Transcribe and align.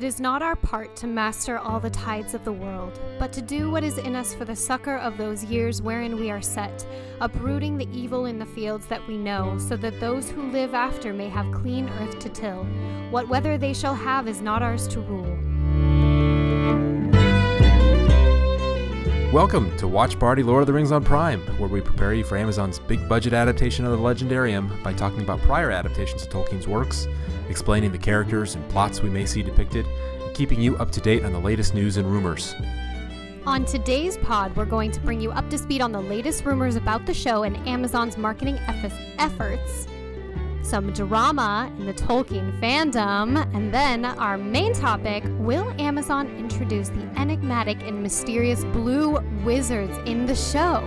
It 0.00 0.04
is 0.04 0.18
not 0.18 0.40
our 0.40 0.56
part 0.56 0.96
to 0.96 1.06
master 1.06 1.58
all 1.58 1.78
the 1.78 1.90
tides 1.90 2.32
of 2.32 2.42
the 2.42 2.52
world, 2.52 2.98
but 3.18 3.34
to 3.34 3.42
do 3.42 3.70
what 3.70 3.84
is 3.84 3.98
in 3.98 4.16
us 4.16 4.32
for 4.32 4.46
the 4.46 4.56
succor 4.56 4.96
of 4.96 5.18
those 5.18 5.44
years 5.44 5.82
wherein 5.82 6.18
we 6.18 6.30
are 6.30 6.40
set, 6.40 6.86
uprooting 7.20 7.76
the 7.76 7.86
evil 7.92 8.24
in 8.24 8.38
the 8.38 8.46
fields 8.46 8.86
that 8.86 9.06
we 9.06 9.18
know, 9.18 9.58
so 9.58 9.76
that 9.76 10.00
those 10.00 10.30
who 10.30 10.50
live 10.52 10.72
after 10.72 11.12
may 11.12 11.28
have 11.28 11.52
clean 11.52 11.86
earth 12.00 12.18
to 12.20 12.30
till. 12.30 12.64
What 13.10 13.28
weather 13.28 13.58
they 13.58 13.74
shall 13.74 13.94
have 13.94 14.26
is 14.26 14.40
not 14.40 14.62
ours 14.62 14.88
to 14.88 15.00
rule. 15.00 15.38
Welcome 19.34 19.76
to 19.76 19.86
Watch 19.86 20.18
Party 20.18 20.42
Lord 20.42 20.62
of 20.62 20.66
the 20.66 20.72
Rings 20.72 20.92
on 20.92 21.04
Prime, 21.04 21.42
where 21.58 21.68
we 21.68 21.82
prepare 21.82 22.14
you 22.14 22.24
for 22.24 22.38
Amazon's 22.38 22.78
big 22.78 23.06
budget 23.06 23.34
adaptation 23.34 23.84
of 23.84 23.90
the 23.90 23.98
Legendarium 23.98 24.82
by 24.82 24.94
talking 24.94 25.20
about 25.20 25.42
prior 25.42 25.70
adaptations 25.70 26.22
of 26.22 26.30
Tolkien's 26.30 26.66
works, 26.66 27.06
explaining 27.50 27.92
the 27.92 27.98
characters 27.98 28.54
and 28.54 28.68
plots 28.70 29.02
we 29.02 29.10
may 29.10 29.26
see 29.26 29.42
depicted, 29.42 29.86
and 29.86 30.34
keeping 30.34 30.60
you 30.60 30.76
up 30.78 30.90
to 30.92 31.00
date 31.00 31.24
on 31.24 31.32
the 31.32 31.38
latest 31.40 31.74
news 31.74 31.96
and 31.96 32.10
rumors. 32.10 32.54
On 33.46 33.64
today's 33.64 34.16
pod, 34.18 34.54
we're 34.56 34.64
going 34.66 34.90
to 34.92 35.00
bring 35.00 35.20
you 35.20 35.32
up 35.32 35.48
to 35.50 35.58
speed 35.58 35.80
on 35.80 35.92
the 35.92 36.00
latest 36.00 36.44
rumors 36.44 36.76
about 36.76 37.06
the 37.06 37.14
show 37.14 37.42
and 37.42 37.56
Amazon's 37.66 38.16
marketing 38.16 38.56
eff- 38.68 38.92
efforts, 39.18 39.86
some 40.62 40.92
drama 40.92 41.72
in 41.78 41.86
the 41.86 41.94
Tolkien 41.94 42.58
fandom, 42.60 43.42
and 43.54 43.72
then 43.72 44.04
our 44.04 44.36
main 44.36 44.74
topic 44.74 45.24
will 45.38 45.68
Amazon 45.80 46.28
introduce 46.36 46.90
the 46.90 47.02
enigmatic 47.18 47.82
and 47.82 48.02
mysterious 48.02 48.62
blue 48.66 49.18
wizards 49.42 49.96
in 50.06 50.26
the 50.26 50.34
show? 50.36 50.86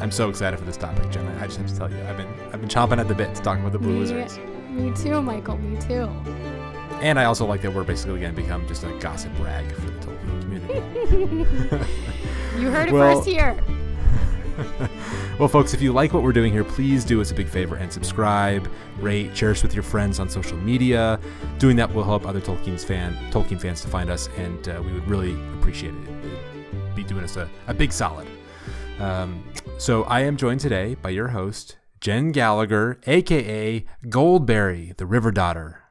I'm 0.00 0.10
so 0.10 0.28
excited 0.28 0.58
for 0.58 0.64
this 0.66 0.76
topic, 0.76 1.08
Jenna. 1.12 1.32
I 1.40 1.46
just 1.46 1.58
have 1.58 1.68
to 1.68 1.76
tell 1.76 1.90
you, 1.90 2.02
I've 2.08 2.16
been 2.16 2.26
I've 2.52 2.60
been 2.60 2.68
chomping 2.68 2.98
at 2.98 3.06
the 3.06 3.14
bit 3.14 3.32
to 3.36 3.42
talk 3.42 3.58
about 3.60 3.70
the 3.70 3.78
Blue 3.78 3.92
Me- 3.92 3.98
Wizards, 4.00 4.38
Me 4.72 4.92
too, 4.96 5.20
Michael, 5.22 5.58
me 5.58 5.80
too. 5.82 6.08
and 7.00 7.18
I 7.18 7.24
also 7.24 7.44
like 7.46 7.62
that 7.62 7.72
we're 7.72 7.84
basically 7.84 8.20
going 8.20 8.34
to 8.34 8.40
become 8.40 8.66
just 8.66 8.84
a 8.84 8.98
gossip 8.98 9.32
rag 9.40 9.70
for 9.72 9.80
the 9.82 9.92
Tolkien 10.06 10.40
community. 10.42 11.86
You 12.58 12.70
heard 12.70 12.88
it 12.88 12.92
Well- 12.92 13.16
first 13.16 13.28
here. 13.28 13.56
well, 15.38 15.48
folks, 15.48 15.72
if 15.72 15.80
you 15.80 15.92
like 15.94 16.12
what 16.12 16.22
we're 16.22 16.32
doing 16.34 16.52
here, 16.52 16.62
please 16.64 17.04
do 17.06 17.22
us 17.22 17.30
a 17.30 17.34
big 17.34 17.48
favor 17.48 17.76
and 17.76 17.90
subscribe, 17.90 18.70
rate, 19.00 19.34
share 19.34 19.50
us 19.52 19.62
with 19.62 19.72
your 19.72 19.82
friends 19.82 20.20
on 20.20 20.28
social 20.28 20.58
media. 20.58 21.18
Doing 21.58 21.76
that 21.76 21.92
will 21.94 22.04
help 22.04 22.26
other 22.26 22.40
Tolkien's 22.42 22.84
fan 22.84 23.14
Tolkien 23.30 23.58
fans 23.58 23.80
to 23.80 23.88
find 23.88 24.10
us, 24.10 24.28
and 24.36 24.68
uh, 24.68 24.82
we 24.84 24.92
would 24.92 25.08
really 25.08 25.32
appreciate 25.58 25.94
it. 25.94 26.08
It'd 26.70 26.94
be 26.94 27.02
doing 27.02 27.24
us 27.24 27.36
a, 27.36 27.48
a 27.66 27.72
big 27.72 27.90
solid. 27.92 28.28
Um, 29.00 29.42
so 29.78 30.02
I 30.04 30.20
am 30.20 30.36
joined 30.36 30.60
today 30.60 30.96
by 31.00 31.08
your 31.10 31.28
host, 31.28 31.76
Jen 32.02 32.32
Gallagher, 32.32 32.98
aka 33.06 33.84
Goldberry, 34.08 34.92
the 34.96 35.06
River 35.06 35.30
Daughter. 35.30 35.84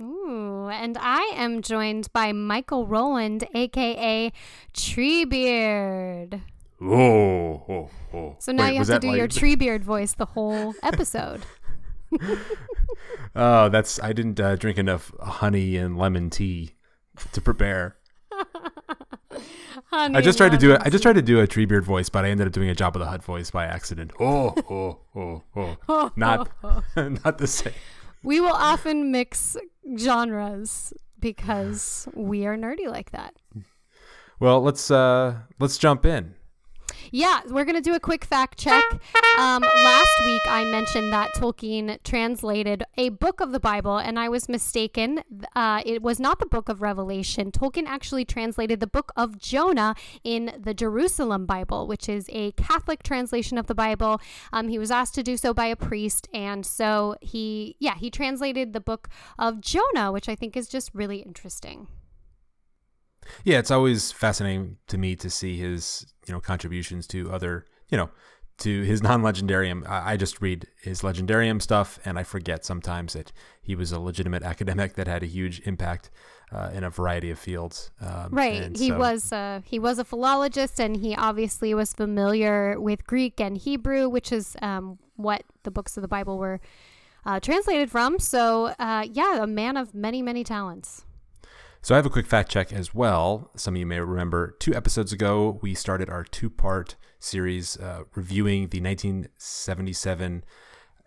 Ooh, 0.00 0.68
and 0.72 0.98
I 1.00 1.20
am 1.36 1.62
joined 1.62 2.12
by 2.12 2.32
Michael 2.32 2.84
Rowland, 2.84 3.46
aka 3.54 4.32
Treebeard. 4.74 6.40
Oh, 6.80 7.62
oh, 7.68 7.90
oh. 8.12 8.36
So 8.40 8.50
now 8.50 8.64
Wait, 8.64 8.72
you 8.72 8.78
have 8.78 8.88
to 8.88 8.98
do 8.98 9.06
like- 9.10 9.18
your 9.18 9.28
Treebeard 9.28 9.82
voice 9.82 10.14
the 10.14 10.26
whole 10.26 10.74
episode. 10.82 11.42
Oh, 13.34 13.70
that's 13.70 13.98
I 14.02 14.12
didn't 14.12 14.38
uh, 14.38 14.56
drink 14.56 14.76
enough 14.76 15.10
honey 15.18 15.76
and 15.78 15.96
lemon 15.96 16.28
tea 16.28 16.72
to 17.32 17.40
prepare. 17.40 17.96
Honey 19.92 20.16
I 20.16 20.22
just 20.22 20.38
tried 20.38 20.52
to 20.52 20.58
do 20.58 20.72
it. 20.72 20.80
I 20.82 20.88
just 20.88 21.02
tried 21.02 21.14
to 21.14 21.22
do 21.22 21.40
a 21.40 21.46
Treebeard 21.46 21.82
voice, 21.82 22.08
but 22.08 22.24
I 22.24 22.30
ended 22.30 22.46
up 22.46 22.52
doing 22.54 22.70
a 22.70 22.74
Jabba 22.74 22.94
the 22.94 23.06
Hutt 23.06 23.22
voice 23.22 23.50
by 23.50 23.66
accident. 23.66 24.12
Oh, 24.20 24.54
oh, 24.70 25.42
oh, 25.54 25.76
oh. 25.88 26.10
Not, 26.16 26.48
not 26.96 27.38
the 27.38 27.46
same. 27.46 27.74
We 28.22 28.40
will 28.40 28.52
often 28.52 29.10
mix 29.10 29.56
genres 29.98 30.94
because 31.18 32.08
we 32.14 32.46
are 32.46 32.56
nerdy 32.56 32.86
like 32.86 33.10
that. 33.10 33.34
Well, 34.40 34.62
let's 34.62 34.90
uh 34.90 35.40
let's 35.58 35.76
jump 35.76 36.06
in. 36.06 36.34
Yeah, 37.14 37.42
we're 37.46 37.66
going 37.66 37.76
to 37.76 37.82
do 37.82 37.94
a 37.94 38.00
quick 38.00 38.24
fact 38.24 38.58
check. 38.58 38.82
Um, 39.38 39.62
last 39.62 40.24
week, 40.24 40.42
I 40.46 40.64
mentioned 40.64 41.12
that 41.12 41.34
Tolkien 41.34 41.98
translated 42.04 42.84
a 42.96 43.10
book 43.10 43.40
of 43.40 43.52
the 43.52 43.60
Bible, 43.60 43.98
and 43.98 44.18
I 44.18 44.30
was 44.30 44.48
mistaken. 44.48 45.22
Uh, 45.54 45.82
it 45.84 46.02
was 46.02 46.18
not 46.18 46.38
the 46.38 46.46
book 46.46 46.70
of 46.70 46.80
Revelation. 46.80 47.52
Tolkien 47.52 47.84
actually 47.86 48.24
translated 48.24 48.80
the 48.80 48.86
book 48.86 49.12
of 49.14 49.38
Jonah 49.38 49.94
in 50.24 50.54
the 50.58 50.72
Jerusalem 50.72 51.44
Bible, 51.44 51.86
which 51.86 52.08
is 52.08 52.30
a 52.30 52.52
Catholic 52.52 53.02
translation 53.02 53.58
of 53.58 53.66
the 53.66 53.74
Bible. 53.74 54.18
Um, 54.50 54.68
he 54.68 54.78
was 54.78 54.90
asked 54.90 55.14
to 55.16 55.22
do 55.22 55.36
so 55.36 55.52
by 55.52 55.66
a 55.66 55.76
priest, 55.76 56.28
and 56.32 56.64
so 56.64 57.16
he, 57.20 57.76
yeah, 57.78 57.96
he 57.96 58.10
translated 58.10 58.72
the 58.72 58.80
book 58.80 59.10
of 59.38 59.60
Jonah, 59.60 60.12
which 60.12 60.30
I 60.30 60.34
think 60.34 60.56
is 60.56 60.66
just 60.66 60.90
really 60.94 61.18
interesting. 61.18 61.88
Yeah, 63.44 63.58
it's 63.58 63.70
always 63.70 64.12
fascinating 64.12 64.76
to 64.88 64.98
me 64.98 65.16
to 65.16 65.30
see 65.30 65.56
his 65.56 66.06
you 66.26 66.34
know 66.34 66.40
contributions 66.40 67.06
to 67.08 67.30
other 67.32 67.64
you 67.88 67.96
know 67.96 68.10
to 68.58 68.82
his 68.82 69.02
non-legendarium. 69.08 69.88
I, 69.88 70.12
I 70.12 70.16
just 70.16 70.40
read 70.40 70.66
his 70.82 71.02
legendarium 71.02 71.60
stuff, 71.60 71.98
and 72.04 72.18
I 72.18 72.22
forget 72.22 72.64
sometimes 72.64 73.12
that 73.14 73.32
he 73.62 73.74
was 73.74 73.92
a 73.92 74.00
legitimate 74.00 74.42
academic 74.42 74.94
that 74.94 75.06
had 75.06 75.22
a 75.22 75.26
huge 75.26 75.60
impact 75.66 76.10
uh, 76.52 76.70
in 76.74 76.84
a 76.84 76.90
variety 76.90 77.30
of 77.30 77.38
fields. 77.38 77.90
Um, 78.00 78.28
Right. 78.30 78.76
He 78.76 78.88
so- 78.88 78.98
was 78.98 79.32
a, 79.32 79.62
he 79.64 79.78
was 79.78 79.98
a 79.98 80.04
philologist, 80.04 80.80
and 80.80 80.96
he 80.96 81.16
obviously 81.16 81.74
was 81.74 81.92
familiar 81.92 82.78
with 82.78 83.06
Greek 83.06 83.40
and 83.40 83.56
Hebrew, 83.56 84.08
which 84.08 84.32
is 84.32 84.56
um, 84.62 84.98
what 85.16 85.44
the 85.62 85.70
books 85.70 85.96
of 85.96 86.02
the 86.02 86.08
Bible 86.08 86.38
were 86.38 86.60
uh, 87.24 87.40
translated 87.40 87.90
from. 87.90 88.18
So, 88.18 88.74
uh, 88.78 89.06
yeah, 89.10 89.42
a 89.42 89.46
man 89.46 89.76
of 89.76 89.94
many, 89.94 90.22
many 90.22 90.44
talents. 90.44 91.04
So 91.84 91.96
I 91.96 91.98
have 91.98 92.06
a 92.06 92.10
quick 92.10 92.26
fact 92.26 92.48
check 92.48 92.72
as 92.72 92.94
well. 92.94 93.50
Some 93.56 93.74
of 93.74 93.80
you 93.80 93.86
may 93.86 93.98
remember 93.98 94.54
two 94.60 94.72
episodes 94.72 95.12
ago, 95.12 95.58
we 95.62 95.74
started 95.74 96.08
our 96.08 96.22
two 96.22 96.48
part 96.48 96.94
series 97.18 97.76
uh, 97.76 98.04
reviewing 98.14 98.68
the 98.68 98.80
1977 98.80 100.44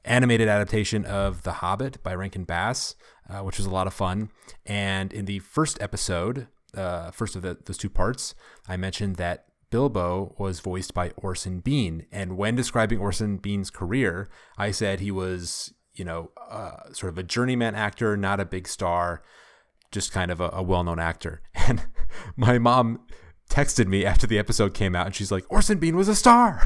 animated 0.04 0.50
adaptation 0.50 1.06
of 1.06 1.44
The 1.44 1.54
Hobbit 1.54 2.04
by 2.04 2.14
Rankin 2.14 2.44
Bass, 2.44 2.96
uh, 3.30 3.40
which 3.40 3.58
was 3.58 3.66
a 3.66 3.70
lot 3.70 3.88
of 3.88 3.94
fun. 3.94 4.32
And 4.66 5.14
in 5.14 5.24
the 5.24 5.40
first 5.40 5.82
episode, 5.82 6.48
uh, 6.76 7.10
first 7.12 7.38
of 7.38 7.42
the, 7.42 7.58
those 7.64 7.78
two 7.78 7.90
parts, 7.90 8.36
I 8.68 8.76
mentioned 8.76 9.16
that 9.16 9.46
Bilbo 9.70 10.36
was 10.38 10.60
voiced 10.60 10.94
by 10.94 11.12
Orson 11.16 11.62
Bean. 11.62 12.06
And 12.12 12.36
when 12.36 12.58
describing 12.58 13.00
Orson 13.00 13.38
Bean's 13.38 13.70
career, 13.70 14.28
I 14.58 14.72
said 14.72 15.00
he 15.00 15.12
was, 15.12 15.74
you 15.94 16.04
know, 16.04 16.32
uh, 16.50 16.92
sort 16.92 17.14
of 17.14 17.18
a 17.18 17.24
journeyman 17.24 17.76
actor, 17.76 18.18
not 18.18 18.42
a 18.42 18.46
big 18.46 18.68
star 18.68 19.24
just 19.96 20.12
kind 20.12 20.30
of 20.30 20.40
a, 20.40 20.52
a 20.54 20.62
well-known 20.62 21.00
actor. 21.00 21.42
And 21.68 21.82
my 22.36 22.60
mom 22.60 23.00
texted 23.50 23.88
me 23.88 24.06
after 24.06 24.28
the 24.28 24.38
episode 24.38 24.76
came 24.76 24.96
out, 24.96 25.08
and 25.08 25.16
she's 25.16 25.32
like, 25.32 25.44
"Orson 25.50 25.80
Bean 25.80 25.96
was 25.96 26.08
a 26.08 26.14
star." 26.14 26.62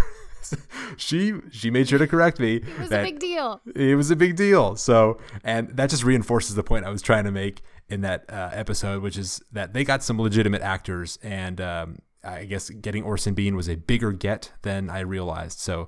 she 0.97 1.35
she 1.51 1.71
made 1.71 1.87
sure 1.87 1.99
to 1.99 2.07
correct 2.07 2.37
me. 2.37 2.57
It 2.57 2.79
was 2.79 2.91
a 2.91 3.01
big 3.01 3.19
deal. 3.19 3.61
It 3.73 3.95
was 3.95 4.11
a 4.11 4.17
big 4.17 4.35
deal. 4.35 4.75
So, 4.75 5.19
and 5.41 5.69
that 5.77 5.89
just 5.89 6.03
reinforces 6.03 6.55
the 6.55 6.63
point 6.63 6.83
I 6.83 6.89
was 6.89 7.01
trying 7.01 7.23
to 7.23 7.31
make 7.31 7.61
in 7.87 8.01
that 8.01 8.25
uh, 8.29 8.49
episode, 8.51 9.01
which 9.01 9.17
is 9.17 9.41
that 9.53 9.71
they 9.71 9.85
got 9.85 10.03
some 10.03 10.19
legitimate 10.19 10.61
actors, 10.61 11.17
and 11.23 11.61
um, 11.61 11.99
I 12.21 12.43
guess 12.43 12.69
getting 12.69 13.03
Orson 13.03 13.33
Bean 13.35 13.55
was 13.55 13.69
a 13.69 13.75
bigger 13.75 14.11
get 14.11 14.51
than 14.63 14.89
I 14.89 14.99
realized. 14.99 15.59
So. 15.59 15.87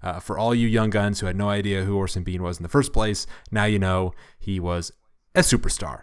Uh, 0.00 0.20
for 0.20 0.38
all 0.38 0.54
you 0.54 0.68
young 0.68 0.90
guns 0.90 1.18
who 1.18 1.26
had 1.26 1.34
no 1.34 1.48
idea 1.48 1.82
who 1.82 1.96
Orson 1.96 2.22
Bean 2.22 2.40
was 2.40 2.58
in 2.58 2.62
the 2.62 2.68
first 2.68 2.92
place, 2.92 3.26
now 3.50 3.64
you 3.64 3.80
know 3.80 4.12
he 4.38 4.60
was 4.60 4.92
a 5.34 5.40
superstar. 5.40 6.02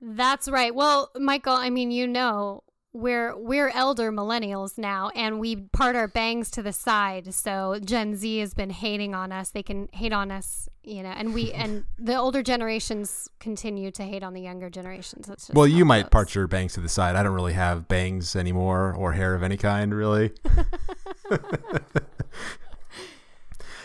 That's 0.00 0.48
right. 0.48 0.74
Well, 0.74 1.10
Michael, 1.16 1.54
I 1.54 1.70
mean, 1.70 1.90
you 1.90 2.06
know, 2.06 2.62
we're 2.92 3.36
we're 3.36 3.68
elder 3.68 4.10
millennials 4.10 4.76
now, 4.76 5.10
and 5.10 5.38
we 5.38 5.56
part 5.56 5.94
our 5.94 6.08
bangs 6.08 6.50
to 6.52 6.62
the 6.62 6.72
side. 6.72 7.32
So 7.34 7.78
Gen 7.84 8.16
Z 8.16 8.38
has 8.38 8.52
been 8.52 8.70
hating 8.70 9.14
on 9.14 9.30
us. 9.30 9.50
They 9.50 9.62
can 9.62 9.88
hate 9.92 10.12
on 10.12 10.32
us, 10.32 10.68
you 10.82 11.02
know, 11.02 11.10
and 11.10 11.32
we 11.32 11.52
and 11.52 11.84
the 11.98 12.16
older 12.16 12.42
generations 12.42 13.28
continue 13.38 13.90
to 13.92 14.02
hate 14.02 14.24
on 14.24 14.34
the 14.34 14.40
younger 14.40 14.70
generations. 14.70 15.30
Well, 15.52 15.68
you 15.68 15.84
might 15.84 16.04
goes. 16.04 16.10
part 16.10 16.34
your 16.34 16.48
bangs 16.48 16.72
to 16.74 16.80
the 16.80 16.88
side. 16.88 17.14
I 17.14 17.22
don't 17.22 17.34
really 17.34 17.52
have 17.52 17.86
bangs 17.86 18.34
anymore 18.34 18.94
or 18.98 19.12
hair 19.12 19.34
of 19.34 19.42
any 19.44 19.56
kind, 19.56 19.94
really. 19.94 20.32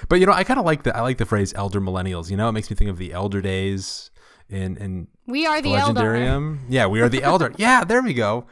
but 0.09 0.19
you 0.19 0.25
know, 0.25 0.33
I 0.33 0.43
kind 0.43 0.59
of 0.59 0.65
like 0.65 0.81
the 0.83 0.97
I 0.97 1.01
like 1.01 1.19
the 1.19 1.27
phrase 1.27 1.53
elder 1.55 1.79
millennials. 1.79 2.31
You 2.31 2.37
know, 2.37 2.49
it 2.49 2.53
makes 2.53 2.71
me 2.71 2.75
think 2.75 2.89
of 2.89 2.97
the 2.97 3.13
elder 3.13 3.41
days 3.41 4.09
in 4.49 4.77
in 4.77 5.07
We 5.27 5.45
are 5.45 5.61
the, 5.61 5.71
the, 5.73 5.77
elder. 5.77 6.57
Yeah, 6.69 6.87
we 6.87 7.01
are 7.01 7.09
the 7.09 7.23
elder. 7.23 7.53
yeah, 7.57 7.83
there 7.83 8.01
we 8.01 8.13
go. 8.13 8.45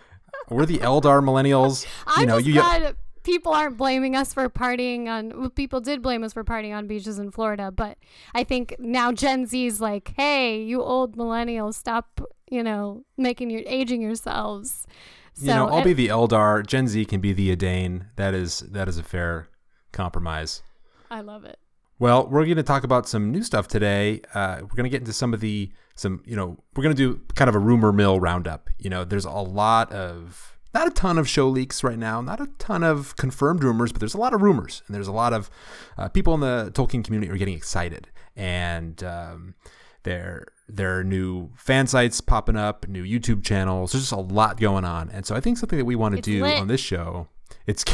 We're 0.50 0.66
the 0.66 0.80
Eldar 0.80 1.24
millennials. 1.24 1.86
I'm 2.06 2.22
you 2.22 2.26
know, 2.28 2.38
you 2.38 2.54
glad 2.54 2.96
people 3.24 3.54
aren't 3.54 3.78
blaming 3.78 4.16
us 4.16 4.34
for 4.34 4.50
partying 4.50 5.08
on. 5.08 5.40
Well, 5.40 5.50
people 5.50 5.82
did 5.82 6.02
blame 6.02 6.24
us 6.24 6.34
for 6.34 6.44
partying 6.44 6.76
on 6.76 6.88
beaches 6.88 7.20
in 7.20 7.32
Florida, 7.32 7.72
but 7.72 7.98
I 8.34 8.44
think 8.44 8.76
now 8.80 9.12
Gen 9.12 9.46
Z's 9.46 9.80
like, 9.80 10.14
"Hey, 10.16 10.62
you 10.62 10.82
old 10.82 11.16
millennials, 11.18 11.76
stop, 11.76 12.22
you 12.50 12.64
know, 12.64 13.06
making 13.18 13.50
your 13.50 13.62
aging 13.66 14.02
yourselves." 14.02 14.86
So, 15.34 15.46
you 15.46 15.54
know, 15.54 15.68
I'll 15.68 15.76
and- 15.78 15.86
be 15.86 15.94
the 15.94 16.10
Eldar. 16.10 16.66
Gen 16.66 16.88
Z 16.88 17.06
can 17.06 17.22
be 17.22 17.34
the 17.34 17.52
Edain. 17.52 18.08
That 18.18 18.34
is 18.34 18.60
that 18.60 18.88
is 18.88 18.98
a 18.98 19.04
fair 19.04 19.48
compromise. 19.92 20.62
I 21.10 21.22
love 21.22 21.46
it. 21.46 21.60
Well, 22.00 22.28
we're 22.28 22.44
going 22.46 22.58
to 22.58 22.64
talk 22.64 22.84
about 22.84 23.08
some 23.08 23.32
new 23.32 23.44
stuff 23.44 23.68
today. 23.68 24.22
Uh, 24.34 24.58
we're 24.62 24.76
going 24.76 24.84
to 24.84 24.90
get 24.90 25.02
into 25.02 25.14
some 25.14 25.34
of 25.34 25.40
the 25.40 25.72
some 25.96 26.24
you 26.26 26.36
know 26.36 26.58
we're 26.76 26.84
going 26.84 26.96
to 26.96 27.02
do 27.16 27.22
kind 27.36 27.50
of 27.50 27.56
a 27.56 27.60
rumor 27.60 27.92
mill 27.94 28.20
roundup. 28.20 28.70
You 28.80 28.90
know, 28.90 29.04
there's 29.06 29.26
a 29.26 29.32
lot 29.32 29.92
of 29.92 30.58
not 30.74 30.88
a 30.88 30.92
ton 30.92 31.18
of 31.20 31.30
show 31.30 31.48
leaks 31.48 31.84
right 31.84 31.98
now, 32.00 32.20
not 32.20 32.42
a 32.42 32.48
ton 32.58 32.84
of 32.84 33.16
confirmed 33.16 33.64
rumors, 33.64 33.92
but 33.92 34.00
there's 34.00 34.16
a 34.16 34.20
lot 34.20 34.34
of 34.34 34.42
rumors, 34.42 34.82
and 34.88 34.96
there's 34.96 35.08
a 35.08 35.12
lot 35.14 35.32
of 35.34 35.50
uh, 35.98 36.10
people 36.10 36.34
in 36.34 36.40
the 36.40 36.72
Tolkien 36.74 37.04
community 37.04 37.32
are 37.32 37.38
getting 37.38 37.56
excited, 37.56 38.10
and 38.36 39.04
um, 39.04 39.54
there 40.02 40.48
there 40.68 40.98
are 41.00 41.04
new 41.04 41.52
fan 41.56 41.86
sites 41.86 42.20
popping 42.22 42.56
up, 42.58 42.88
new 42.88 43.04
YouTube 43.04 43.44
channels. 43.44 43.92
There's 43.92 44.04
just 44.10 44.14
a 44.14 44.18
lot 44.20 44.60
going 44.60 44.84
on, 44.84 45.10
and 45.12 45.26
so 45.28 45.36
I 45.36 45.40
think 45.42 45.58
something 45.60 45.78
that 45.78 45.86
we 45.86 45.96
want 45.96 46.14
to 46.14 46.20
It's 46.20 46.26
do 46.26 46.42
lit. 46.42 46.60
on 46.60 46.68
this 46.68 46.82
show. 46.82 47.28
It's. 47.68 47.86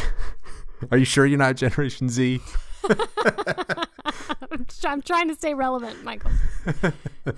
are 0.91 0.97
you 0.97 1.05
sure 1.05 1.25
you're 1.25 1.37
not 1.37 1.57
Generation 1.57 2.07
Z? 2.07 2.39
I'm 4.85 5.01
trying 5.01 5.27
to 5.29 5.35
stay 5.35 5.53
relevant, 5.53 6.03
Michael. 6.03 6.31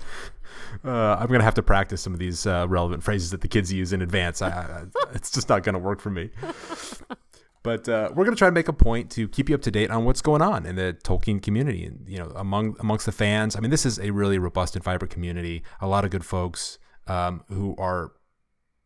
Uh, 0.84 1.16
I'm 1.18 1.28
gonna 1.28 1.44
have 1.44 1.54
to 1.54 1.62
practice 1.62 2.00
some 2.00 2.12
of 2.12 2.18
these 2.18 2.46
uh, 2.46 2.66
relevant 2.68 3.02
phrases 3.02 3.30
that 3.30 3.40
the 3.40 3.48
kids 3.48 3.72
use 3.72 3.92
in 3.92 4.02
advance. 4.02 4.42
I, 4.42 4.48
I, 4.48 4.84
it's 5.14 5.30
just 5.30 5.48
not 5.48 5.62
gonna 5.62 5.78
work 5.78 6.00
for 6.00 6.10
me. 6.10 6.30
But 7.62 7.88
uh, 7.88 8.10
we're 8.14 8.24
gonna 8.24 8.36
try 8.36 8.48
to 8.48 8.54
make 8.54 8.68
a 8.68 8.72
point 8.72 9.10
to 9.12 9.28
keep 9.28 9.48
you 9.48 9.54
up 9.54 9.62
to 9.62 9.70
date 9.70 9.90
on 9.90 10.04
what's 10.04 10.20
going 10.20 10.42
on 10.42 10.66
in 10.66 10.76
the 10.76 10.96
Tolkien 11.04 11.42
community, 11.42 11.84
and 11.84 12.04
you 12.08 12.18
know, 12.18 12.32
among 12.34 12.76
amongst 12.80 13.06
the 13.06 13.12
fans. 13.12 13.54
I 13.54 13.60
mean, 13.60 13.70
this 13.70 13.86
is 13.86 13.98
a 14.00 14.10
really 14.10 14.38
robust 14.38 14.74
and 14.74 14.84
vibrant 14.84 15.12
community. 15.12 15.62
A 15.80 15.86
lot 15.86 16.04
of 16.04 16.10
good 16.10 16.24
folks 16.24 16.78
um, 17.06 17.44
who 17.48 17.74
are 17.78 18.12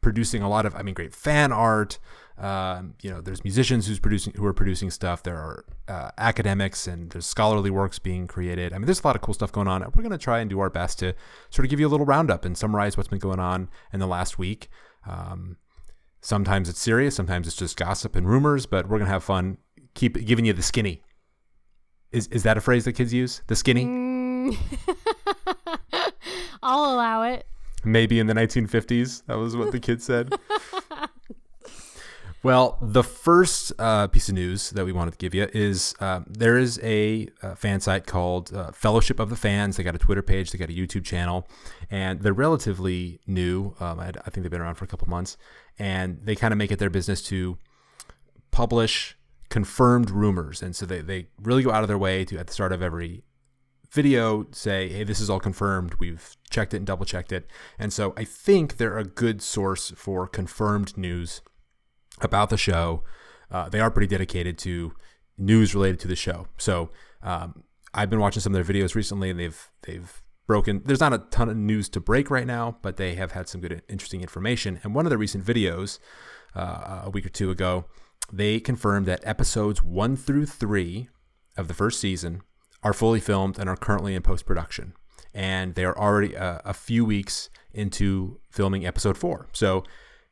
producing 0.01 0.43
a 0.43 0.49
lot 0.49 0.67
of, 0.67 0.75
I 0.75 0.83
mean, 0.83 0.95
great 0.95 1.15
fan 1.15 1.53
art. 1.53 1.99
Um, 2.39 2.95
you 3.01 3.11
know, 3.11 3.23
there's 3.23 3.43
musicians 3.45 3.87
who's 3.87 3.99
producing 3.99 4.35
who 4.35 4.45
are 4.45 4.53
producing 4.53 4.91
stuff. 4.91 5.23
There 5.23 5.37
are 5.37 5.65
uh, 5.89 6.11
academics 6.19 6.87
and 6.87 7.11
there's 7.11 7.27
scholarly 7.27 7.71
works 7.71 7.99
being 7.99 8.27
created. 8.27 8.73
I 8.73 8.79
mean, 8.79 8.87
there's 8.87 9.01
a 9.01 9.07
lot 9.07 9.17
of 9.17 9.23
cool 9.23 9.33
stuff 9.33 9.53
going 9.53 9.69
on. 9.69 9.81
We're 9.95 10.03
going 10.03 10.11
to 10.11 10.19
try 10.19 10.41
and 10.41 10.51
do 10.51 10.61
our 10.61 10.69
best 10.69 10.99
to 10.99 11.15
sort 11.49 11.65
of 11.65 11.71
give 11.71 11.81
you 11.81 11.87
a 11.87 11.89
little 11.89 12.05
roundup 12.05 12.45
and 12.45 12.57
summarize 12.57 12.97
what's 12.97 13.09
been 13.09 13.19
going 13.19 13.41
on 13.41 13.69
in 13.93 14.01
the 14.01 14.07
last 14.07 14.39
week. 14.39 14.69
Um, 15.07 15.57
sometimes 16.21 16.69
it's 16.69 16.81
serious, 16.81 17.15
sometimes 17.15 17.47
it's 17.47 17.57
just 17.57 17.77
gossip 17.77 18.15
and 18.17 18.29
rumors, 18.29 18.67
but 18.67 18.85
we're 18.87 18.99
going 18.99 19.07
to 19.07 19.13
have 19.13 19.25
fun. 19.25 19.57
Keep 19.95 20.27
giving 20.27 20.45
you 20.45 20.53
the 20.53 20.63
skinny. 20.63 21.03
Is 22.13 22.27
is 22.29 22.43
that 22.43 22.57
a 22.57 22.61
phrase 22.61 22.85
that 22.85 22.93
kids 22.93 23.15
use? 23.15 23.43
The 23.47 23.57
skinny? 23.57 23.85
Mm. 23.85 24.57
I'll 26.63 26.95
allow 26.95 27.23
it. 27.23 27.47
Maybe 27.85 28.19
in 28.19 28.27
the 28.27 28.35
1950s. 28.35 29.25
That 29.27 29.39
was 29.39 29.57
what 29.57 29.73
the 29.73 29.81
kids 29.81 30.05
said. 30.05 30.35
well, 32.47 32.79
the 32.81 33.03
first 33.03 33.73
uh, 33.77 34.07
piece 34.07 34.29
of 34.29 34.37
news 34.37 34.71
that 34.71 34.85
we 34.85 34.93
wanted 34.93 35.11
to 35.11 35.17
give 35.17 35.35
you 35.35 35.49
is 35.53 35.97
uh, 35.99 36.21
there 36.29 36.57
is 36.57 36.79
a, 36.81 37.27
uh 37.43 37.57
fan 37.57 37.81
site 37.81 38.07
called 38.07 38.55
uh, 38.55 38.71
Fellowship 38.71 39.19
of 39.19 39.31
the 39.31 39.35
Fans. 39.35 39.77
They 39.77 39.83
got 39.83 39.97
a 39.97 39.99
Twitter 39.99 40.23
page, 40.23 40.53
they 40.53 40.59
got 40.59 40.69
a 40.69 40.73
YouTube 40.73 41.05
channel, 41.05 41.49
and 41.91 42.21
they're 42.21 42.33
relatively 42.33 43.19
new. 43.27 43.75
Um, 43.81 43.99
I, 43.99 44.11
I 44.11 44.31
think 44.31 44.45
they've 44.45 44.51
been 44.51 44.61
around 44.61 44.77
for 44.77 44.85
a 44.85 44.87
couple 44.87 45.09
months, 45.09 45.37
and 45.77 46.21
they 46.23 46.37
kind 46.37 46.53
of 46.53 46.59
make 46.59 46.71
it 46.71 46.79
their 46.79 46.89
business 46.89 47.21
to 47.23 47.59
publish 48.53 49.19
confirmed 49.49 50.13
rumors. 50.13 50.63
And 50.63 50.77
so 50.77 50.87
they, 50.87 51.01
they 51.01 51.27
really 51.43 51.65
go 51.65 51.73
out 51.73 51.83
of 51.83 51.89
their 51.89 51.99
way 51.99 52.25
to, 52.27 52.39
at 52.39 52.47
the 52.47 52.53
start 52.53 52.73
of 52.73 52.81
every 52.81 53.25
video 53.91 54.47
say, 54.53 54.89
hey, 54.89 55.03
this 55.03 55.19
is 55.19 55.29
all 55.29 55.41
confirmed. 55.41 55.95
We've 55.95 56.37
checked 56.49 56.75
it 56.75 56.77
and 56.77 56.87
double 56.87 57.07
checked 57.07 57.33
it. 57.33 57.51
And 57.77 57.93
so 57.93 58.15
I 58.17 58.23
think 58.23 58.77
they're 58.77 58.99
a 58.99 59.05
good 59.05 59.43
source 59.43 59.93
for 59.97 60.29
confirmed 60.29 60.97
news 60.97 61.43
about 62.21 62.51
the 62.51 62.57
show. 62.57 63.03
Uh, 63.51 63.69
they 63.69 63.81
are 63.81 63.91
pretty 63.91 64.09
dedicated 64.09 64.59
to 64.59 64.93
news 65.39 65.75
related 65.75 66.01
to 66.01 66.09
the 66.09 66.17
show. 66.17 66.49
So 66.57 66.91
um, 67.23 67.63
I've 67.95 68.11
been 68.11 68.21
watching 68.21 68.41
some 68.41 68.55
of 68.55 68.67
their 68.67 68.75
videos 68.75 68.95
recently, 68.95 69.31
and 69.31 69.39
they've 69.39 69.71
they've 69.83 70.23
broken. 70.47 70.83
There's 70.85 71.01
not 71.01 71.13
a 71.13 71.19
ton 71.31 71.49
of 71.49 71.57
news 71.57 71.89
to 71.91 72.01
break 72.01 72.31
right 72.31 72.47
now, 72.47 72.79
but 72.83 72.97
they 72.97 73.15
have 73.15 73.33
had 73.33 73.49
some 73.49 73.61
good, 73.61 73.83
interesting 73.89 74.21
information. 74.21 74.81
And 74.83 74.95
one 74.95 75.07
of 75.07 75.11
the 75.11 75.19
recent 75.19 75.45
videos, 75.45 75.99
uh, 76.55 77.03
a 77.05 77.11
week 77.11 77.27
or 77.27 77.31
two 77.31 77.51
ago, 77.51 77.87
they 78.33 78.61
confirmed 78.61 79.07
that 79.07 79.27
episodes 79.27 79.83
one 79.83 80.17
through 80.17 80.47
three 80.47 81.09
of 81.57 81.69
the 81.69 81.75
first 81.75 82.01
season 82.01 82.43
are 82.83 82.93
fully 82.93 83.21
filmed 83.21 83.59
and 83.59 83.69
are 83.69 83.77
currently 83.77 84.15
in 84.15 84.23
post 84.23 84.47
production. 84.47 84.93
And 85.35 85.75
they 85.75 85.85
are 85.85 85.97
already 85.99 86.35
a, 86.35 86.63
a 86.65 86.75
few 86.75 87.05
weeks 87.05 87.51
into 87.73 88.41
filming 88.51 88.87
episode 88.87 89.19
four. 89.19 89.49
So 89.53 89.85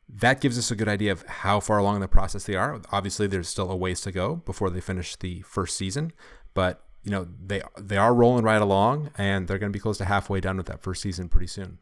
that 0.07 0.41
gives 0.41 0.57
us 0.57 0.71
a 0.71 0.75
good 0.75 0.87
idea 0.87 1.11
of 1.11 1.23
how 1.23 1.59
far 1.59 1.77
along 1.77 1.95
in 1.95 2.01
the 2.01 2.07
process 2.07 2.43
they 2.45 2.55
are. 2.55 2.81
Obviously, 2.91 3.27
there's 3.27 3.47
still 3.47 3.71
a 3.71 3.75
ways 3.75 4.01
to 4.01 4.11
go 4.11 4.37
before 4.37 4.69
they 4.69 4.81
finish 4.81 5.15
the 5.15 5.41
first 5.41 5.77
season, 5.77 6.13
but 6.53 6.83
you 7.03 7.11
know 7.11 7.27
they 7.43 7.61
they 7.79 7.97
are 7.97 8.13
rolling 8.13 8.43
right 8.43 8.61
along, 8.61 9.11
and 9.17 9.47
they're 9.47 9.59
going 9.59 9.71
to 9.71 9.75
be 9.75 9.81
close 9.81 9.97
to 9.99 10.05
halfway 10.05 10.39
done 10.39 10.57
with 10.57 10.67
that 10.67 10.81
first 10.81 11.01
season 11.01 11.29
pretty 11.29 11.47
soon. 11.47 11.79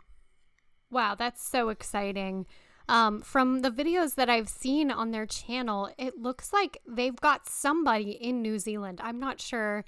Wow, 0.89 1.15
that's 1.15 1.47
so 1.47 1.69
exciting. 1.69 2.45
Um, 2.89 3.21
from 3.21 3.61
the 3.61 3.71
videos 3.71 4.15
that 4.15 4.29
I've 4.29 4.49
seen 4.49 4.91
on 4.91 5.11
their 5.11 5.25
channel, 5.25 5.89
it 5.97 6.17
looks 6.17 6.51
like 6.51 6.79
they've 6.87 7.15
got 7.15 7.47
somebody 7.47 8.11
in 8.11 8.41
New 8.41 8.59
Zealand. 8.59 8.99
I'm 9.01 9.19
not 9.19 9.39
sure 9.39 9.85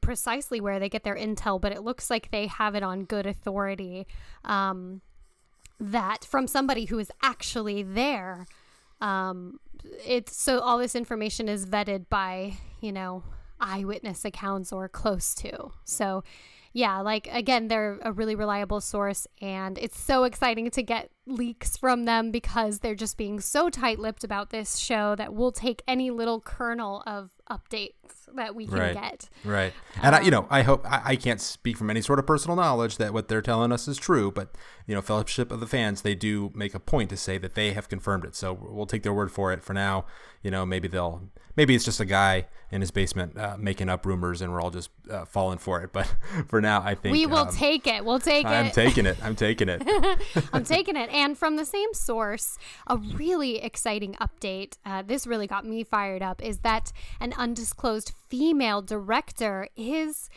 precisely 0.00 0.60
where 0.60 0.78
they 0.78 0.88
get 0.88 1.04
their 1.04 1.16
intel, 1.16 1.60
but 1.60 1.72
it 1.72 1.82
looks 1.82 2.10
like 2.10 2.30
they 2.30 2.46
have 2.46 2.74
it 2.74 2.82
on 2.82 3.04
good 3.04 3.26
authority. 3.26 4.06
Um, 4.44 5.02
that 5.90 6.24
from 6.24 6.46
somebody 6.46 6.86
who 6.86 6.98
is 6.98 7.10
actually 7.22 7.82
there. 7.82 8.46
Um, 9.00 9.60
it's 10.04 10.36
so 10.36 10.60
all 10.60 10.78
this 10.78 10.94
information 10.94 11.48
is 11.48 11.66
vetted 11.66 12.08
by 12.08 12.54
you 12.80 12.92
know 12.92 13.22
eyewitness 13.60 14.24
accounts 14.24 14.72
or 14.72 14.88
close 14.88 15.34
to. 15.36 15.72
So 15.84 16.24
yeah, 16.72 17.00
like 17.00 17.28
again, 17.30 17.68
they're 17.68 17.98
a 18.02 18.12
really 18.12 18.34
reliable 18.34 18.80
source, 18.80 19.26
and 19.40 19.78
it's 19.78 19.98
so 19.98 20.24
exciting 20.24 20.70
to 20.70 20.82
get 20.82 21.10
leaks 21.26 21.76
from 21.76 22.04
them 22.04 22.30
because 22.30 22.80
they're 22.80 22.94
just 22.94 23.16
being 23.16 23.40
so 23.40 23.70
tight 23.70 23.98
lipped 23.98 24.24
about 24.24 24.50
this 24.50 24.76
show 24.76 25.14
that 25.14 25.32
we'll 25.32 25.52
take 25.52 25.82
any 25.86 26.10
little 26.10 26.40
kernel 26.40 27.02
of 27.06 27.30
updates 27.58 27.92
that 28.34 28.54
we 28.54 28.66
can 28.66 28.78
Right. 28.78 28.94
get. 28.94 29.28
Right. 29.44 29.72
And 30.02 30.14
I, 30.16 30.20
you 30.20 30.30
know, 30.30 30.46
I 30.50 30.62
hope 30.62 30.84
I, 30.90 31.02
I 31.12 31.16
can't 31.16 31.40
speak 31.40 31.76
from 31.76 31.90
any 31.90 32.00
sort 32.00 32.18
of 32.18 32.26
personal 32.26 32.56
knowledge 32.56 32.96
that 32.96 33.12
what 33.12 33.28
they're 33.28 33.42
telling 33.42 33.70
us 33.72 33.86
is 33.88 33.96
true, 33.96 34.30
but 34.30 34.54
you 34.86 34.94
know, 34.94 35.00
Fellowship 35.02 35.50
of 35.52 35.60
the 35.60 35.66
Fans, 35.66 36.02
they 36.02 36.14
do 36.14 36.50
make 36.54 36.74
a 36.74 36.80
point 36.80 37.10
to 37.10 37.16
say 37.16 37.38
that 37.38 37.54
they 37.54 37.72
have 37.72 37.88
confirmed 37.88 38.24
it. 38.24 38.34
So 38.34 38.52
we'll 38.52 38.86
take 38.86 39.02
their 39.02 39.14
word 39.14 39.30
for 39.30 39.52
it 39.52 39.62
for 39.62 39.72
now. 39.72 40.04
You 40.42 40.50
know, 40.50 40.66
maybe 40.66 40.88
they'll, 40.88 41.22
maybe 41.56 41.74
it's 41.74 41.84
just 41.86 42.00
a 42.00 42.04
guy 42.04 42.46
in 42.70 42.80
his 42.80 42.90
basement 42.90 43.38
uh, 43.38 43.56
making 43.58 43.88
up 43.88 44.04
rumors, 44.04 44.42
and 44.42 44.52
we're 44.52 44.60
all 44.60 44.70
just 44.70 44.90
uh, 45.10 45.24
falling 45.24 45.58
for 45.58 45.80
it. 45.82 45.90
But 45.94 46.12
for 46.48 46.60
now, 46.60 46.82
I 46.82 46.94
think 46.96 47.12
we 47.12 47.24
will 47.24 47.48
um, 47.48 47.54
take 47.54 47.86
it. 47.86 48.04
We'll 48.04 48.18
take 48.18 48.44
it. 48.44 48.50
I'm 48.50 48.70
taking 48.72 49.06
it. 49.06 49.16
I'm 49.22 49.36
taking 49.36 49.68
it. 49.68 49.82
I'm 50.52 50.64
taking 50.64 50.96
it. 50.96 51.08
And 51.10 51.38
from 51.38 51.56
the 51.56 51.64
same 51.64 51.94
source, 51.94 52.58
a 52.88 52.96
really 52.96 53.58
exciting 53.62 54.16
update. 54.20 54.76
Uh, 54.84 55.02
this 55.02 55.26
really 55.26 55.46
got 55.46 55.64
me 55.64 55.84
fired 55.84 56.20
up. 56.20 56.42
Is 56.42 56.58
that 56.58 56.92
an 57.20 57.32
undisclosed 57.44 58.10
female 58.30 58.80
director 58.80 59.68
is 59.76 60.30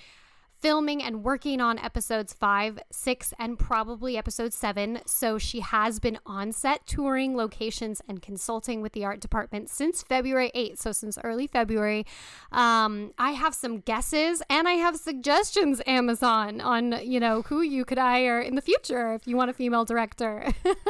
filming 0.60 1.02
and 1.02 1.24
working 1.24 1.62
on 1.62 1.80
episodes 1.80 2.34
five, 2.34 2.78
six, 2.92 3.34
and 3.40 3.58
probably 3.58 4.18
episode 4.18 4.52
seven. 4.52 5.00
So 5.06 5.38
she 5.38 5.62
has 5.62 6.02
been 6.02 6.20
on 6.26 6.52
set 6.52 6.86
touring 6.86 7.38
locations 7.38 8.02
and 8.10 8.22
consulting 8.22 8.82
with 8.82 8.92
the 8.92 9.06
art 9.06 9.22
department 9.22 9.70
since 9.70 10.04
February 10.04 10.52
8th. 10.54 10.80
So 10.80 10.92
since 10.92 11.18
early 11.24 11.48
February. 11.48 12.06
Um, 12.52 13.14
I 13.18 13.32
have 13.32 13.56
some 13.56 13.80
guesses 13.80 14.44
and 14.50 14.68
I 14.68 14.74
have 14.74 14.98
suggestions, 14.98 15.82
Amazon, 15.88 16.60
on, 16.60 17.00
you 17.02 17.22
know, 17.22 17.44
who 17.44 17.62
you 17.62 17.86
could 17.86 18.00
hire 18.00 18.42
in 18.42 18.56
the 18.56 18.62
future 18.62 19.14
if 19.14 19.26
you 19.26 19.38
want 19.38 19.50
a 19.50 19.54
female 19.54 19.86
director. 19.86 20.52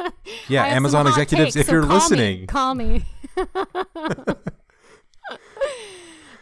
Yeah, 0.49 0.63
I 0.63 0.67
have 0.67 0.73
some 0.73 0.77
Amazon 0.77 1.07
executives, 1.07 1.53
takes, 1.53 1.61
if 1.61 1.65
so 1.67 1.71
you're 1.73 1.81
call 1.83 1.89
me, 1.91 1.99
listening, 1.99 2.47
call 2.47 2.75
me. 2.75 3.05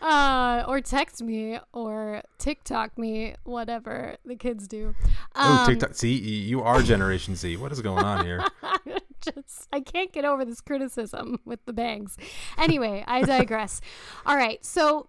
uh, 0.05 0.63
or 0.67 0.81
text 0.81 1.23
me 1.23 1.57
or 1.73 2.21
TikTok 2.37 2.97
me, 2.97 3.33
whatever 3.43 4.17
the 4.23 4.35
kids 4.35 4.67
do. 4.67 4.93
oh 5.35 5.57
Um, 5.61 5.67
TikTok. 5.67 5.95
See, 5.95 6.13
you 6.13 6.61
are 6.61 6.81
Generation 6.83 7.35
Z. 7.35 7.57
What 7.57 7.71
is 7.71 7.81
going 7.81 8.03
on 8.03 8.23
here? 8.23 8.43
just 9.21 9.67
I 9.73 9.79
can't 9.79 10.11
get 10.13 10.23
over 10.23 10.45
this 10.45 10.61
criticism 10.61 11.39
with 11.43 11.65
the 11.65 11.73
bangs. 11.73 12.17
Anyway, 12.57 13.03
I 13.07 13.23
digress. 13.23 13.81
All 14.27 14.37
right, 14.37 14.63
so 14.63 15.07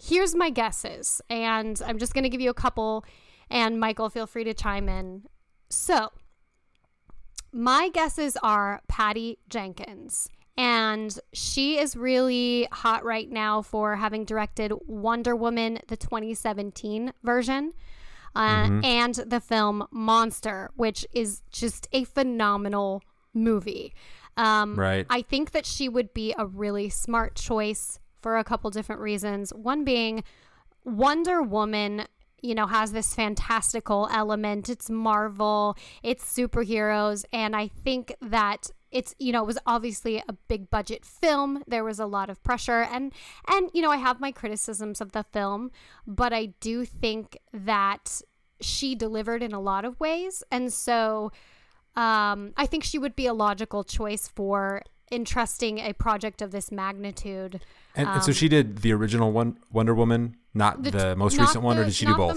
here's 0.00 0.34
my 0.34 0.50
guesses, 0.50 1.20
and 1.28 1.80
I'm 1.84 1.98
just 1.98 2.14
gonna 2.14 2.28
give 2.28 2.40
you 2.40 2.50
a 2.50 2.54
couple, 2.54 3.04
and 3.50 3.80
Michael, 3.80 4.10
feel 4.10 4.28
free 4.28 4.44
to 4.44 4.54
chime 4.54 4.88
in. 4.88 5.24
So 5.70 6.12
my 7.52 7.88
guesses 7.88 8.36
are 8.44 8.80
Patty 8.86 9.38
Jenkins. 9.48 10.28
And 10.56 11.18
she 11.32 11.78
is 11.78 11.96
really 11.96 12.68
hot 12.72 13.04
right 13.04 13.30
now 13.30 13.62
for 13.62 13.96
having 13.96 14.24
directed 14.24 14.72
Wonder 14.86 15.34
Woman, 15.34 15.78
the 15.88 15.96
2017 15.96 17.12
version, 17.22 17.72
uh, 18.34 18.64
Mhm. 18.64 18.84
and 18.84 19.14
the 19.14 19.40
film 19.40 19.86
Monster, 19.90 20.70
which 20.76 21.06
is 21.12 21.42
just 21.50 21.88
a 21.92 22.04
phenomenal 22.04 23.02
movie. 23.32 23.94
Um, 24.36 24.74
Right. 24.76 25.06
I 25.08 25.22
think 25.22 25.52
that 25.52 25.66
she 25.66 25.88
would 25.88 26.12
be 26.12 26.34
a 26.36 26.46
really 26.46 26.88
smart 26.88 27.34
choice 27.34 27.98
for 28.20 28.36
a 28.36 28.44
couple 28.44 28.70
different 28.70 29.00
reasons. 29.00 29.52
One 29.54 29.84
being, 29.84 30.24
Wonder 30.84 31.42
Woman 31.42 32.06
you 32.42 32.54
know, 32.54 32.66
has 32.66 32.92
this 32.92 33.14
fantastical 33.14 34.08
element. 34.10 34.70
It's 34.70 34.88
Marvel, 34.88 35.76
it's 36.02 36.24
superheroes, 36.24 37.24
and 37.34 37.54
I 37.54 37.68
think 37.68 38.14
that 38.22 38.70
it's 38.90 39.14
you 39.18 39.32
know 39.32 39.42
it 39.42 39.46
was 39.46 39.58
obviously 39.66 40.22
a 40.28 40.32
big 40.48 40.70
budget 40.70 41.04
film 41.04 41.62
there 41.66 41.84
was 41.84 41.98
a 41.98 42.06
lot 42.06 42.30
of 42.30 42.42
pressure 42.42 42.82
and 42.82 43.12
and 43.48 43.70
you 43.72 43.82
know 43.82 43.90
i 43.90 43.96
have 43.96 44.20
my 44.20 44.32
criticisms 44.32 45.00
of 45.00 45.12
the 45.12 45.24
film 45.32 45.70
but 46.06 46.32
i 46.32 46.46
do 46.60 46.84
think 46.84 47.38
that 47.52 48.20
she 48.60 48.94
delivered 48.94 49.42
in 49.42 49.52
a 49.52 49.60
lot 49.60 49.84
of 49.84 49.98
ways 50.00 50.42
and 50.50 50.72
so 50.72 51.30
um, 51.96 52.52
i 52.56 52.66
think 52.66 52.84
she 52.84 52.98
would 52.98 53.16
be 53.16 53.26
a 53.26 53.34
logical 53.34 53.84
choice 53.84 54.28
for 54.28 54.82
entrusting 55.12 55.78
a 55.78 55.92
project 55.92 56.40
of 56.40 56.52
this 56.52 56.70
magnitude 56.70 57.60
and, 57.96 58.06
um, 58.08 58.14
and 58.14 58.22
so 58.22 58.32
she 58.32 58.48
did 58.48 58.78
the 58.78 58.92
original 58.92 59.32
one 59.32 59.58
wonder 59.72 59.94
woman 59.94 60.36
not 60.54 60.82
the, 60.82 60.90
the 60.90 61.16
most 61.16 61.38
recent 61.38 61.62
one, 61.62 61.78
or 61.78 61.84
did 61.84 61.94
she 61.94 62.06
do 62.06 62.16
both? 62.16 62.36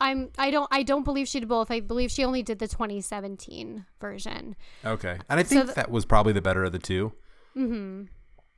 I'm 0.00 0.30
I 0.38 0.50
don't 0.50 0.68
I 0.70 0.82
don't 0.82 1.04
believe 1.04 1.28
she 1.28 1.40
did 1.40 1.48
both. 1.48 1.70
I 1.70 1.80
believe 1.80 2.10
she 2.10 2.24
only 2.24 2.42
did 2.42 2.58
the 2.58 2.68
2017 2.68 3.86
version. 4.00 4.56
Okay, 4.84 5.18
and 5.28 5.40
I 5.40 5.42
think 5.42 5.60
so 5.60 5.64
th- 5.66 5.76
that 5.76 5.90
was 5.90 6.04
probably 6.04 6.32
the 6.32 6.42
better 6.42 6.64
of 6.64 6.72
the 6.72 6.78
two. 6.78 7.12
Hmm. 7.54 8.04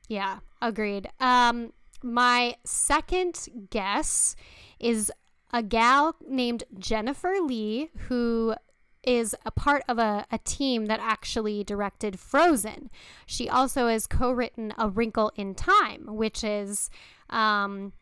Yeah, 0.07 0.39
agreed. 0.61 1.09
Um, 1.19 1.73
my 2.01 2.55
second 2.65 3.47
guess 3.69 4.35
is 4.79 5.11
a 5.51 5.63
gal 5.63 6.15
named 6.27 6.63
Jennifer 6.77 7.35
Lee 7.41 7.89
who 8.07 8.55
is 9.03 9.35
a 9.45 9.51
part 9.51 9.83
of 9.87 9.99
a, 9.99 10.25
a 10.31 10.37
team 10.39 10.85
that 10.85 10.99
actually 11.01 11.63
directed 11.63 12.19
Frozen. 12.19 12.89
She 13.25 13.49
also 13.49 13.87
has 13.87 14.07
co 14.07 14.31
written 14.31 14.73
A 14.77 14.89
Wrinkle 14.89 15.31
in 15.35 15.55
Time, 15.55 16.05
which 16.07 16.43
is 16.43 16.89
um, 17.29 17.93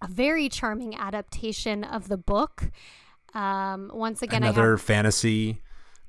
a 0.00 0.08
very 0.08 0.48
charming 0.48 0.94
adaptation 0.94 1.84
of 1.84 2.08
the 2.08 2.16
book. 2.16 2.70
Um, 3.34 3.90
once 3.92 4.22
again, 4.22 4.42
another 4.42 4.72
have, 4.72 4.82
fantasy, 4.82 5.60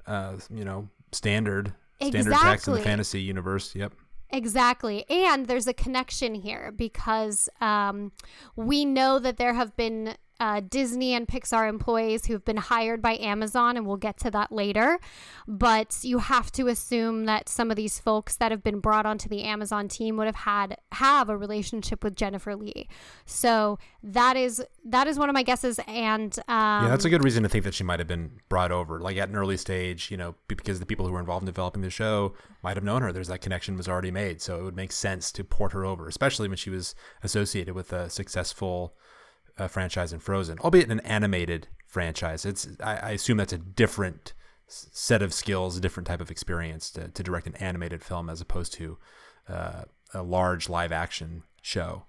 uh, 0.07 0.37
you 0.49 0.63
know, 0.63 0.89
standard 1.11 1.73
standard 2.01 2.33
text 2.33 2.67
in 2.67 2.75
the 2.75 2.81
fantasy 2.81 3.21
universe. 3.21 3.75
Yep. 3.75 3.93
Exactly. 4.31 5.09
And 5.09 5.47
there's 5.47 5.67
a 5.67 5.73
connection 5.73 6.35
here 6.35 6.71
because 6.71 7.49
um, 7.61 8.11
we 8.55 8.85
know 8.85 9.19
that 9.19 9.37
there 9.37 9.53
have 9.53 9.75
been 9.75 10.15
uh, 10.39 10.61
Disney 10.67 11.13
and 11.13 11.27
Pixar 11.27 11.67
employees 11.67 12.25
who've 12.25 12.43
been 12.43 12.57
hired 12.57 13.01
by 13.01 13.17
Amazon, 13.17 13.77
and 13.77 13.85
we'll 13.85 13.97
get 13.97 14.17
to 14.19 14.31
that 14.31 14.51
later. 14.51 14.99
But 15.47 15.99
you 16.01 16.19
have 16.19 16.51
to 16.53 16.67
assume 16.67 17.25
that 17.25 17.49
some 17.49 17.69
of 17.69 17.75
these 17.75 17.99
folks 17.99 18.35
that 18.37 18.51
have 18.51 18.63
been 18.63 18.79
brought 18.79 19.05
onto 19.05 19.27
the 19.27 19.43
Amazon 19.43 19.87
team 19.87 20.17
would 20.17 20.27
have 20.27 20.35
had 20.35 20.77
have 20.93 21.29
a 21.29 21.37
relationship 21.37 22.03
with 22.03 22.15
Jennifer 22.15 22.55
Lee. 22.55 22.87
So 23.25 23.79
that 24.03 24.37
is 24.37 24.63
that 24.85 25.07
is 25.07 25.19
one 25.19 25.29
of 25.29 25.33
my 25.33 25.43
guesses. 25.43 25.79
And 25.87 26.37
um, 26.47 26.83
yeah, 26.83 26.89
that's 26.89 27.05
a 27.05 27.09
good 27.09 27.23
reason 27.23 27.43
to 27.43 27.49
think 27.49 27.63
that 27.65 27.73
she 27.73 27.83
might 27.83 27.99
have 27.99 28.07
been 28.07 28.31
brought 28.47 28.71
over, 28.71 28.99
like 28.99 29.17
at 29.17 29.29
an 29.29 29.35
early 29.35 29.57
stage, 29.57 30.09
you 30.09 30.17
know, 30.17 30.35
because 30.47 30.79
the 30.79 30.85
people 30.85 31.05
who 31.05 31.11
were 31.13 31.19
involved 31.19 31.43
in 31.43 31.47
developing 31.47 31.81
the 31.81 31.89
show 31.89 32.33
might 32.63 32.77
have 32.77 32.83
known 32.83 33.01
her. 33.01 33.11
There's 33.11 33.27
that 33.27 33.41
connection 33.41 33.75
was 33.75 33.87
already 33.87 34.11
made, 34.11 34.41
so 34.41 34.59
it 34.59 34.63
would 34.63 34.75
make 34.75 34.91
sense 34.91 35.31
to 35.33 35.43
port 35.43 35.73
her 35.73 35.85
over, 35.85 36.07
especially 36.07 36.47
when 36.47 36.57
she 36.57 36.69
was 36.69 36.95
associated 37.23 37.73
with 37.73 37.91
a 37.91 38.09
successful 38.09 38.95
uh, 39.59 39.67
franchise 39.67 40.13
in 40.13 40.19
Frozen, 40.19 40.59
albeit 40.59 40.89
an 40.89 41.01
animated 41.01 41.67
franchise. 41.85 42.45
It's 42.45 42.67
I, 42.81 42.97
I, 42.97 43.09
assume 43.11 43.37
that's 43.37 43.53
a 43.53 43.57
different 43.57 44.33
set 44.67 45.21
of 45.21 45.33
skills, 45.33 45.77
a 45.77 45.81
different 45.81 46.07
type 46.07 46.21
of 46.21 46.31
experience 46.31 46.91
to, 46.91 47.09
to 47.09 47.23
direct 47.23 47.47
an 47.47 47.55
animated 47.55 48.03
film 48.03 48.29
as 48.29 48.41
opposed 48.41 48.73
to 48.73 48.97
uh, 49.47 49.83
a 50.13 50.23
large 50.23 50.69
live 50.69 50.91
action 50.91 51.43
show. 51.61 52.05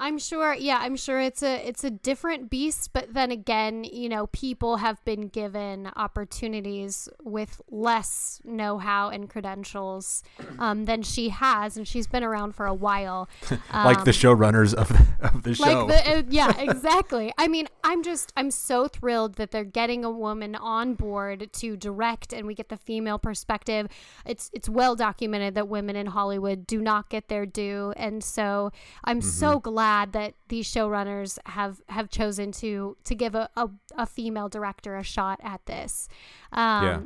I'm 0.00 0.18
sure 0.18 0.54
yeah, 0.54 0.78
I'm 0.80 0.96
sure 0.96 1.20
it's 1.20 1.42
a 1.42 1.68
it's 1.68 1.84
a 1.84 1.90
different 1.90 2.48
beast, 2.48 2.94
but 2.94 3.12
then 3.12 3.30
again, 3.30 3.84
you 3.84 4.08
know, 4.08 4.28
people 4.28 4.78
have 4.78 5.04
been 5.04 5.28
given 5.28 5.90
opportunities 5.94 7.06
with 7.22 7.60
less 7.70 8.40
know-how 8.42 9.10
and 9.10 9.28
credentials 9.28 10.22
um, 10.58 10.86
than 10.86 11.02
she 11.02 11.28
has, 11.28 11.76
and 11.76 11.86
she's 11.86 12.06
been 12.06 12.24
around 12.24 12.54
for 12.54 12.64
a 12.64 12.72
while. 12.72 13.28
Um, 13.50 13.60
like 13.84 14.04
the 14.04 14.10
showrunners 14.10 14.72
of 14.72 14.88
the, 14.88 15.06
of 15.20 15.42
the 15.42 15.54
show. 15.54 15.84
Like 15.84 15.88
the, 15.88 16.16
uh, 16.16 16.22
yeah, 16.30 16.58
exactly. 16.58 17.30
I 17.36 17.46
mean, 17.46 17.68
I'm 17.84 18.02
just 18.02 18.32
I'm 18.38 18.50
so 18.50 18.88
thrilled 18.88 19.34
that 19.34 19.50
they're 19.50 19.64
getting 19.64 20.02
a 20.02 20.10
woman 20.10 20.54
on 20.54 20.94
board 20.94 21.52
to 21.52 21.76
direct, 21.76 22.32
and 22.32 22.46
we 22.46 22.54
get 22.54 22.70
the 22.70 22.78
female 22.78 23.18
perspective. 23.18 23.86
It's 24.24 24.50
it's 24.54 24.68
well 24.68 24.96
documented 24.96 25.54
that 25.56 25.68
women 25.68 25.94
in 25.94 26.06
Hollywood 26.06 26.66
do 26.66 26.80
not 26.80 27.10
get 27.10 27.28
their 27.28 27.44
due, 27.44 27.92
and 27.98 28.24
so 28.24 28.72
I'm 29.04 29.20
mm-hmm. 29.20 29.28
so 29.28 29.58
glad 29.58 29.89
glad 29.90 30.12
that 30.12 30.34
these 30.48 30.72
showrunners 30.72 31.38
have 31.46 31.80
have 31.88 32.08
chosen 32.08 32.52
to 32.52 32.96
to 33.04 33.14
give 33.14 33.34
a, 33.34 33.48
a, 33.56 33.68
a 33.96 34.06
female 34.06 34.48
director 34.48 34.96
a 34.96 35.02
shot 35.02 35.40
at 35.42 35.64
this. 35.66 36.08
Um, 36.52 36.84
yeah. 36.84 37.00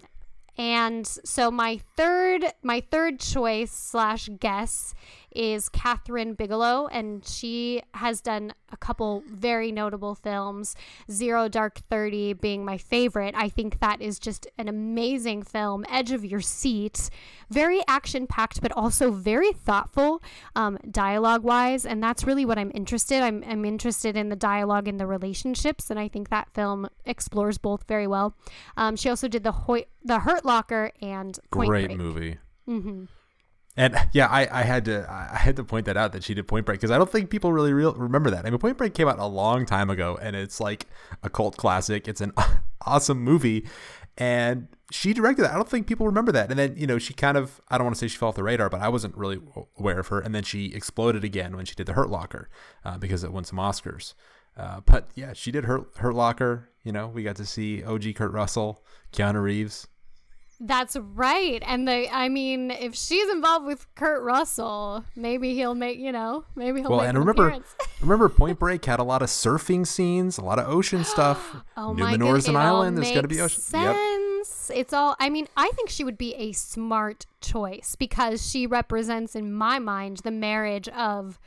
And 0.57 1.07
so 1.07 1.51
my 1.51 1.81
third 1.97 2.45
my 2.63 2.81
third 2.81 3.21
choice 3.21 3.73
slash 3.73 4.29
guess 4.39 4.95
is 5.35 5.69
Kathryn 5.69 6.37
Bigelow, 6.37 6.87
and 6.89 7.27
she 7.27 7.83
has 7.95 8.21
done 8.21 8.53
a 8.71 8.77
couple 8.77 9.23
very 9.29 9.71
notable 9.71 10.15
films. 10.15 10.75
Zero 11.11 11.49
Dark 11.49 11.79
Thirty 11.91 12.33
being 12.33 12.65
my 12.65 12.79
favorite. 12.79 13.35
I 13.37 13.49
think 13.49 13.81
that 13.81 14.01
is 14.01 14.19
just 14.19 14.47
an 14.59 14.69
amazing 14.69 15.43
film, 15.43 15.85
edge 15.89 16.13
of 16.13 16.25
your 16.25 16.41
seat, 16.41 17.11
very 17.51 17.83
action 17.87 18.27
packed, 18.27 18.61
but 18.61 18.73
also 18.73 19.11
very 19.11 19.53
thoughtful, 19.53 20.23
um, 20.57 20.79
dialogue 20.91 21.45
wise, 21.45 21.85
and 21.87 22.03
that's 22.03 22.25
really 22.25 22.45
what 22.45 22.59
I'm 22.59 22.73
interested. 22.75 23.23
I'm 23.23 23.45
I'm 23.47 23.65
interested 23.65 24.17
in 24.17 24.29
the 24.29 24.37
dialogue 24.37 24.89
and 24.89 24.99
the 24.99 25.07
relationships, 25.07 25.91
and 25.91 25.99
I 25.99 26.09
think 26.09 26.31
that 26.31 26.49
film 26.55 26.89
explores 27.05 27.59
both 27.59 27.85
very 27.87 28.07
well. 28.07 28.37
Um, 28.77 28.97
she 28.97 29.09
also 29.09 29.29
did 29.29 29.45
the 29.45 29.53
Ho- 29.53 29.85
the 30.03 30.21
Hurt 30.21 30.45
Locker 30.45 30.91
and 31.01 31.39
Point 31.51 31.69
Great 31.69 31.87
Break. 31.87 31.99
movie. 31.99 32.39
Mm-hmm. 32.69 33.05
And 33.77 33.97
yeah, 34.13 34.29
I, 34.29 34.61
I 34.61 34.63
had 34.63 34.85
to 34.85 35.07
I 35.11 35.37
had 35.37 35.57
to 35.57 35.65
point 35.65 35.87
that 35.87 35.97
out 35.97 36.13
that 36.13 36.23
she 36.23 36.33
did 36.33 36.47
Point 36.47 36.65
Break 36.65 36.79
because 36.81 36.93
I 36.93 36.99
don't 36.99 37.11
think 37.11 37.29
people 37.29 37.53
really 37.53 37.73
real, 37.73 37.93
remember 37.95 38.31
that. 38.31 38.47
I 38.47 38.51
mean, 38.51 38.59
Point 38.59 38.79
Break 38.79 38.95
came 38.95 39.09
out 39.09 39.19
a 39.19 39.27
long 39.27 39.67
time 39.67 39.91
ago, 39.91 40.17
and 40.23 40.37
it's 40.37 40.61
like 40.61 40.87
a 41.25 41.31
cult 41.31 41.57
classic. 41.57 42.07
It's 42.07 42.21
an 42.21 42.33
awesome 42.87 43.19
movie, 43.19 43.67
and 44.17 44.69
she 44.93 45.13
directed 45.13 45.43
that. 45.43 45.51
I 45.51 45.55
don't 45.55 45.69
think 45.69 45.89
people 45.89 46.07
remember 46.07 46.31
that. 46.33 46.51
And 46.51 46.59
then 46.59 46.77
you 46.77 46.87
know 46.87 46.99
she 46.99 47.15
kind 47.15 47.37
of 47.37 47.61
I 47.69 47.77
don't 47.77 47.87
want 47.87 47.97
to 47.97 47.99
say 47.99 48.07
she 48.07 48.17
fell 48.17 48.29
off 48.29 48.37
the 48.37 48.45
radar, 48.45 48.71
but 48.71 48.81
I 48.81 48.89
wasn't 48.89 49.17
really 49.17 49.41
aware 49.77 49.99
of 49.99 50.07
her. 50.09 50.21
And 50.21 50.33
then 50.33 50.45
she 50.45 50.67
exploded 50.67 51.25
again 51.25 51.57
when 51.57 51.65
she 51.65 51.75
did 51.75 51.87
the 51.87 51.95
Hurt 51.95 52.11
Locker 52.11 52.49
uh, 52.85 52.97
because 52.99 53.25
it 53.25 53.33
won 53.33 53.43
some 53.43 53.59
Oscars. 53.59 54.15
Uh, 54.57 54.83
but 54.87 55.09
yeah, 55.17 55.33
she 55.33 55.51
did 55.51 55.65
Hurt 55.65 55.89
Hurt 55.97 56.15
Locker. 56.15 56.71
You 56.85 56.93
know, 56.93 57.09
we 57.09 57.25
got 57.25 57.37
to 57.37 57.47
see 57.47 57.83
OG 57.83 58.15
Kurt 58.15 58.31
Russell, 58.31 58.85
Keanu 59.13 59.43
Reeves. 59.43 59.89
That's 60.67 60.97
right. 60.97 61.63
And 61.67 61.87
the 61.87 62.09
I 62.11 62.31
mean, 62.31 62.71
if 62.71 62.95
she's 62.95 63.29
involved 63.31 63.67
with 63.67 63.87
Kurt 63.95 64.23
Russell, 64.23 65.05
maybe 65.15 65.55
he'll 65.55 65.75
make, 65.75 65.99
you 65.99 66.11
know, 66.11 66.45
maybe 66.57 66.81
he'll 66.81 66.89
well, 66.89 67.01
make 67.01 67.11
and 67.11 67.19
remember 67.19 67.59
remember 68.01 68.31
Point 68.31 68.59
Break 68.59 68.83
had 68.83 68.99
a 68.99 69.03
lot 69.05 69.21
of 69.21 69.29
surfing 69.29 69.87
scenes, 69.87 70.39
a 70.39 70.43
lot 70.43 70.59
of 70.59 70.67
ocean 70.67 71.05
stuff. 71.05 71.55
oh 71.77 71.95
Numenor's 71.95 72.49
an 72.49 72.57
island, 72.57 72.97
there's 72.97 73.13
to 73.13 73.29
be 73.29 73.43
ocean. 73.43 73.61
Sense. 73.61 74.71
Yep. 74.71 74.79
It's 74.79 74.95
all 74.95 75.17
I 75.21 75.29
mean, 75.29 75.49
I 75.55 75.71
think 75.75 75.91
she 75.91 76.03
would 76.03 76.17
be 76.17 76.35
a 76.35 76.53
smart 76.53 77.27
choice 77.43 77.95
because 77.95 78.49
she 78.49 78.67
represents 78.67 79.37
in 79.37 79.53
my 79.53 79.79
mind 79.79 80.19
the 80.25 80.31
marriage 80.31 80.89
of 80.89 81.39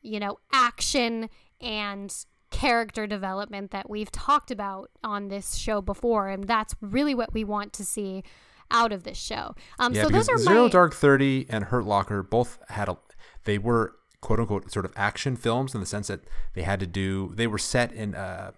you 0.00 0.20
know, 0.20 0.38
action 0.52 1.28
and 1.60 2.14
character 2.50 3.06
development 3.06 3.72
that 3.72 3.90
we've 3.90 4.12
talked 4.12 4.50
about 4.50 4.88
on 5.02 5.28
this 5.28 5.56
show 5.56 5.82
before 5.82 6.28
and 6.28 6.44
that's 6.44 6.74
really 6.80 7.12
what 7.12 7.34
we 7.34 7.42
want 7.42 7.72
to 7.72 7.84
see 7.84 8.22
out 8.70 8.92
of 8.92 9.04
this 9.04 9.18
show. 9.18 9.54
Um, 9.78 9.94
yeah, 9.94 10.04
so 10.04 10.08
those 10.08 10.28
are 10.28 10.38
Zero 10.38 10.64
my... 10.64 10.70
Dark 10.70 10.94
Thirty 10.94 11.46
and 11.48 11.64
Hurt 11.64 11.84
Locker 11.84 12.22
both 12.22 12.58
had 12.68 12.88
a 12.88 12.96
they 13.44 13.58
were 13.58 13.96
quote 14.20 14.40
unquote 14.40 14.70
sort 14.72 14.84
of 14.84 14.92
action 14.96 15.36
films 15.36 15.74
in 15.74 15.80
the 15.80 15.86
sense 15.86 16.08
that 16.08 16.20
they 16.54 16.62
had 16.62 16.80
to 16.80 16.86
do 16.86 17.32
they 17.34 17.46
were 17.46 17.58
set 17.58 17.92
in 17.92 18.14
a 18.14 18.52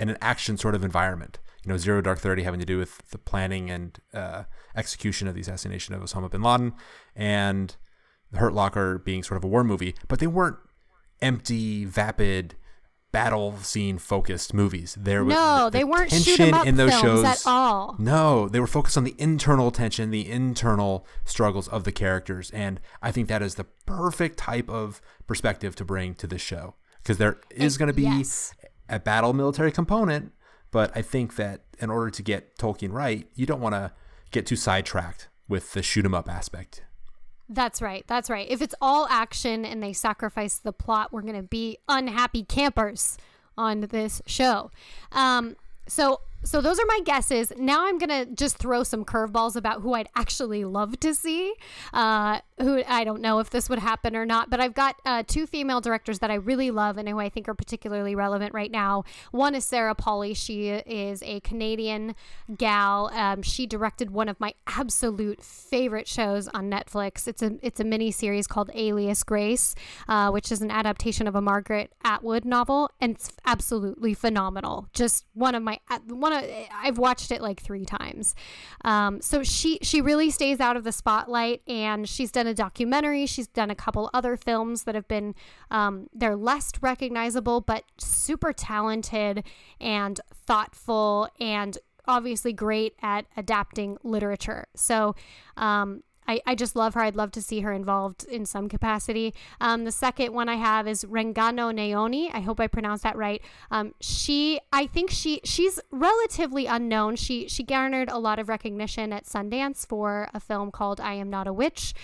in 0.00 0.08
an 0.08 0.18
action 0.20 0.56
sort 0.56 0.74
of 0.74 0.84
environment. 0.84 1.38
You 1.64 1.70
know, 1.72 1.78
Zero 1.78 2.00
Dark 2.00 2.18
Thirty 2.18 2.42
having 2.42 2.60
to 2.60 2.66
do 2.66 2.78
with 2.78 3.08
the 3.10 3.18
planning 3.18 3.70
and 3.70 3.98
uh, 4.12 4.44
execution 4.76 5.28
of 5.28 5.34
the 5.34 5.40
assassination 5.40 5.94
of 5.94 6.02
Osama 6.02 6.30
bin 6.30 6.42
Laden, 6.42 6.74
and 7.16 7.74
The 8.32 8.38
Hurt 8.38 8.52
Locker 8.52 8.98
being 8.98 9.22
sort 9.22 9.38
of 9.38 9.44
a 9.44 9.46
war 9.46 9.64
movie, 9.64 9.94
but 10.08 10.18
they 10.18 10.26
weren't 10.26 10.58
empty, 11.22 11.84
vapid 11.86 12.54
battle 13.14 13.56
scene 13.58 13.96
focused 13.96 14.52
movies. 14.52 14.96
There 14.98 15.24
was 15.24 15.36
no, 15.36 15.70
the, 15.70 15.78
they 15.78 15.84
weren't 15.84 16.10
tension 16.10 16.52
in 16.66 16.74
those 16.74 16.98
shows 16.98 17.24
at 17.24 17.46
all. 17.46 17.94
No, 17.96 18.48
they 18.48 18.58
were 18.58 18.66
focused 18.66 18.96
on 18.96 19.04
the 19.04 19.14
internal 19.18 19.70
tension, 19.70 20.10
the 20.10 20.28
internal 20.28 21.06
struggles 21.24 21.68
of 21.68 21.84
the 21.84 21.92
characters, 21.92 22.50
and 22.50 22.80
I 23.00 23.12
think 23.12 23.28
that 23.28 23.40
is 23.40 23.54
the 23.54 23.66
perfect 23.86 24.36
type 24.36 24.68
of 24.68 25.00
perspective 25.28 25.76
to 25.76 25.84
bring 25.84 26.16
to 26.16 26.26
this 26.26 26.42
show 26.42 26.74
because 26.98 27.18
there 27.18 27.38
is 27.50 27.78
going 27.78 27.86
to 27.86 27.94
be 27.94 28.02
yes. 28.02 28.52
a 28.88 28.98
battle 28.98 29.32
military 29.32 29.70
component, 29.70 30.32
but 30.72 30.90
I 30.96 31.02
think 31.02 31.36
that 31.36 31.60
in 31.78 31.90
order 31.90 32.10
to 32.10 32.22
get 32.22 32.58
Tolkien 32.58 32.92
right, 32.92 33.28
you 33.36 33.46
don't 33.46 33.60
want 33.60 33.76
to 33.76 33.92
get 34.32 34.44
too 34.44 34.56
sidetracked 34.56 35.28
with 35.48 35.72
the 35.72 35.84
shoot 35.84 36.04
'em 36.04 36.14
up 36.14 36.28
aspect. 36.28 36.82
That's 37.48 37.82
right. 37.82 38.04
That's 38.06 38.30
right. 38.30 38.46
If 38.50 38.62
it's 38.62 38.74
all 38.80 39.06
action 39.10 39.64
and 39.64 39.82
they 39.82 39.92
sacrifice 39.92 40.56
the 40.56 40.72
plot, 40.72 41.12
we're 41.12 41.22
going 41.22 41.36
to 41.36 41.42
be 41.42 41.78
unhappy 41.88 42.42
campers 42.42 43.18
on 43.56 43.82
this 43.82 44.22
show. 44.26 44.70
Um, 45.12 45.56
so 45.86 46.20
so 46.44 46.60
those 46.60 46.78
are 46.78 46.86
my 46.86 47.00
guesses. 47.04 47.52
Now 47.56 47.86
I'm 47.86 47.98
gonna 47.98 48.26
just 48.26 48.58
throw 48.58 48.82
some 48.82 49.04
curveballs 49.04 49.56
about 49.56 49.80
who 49.80 49.94
I'd 49.94 50.08
actually 50.14 50.64
love 50.64 51.00
to 51.00 51.14
see. 51.14 51.54
Uh, 51.92 52.40
who 52.60 52.82
I 52.86 53.02
don't 53.02 53.20
know 53.20 53.40
if 53.40 53.50
this 53.50 53.68
would 53.68 53.80
happen 53.80 54.14
or 54.14 54.24
not, 54.24 54.48
but 54.48 54.60
I've 54.60 54.74
got 54.74 54.96
uh, 55.04 55.24
two 55.26 55.46
female 55.46 55.80
directors 55.80 56.20
that 56.20 56.30
I 56.30 56.34
really 56.34 56.70
love 56.70 56.96
and 56.98 57.08
who 57.08 57.18
I 57.18 57.28
think 57.28 57.48
are 57.48 57.54
particularly 57.54 58.14
relevant 58.14 58.54
right 58.54 58.70
now. 58.70 59.04
One 59.32 59.54
is 59.56 59.64
Sarah 59.64 59.94
Polley. 59.94 60.34
She 60.34 60.68
is 60.68 61.22
a 61.24 61.40
Canadian 61.40 62.14
gal. 62.56 63.10
Um, 63.12 63.42
she 63.42 63.66
directed 63.66 64.10
one 64.10 64.28
of 64.28 64.38
my 64.38 64.54
absolute 64.68 65.42
favorite 65.42 66.06
shows 66.06 66.46
on 66.48 66.70
Netflix. 66.70 67.26
It's 67.26 67.42
a 67.42 67.58
it's 67.60 67.80
a 67.80 67.84
mini 67.84 68.12
series 68.12 68.46
called 68.46 68.70
Alias 68.74 69.24
Grace, 69.24 69.74
uh, 70.06 70.30
which 70.30 70.52
is 70.52 70.62
an 70.62 70.70
adaptation 70.70 71.26
of 71.26 71.34
a 71.34 71.40
Margaret 71.40 71.92
Atwood 72.04 72.44
novel, 72.44 72.88
and 73.00 73.16
it's 73.16 73.32
absolutely 73.44 74.14
phenomenal. 74.14 74.88
Just 74.92 75.26
one 75.34 75.56
of 75.56 75.62
my 75.62 75.80
one 76.06 76.32
of 76.32 76.44
I've 76.72 76.98
watched 76.98 77.32
it 77.32 77.42
like 77.42 77.60
three 77.60 77.84
times. 77.84 78.36
Um, 78.84 79.20
so 79.20 79.42
she 79.42 79.78
she 79.82 80.00
really 80.00 80.30
stays 80.30 80.60
out 80.60 80.76
of 80.76 80.84
the 80.84 80.92
spotlight, 80.92 81.62
and 81.66 82.08
she's 82.08 82.30
done 82.30 82.43
a 82.46 82.54
documentary. 82.54 83.26
She's 83.26 83.46
done 83.46 83.70
a 83.70 83.74
couple 83.74 84.10
other 84.12 84.36
films 84.36 84.84
that 84.84 84.94
have 84.94 85.08
been 85.08 85.34
um, 85.70 86.08
they're 86.12 86.36
less 86.36 86.72
recognizable, 86.80 87.60
but 87.60 87.84
super 87.98 88.52
talented 88.52 89.44
and 89.80 90.20
thoughtful, 90.46 91.28
and 91.40 91.78
obviously 92.06 92.52
great 92.52 92.94
at 93.02 93.26
adapting 93.36 93.98
literature. 94.02 94.66
So 94.74 95.14
um, 95.56 96.02
I, 96.26 96.40
I 96.46 96.54
just 96.54 96.76
love 96.76 96.94
her. 96.94 97.00
I'd 97.00 97.16
love 97.16 97.32
to 97.32 97.42
see 97.42 97.60
her 97.60 97.72
involved 97.72 98.24
in 98.24 98.46
some 98.46 98.68
capacity. 98.68 99.34
Um, 99.60 99.84
the 99.84 99.92
second 99.92 100.32
one 100.32 100.48
I 100.48 100.56
have 100.56 100.88
is 100.88 101.04
Rungano 101.04 101.72
Nyoni. 101.72 102.30
I 102.32 102.40
hope 102.40 102.60
I 102.60 102.66
pronounced 102.66 103.02
that 103.02 103.16
right. 103.16 103.42
Um, 103.70 103.94
she, 104.00 104.60
I 104.72 104.86
think 104.86 105.10
she 105.10 105.40
she's 105.44 105.80
relatively 105.90 106.66
unknown. 106.66 107.16
She 107.16 107.48
she 107.48 107.62
garnered 107.62 108.08
a 108.10 108.18
lot 108.18 108.38
of 108.38 108.48
recognition 108.48 109.12
at 109.12 109.24
Sundance 109.24 109.86
for 109.86 110.28
a 110.32 110.40
film 110.40 110.70
called 110.70 111.00
I 111.00 111.14
Am 111.14 111.30
Not 111.30 111.46
a 111.46 111.52
Witch, 111.52 111.94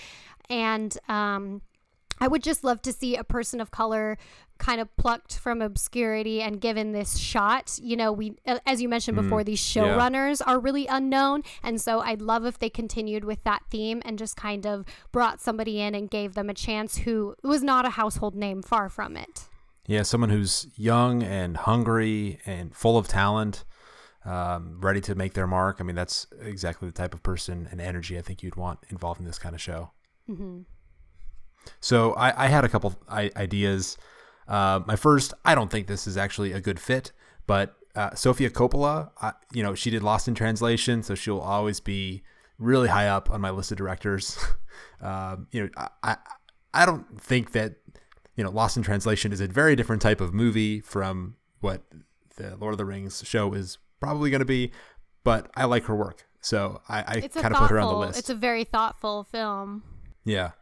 and 0.50 0.96
um, 1.08 1.62
I 2.20 2.28
would 2.28 2.42
just 2.42 2.62
love 2.62 2.82
to 2.82 2.92
see 2.92 3.16
a 3.16 3.24
person 3.24 3.60
of 3.60 3.70
color 3.70 4.18
kind 4.58 4.78
of 4.78 4.94
plucked 4.98 5.38
from 5.38 5.62
obscurity 5.62 6.42
and 6.42 6.60
given 6.60 6.92
this 6.92 7.16
shot. 7.16 7.78
You 7.82 7.96
know, 7.96 8.12
we, 8.12 8.34
as 8.66 8.82
you 8.82 8.90
mentioned 8.90 9.16
before, 9.16 9.42
these 9.42 9.60
showrunners 9.60 10.40
yeah. 10.40 10.52
are 10.52 10.58
really 10.60 10.86
unknown. 10.86 11.44
And 11.62 11.80
so 11.80 12.00
I'd 12.00 12.20
love 12.20 12.44
if 12.44 12.58
they 12.58 12.68
continued 12.68 13.24
with 13.24 13.42
that 13.44 13.62
theme 13.70 14.02
and 14.04 14.18
just 14.18 14.36
kind 14.36 14.66
of 14.66 14.84
brought 15.12 15.40
somebody 15.40 15.80
in 15.80 15.94
and 15.94 16.10
gave 16.10 16.34
them 16.34 16.50
a 16.50 16.54
chance 16.54 16.98
who 16.98 17.34
was 17.42 17.62
not 17.62 17.86
a 17.86 17.90
household 17.90 18.34
name, 18.34 18.60
far 18.60 18.90
from 18.90 19.16
it. 19.16 19.48
Yeah, 19.86 20.02
someone 20.02 20.28
who's 20.28 20.66
young 20.76 21.22
and 21.22 21.56
hungry 21.56 22.38
and 22.44 22.76
full 22.76 22.98
of 22.98 23.08
talent. 23.08 23.64
Um, 24.22 24.76
ready 24.82 25.00
to 25.00 25.14
make 25.14 25.32
their 25.32 25.46
mark. 25.46 25.78
I 25.80 25.82
mean, 25.82 25.96
that's 25.96 26.26
exactly 26.42 26.86
the 26.86 26.92
type 26.92 27.14
of 27.14 27.22
person 27.22 27.66
and 27.70 27.80
energy 27.80 28.18
I 28.18 28.20
think 28.20 28.42
you'd 28.42 28.54
want 28.54 28.80
involved 28.90 29.18
in 29.18 29.24
this 29.24 29.38
kind 29.38 29.54
of 29.54 29.62
show. 29.62 29.92
Mm-hmm. 30.30 30.60
So 31.80 32.12
I, 32.14 32.44
I, 32.44 32.48
had 32.48 32.64
a 32.64 32.68
couple 32.68 32.94
ideas. 33.10 33.98
Uh, 34.48 34.80
my 34.86 34.96
first, 34.96 35.34
I 35.44 35.54
don't 35.54 35.70
think 35.70 35.86
this 35.86 36.06
is 36.06 36.16
actually 36.16 36.52
a 36.52 36.60
good 36.60 36.80
fit, 36.80 37.12
but 37.46 37.76
uh, 37.94 38.14
Sofia 38.14 38.50
Coppola, 38.50 39.10
I, 39.20 39.32
you 39.52 39.62
know, 39.62 39.74
she 39.74 39.90
did 39.90 40.02
Lost 40.02 40.28
in 40.28 40.34
Translation, 40.34 41.02
so 41.02 41.14
she'll 41.14 41.40
always 41.40 41.80
be 41.80 42.22
really 42.58 42.88
high 42.88 43.08
up 43.08 43.30
on 43.30 43.40
my 43.40 43.50
list 43.50 43.72
of 43.72 43.78
directors. 43.78 44.38
um, 45.00 45.48
you 45.50 45.64
know, 45.64 45.88
I, 46.02 46.16
I 46.72 46.86
don't 46.86 47.20
think 47.20 47.52
that 47.52 47.76
you 48.36 48.44
know 48.44 48.50
Lost 48.50 48.76
in 48.76 48.82
Translation 48.82 49.32
is 49.32 49.40
a 49.40 49.48
very 49.48 49.74
different 49.74 50.02
type 50.02 50.20
of 50.20 50.32
movie 50.32 50.80
from 50.80 51.36
what 51.60 51.82
the 52.36 52.56
Lord 52.56 52.72
of 52.72 52.78
the 52.78 52.84
Rings 52.84 53.22
show 53.26 53.52
is 53.54 53.78
probably 53.98 54.30
going 54.30 54.40
to 54.40 54.46
be, 54.46 54.70
but 55.24 55.50
I 55.56 55.64
like 55.64 55.84
her 55.84 55.94
work, 55.94 56.26
so 56.40 56.80
I, 56.88 56.98
I 57.00 57.20
kind 57.28 57.54
of 57.54 57.60
put 57.60 57.70
her 57.70 57.80
on 57.80 57.92
the 57.92 57.98
list. 57.98 58.18
It's 58.18 58.30
a 58.30 58.34
very 58.34 58.64
thoughtful 58.64 59.24
film. 59.24 59.82
Yeah. 60.24 60.52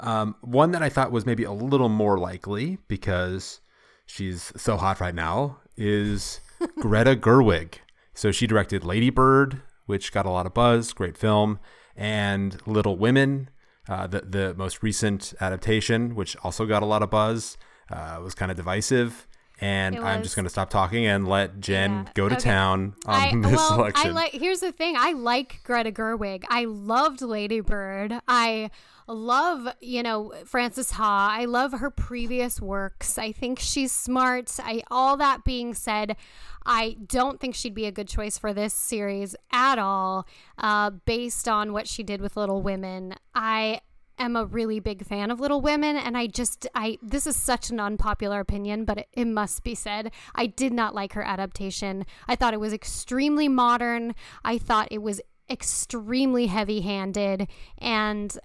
Um, 0.00 0.34
one 0.40 0.72
that 0.72 0.82
I 0.82 0.88
thought 0.88 1.12
was 1.12 1.26
maybe 1.26 1.44
a 1.44 1.52
little 1.52 1.88
more 1.88 2.18
likely 2.18 2.78
because 2.88 3.60
she's 4.06 4.52
so 4.56 4.76
hot 4.76 5.00
right 5.00 5.14
now 5.14 5.58
is 5.76 6.40
Greta 6.80 7.16
Gerwig. 7.16 7.74
So 8.14 8.32
she 8.32 8.46
directed 8.46 8.84
Lady 8.84 9.10
Bird, 9.10 9.62
which 9.86 10.12
got 10.12 10.26
a 10.26 10.30
lot 10.30 10.46
of 10.46 10.54
buzz, 10.54 10.92
great 10.92 11.16
film, 11.16 11.58
and 11.96 12.60
Little 12.66 12.96
Women, 12.96 13.50
uh, 13.88 14.06
the 14.06 14.20
the 14.20 14.54
most 14.54 14.82
recent 14.82 15.34
adaptation, 15.40 16.14
which 16.14 16.36
also 16.42 16.66
got 16.66 16.82
a 16.82 16.86
lot 16.86 17.02
of 17.02 17.10
buzz, 17.10 17.56
uh, 17.90 18.20
was 18.22 18.34
kind 18.34 18.50
of 18.50 18.56
divisive. 18.56 19.26
And 19.62 19.96
I'm 19.98 20.22
just 20.24 20.34
going 20.34 20.44
to 20.44 20.50
stop 20.50 20.70
talking 20.70 21.06
and 21.06 21.28
let 21.28 21.60
Jen 21.60 21.90
yeah. 21.90 22.12
go 22.14 22.28
to 22.28 22.34
okay. 22.34 22.44
town 22.44 22.94
on 23.06 23.14
I, 23.14 23.30
this 23.48 23.56
well, 23.56 23.68
selection. 23.68 24.10
I 24.10 24.12
like. 24.12 24.32
Here's 24.32 24.60
the 24.60 24.72
thing: 24.72 24.96
I 24.98 25.12
like 25.12 25.60
Greta 25.62 25.92
Gerwig. 25.92 26.44
I 26.48 26.64
loved 26.64 27.22
Lady 27.22 27.60
Bird. 27.60 28.20
I 28.26 28.70
love, 29.06 29.68
you 29.80 30.02
know, 30.02 30.32
Frances 30.44 30.92
Ha. 30.92 31.36
I 31.38 31.44
love 31.44 31.72
her 31.72 31.90
previous 31.90 32.60
works. 32.60 33.18
I 33.18 33.32
think 33.32 33.58
she's 33.58 33.92
smart. 33.92 34.50
I 34.58 34.82
all 34.90 35.16
that 35.18 35.44
being 35.44 35.74
said, 35.74 36.16
I 36.64 36.96
don't 37.06 37.40
think 37.40 37.54
she'd 37.54 37.74
be 37.74 37.86
a 37.86 37.92
good 37.92 38.08
choice 38.08 38.38
for 38.38 38.52
this 38.52 38.74
series 38.74 39.34
at 39.52 39.78
all, 39.78 40.26
uh, 40.58 40.90
based 40.90 41.48
on 41.48 41.72
what 41.72 41.88
she 41.88 42.02
did 42.02 42.20
with 42.20 42.36
Little 42.36 42.62
Women. 42.62 43.14
I 43.34 43.80
am 44.18 44.36
a 44.36 44.44
really 44.44 44.80
big 44.80 45.04
fan 45.06 45.30
of 45.30 45.40
Little 45.40 45.60
Women 45.60 45.96
and 45.96 46.16
I 46.16 46.26
just 46.26 46.66
I 46.74 46.98
this 47.02 47.26
is 47.26 47.36
such 47.36 47.70
an 47.70 47.80
unpopular 47.80 48.40
opinion 48.40 48.84
but 48.84 48.98
it, 48.98 49.08
it, 49.12 49.26
must 49.26 49.64
be 49.64 49.74
said 49.74 50.12
I 50.34 50.46
did 50.46 50.72
not 50.72 50.94
like 50.94 51.12
her 51.14 51.22
adaptation. 51.22 52.04
I 52.28 52.36
thought 52.36 52.54
it 52.54 52.60
was 52.60 52.72
extremely 52.72 53.48
modern. 53.48 54.14
I 54.44 54.58
thought 54.58 54.88
it 54.90 55.02
was 55.02 55.20
extremely 55.50 56.46
heavy-handed 56.46 57.48
and 57.78 58.38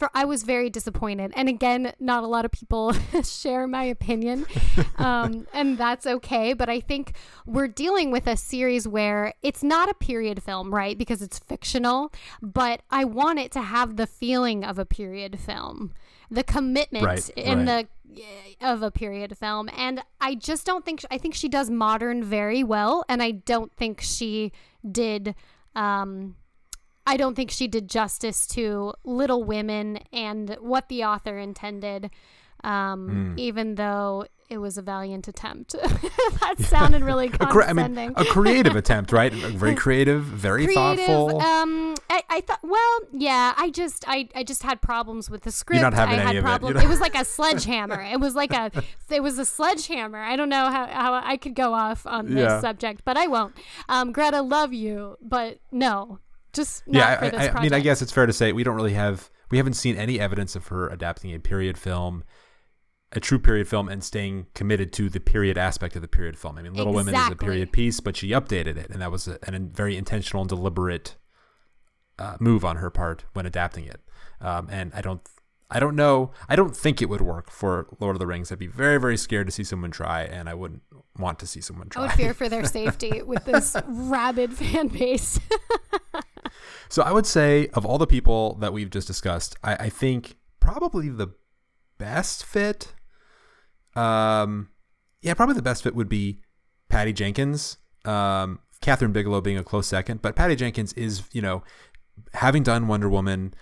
for 0.00 0.10
I 0.14 0.24
was 0.24 0.42
very 0.42 0.70
disappointed. 0.70 1.30
And 1.36 1.48
again, 1.48 1.92
not 2.00 2.24
a 2.24 2.26
lot 2.26 2.46
of 2.46 2.50
people 2.50 2.94
share 3.22 3.68
my 3.68 3.84
opinion, 3.84 4.46
um, 4.96 5.46
and 5.52 5.76
that's 5.76 6.06
okay. 6.06 6.54
But 6.54 6.68
I 6.70 6.80
think 6.80 7.12
we're 7.46 7.68
dealing 7.68 8.10
with 8.10 8.26
a 8.26 8.36
series 8.36 8.88
where 8.88 9.34
it's 9.42 9.62
not 9.62 9.90
a 9.90 9.94
period 9.94 10.42
film, 10.42 10.74
right? 10.74 10.96
Because 10.96 11.20
it's 11.20 11.38
fictional, 11.38 12.10
but 12.40 12.80
I 12.90 13.04
want 13.04 13.38
it 13.38 13.52
to 13.52 13.60
have 13.60 13.96
the 13.96 14.06
feeling 14.06 14.64
of 14.64 14.78
a 14.78 14.86
period 14.86 15.38
film, 15.38 15.92
the 16.30 16.42
commitment 16.42 17.04
right, 17.04 17.28
in 17.36 17.66
right. 17.66 17.86
the 17.86 17.88
of 18.60 18.82
a 18.82 18.90
period 18.90 19.36
film, 19.36 19.68
and 19.76 20.02
I 20.20 20.34
just 20.34 20.64
don't 20.66 20.84
think 20.84 21.04
I 21.10 21.18
think 21.18 21.34
she 21.34 21.48
does 21.48 21.68
modern 21.68 22.24
very 22.24 22.64
well, 22.64 23.04
and 23.06 23.22
I 23.22 23.32
don't 23.32 23.72
think 23.76 24.00
she 24.00 24.50
did. 24.90 25.34
Um, 25.76 26.36
I 27.10 27.16
don't 27.16 27.34
think 27.34 27.50
she 27.50 27.66
did 27.66 27.90
justice 27.90 28.46
to 28.48 28.94
Little 29.02 29.42
Women 29.42 29.98
and 30.12 30.56
what 30.60 30.88
the 30.88 31.02
author 31.02 31.38
intended, 31.38 32.08
um, 32.62 33.34
mm. 33.34 33.40
even 33.40 33.74
though 33.74 34.26
it 34.48 34.58
was 34.58 34.78
a 34.78 34.82
valiant 34.82 35.26
attempt. 35.26 35.72
that 36.40 36.54
sounded 36.60 37.02
really 37.02 37.28
condescending. 37.28 37.98
I 37.98 38.06
mean, 38.06 38.14
a 38.16 38.24
creative 38.26 38.76
attempt, 38.82 39.10
right? 39.10 39.32
Very 39.32 39.74
creative, 39.74 40.22
very 40.22 40.66
creative, 40.66 41.04
thoughtful. 41.04 41.42
Um, 41.42 41.96
I, 42.08 42.22
I, 42.30 42.40
thought, 42.42 42.60
well, 42.62 43.00
yeah. 43.12 43.54
I 43.56 43.70
just, 43.70 44.04
I, 44.06 44.28
I 44.36 44.44
just 44.44 44.62
had 44.62 44.80
problems 44.80 45.28
with 45.28 45.42
the 45.42 45.50
script. 45.50 45.80
You're 45.80 45.90
not 45.90 45.98
having 45.98 46.20
I 46.20 46.32
had 46.32 46.44
problems. 46.44 46.76
It, 46.76 46.84
it 46.84 46.88
was 46.88 47.00
like 47.00 47.16
a 47.16 47.24
sledgehammer. 47.24 48.00
it 48.00 48.20
was 48.20 48.36
like 48.36 48.52
a, 48.52 48.70
it 49.10 49.20
was 49.20 49.36
a 49.36 49.44
sledgehammer. 49.44 50.18
I 50.22 50.36
don't 50.36 50.48
know 50.48 50.70
how, 50.70 50.86
how 50.86 51.14
I 51.14 51.36
could 51.36 51.56
go 51.56 51.74
off 51.74 52.06
on 52.06 52.26
this 52.26 52.36
yeah. 52.36 52.60
subject, 52.60 53.02
but 53.04 53.16
I 53.16 53.26
won't. 53.26 53.56
Um, 53.88 54.12
Greta, 54.12 54.42
love 54.42 54.72
you, 54.72 55.16
but 55.20 55.58
no, 55.72 56.20
just 56.52 56.82
yeah. 56.86 57.18
I, 57.20 57.46
I, 57.46 57.50
I 57.50 57.62
mean, 57.62 57.72
I 57.72 57.80
guess 57.80 58.02
it's 58.02 58.12
fair 58.12 58.26
to 58.26 58.32
say 58.32 58.52
we 58.52 58.64
don't 58.64 58.76
really 58.76 58.94
have 58.94 59.30
we 59.50 59.58
haven't 59.58 59.74
seen 59.74 59.96
any 59.96 60.20
evidence 60.20 60.56
of 60.56 60.68
her 60.68 60.88
adapting 60.88 61.34
a 61.34 61.38
period 61.38 61.76
film 61.78 62.24
a 63.12 63.20
true 63.20 63.38
period 63.38 63.66
film 63.66 63.88
and 63.88 64.04
staying 64.04 64.46
committed 64.54 64.92
to 64.92 65.08
the 65.08 65.20
period 65.20 65.58
aspect 65.58 65.96
of 65.96 66.02
the 66.02 66.08
period 66.08 66.38
film. 66.38 66.58
I 66.58 66.62
mean, 66.62 66.74
Little 66.74 66.92
exactly. 66.98 67.12
Women 67.12 67.26
is 67.26 67.32
a 67.32 67.36
period 67.36 67.72
piece, 67.72 68.00
but 68.00 68.16
she 68.16 68.28
updated 68.28 68.76
it, 68.76 68.90
and 68.90 69.02
that 69.02 69.10
was 69.10 69.26
a, 69.26 69.38
a 69.42 69.58
very 69.58 69.96
intentional 69.96 70.42
and 70.42 70.48
deliberate 70.48 71.16
uh, 72.18 72.36
move 72.38 72.64
on 72.64 72.76
her 72.76 72.90
part 72.90 73.24
when 73.32 73.46
adapting 73.46 73.84
it. 73.84 74.00
Um, 74.40 74.68
and 74.70 74.92
I 74.94 75.00
don't, 75.00 75.20
I 75.70 75.80
don't 75.80 75.96
know, 75.96 76.30
I 76.48 76.54
don't 76.54 76.76
think 76.76 77.02
it 77.02 77.08
would 77.08 77.20
work 77.20 77.50
for 77.50 77.88
Lord 77.98 78.14
of 78.14 78.20
the 78.20 78.26
Rings. 78.26 78.52
I'd 78.52 78.58
be 78.58 78.68
very, 78.68 78.98
very 79.00 79.16
scared 79.16 79.48
to 79.48 79.52
see 79.52 79.64
someone 79.64 79.90
try, 79.90 80.22
and 80.22 80.48
I 80.48 80.54
wouldn't 80.54 80.82
want 81.18 81.40
to 81.40 81.46
see 81.46 81.60
someone 81.60 81.88
try. 81.88 82.02
I 82.02 82.06
would 82.06 82.14
fear 82.14 82.34
for 82.34 82.48
their 82.48 82.64
safety 82.66 83.22
with 83.22 83.44
this 83.44 83.76
rabid 83.86 84.54
fan 84.54 84.86
base. 84.88 85.40
So 86.88 87.04
I 87.04 87.12
would 87.12 87.26
say 87.26 87.68
of 87.74 87.86
all 87.86 87.98
the 87.98 88.06
people 88.06 88.56
that 88.56 88.72
we've 88.72 88.90
just 88.90 89.06
discussed, 89.06 89.54
I, 89.62 89.74
I 89.74 89.88
think 89.90 90.38
probably 90.58 91.08
the 91.08 91.28
best 91.98 92.44
fit. 92.44 92.94
Um, 93.94 94.70
yeah, 95.22 95.34
probably 95.34 95.54
the 95.54 95.62
best 95.62 95.84
fit 95.84 95.94
would 95.94 96.08
be 96.08 96.40
Patty 96.88 97.12
Jenkins. 97.12 97.76
Um, 98.04 98.58
Kathryn 98.82 99.12
Bigelow 99.12 99.40
being 99.40 99.56
a 99.56 99.62
close 99.62 99.86
second, 99.86 100.20
but 100.20 100.34
Patty 100.34 100.56
Jenkins 100.56 100.92
is, 100.94 101.22
you 101.30 101.40
know, 101.40 101.62
having 102.34 102.64
done 102.64 102.88
Wonder 102.88 103.08
Woman, 103.08 103.54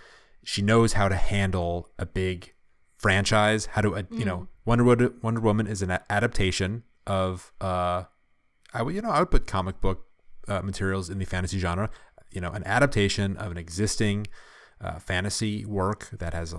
she 0.45 0.63
knows 0.63 0.95
how 0.95 1.09
to 1.09 1.17
handle 1.17 1.91
a 1.99 2.07
big 2.07 2.55
franchise. 2.97 3.67
How 3.67 3.81
to 3.81 3.97
uh, 3.97 4.03
you 4.11 4.25
know 4.25 4.49
Wonder 4.65 4.85
Woman, 4.85 5.15
Wonder 5.23 5.41
Woman 5.41 5.67
is 5.67 5.83
an 5.83 5.99
adaptation 6.11 6.85
of 7.07 7.53
uh, 7.61 8.05
I 8.73 8.83
would 8.83 8.95
you 8.95 9.01
know 9.01 9.11
I 9.11 9.21
would 9.21 9.31
put 9.31 9.47
comic 9.47 9.81
book 9.81 10.07
uh, 10.49 10.63
materials 10.63 11.11
in 11.11 11.19
the 11.19 11.25
fantasy 11.25 11.59
genre. 11.59 11.91
You 12.31 12.41
know, 12.41 12.51
an 12.51 12.65
adaptation 12.65 13.37
of 13.37 13.51
an 13.51 13.59
existing 13.59 14.27
uh, 14.81 14.99
fantasy 14.99 15.65
work 15.65 16.09
that 16.13 16.35
has 16.35 16.55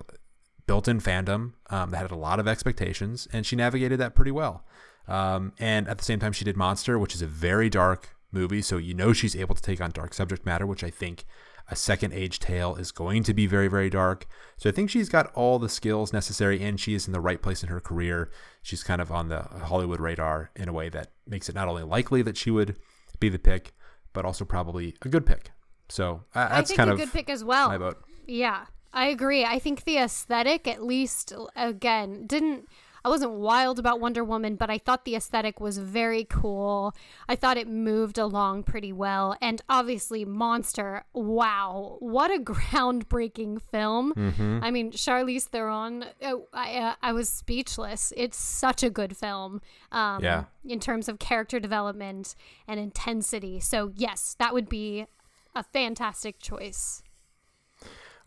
built-in 0.67 0.99
fandom 0.99 1.53
um, 1.69 1.91
that 1.91 1.97
had 1.97 2.11
a 2.11 2.15
lot 2.15 2.39
of 2.39 2.47
expectations, 2.47 3.27
and 3.31 3.45
she 3.45 3.55
navigated 3.55 3.99
that 3.99 4.15
pretty 4.15 4.31
well. 4.31 4.65
Um, 5.07 5.53
and 5.57 5.87
at 5.87 5.97
the 5.97 6.03
same 6.03 6.19
time, 6.19 6.33
she 6.33 6.45
did 6.45 6.55
Monster, 6.55 6.99
which 6.99 7.15
is 7.15 7.21
a 7.21 7.27
very 7.27 7.69
dark 7.69 8.15
movie, 8.31 8.61
so 8.61 8.77
you 8.77 8.93
know 8.93 9.11
she's 9.11 9.35
able 9.35 9.55
to 9.55 9.61
take 9.61 9.81
on 9.81 9.91
dark 9.91 10.13
subject 10.13 10.45
matter, 10.45 10.67
which 10.67 10.83
I 10.83 10.89
think 10.89 11.25
a 11.71 11.75
second 11.75 12.13
age 12.13 12.39
tale 12.39 12.75
is 12.75 12.91
going 12.91 13.23
to 13.23 13.33
be 13.33 13.45
very 13.45 13.67
very 13.67 13.89
dark. 13.89 14.25
So 14.57 14.69
i 14.69 14.71
think 14.71 14.89
she's 14.89 15.09
got 15.09 15.31
all 15.33 15.59
the 15.59 15.69
skills 15.69 16.11
necessary 16.11 16.61
and 16.63 16.79
she 16.79 16.93
is 16.93 17.07
in 17.07 17.13
the 17.13 17.21
right 17.21 17.41
place 17.41 17.63
in 17.63 17.69
her 17.69 17.79
career. 17.79 18.31
She's 18.61 18.83
kind 18.83 19.01
of 19.01 19.11
on 19.11 19.29
the 19.29 19.41
hollywood 19.41 19.99
radar 19.99 20.51
in 20.55 20.67
a 20.67 20.73
way 20.73 20.89
that 20.89 21.11
makes 21.27 21.47
it 21.49 21.55
not 21.55 21.67
only 21.67 21.83
likely 21.83 22.21
that 22.23 22.37
she 22.37 22.51
would 22.51 22.75
be 23.19 23.29
the 23.29 23.39
pick 23.39 23.73
but 24.13 24.25
also 24.25 24.45
probably 24.45 24.95
a 25.03 25.09
good 25.09 25.25
pick 25.25 25.51
so 25.89 26.23
uh, 26.35 26.39
I 26.49 26.55
that's 26.57 26.69
think 26.69 26.77
kind 26.77 26.89
a 26.89 26.93
of 26.93 26.99
good 26.99 27.11
pick 27.11 27.29
as 27.29 27.43
well. 27.43 27.67
my 27.69 27.77
vote 27.77 27.97
Yeah, 28.27 28.65
I 28.93 29.07
agree. 29.07 29.43
I 29.45 29.59
think 29.59 29.83
the 29.83 29.97
aesthetic, 29.97 30.67
at 30.67 30.83
least, 30.83 31.33
again, 31.55 32.25
didn't. 32.27 32.67
I 33.05 33.07
wasn't 33.07 33.31
wild 33.31 33.79
about 33.79 34.01
Wonder 34.01 34.25
Woman, 34.25 34.55
but 34.57 34.69
I 34.69 34.77
thought 34.77 35.05
the 35.05 35.15
aesthetic 35.15 35.61
was 35.61 35.77
very 35.77 36.25
cool. 36.25 36.93
I 37.29 37.35
thought 37.37 37.55
it 37.55 37.65
moved 37.67 38.17
along 38.17 38.63
pretty 38.63 38.91
well. 38.91 39.37
And 39.41 39.61
obviously, 39.69 40.25
Monster, 40.25 41.05
wow, 41.13 41.95
what 42.01 42.29
a 42.29 42.39
groundbreaking 42.43 43.61
film. 43.61 44.13
Mm-hmm. 44.15 44.59
I 44.61 44.71
mean, 44.71 44.91
Charlize 44.91 45.43
Theron, 45.45 46.03
uh, 46.21 46.33
I, 46.53 46.75
uh, 46.77 46.95
I 47.01 47.13
was 47.13 47.29
speechless. 47.29 48.11
It's 48.17 48.37
such 48.37 48.83
a 48.83 48.89
good 48.89 49.15
film 49.15 49.61
um, 49.93 50.21
Yeah. 50.23 50.45
in 50.65 50.79
terms 50.81 51.07
of 51.07 51.19
character 51.19 51.59
development 51.59 52.35
and 52.67 52.79
intensity. 52.81 53.59
So, 53.59 53.91
yes, 53.95 54.35
that 54.39 54.53
would 54.53 54.67
be 54.67 55.05
a 55.55 55.63
fantastic 55.63 56.39
choice. 56.39 57.01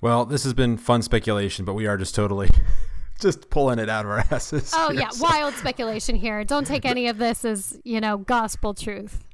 well 0.01 0.25
this 0.25 0.45
has 0.45 0.55
been 0.55 0.77
fun 0.77 1.03
speculation 1.03 1.65
but 1.65 1.75
we 1.75 1.87
are 1.87 1.97
just 1.97 2.15
totally 2.15 2.49
just 3.21 3.51
pulling 3.51 3.79
it 3.79 3.89
out 3.89 4.05
of 4.05 4.11
our 4.11 4.19
asses 4.31 4.73
Oh 4.75 4.91
here, 4.91 5.01
yeah, 5.03 5.09
so- 5.11 5.25
wild 5.25 5.55
speculation 5.55 6.17
here. 6.17 6.43
Don't 6.45 6.67
take 6.67 6.85
any 6.85 7.07
of 7.09 7.19
this 7.19 7.45
as 7.45 7.79
you 7.85 8.01
know 8.01 8.19
gospel 8.19 8.75
truth. 8.75 9.25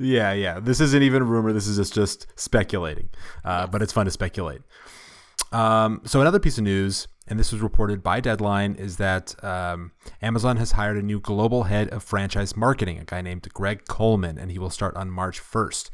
Yeah, 0.00 0.32
yeah. 0.32 0.60
This 0.60 0.80
isn't 0.80 1.02
even 1.02 1.22
a 1.22 1.24
rumor. 1.24 1.52
This 1.52 1.66
is 1.66 1.76
just, 1.76 1.92
just 1.92 2.26
speculating. 2.36 3.08
Uh, 3.44 3.66
But 3.66 3.82
it's 3.82 3.92
fun 3.92 4.04
to 4.06 4.12
speculate. 4.12 4.60
Um, 5.50 6.02
so 6.04 6.20
another 6.20 6.38
piece 6.38 6.56
of 6.56 6.62
news, 6.62 7.08
and 7.28 7.38
this 7.38 7.52
was 7.52 7.60
reported 7.60 8.02
by 8.02 8.20
Deadline, 8.20 8.74
is 8.74 8.96
that 8.96 9.42
um, 9.44 9.92
Amazon 10.22 10.56
has 10.56 10.72
hired 10.72 10.96
a 10.96 11.02
new 11.02 11.20
global 11.20 11.64
head 11.64 11.88
of 11.90 12.02
franchise 12.02 12.56
marketing, 12.56 12.98
a 12.98 13.04
guy 13.04 13.20
named 13.20 13.46
Greg 13.52 13.84
Coleman, 13.86 14.38
and 14.38 14.50
he 14.50 14.58
will 14.58 14.70
start 14.70 14.96
on 14.96 15.10
March 15.10 15.40
1st. 15.40 15.90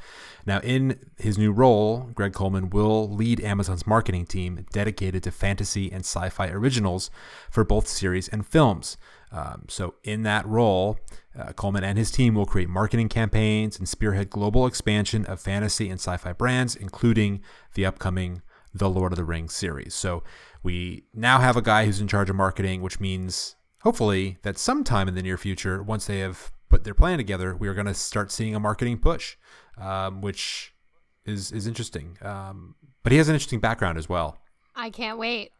Now, 0.46 0.60
in 0.60 0.98
his 1.18 1.36
new 1.36 1.50
role, 1.50 2.10
Greg 2.14 2.32
Coleman 2.32 2.70
will 2.70 3.08
lead 3.08 3.40
Amazon's 3.40 3.86
marketing 3.86 4.26
team 4.26 4.64
dedicated 4.72 5.22
to 5.24 5.30
fantasy 5.30 5.90
and 5.90 6.00
sci-fi 6.00 6.48
originals 6.48 7.10
for 7.50 7.64
both 7.64 7.88
series 7.88 8.28
and 8.28 8.46
films. 8.46 8.96
Um, 9.32 9.64
so, 9.68 9.94
in 10.04 10.22
that 10.22 10.46
role, 10.46 10.98
uh, 11.36 11.52
Coleman 11.52 11.82
and 11.82 11.98
his 11.98 12.12
team 12.12 12.34
will 12.34 12.46
create 12.46 12.68
marketing 12.68 13.08
campaigns 13.08 13.76
and 13.78 13.88
spearhead 13.88 14.30
global 14.30 14.66
expansion 14.66 15.26
of 15.26 15.40
fantasy 15.40 15.90
and 15.90 15.98
sci 15.98 16.16
fi 16.16 16.32
brands, 16.32 16.76
including 16.76 17.42
the 17.74 17.84
upcoming 17.84 18.42
The 18.72 18.88
Lord 18.88 19.12
of 19.12 19.16
the 19.16 19.24
Rings 19.24 19.52
series. 19.54 19.94
So, 19.94 20.22
we 20.64 21.04
now 21.14 21.38
have 21.38 21.56
a 21.56 21.62
guy 21.62 21.84
who's 21.84 22.00
in 22.00 22.08
charge 22.08 22.30
of 22.30 22.36
marketing, 22.36 22.80
which 22.80 22.98
means 22.98 23.54
hopefully 23.82 24.38
that 24.42 24.58
sometime 24.58 25.06
in 25.06 25.14
the 25.14 25.22
near 25.22 25.36
future, 25.36 25.82
once 25.82 26.06
they 26.06 26.18
have 26.20 26.50
put 26.70 26.82
their 26.84 26.94
plan 26.94 27.18
together, 27.18 27.54
we 27.54 27.68
are 27.68 27.74
going 27.74 27.86
to 27.86 27.94
start 27.94 28.32
seeing 28.32 28.54
a 28.54 28.60
marketing 28.60 28.98
push, 28.98 29.36
um, 29.78 30.22
which 30.22 30.74
is, 31.26 31.52
is 31.52 31.66
interesting. 31.66 32.16
Um, 32.22 32.74
but 33.02 33.12
he 33.12 33.18
has 33.18 33.28
an 33.28 33.34
interesting 33.34 33.60
background 33.60 33.98
as 33.98 34.08
well. 34.08 34.38
I 34.74 34.90
can't 34.90 35.18
wait. 35.18 35.52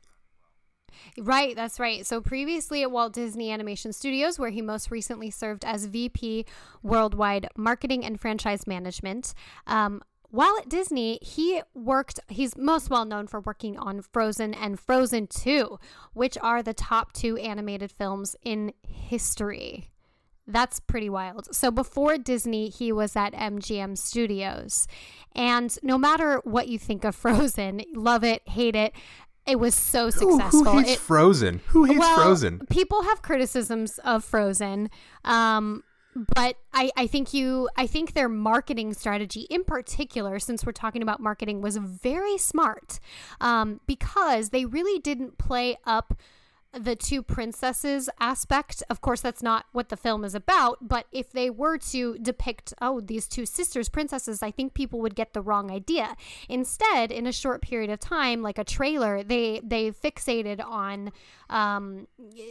Right, 1.18 1.54
that's 1.54 1.78
right. 1.78 2.06
So 2.06 2.20
previously 2.20 2.82
at 2.82 2.90
Walt 2.90 3.12
Disney 3.12 3.50
Animation 3.50 3.92
Studios, 3.92 4.38
where 4.38 4.50
he 4.50 4.62
most 4.62 4.90
recently 4.90 5.30
served 5.30 5.64
as 5.64 5.86
VP 5.86 6.46
Worldwide 6.82 7.48
Marketing 7.56 8.04
and 8.04 8.18
Franchise 8.18 8.66
Management. 8.66 9.34
Um, 9.66 10.02
while 10.34 10.56
at 10.58 10.68
Disney, 10.68 11.18
he 11.22 11.62
worked, 11.74 12.18
he's 12.28 12.56
most 12.56 12.90
well 12.90 13.04
known 13.04 13.26
for 13.26 13.40
working 13.40 13.78
on 13.78 14.02
Frozen 14.02 14.54
and 14.54 14.78
Frozen 14.80 15.28
2, 15.28 15.78
which 16.12 16.36
are 16.42 16.62
the 16.62 16.74
top 16.74 17.12
two 17.12 17.36
animated 17.36 17.90
films 17.92 18.34
in 18.44 18.72
history. 18.86 19.90
That's 20.46 20.78
pretty 20.80 21.08
wild. 21.08 21.54
So 21.54 21.70
before 21.70 22.18
Disney, 22.18 22.68
he 22.68 22.92
was 22.92 23.16
at 23.16 23.32
MGM 23.32 23.96
Studios. 23.96 24.86
And 25.34 25.76
no 25.82 25.96
matter 25.96 26.40
what 26.44 26.68
you 26.68 26.78
think 26.78 27.04
of 27.04 27.14
Frozen, 27.24 27.82
love 27.94 28.24
it, 28.24 28.42
hate 28.48 28.76
it, 28.76 28.92
it 29.46 29.58
was 29.60 29.74
so 29.74 30.10
Who, 30.10 30.32
successful. 30.32 30.64
who 30.64 30.78
hates 30.78 30.90
It- 30.92 30.98
Frozen? 30.98 31.60
Who 31.68 31.84
hates 31.84 31.98
well, 32.00 32.16
Frozen? 32.16 32.66
People 32.70 33.04
have 33.04 33.22
criticisms 33.22 33.98
of 34.04 34.24
Frozen. 34.24 34.90
Um, 35.24 35.82
but 36.14 36.56
I, 36.72 36.90
I 36.96 37.06
think 37.06 37.34
you 37.34 37.68
I 37.76 37.86
think 37.86 38.14
their 38.14 38.28
marketing 38.28 38.94
strategy 38.94 39.42
in 39.50 39.64
particular, 39.64 40.38
since 40.38 40.64
we're 40.64 40.72
talking 40.72 41.02
about 41.02 41.20
marketing, 41.20 41.60
was 41.60 41.76
very 41.76 42.38
smart. 42.38 43.00
Um, 43.40 43.80
because 43.86 44.50
they 44.50 44.64
really 44.64 45.00
didn't 45.00 45.38
play 45.38 45.76
up 45.84 46.14
the 46.78 46.96
two 46.96 47.22
princesses 47.22 48.08
aspect. 48.20 48.82
Of 48.90 49.00
course, 49.00 49.20
that's 49.20 49.42
not 49.42 49.66
what 49.72 49.88
the 49.88 49.96
film 49.96 50.24
is 50.24 50.34
about, 50.34 50.78
but 50.80 51.06
if 51.12 51.30
they 51.30 51.50
were 51.50 51.78
to 51.78 52.18
depict, 52.18 52.74
oh, 52.80 53.00
these 53.00 53.26
two 53.28 53.46
sisters, 53.46 53.88
princesses, 53.88 54.42
I 54.42 54.50
think 54.50 54.74
people 54.74 55.00
would 55.00 55.14
get 55.14 55.32
the 55.32 55.40
wrong 55.40 55.70
idea. 55.70 56.16
Instead, 56.48 57.10
in 57.10 57.26
a 57.26 57.32
short 57.32 57.62
period 57.62 57.90
of 57.90 58.00
time, 58.00 58.42
like 58.42 58.58
a 58.58 58.64
trailer, 58.64 59.22
they 59.22 59.60
they 59.62 59.90
fixated 59.90 60.64
on 60.64 61.12
um, 61.50 62.08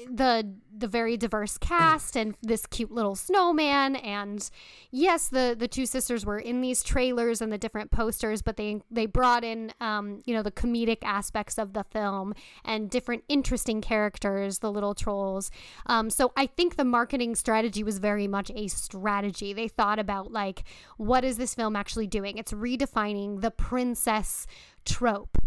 the 0.09 0.53
the 0.75 0.87
very 0.87 1.17
diverse 1.17 1.57
cast 1.57 2.15
and 2.15 2.35
this 2.41 2.65
cute 2.65 2.91
little 2.91 3.15
snowman. 3.15 3.95
And 3.95 4.49
yes, 4.91 5.27
the 5.27 5.55
the 5.57 5.67
two 5.67 5.85
sisters 5.85 6.25
were 6.25 6.39
in 6.39 6.61
these 6.61 6.83
trailers 6.83 7.41
and 7.41 7.51
the 7.51 7.57
different 7.57 7.91
posters, 7.91 8.41
but 8.41 8.57
they 8.57 8.81
they 8.89 9.05
brought 9.05 9.43
in 9.43 9.73
um, 9.79 10.21
you 10.25 10.33
know 10.33 10.43
the 10.43 10.51
comedic 10.51 10.99
aspects 11.03 11.57
of 11.57 11.73
the 11.73 11.83
film 11.83 12.33
and 12.63 12.89
different 12.89 13.23
interesting 13.27 13.81
characters, 13.81 14.12
the 14.21 14.71
little 14.71 14.93
trolls. 14.93 15.51
Um, 15.85 16.09
so 16.09 16.31
I 16.37 16.45
think 16.47 16.75
the 16.75 16.85
marketing 16.85 17.35
strategy 17.35 17.83
was 17.83 17.97
very 17.99 18.27
much 18.27 18.51
a 18.55 18.67
strategy. 18.67 19.53
They 19.53 19.67
thought 19.67 19.99
about 19.99 20.31
like 20.31 20.63
what 20.97 21.23
is 21.23 21.37
this 21.37 21.55
film 21.55 21.75
actually 21.75 22.07
doing? 22.07 22.37
It's 22.37 22.51
redefining 22.53 23.41
the 23.41 23.51
princess 23.51 24.47
trope 24.85 25.37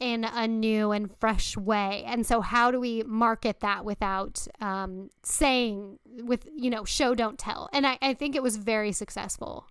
in 0.00 0.24
a 0.24 0.48
new 0.48 0.90
and 0.90 1.14
fresh 1.20 1.56
way. 1.56 2.02
And 2.06 2.26
so, 2.26 2.40
how 2.40 2.70
do 2.72 2.80
we 2.80 3.04
market 3.04 3.60
that 3.60 3.84
without 3.84 4.46
um, 4.60 5.10
saying, 5.22 6.00
with, 6.24 6.48
you 6.56 6.70
know, 6.70 6.84
show, 6.84 7.14
don't 7.14 7.38
tell? 7.38 7.68
And 7.72 7.86
I, 7.86 7.98
I 8.02 8.14
think 8.14 8.34
it 8.34 8.42
was 8.42 8.56
very 8.56 8.90
successful. 8.90 9.66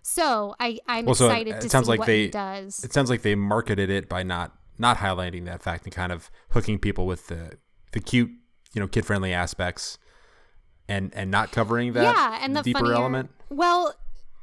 So, 0.00 0.54
I, 0.58 0.78
I'm 0.86 1.04
Well, 1.04 1.14
so 1.14 1.26
excited 1.26 1.56
it 1.56 1.60
to 1.62 1.68
sounds 1.68 1.84
see 1.84 1.90
like 1.90 1.98
what 1.98 2.06
they- 2.06 2.22
he 2.24 2.28
does. 2.28 2.82
It 2.82 2.94
sounds 2.94 3.10
like 3.10 3.20
they 3.22 3.34
marketed 3.34 3.90
it 3.90 4.08
by 4.08 4.22
not 4.22 4.54
not 4.80 4.98
highlighting 4.98 5.44
that 5.46 5.60
fact 5.62 5.84
and 5.84 5.92
kind 5.92 6.12
of 6.12 6.30
hooking 6.50 6.78
people 6.78 7.04
with 7.04 7.26
the 7.26 7.58
the 7.98 8.04
cute, 8.04 8.30
you 8.74 8.80
know, 8.80 8.86
kid 8.86 9.04
friendly 9.04 9.32
aspects, 9.32 9.98
and 10.88 11.12
and 11.14 11.30
not 11.30 11.50
covering 11.52 11.92
that 11.92 12.02
yeah, 12.02 12.38
and 12.40 12.56
the 12.56 12.62
deeper 12.62 12.80
funnier, 12.80 12.94
element. 12.94 13.30
Well, 13.50 13.94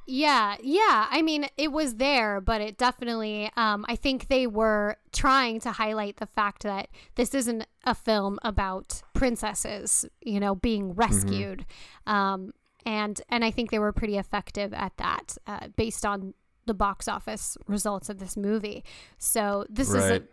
yeah, 0.08 0.56
yeah. 0.62 1.08
I 1.10 1.22
mean, 1.22 1.48
it 1.58 1.72
was 1.72 1.96
there, 1.96 2.42
but 2.42 2.62
it 2.62 2.78
definitely. 2.78 3.50
Um, 3.56 3.86
I 3.88 3.96
think 3.96 4.28
they 4.28 4.46
were 4.46 4.98
trying 5.12 5.60
to 5.62 5.72
highlight 5.72 6.18
the 6.18 6.26
fact 6.26 6.64
that 6.64 6.90
this 7.16 7.34
isn't 7.34 7.66
a 7.86 7.96
film 7.96 8.40
about 8.44 9.02
princesses, 9.14 10.06
you 10.22 10.40
know, 10.40 10.56
being 10.56 10.94
rescued. 10.94 11.66
Um, 12.06 12.54
and 12.86 13.20
and 13.30 13.44
I 13.44 13.52
think 13.52 13.72
they 13.72 13.80
were 13.80 13.94
pretty 13.94 14.18
effective 14.18 14.74
at 14.74 14.96
that, 14.98 15.38
uh, 15.48 15.70
based 15.76 16.06
on 16.06 16.34
the 16.66 16.74
box 16.74 17.08
office 17.08 17.58
results 17.68 18.10
of 18.10 18.20
this 18.20 18.36
movie. 18.38 18.84
So 19.18 19.66
this 19.70 19.90
is. 19.90 19.96
A, 19.96 20.00
Right. 20.00 20.24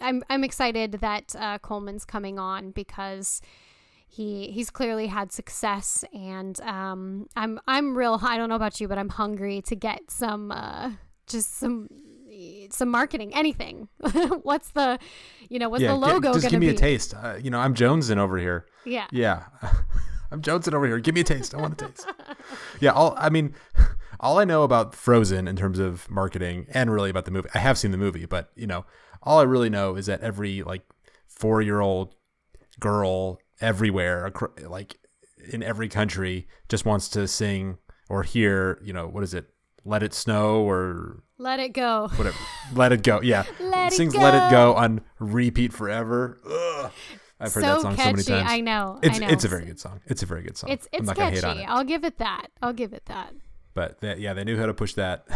I'm 0.00 0.22
I'm 0.30 0.44
excited 0.44 0.92
that 1.00 1.34
uh, 1.38 1.58
Coleman's 1.58 2.04
coming 2.04 2.38
on 2.38 2.70
because 2.70 3.40
he 4.06 4.50
he's 4.50 4.68
clearly 4.68 5.06
had 5.06 5.32
success 5.32 6.04
and 6.12 6.60
um 6.60 7.26
i'm 7.34 7.58
i'm 7.66 7.96
real 7.96 8.18
i 8.22 8.36
don't 8.36 8.50
know 8.50 8.54
about 8.56 8.78
you 8.78 8.86
but 8.86 8.98
i'm 8.98 9.08
hungry 9.08 9.62
to 9.62 9.74
get 9.74 10.10
some 10.10 10.52
uh 10.52 10.90
just 11.26 11.56
some 11.58 11.88
some 12.70 12.90
marketing 12.90 13.34
anything 13.34 13.88
what's 14.42 14.70
the 14.72 14.98
you 15.48 15.58
know 15.58 15.70
what's 15.70 15.80
yeah, 15.82 15.92
the 15.92 15.96
logo 15.96 16.32
g- 16.34 16.40
just 16.40 16.50
give 16.50 16.60
me 16.60 16.66
be 16.66 16.72
a 16.74 16.76
taste. 16.76 17.14
Uh, 17.14 17.36
you 17.40 17.50
know, 17.50 17.58
I'm 17.58 17.74
jonesing 17.74 18.18
over 18.18 18.36
here. 18.38 18.66
yeah 18.84 19.06
Yeah, 19.10 19.44
I'm 20.30 20.42
jonesing 20.42 20.74
over 20.74 20.86
here. 20.86 20.98
Give 20.98 21.14
me 21.14 21.22
a 21.22 21.24
taste. 21.24 21.54
I 21.54 21.60
want 21.60 21.80
a 21.80 21.86
taste. 21.86 22.06
Yeah, 22.80 22.92
I'll. 22.94 23.14
I 23.18 23.28
mean, 23.30 23.54
all 24.22 24.38
I 24.38 24.44
know 24.44 24.62
about 24.62 24.94
Frozen 24.94 25.48
in 25.48 25.56
terms 25.56 25.78
of 25.78 26.08
marketing 26.10 26.66
and 26.72 26.92
really 26.92 27.10
about 27.10 27.24
the 27.24 27.30
movie. 27.30 27.48
I 27.54 27.58
have 27.58 27.76
seen 27.76 27.90
the 27.90 27.98
movie, 27.98 28.24
but 28.26 28.50
you 28.54 28.66
know, 28.66 28.84
all 29.22 29.38
I 29.40 29.42
really 29.42 29.68
know 29.70 29.96
is 29.96 30.06
that 30.06 30.20
every 30.20 30.62
like 30.62 30.82
four 31.26 31.60
year 31.60 31.80
old 31.80 32.14
girl 32.80 33.38
everywhere, 33.60 34.32
like 34.62 34.98
in 35.50 35.62
every 35.62 35.88
country, 35.88 36.46
just 36.68 36.84
wants 36.86 37.08
to 37.10 37.26
sing 37.28 37.78
or 38.08 38.22
hear. 38.22 38.80
You 38.82 38.92
know, 38.92 39.06
what 39.08 39.22
is 39.24 39.34
it? 39.34 39.46
Let 39.84 40.04
it 40.04 40.14
snow 40.14 40.62
or 40.62 41.24
Let 41.38 41.58
it 41.58 41.70
go. 41.72 42.08
whatever. 42.14 42.36
Let 42.74 42.92
it 42.92 43.02
go. 43.02 43.20
Yeah, 43.20 43.44
Let 43.60 43.92
it 43.92 43.96
sings 43.96 44.14
"Let 44.14 44.34
It 44.34 44.50
Go" 44.52 44.72
go. 44.72 44.74
on 44.74 45.00
repeat 45.18 45.72
forever. 45.72 46.38
Ugh. 46.48 46.92
I've 47.40 47.52
heard 47.52 47.64
so 47.64 47.74
that 47.74 47.80
song 47.80 47.96
catchy. 47.96 48.22
so 48.22 48.32
many 48.32 48.42
times. 48.44 48.52
I 48.52 48.60
know. 48.60 49.00
It's 49.02 49.16
I 49.16 49.20
know. 49.22 49.26
it's 49.28 49.44
a 49.44 49.48
very 49.48 49.64
good 49.64 49.80
song. 49.80 50.00
It's 50.06 50.22
a 50.22 50.26
very 50.26 50.42
good 50.44 50.56
song. 50.56 50.70
It's 50.70 50.86
I'm 50.92 51.00
it's 51.00 51.06
not 51.08 51.16
gonna 51.16 51.30
hate 51.32 51.42
on 51.42 51.54
catchy. 51.56 51.64
it. 51.64 51.68
I'll 51.68 51.82
give 51.82 52.04
it 52.04 52.18
that. 52.18 52.46
I'll 52.62 52.72
give 52.72 52.92
it 52.92 53.04
that. 53.06 53.32
But 53.74 54.00
they, 54.00 54.16
yeah, 54.16 54.34
they 54.34 54.44
knew 54.44 54.58
how 54.58 54.66
to 54.66 54.74
push 54.74 54.94
that 54.94 55.26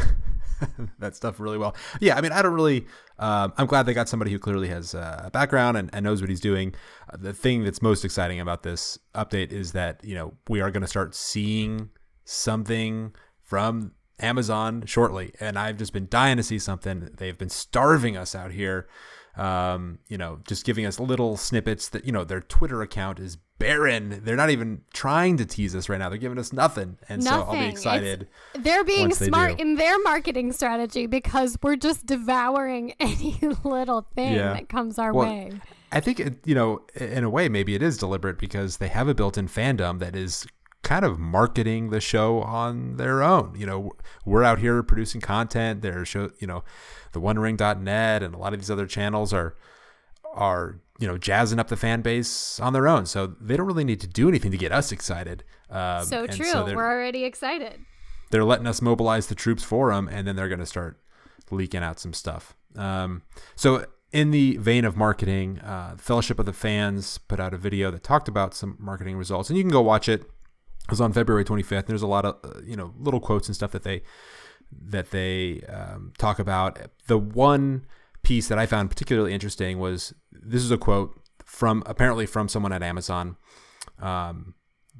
that 0.99 1.17
stuff 1.17 1.41
really 1.41 1.59
well. 1.59 1.77
Yeah, 2.01 2.17
I 2.17 2.21
mean, 2.21 2.33
I 2.33 2.43
don't 2.43 2.55
really. 2.55 2.87
Um, 3.19 3.53
I'm 3.57 3.67
glad 3.67 3.87
they 3.87 3.95
got 3.95 4.09
somebody 4.09 4.31
who 4.31 4.39
clearly 4.39 4.69
has 4.69 4.95
a 4.95 5.31
background 5.33 5.77
and, 5.77 5.91
and 5.93 6.05
knows 6.05 6.21
what 6.21 6.29
he's 6.29 6.41
doing. 6.41 6.75
Uh, 7.13 7.17
the 7.19 7.33
thing 7.33 7.65
that's 7.65 7.81
most 7.81 8.05
exciting 8.05 8.41
about 8.41 8.63
this 8.63 8.99
update 9.15 9.53
is 9.53 9.73
that 9.73 10.03
you 10.05 10.15
know 10.15 10.35
we 10.49 10.61
are 10.61 10.71
going 10.71 10.83
to 10.83 10.89
start 10.89 11.15
seeing 11.15 11.91
something 12.25 13.15
from 13.41 13.93
Amazon 14.21 14.85
shortly, 14.87 15.33
and 15.41 15.59
I've 15.59 15.77
just 15.77 15.93
been 15.93 16.09
dying 16.09 16.37
to 16.37 16.43
see 16.43 16.59
something. 16.59 17.11
They've 17.17 17.39
been 17.39 17.51
starving 17.51 18.17
us 18.17 18.35
out 18.35 18.53
here. 18.53 18.89
Um, 19.37 19.99
you 20.09 20.17
know, 20.17 20.41
just 20.47 20.65
giving 20.65 20.87
us 20.87 20.99
little 20.99 21.37
snippets 21.37 21.89
that 21.91 22.07
you 22.07 22.13
know 22.13 22.25
their 22.25 22.41
Twitter 22.41 22.83
account 22.83 23.19
is 23.19 23.39
barren. 23.59 24.21
They're 24.25 24.37
not 24.37 24.51
even 24.51 24.83
trying 24.93 25.37
to 25.39 25.47
tease 25.47 25.75
us 25.75 25.89
right 25.89 25.99
now. 25.99 26.09
They're 26.09 26.19
giving 26.19 26.39
us 26.39 26.53
nothing, 26.53 26.99
and 27.09 27.23
so 27.25 27.31
I'll 27.31 27.39
Nothing. 27.47 27.53
be 27.61 27.65
It's- 27.67 27.73
excited. 27.79 28.29
They're 28.55 28.85
being 28.85 29.09
they 29.09 29.15
smart 29.27 29.57
do. 29.57 29.63
in 29.63 29.75
their 29.77 29.99
marketing 30.03 30.53
strategy 30.53 31.07
because 31.07 31.57
we're 31.63 31.77
just 31.77 32.07
devouring 32.07 32.93
any 33.01 33.39
little 33.65 34.07
thing 34.15 34.35
Yeah. 34.35 34.53
that 34.55 34.69
comes 34.69 34.99
our 34.99 35.13
Well, 35.13 35.27
way. 35.29 35.53
I 35.93 36.01
think 36.01 36.21
it, 36.21 36.35
you 36.45 36.55
know, 36.55 36.83
in 36.95 37.25
a 37.25 37.31
way, 37.31 37.49
maybe 37.49 37.75
it 37.75 37.83
is 37.83 37.97
deliberate 37.97 38.39
because 38.39 38.77
they 38.79 38.89
have 38.89 39.09
a 39.09 39.15
built-in 39.15 39.49
fandom 39.49 40.01
that 40.01 40.15
is 40.17 40.47
kind 40.83 41.05
of 41.05 41.19
marketing 41.19 41.91
the 41.91 42.01
show 42.01 42.43
on 42.43 42.97
their 42.97 43.23
own. 43.23 43.55
You 43.57 43.67
know, 43.67 43.93
we're 44.25 44.45
out 44.45 44.59
here 44.59 44.83
producing 44.83 45.21
content. 45.21 45.83
Their 45.83 46.05
show, 46.05 46.31
you 46.39 46.47
know, 46.47 46.63
the 47.13 47.21
OneRing.net 47.21 48.23
and 48.23 48.35
a 48.35 48.39
lot 48.39 48.53
of 48.53 48.61
these 48.61 48.71
other 48.71 48.87
channels 48.87 49.33
are 49.33 49.57
are 50.35 50.81
you 50.99 51.07
know 51.07 51.19
jazzing 51.19 51.59
up 51.59 51.69
the 51.69 51.77
fan 51.77 52.01
base 52.03 52.59
on 52.61 52.73
their 52.73 52.89
own. 52.89 53.07
So 53.07 53.27
they 53.41 53.57
don't 53.57 53.67
really 53.67 53.85
need 53.85 54.01
to 54.01 54.07
do 54.07 54.29
anything 54.29 54.51
to 54.51 54.57
get 54.59 54.73
us 54.73 54.93
excited. 54.93 55.45
Um, 55.71 56.05
So 56.05 56.27
true. 56.27 56.47
they're, 56.53 56.77
we're 56.77 56.87
already 56.91 57.25
excited. 57.25 57.81
they're 58.31 58.45
letting 58.45 58.67
us 58.67 58.81
mobilize 58.83 59.27
the 59.27 59.35
troops 59.35 59.63
for 59.63 59.93
them, 59.93 60.09
and 60.09 60.27
then 60.27 60.37
they're 60.37 60.49
going 60.49 60.61
to 60.61 60.67
start 60.67 60.99
leaking 61.51 61.83
out 61.83 61.99
some 62.01 62.13
stuff. 62.13 62.57
Um, 62.77 63.23
so, 63.55 63.87
in 64.13 64.31
the 64.31 64.57
vein 64.59 64.85
of 64.85 64.97
marketing, 64.97 65.59
uh, 65.61 65.97
Fellowship 65.99 66.39
of 66.39 66.47
the 66.47 66.53
Fans 66.53 67.19
put 67.19 67.41
out 67.41 67.53
a 67.53 67.59
video 67.59 67.91
that 67.91 68.03
talked 68.03 68.29
about 68.29 68.55
some 68.55 68.77
marketing 68.79 69.17
results, 69.17 69.51
and 69.51 69.57
you 69.57 69.63
can 69.65 69.71
go 69.73 69.83
watch 69.83 70.09
it. 70.09 70.23
It 70.23 70.91
was 70.91 71.01
on 71.01 71.13
February 71.13 71.45
25th. 71.45 71.87
There's 71.87 72.03
a 72.03 72.07
lot 72.07 72.25
of 72.25 72.37
uh, 72.45 72.61
you 72.65 72.77
know 72.77 72.95
little 72.99 73.21
quotes 73.21 73.49
and 73.49 73.55
stuff 73.57 73.73
that 73.73 73.83
they 73.83 74.03
that 74.89 75.11
they 75.11 75.63
um, 75.69 76.13
talk 76.19 76.39
about. 76.39 76.79
The 77.07 77.19
one 77.19 77.87
piece 78.27 78.49
that 78.49 78.59
I 78.59 78.67
found 78.67 78.91
particularly 78.91 79.33
interesting 79.33 79.79
was 79.79 80.13
this 80.33 80.65
is 80.65 80.73
a 80.73 80.77
quote 80.77 81.17
from 81.45 81.85
apparently 81.87 82.27
from 82.27 82.49
someone 82.49 82.73
at 82.73 82.83
Amazon 82.83 83.37
um, 84.01 84.57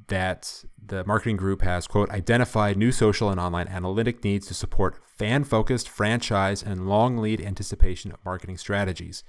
that 0.07 0.63
the 0.81 1.03
marketing 1.03 1.35
group 1.35 1.61
has 1.61 1.87
quote 1.87 2.09
identified 2.09 2.77
new 2.77 2.89
social 2.89 3.29
and 3.29 3.37
online 3.37 3.67
analytic 3.67 4.23
needs 4.23 4.47
to 4.47 4.53
support 4.53 5.01
fan-focused 5.17 5.89
franchise 5.89 6.63
and 6.63 6.87
long 6.87 7.17
lead 7.17 7.41
anticipation 7.41 8.13
of 8.13 8.23
marketing 8.23 8.57
strategies 8.57 9.25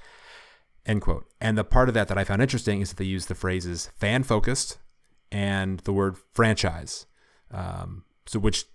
end 0.86 1.02
quote. 1.02 1.26
And 1.40 1.58
the 1.58 1.64
part 1.64 1.88
of 1.88 1.94
that 1.94 2.06
that 2.06 2.16
i 2.16 2.22
found 2.22 2.40
interesting 2.40 2.80
is 2.80 2.90
that 2.90 2.98
they 2.98 3.04
use 3.04 3.26
the 3.26 3.34
phrases 3.34 3.90
fan-focused 3.96 4.78
and 5.32 5.80
the 5.80 5.92
word 5.92 6.14
franchise 6.32 7.06
um, 7.50 8.04
so 8.26 8.38
which 8.38 8.66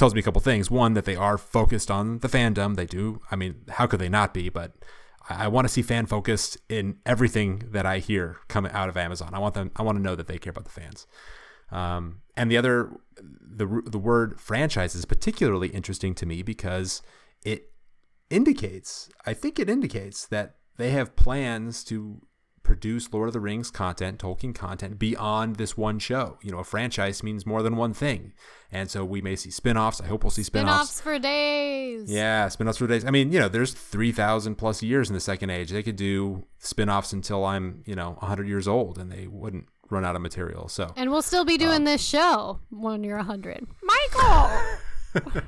tells 0.00 0.14
me 0.14 0.20
a 0.20 0.22
couple 0.24 0.40
things 0.40 0.70
one 0.70 0.94
that 0.94 1.04
they 1.04 1.14
are 1.14 1.38
focused 1.38 1.90
on 1.90 2.18
the 2.18 2.28
fandom 2.28 2.74
they 2.74 2.86
do 2.86 3.20
i 3.30 3.36
mean 3.36 3.54
how 3.68 3.86
could 3.86 4.00
they 4.00 4.08
not 4.08 4.34
be 4.34 4.48
but 4.48 4.72
I 5.28 5.48
want 5.48 5.66
to 5.66 5.72
see 5.72 5.82
fan 5.82 6.06
focused 6.06 6.58
in 6.68 6.98
everything 7.06 7.62
that 7.70 7.86
I 7.86 7.98
hear 7.98 8.38
coming 8.48 8.72
out 8.72 8.88
of 8.88 8.96
Amazon. 8.96 9.30
I 9.32 9.38
want 9.38 9.54
them. 9.54 9.70
I 9.76 9.82
want 9.82 9.96
to 9.96 10.02
know 10.02 10.16
that 10.16 10.26
they 10.26 10.38
care 10.38 10.50
about 10.50 10.64
the 10.64 10.70
fans. 10.70 11.06
Um, 11.70 12.22
and 12.36 12.50
the 12.50 12.56
other, 12.56 12.90
the 13.16 13.82
the 13.86 13.98
word 13.98 14.40
franchise 14.40 14.94
is 14.94 15.04
particularly 15.04 15.68
interesting 15.68 16.14
to 16.16 16.26
me 16.26 16.42
because 16.42 17.02
it 17.44 17.70
indicates. 18.28 19.10
I 19.24 19.34
think 19.34 19.58
it 19.58 19.70
indicates 19.70 20.26
that 20.26 20.56
they 20.78 20.90
have 20.90 21.16
plans 21.16 21.84
to 21.84 22.22
produce 22.70 23.12
Lord 23.12 23.28
of 23.28 23.32
the 23.32 23.40
Rings 23.40 23.68
content, 23.68 24.20
Tolkien 24.20 24.54
content 24.54 24.96
beyond 24.96 25.56
this 25.56 25.76
one 25.76 25.98
show. 25.98 26.38
You 26.40 26.52
know, 26.52 26.58
a 26.58 26.64
franchise 26.64 27.20
means 27.24 27.44
more 27.44 27.64
than 27.64 27.74
one 27.76 27.92
thing, 27.92 28.32
and 28.70 28.88
so 28.88 29.04
we 29.04 29.20
may 29.20 29.34
see 29.34 29.50
spin-offs. 29.50 30.00
I 30.00 30.06
hope 30.06 30.22
we'll 30.22 30.30
see 30.30 30.44
spin-offs. 30.44 30.90
Spin-offs 30.90 31.00
for 31.00 31.18
days. 31.18 32.08
Yeah, 32.12 32.46
spin-offs 32.48 32.78
for 32.78 32.86
days. 32.86 33.04
I 33.04 33.10
mean, 33.10 33.32
you 33.32 33.40
know, 33.40 33.48
there's 33.48 33.72
3,000 33.74 34.54
plus 34.54 34.84
years 34.84 35.08
in 35.10 35.14
the 35.14 35.20
second 35.20 35.50
age. 35.50 35.70
They 35.70 35.82
could 35.82 35.96
do 35.96 36.44
spin-offs 36.58 37.12
until 37.12 37.44
I'm, 37.44 37.82
you 37.86 37.96
know, 37.96 38.10
100 38.20 38.46
years 38.46 38.68
old 38.68 38.98
and 38.98 39.10
they 39.10 39.26
wouldn't 39.26 39.66
run 39.90 40.04
out 40.04 40.14
of 40.14 40.22
material. 40.22 40.68
So, 40.68 40.92
And 40.96 41.10
we'll 41.10 41.22
still 41.22 41.44
be 41.44 41.54
Um, 41.54 41.58
doing 41.58 41.84
this 41.84 42.00
show 42.06 42.60
when 42.70 43.02
you're 43.02 43.16
100. 43.16 43.66
Michael! 43.82 44.50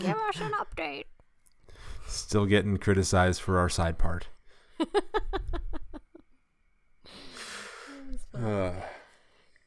Give 0.00 0.16
us 0.16 0.40
an 0.40 0.50
update. 0.52 1.04
still 2.08 2.46
getting 2.46 2.76
criticized 2.78 3.40
for 3.40 3.58
our 3.60 3.68
side 3.68 3.98
part. 3.98 4.26
Uh, 8.34 8.72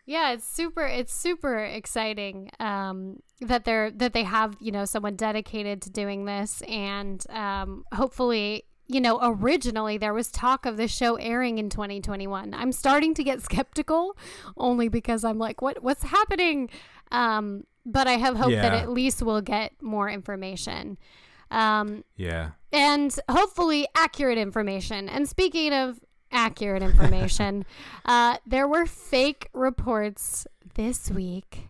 Yeah, 0.06 0.32
it's 0.32 0.48
super 0.48 0.86
it's 0.86 1.14
super 1.14 1.58
exciting 1.64 2.50
um, 2.60 3.22
that 3.42 3.66
they're 3.66 3.92
that 3.92 4.14
they 4.14 4.24
have, 4.24 4.56
you 4.62 4.72
know, 4.72 4.86
someone 4.86 5.16
dedicated 5.16 5.82
to 5.84 5.90
doing 5.90 6.26
this 6.26 6.62
and 6.62 7.26
um, 7.30 7.84
hopefully 7.94 8.64
you 8.90 9.02
know, 9.02 9.20
originally 9.22 9.98
there 9.98 10.14
was 10.14 10.32
talk 10.32 10.66
of 10.66 10.78
this 10.78 10.96
show 10.96 11.16
airing 11.16 11.58
in 11.58 11.70
2021. 11.70 12.54
I'm 12.54 12.72
starting 12.72 13.14
to 13.16 13.24
get 13.24 13.42
skeptical 13.42 14.18
only 14.56 14.88
because 14.88 15.24
I'm 15.26 15.38
like, 15.38 15.62
what 15.62 15.84
what's 15.84 16.04
happening? 16.04 16.70
Um, 17.12 17.66
but 17.86 18.08
I 18.08 18.14
have 18.14 18.38
hope 18.38 18.52
that 18.52 18.74
at 18.74 18.90
least 18.90 19.22
we'll 19.22 19.42
get 19.42 19.74
more 19.82 20.10
information. 20.10 20.98
Um, 21.50 22.04
yeah. 22.18 22.52
and 22.74 23.18
hopefully 23.30 23.88
accurate 23.96 24.38
information. 24.38 25.08
And 25.08 25.30
speaking 25.30 25.74
of 25.74 26.02
accurate 26.32 26.84
information, 26.84 27.66
uh, 28.06 28.38
there 28.46 28.68
were 28.68 28.86
fake 28.86 29.50
reports 29.54 30.48
this 30.76 31.10
week 31.10 31.70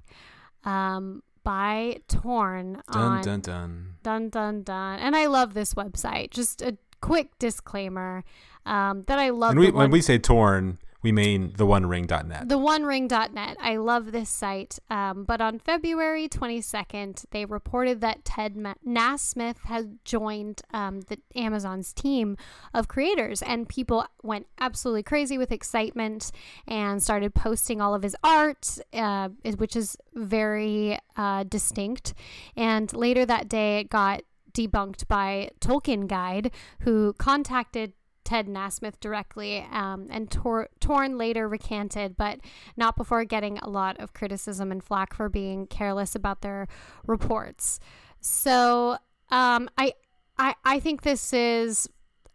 um, 0.64 1.24
by 1.44 2.00
Torn 2.08 2.82
Dun 2.92 3.02
on 3.02 3.22
dun 3.24 3.40
dun. 3.42 3.94
dun 4.04 4.30
dun 4.30 4.64
dun. 4.64 5.00
And 5.00 5.16
I 5.16 5.28
love 5.28 5.54
this 5.54 5.74
website. 5.74 6.32
Just 6.32 6.62
a 6.62 6.78
quick 7.02 7.38
disclaimer 7.40 8.24
um, 8.66 9.04
that 9.08 9.20
I 9.20 9.30
love. 9.30 9.56
We, 9.56 9.72
when 9.72 9.92
we 9.92 10.02
say 10.02 10.18
torn, 10.18 10.78
we 11.02 11.12
mean 11.12 11.54
the 11.58 11.66
one 11.66 11.84
the 11.84 12.58
onering.net. 12.58 13.58
I 13.60 13.78
love 13.78 14.12
this 14.12 14.30
site. 14.30 14.80
Um, 14.90 15.24
but 15.24 15.42
on 15.42 15.60
February 15.60 16.28
22nd, 16.28 17.26
they 17.32 17.46
reported 17.46 18.02
that 18.02 18.26
Ted 18.26 18.56
Ma- 18.56 18.74
Nasmith 18.86 19.58
had 19.66 20.00
joined 20.04 20.62
um, 20.74 21.02
the 21.02 21.20
Amazon's 21.36 21.94
team 21.94 22.38
of 22.74 22.88
creators, 22.88 23.42
and 23.42 23.70
people 23.70 24.06
went 24.24 24.48
absolutely 24.60 25.04
crazy 25.04 25.38
with 25.38 25.52
excitement 25.52 26.32
and 26.68 27.02
started 27.02 27.34
posting 27.34 27.80
all 27.82 27.94
of 27.94 28.04
his 28.04 28.16
art, 28.24 28.80
uh, 28.94 29.30
which 29.58 29.76
is 29.76 29.98
very 30.14 30.98
uh, 31.16 31.44
distinct. 31.44 32.14
And 32.56 32.92
later 32.94 33.26
that 33.26 33.48
day, 33.48 33.80
it 33.80 33.90
got 33.90 34.22
debunked 34.54 35.08
by 35.08 35.52
Tolkien 35.60 36.08
Guide, 36.08 36.52
who 36.80 37.14
contacted 37.14 37.94
Ted 38.28 38.48
Nasmith 38.48 39.00
directly, 39.00 39.66
um, 39.72 40.08
and 40.10 40.30
Tor- 40.30 40.68
Torn 40.82 41.18
later 41.18 41.48
recanted, 41.48 42.18
but 42.18 42.40
not 42.76 42.98
before 42.98 43.24
getting 43.24 43.58
a 43.60 43.70
lot 43.70 43.98
of 44.02 44.12
criticism 44.14 44.70
and 44.70 44.84
flack 44.84 45.14
for 45.14 45.30
being 45.30 45.66
careless 45.68 46.14
about 46.14 46.42
their 46.42 46.68
reports. 47.06 47.80
So 48.20 48.98
um, 49.32 49.70
I, 49.78 49.94
I, 50.38 50.56
I 50.66 50.80
think 50.82 51.04
this 51.04 51.32
is 51.32 51.88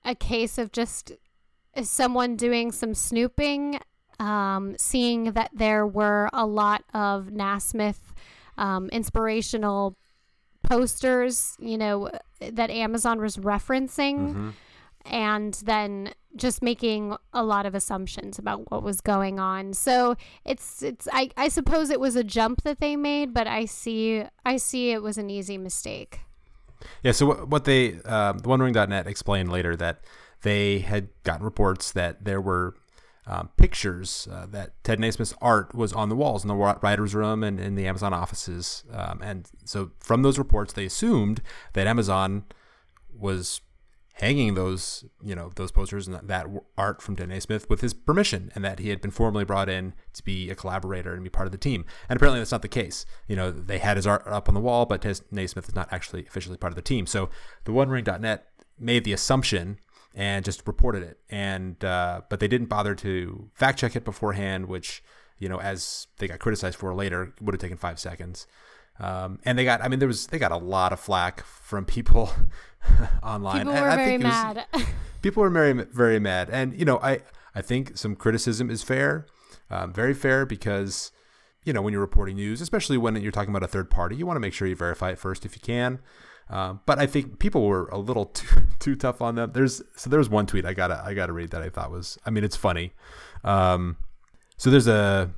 a 0.03 0.15
case 0.15 0.57
of 0.57 0.73
just 0.73 1.13
someone 1.83 2.37
doing 2.37 2.73
some 2.73 2.95
snooping, 2.95 3.79
um, 4.19 4.75
seeing 4.79 5.33
that 5.33 5.51
there 5.53 5.87
were 5.87 6.31
a 6.33 6.47
lot 6.47 6.85
of 6.95 7.27
Nasmith 7.27 8.01
um, 8.57 8.89
inspirational 8.89 9.99
posters, 10.63 11.55
you 11.61 11.77
know, 11.77 12.11
that 12.41 12.71
Amazon 12.71 13.21
was 13.21 13.37
referencing 13.37 14.33
Mhm. 14.35 14.53
And 15.05 15.55
then 15.65 16.15
just 16.37 16.63
making 16.63 17.17
a 17.33 17.45
lot 17.45 17.67
of 17.67 17.75
assumptions 17.75 18.39
about 18.39 18.71
what 18.71 18.83
was 18.83 19.01
going 19.01 19.39
on. 19.39 19.75
So 19.75 20.17
it's 20.45 20.83
it's 20.83 21.09
I, 21.13 21.31
I 21.37 21.49
suppose 21.49 21.91
it 21.91 22.01
was 22.01 22.17
a 22.17 22.25
jump 22.25 22.63
that 22.63 22.81
they 22.81 22.97
made, 22.97 23.35
but 23.35 23.47
I 23.47 23.67
see 23.67 24.25
I 24.45 24.57
see 24.57 24.93
it 24.93 25.03
was 25.03 25.19
an 25.19 25.31
easy 25.31 25.59
mistake. 25.59 26.21
Yeah. 27.03 27.13
So 27.13 27.27
what, 27.27 27.49
what 27.49 27.65
they 27.65 27.95
uh, 28.05 28.35
OneRing.net 28.35 29.07
explained 29.07 29.53
later 29.53 29.77
that 29.77 30.01
they 30.43 30.81
had 30.81 31.09
gotten 31.23 31.45
reports 31.45 31.93
that 31.93 32.25
there 32.25 32.41
were 32.41 32.75
um, 33.27 33.51
pictures 33.57 34.27
uh, 34.33 34.47
that 34.51 34.83
Ted 34.83 34.99
Nasmith's 34.99 35.35
art 35.41 35.75
was 35.75 35.93
on 35.93 36.09
the 36.09 36.17
walls 36.17 36.43
in 36.43 36.49
the 36.49 36.57
writer's 36.57 37.15
room 37.15 37.45
and 37.45 37.61
in 37.61 37.77
the 37.77 37.87
Amazon 37.87 38.13
offices. 38.13 38.83
Um, 38.93 39.21
and 39.23 39.49
so 39.65 39.93
from 40.01 40.23
those 40.23 40.39
reports, 40.39 40.73
they 40.73 40.87
assumed 40.87 41.41
that 41.75 41.87
Amazon 41.87 42.45
was 43.17 43.61
hanging 44.15 44.55
those, 44.55 45.05
you 45.23 45.35
know, 45.35 45.51
those 45.57 45.73
posters 45.73 46.07
and 46.07 46.29
that 46.29 46.47
art 46.77 47.01
from 47.01 47.17
Ted 47.17 47.29
Nasmith 47.29 47.69
with 47.69 47.81
his 47.81 47.95
permission 47.95 48.53
and 48.55 48.65
that 48.65 48.79
he 48.79 48.91
had 48.91 49.01
been 49.01 49.11
formally 49.11 49.45
brought 49.45 49.69
in 49.69 49.95
to 50.13 50.23
be 50.23 50.51
a 50.51 50.55
collaborator 50.55 51.15
and 51.15 51.25
be 51.25 51.31
part 51.31 51.47
of 51.47 51.53
the 51.53 51.59
team. 51.59 51.85
And 52.09 52.17
apparently 52.17 52.41
that's 52.41 52.53
not 52.53 52.63
the 52.63 52.69
case. 52.69 53.07
You 53.27 53.37
know, 53.37 53.51
they 53.51 53.79
had 53.79 53.97
his 53.97 54.07
art 54.07 54.27
up 54.27 54.49
on 54.49 54.55
the 54.55 54.61
wall, 54.61 54.87
but 54.87 55.03
Ted 55.03 55.21
Nasmith 55.33 55.69
is 55.69 55.75
not 55.75 55.89
actually 55.91 56.27
officially 56.27 56.57
part 56.57 56.73
of 56.73 56.77
the 56.77 56.83
team. 56.83 57.07
So 57.07 57.31
the 57.65 57.73
one 57.73 57.89
OneRing.net 57.89 58.47
made 58.79 59.05
the 59.05 59.13
assumption 59.13 59.79
and 60.15 60.45
just 60.45 60.67
reported 60.67 61.03
it. 61.03 61.19
And 61.31 61.83
uh, 61.85 62.23
but 62.29 62.41
they 62.41 62.49
didn't 62.49 62.69
bother 62.69 62.95
to 62.97 63.51
fact 63.55 63.79
check 63.79 63.97
it 63.97 64.05
beforehand, 64.05 64.67
which 64.67 65.03
you 65.39 65.49
know, 65.49 65.61
as 65.61 66.07
they 66.19 66.29
got 66.29 66.39
criticized 66.39 66.79
for 66.79 66.95
later, 66.95 67.35
would 67.41 67.55
have 67.55 67.61
taken 67.61 67.77
five 67.77 67.99
seconds. 67.99 68.47
Um, 69.01 69.39
and 69.45 69.59
they 69.59 69.65
got, 69.65 69.83
I 69.83 69.89
mean, 69.89 69.99
there 69.99 70.09
was 70.09 70.27
they 70.29 70.39
got 70.39 70.53
a 70.53 70.57
lot 70.57 70.93
of 70.93 71.01
flack 71.01 71.45
from 71.45 71.85
people 71.85 72.31
online. 73.23 73.67
People 73.67 73.73
were 73.73 73.91
I, 73.91 73.97
very 73.97 74.19
mad. 74.19 74.67
people 75.23 75.43
were 75.43 75.51
very 75.51 75.73
very 75.73 76.19
mad, 76.19 76.51
and 76.51 76.79
you 76.79 76.85
know, 76.85 76.99
I 76.99 77.21
I 77.55 77.63
think 77.63 77.97
some 77.97 78.17
criticism 78.17 78.71
is 78.71 78.83
fair, 78.83 79.27
um, 79.71 79.93
very 79.93 80.15
fair 80.15 80.47
because 80.47 81.11
you 81.65 81.73
know 81.73 81.83
when 81.83 81.93
you're 81.93 82.01
reporting 82.01 82.37
news, 82.37 82.61
especially 82.61 82.99
when 82.99 83.17
you're 83.17 83.33
talking 83.33 83.51
about 83.51 83.63
a 83.63 83.69
third 83.69 83.91
party, 83.91 84.17
you 84.17 84.27
want 84.27 84.37
to 84.37 84.41
make 84.41 84.55
sure 84.55 84.69
you 84.69 84.77
verify 84.77 85.11
it 85.11 85.19
first 85.19 85.45
if 85.45 85.55
you 85.55 85.61
can. 85.61 86.01
Um, 86.51 86.81
but 86.87 86.99
I 86.99 87.07
think 87.07 87.39
people 87.39 87.67
were 87.67 87.87
a 87.89 87.99
little 87.99 88.27
too, 88.27 88.63
too 88.79 88.95
tough 88.95 89.23
on 89.23 89.37
them. 89.37 89.53
There's 89.53 89.83
so 89.97 90.11
there 90.11 90.19
was 90.19 90.29
one 90.29 90.47
tweet 90.47 90.67
I 90.67 90.75
gotta 90.75 91.03
I 91.05 91.15
gotta 91.15 91.33
read 91.33 91.51
that 91.51 91.63
I 91.63 91.71
thought 91.71 91.91
was 91.91 92.19
I 92.27 92.31
mean 92.31 92.45
it's 92.45 92.57
funny. 92.57 92.93
Um, 93.43 93.97
so 94.57 94.71
there's 94.71 94.87
a, 94.87 95.31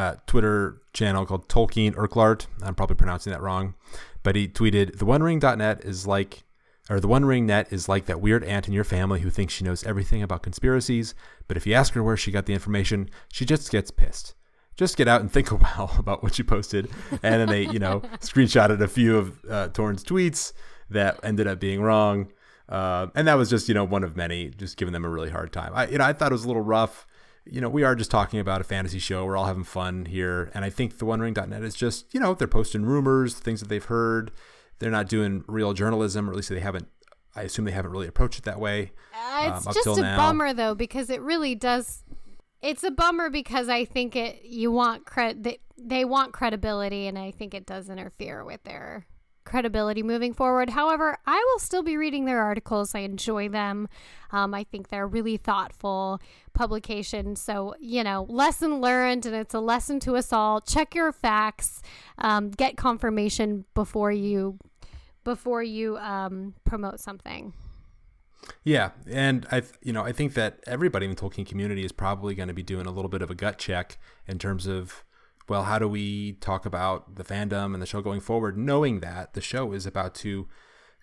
a, 0.00 0.16
Twitter 0.26 0.80
channel 0.92 1.26
called 1.26 1.48
Tolkien 1.48 1.96
Urquhart. 1.96 2.46
I'm 2.62 2.74
probably 2.74 2.96
pronouncing 2.96 3.32
that 3.32 3.42
wrong, 3.42 3.74
but 4.22 4.36
he 4.36 4.48
tweeted 4.48 4.98
the 4.98 5.04
One 5.04 5.20
OneRing.net 5.20 5.84
is 5.84 6.06
like 6.06 6.44
or 6.88 6.98
the 6.98 7.08
One 7.08 7.24
Ring 7.24 7.46
Net 7.46 7.68
is 7.70 7.88
like 7.88 8.06
that 8.06 8.20
weird 8.20 8.42
aunt 8.42 8.66
in 8.66 8.74
your 8.74 8.82
family 8.82 9.20
who 9.20 9.30
thinks 9.30 9.54
she 9.54 9.62
knows 9.62 9.84
everything 9.84 10.24
about 10.24 10.42
conspiracies, 10.42 11.14
but 11.46 11.56
if 11.56 11.64
you 11.64 11.72
ask 11.72 11.94
her 11.94 12.02
where 12.02 12.16
she 12.16 12.32
got 12.32 12.46
the 12.46 12.52
information, 12.52 13.08
she 13.32 13.44
just 13.44 13.70
gets 13.70 13.92
pissed 13.92 14.34
just 14.80 14.96
get 14.96 15.06
out 15.06 15.20
and 15.20 15.30
think 15.30 15.50
a 15.50 15.56
while 15.56 15.94
about 15.98 16.22
what 16.22 16.38
you 16.38 16.44
posted. 16.44 16.90
And 17.22 17.40
then 17.40 17.48
they, 17.48 17.66
you 17.66 17.78
know, 17.78 18.00
screenshotted 18.20 18.80
a 18.80 18.88
few 18.88 19.18
of 19.18 19.44
uh, 19.48 19.68
Torn's 19.68 20.02
tweets 20.02 20.54
that 20.88 21.20
ended 21.22 21.46
up 21.46 21.60
being 21.60 21.82
wrong. 21.82 22.32
Uh, 22.68 23.08
and 23.14 23.28
that 23.28 23.34
was 23.34 23.50
just, 23.50 23.68
you 23.68 23.74
know, 23.74 23.84
one 23.84 24.02
of 24.02 24.16
many, 24.16 24.48
just 24.48 24.76
giving 24.76 24.92
them 24.92 25.04
a 25.04 25.08
really 25.08 25.30
hard 25.30 25.52
time. 25.52 25.72
I, 25.74 25.88
you 25.88 25.98
know, 25.98 26.04
I 26.04 26.14
thought 26.14 26.32
it 26.32 26.34
was 26.34 26.44
a 26.44 26.46
little 26.46 26.62
rough. 26.62 27.06
You 27.46 27.60
know, 27.60 27.68
we 27.68 27.82
are 27.82 27.94
just 27.94 28.10
talking 28.10 28.38
about 28.38 28.60
a 28.60 28.64
fantasy 28.64 28.98
show. 28.98 29.24
We're 29.24 29.36
all 29.36 29.46
having 29.46 29.64
fun 29.64 30.04
here. 30.04 30.50
And 30.54 30.64
I 30.64 30.70
think 30.70 30.98
the 30.98 31.06
OneRing.net 31.06 31.62
is 31.62 31.74
just, 31.74 32.12
you 32.12 32.20
know, 32.20 32.34
they're 32.34 32.46
posting 32.46 32.84
rumors, 32.84 33.34
things 33.34 33.60
that 33.60 33.68
they've 33.68 33.84
heard. 33.84 34.30
They're 34.78 34.90
not 34.90 35.08
doing 35.08 35.44
real 35.46 35.72
journalism, 35.72 36.28
or 36.28 36.32
at 36.32 36.36
least 36.36 36.48
they 36.50 36.60
haven't 36.60 36.88
I 37.34 37.42
assume 37.42 37.64
they 37.64 37.70
haven't 37.70 37.92
really 37.92 38.08
approached 38.08 38.38
it 38.38 38.44
that 38.44 38.58
way. 38.58 38.92
Uh, 39.14 39.52
it's 39.56 39.66
um, 39.66 39.72
just 39.72 39.98
a 39.98 40.02
now. 40.02 40.16
bummer 40.16 40.52
though 40.52 40.74
because 40.74 41.10
it 41.10 41.20
really 41.20 41.54
does 41.54 42.02
it's 42.60 42.84
a 42.84 42.90
bummer 42.90 43.30
because 43.30 43.68
I 43.68 43.84
think 43.84 44.16
it 44.16 44.42
you 44.44 44.70
want 44.72 45.06
credit 45.06 45.42
they, 45.42 45.58
they 45.78 46.04
want 46.04 46.32
credibility 46.32 47.06
and 47.06 47.18
I 47.18 47.30
think 47.30 47.54
it 47.54 47.66
does 47.66 47.88
interfere 47.88 48.44
with 48.44 48.62
their 48.64 49.06
credibility 49.50 50.02
moving 50.02 50.32
forward. 50.32 50.70
However, 50.70 51.18
I 51.26 51.44
will 51.50 51.58
still 51.58 51.82
be 51.82 51.96
reading 51.96 52.24
their 52.24 52.40
articles. 52.40 52.94
I 52.94 53.00
enjoy 53.00 53.48
them. 53.48 53.88
Um, 54.30 54.54
I 54.54 54.62
think 54.62 54.88
they're 54.88 55.08
really 55.08 55.36
thoughtful 55.36 56.20
publications. 56.54 57.42
So, 57.42 57.74
you 57.80 58.04
know, 58.04 58.26
lesson 58.28 58.80
learned, 58.80 59.26
and 59.26 59.34
it's 59.34 59.52
a 59.52 59.60
lesson 59.60 59.98
to 60.00 60.16
us 60.16 60.32
all. 60.32 60.60
Check 60.60 60.94
your 60.94 61.10
facts, 61.10 61.82
um, 62.18 62.50
get 62.50 62.76
confirmation 62.76 63.64
before 63.74 64.12
you 64.12 64.58
before 65.24 65.62
you 65.62 65.98
um, 65.98 66.54
promote 66.64 67.00
something. 67.00 67.52
Yeah, 68.64 68.92
and 69.06 69.46
I, 69.52 69.62
you 69.82 69.92
know, 69.92 70.02
I 70.02 70.12
think 70.12 70.34
that 70.34 70.60
everybody 70.66 71.06
in 71.06 71.14
the 71.14 71.20
Tolkien 71.20 71.46
community 71.46 71.84
is 71.84 71.92
probably 71.92 72.34
going 72.34 72.48
to 72.48 72.54
be 72.54 72.62
doing 72.62 72.86
a 72.86 72.90
little 72.90 73.10
bit 73.10 73.20
of 73.20 73.30
a 73.30 73.34
gut 73.34 73.58
check 73.58 73.98
in 74.26 74.38
terms 74.38 74.66
of, 74.66 75.04
well, 75.50 75.64
how 75.64 75.80
do 75.80 75.88
we 75.88 76.34
talk 76.34 76.64
about 76.64 77.16
the 77.16 77.24
fandom 77.24 77.74
and 77.74 77.82
the 77.82 77.86
show 77.86 78.00
going 78.00 78.20
forward, 78.20 78.56
knowing 78.56 79.00
that 79.00 79.34
the 79.34 79.40
show 79.40 79.72
is 79.72 79.84
about 79.84 80.14
to 80.14 80.46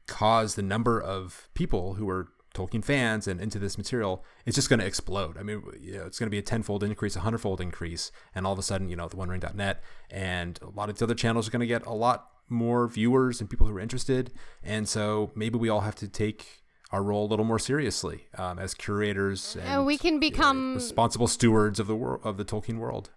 cause 0.07 0.55
the 0.55 0.61
number 0.61 1.01
of 1.01 1.49
people 1.53 1.95
who 1.95 2.07
are 2.07 2.29
Tolkien 2.53 2.83
fans 2.83 3.27
and 3.27 3.41
into 3.41 3.59
this 3.59 3.77
material, 3.77 4.23
it's 4.45 4.55
just 4.55 4.69
going 4.69 4.79
to 4.79 4.85
explode. 4.85 5.37
I 5.37 5.43
mean, 5.43 5.63
you 5.81 5.97
know, 5.97 6.05
it's 6.05 6.17
going 6.17 6.27
to 6.27 6.31
be 6.31 6.37
a 6.37 6.41
tenfold 6.41 6.81
increase, 6.81 7.17
a 7.17 7.19
hundredfold 7.19 7.59
increase, 7.59 8.09
and 8.33 8.47
all 8.47 8.53
of 8.53 8.59
a 8.59 8.63
sudden, 8.63 8.87
you 8.87 8.95
know, 8.95 9.09
the 9.09 9.17
OneRing.net 9.17 9.83
and 10.09 10.57
a 10.61 10.69
lot 10.69 10.89
of 10.89 10.97
the 10.97 11.03
other 11.03 11.13
channels 11.13 11.49
are 11.49 11.51
going 11.51 11.59
to 11.59 11.67
get 11.67 11.85
a 11.85 11.93
lot 11.93 12.29
more 12.47 12.87
viewers 12.87 13.41
and 13.41 13.49
people 13.49 13.67
who 13.67 13.75
are 13.75 13.81
interested, 13.81 14.31
and 14.63 14.87
so 14.87 15.29
maybe 15.35 15.57
we 15.57 15.67
all 15.67 15.81
have 15.81 15.95
to 15.95 16.07
take 16.07 16.63
our 16.91 17.03
role 17.03 17.25
a 17.25 17.27
little 17.27 17.43
more 17.43 17.59
seriously 17.59 18.27
um, 18.37 18.57
as 18.57 18.73
curators 18.73 19.57
and, 19.57 19.67
and 19.67 19.85
we 19.85 19.97
can 19.97 20.21
become 20.21 20.57
you 20.57 20.69
know, 20.69 20.75
responsible 20.75 21.27
stewards 21.27 21.81
of 21.81 21.87
the 21.87 21.95
world 21.95 22.21
of 22.23 22.37
the 22.37 22.45
Tolkien 22.45 22.77
world. 22.77 23.09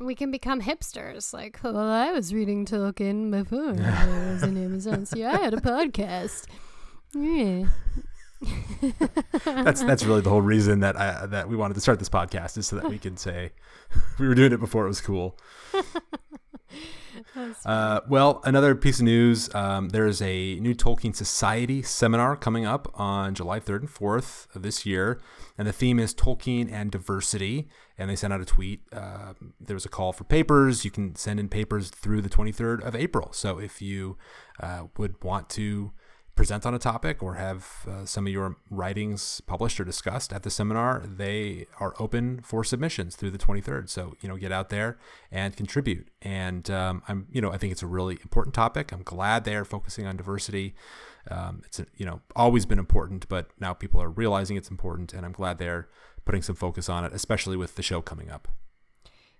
We 0.00 0.14
can 0.14 0.30
become 0.30 0.60
hipsters. 0.60 1.32
Like, 1.32 1.60
well, 1.62 1.78
I 1.78 2.12
was 2.12 2.34
reading 2.34 2.66
Tolkien 2.66 3.30
before 3.30 3.76
I 3.80 4.32
was 4.32 4.42
in 4.42 4.56
Amazon. 4.56 5.06
See, 5.06 5.24
I 5.24 5.36
had 5.36 5.54
a 5.54 5.58
podcast. 5.58 6.46
Yeah. 7.14 7.68
that's 9.44 9.82
that's 9.82 10.04
really 10.04 10.20
the 10.20 10.28
whole 10.28 10.42
reason 10.42 10.80
that 10.80 10.96
I 10.96 11.24
that 11.26 11.48
we 11.48 11.56
wanted 11.56 11.74
to 11.74 11.80
start 11.80 11.98
this 11.98 12.10
podcast 12.10 12.58
is 12.58 12.66
so 12.66 12.76
that 12.76 12.90
we 12.90 12.98
can 12.98 13.16
say 13.16 13.52
we 14.18 14.28
were 14.28 14.34
doing 14.34 14.52
it 14.52 14.60
before 14.60 14.84
it 14.84 14.88
was 14.88 15.00
cool. 15.00 15.38
Uh, 17.64 18.00
well, 18.08 18.40
another 18.44 18.74
piece 18.74 18.98
of 18.98 19.04
news 19.04 19.52
um, 19.54 19.88
there's 19.90 20.20
a 20.22 20.58
new 20.60 20.74
Tolkien 20.74 21.14
Society 21.14 21.82
seminar 21.82 22.36
coming 22.36 22.64
up 22.66 22.90
on 22.94 23.34
July 23.34 23.60
3rd 23.60 23.80
and 23.80 23.88
4th 23.88 24.54
of 24.54 24.62
this 24.62 24.84
year. 24.86 25.20
And 25.56 25.66
the 25.66 25.72
theme 25.72 25.98
is 25.98 26.14
Tolkien 26.14 26.70
and 26.70 26.90
diversity. 26.90 27.68
And 27.96 28.10
they 28.10 28.16
sent 28.16 28.32
out 28.32 28.40
a 28.40 28.44
tweet. 28.44 28.82
Uh, 28.92 29.34
there 29.60 29.74
was 29.74 29.84
a 29.84 29.88
call 29.88 30.12
for 30.12 30.24
papers. 30.24 30.84
You 30.84 30.90
can 30.90 31.14
send 31.14 31.38
in 31.38 31.48
papers 31.48 31.90
through 31.90 32.22
the 32.22 32.28
23rd 32.28 32.82
of 32.84 32.96
April. 32.96 33.32
So 33.32 33.58
if 33.58 33.80
you 33.80 34.16
uh, 34.60 34.84
would 34.96 35.22
want 35.22 35.48
to 35.50 35.92
present 36.34 36.66
on 36.66 36.74
a 36.74 36.78
topic 36.78 37.22
or 37.22 37.34
have 37.34 37.86
uh, 37.88 38.04
some 38.04 38.26
of 38.26 38.32
your 38.32 38.56
writings 38.68 39.40
published 39.42 39.78
or 39.78 39.84
discussed 39.84 40.32
at 40.32 40.42
the 40.42 40.50
seminar, 40.50 41.02
they 41.06 41.66
are 41.78 41.94
open 42.00 42.40
for 42.42 42.64
submissions 42.64 43.14
through 43.14 43.30
the 43.30 43.38
23rd. 43.38 43.88
So, 43.88 44.14
you 44.20 44.28
know, 44.28 44.36
get 44.36 44.50
out 44.50 44.68
there 44.68 44.98
and 45.30 45.56
contribute. 45.56 46.08
And 46.22 46.68
um, 46.70 47.02
I'm, 47.08 47.28
you 47.30 47.40
know, 47.40 47.52
I 47.52 47.56
think 47.56 47.72
it's 47.72 47.82
a 47.82 47.86
really 47.86 48.18
important 48.22 48.54
topic. 48.54 48.92
I'm 48.92 49.02
glad 49.02 49.44
they 49.44 49.54
are 49.54 49.64
focusing 49.64 50.06
on 50.06 50.16
diversity. 50.16 50.74
Um, 51.30 51.62
it's, 51.64 51.80
you 51.96 52.04
know, 52.04 52.20
always 52.34 52.66
been 52.66 52.78
important, 52.78 53.28
but 53.28 53.50
now 53.60 53.72
people 53.72 54.02
are 54.02 54.10
realizing 54.10 54.56
it's 54.56 54.70
important. 54.70 55.12
And 55.12 55.24
I'm 55.24 55.32
glad 55.32 55.58
they're 55.58 55.88
putting 56.24 56.42
some 56.42 56.56
focus 56.56 56.88
on 56.88 57.04
it, 57.04 57.12
especially 57.12 57.56
with 57.56 57.76
the 57.76 57.82
show 57.82 58.00
coming 58.00 58.30
up. 58.30 58.48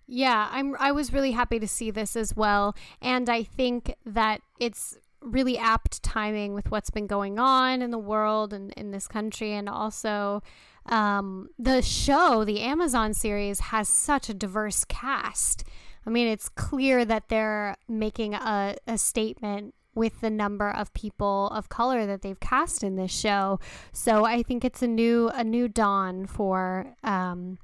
Yeah, 0.06 0.48
I'm 0.50 0.76
I 0.78 0.92
was 0.92 1.12
really 1.12 1.32
happy 1.32 1.58
to 1.58 1.66
see 1.66 1.90
this 1.90 2.14
as 2.14 2.36
well 2.36 2.76
and 3.00 3.30
I 3.30 3.42
think 3.42 3.94
that 4.04 4.42
it's 4.60 4.98
really 5.24 5.56
apt 5.56 6.02
timing 6.02 6.54
with 6.54 6.70
what's 6.70 6.90
been 6.90 7.06
going 7.06 7.38
on 7.38 7.82
in 7.82 7.90
the 7.90 7.98
world 7.98 8.52
and 8.52 8.72
in 8.74 8.90
this 8.90 9.08
country 9.08 9.52
and 9.52 9.68
also 9.68 10.42
um, 10.86 11.48
the 11.58 11.80
show 11.80 12.44
the 12.44 12.60
amazon 12.60 13.14
series 13.14 13.60
has 13.60 13.88
such 13.88 14.28
a 14.28 14.34
diverse 14.34 14.84
cast 14.84 15.64
i 16.06 16.10
mean 16.10 16.28
it's 16.28 16.50
clear 16.50 17.04
that 17.06 17.30
they're 17.30 17.74
making 17.88 18.34
a, 18.34 18.76
a 18.86 18.98
statement 18.98 19.74
with 19.94 20.20
the 20.20 20.30
number 20.30 20.70
of 20.70 20.92
people 20.94 21.48
of 21.48 21.68
color 21.68 22.06
that 22.06 22.22
they've 22.22 22.40
cast 22.40 22.82
in 22.82 22.96
this 22.96 23.12
show 23.12 23.58
so 23.92 24.24
i 24.24 24.42
think 24.42 24.64
it's 24.64 24.82
a 24.82 24.86
new 24.86 25.28
a 25.30 25.44
new 25.44 25.68
dawn 25.68 26.26
for 26.26 26.86
um, 27.02 27.58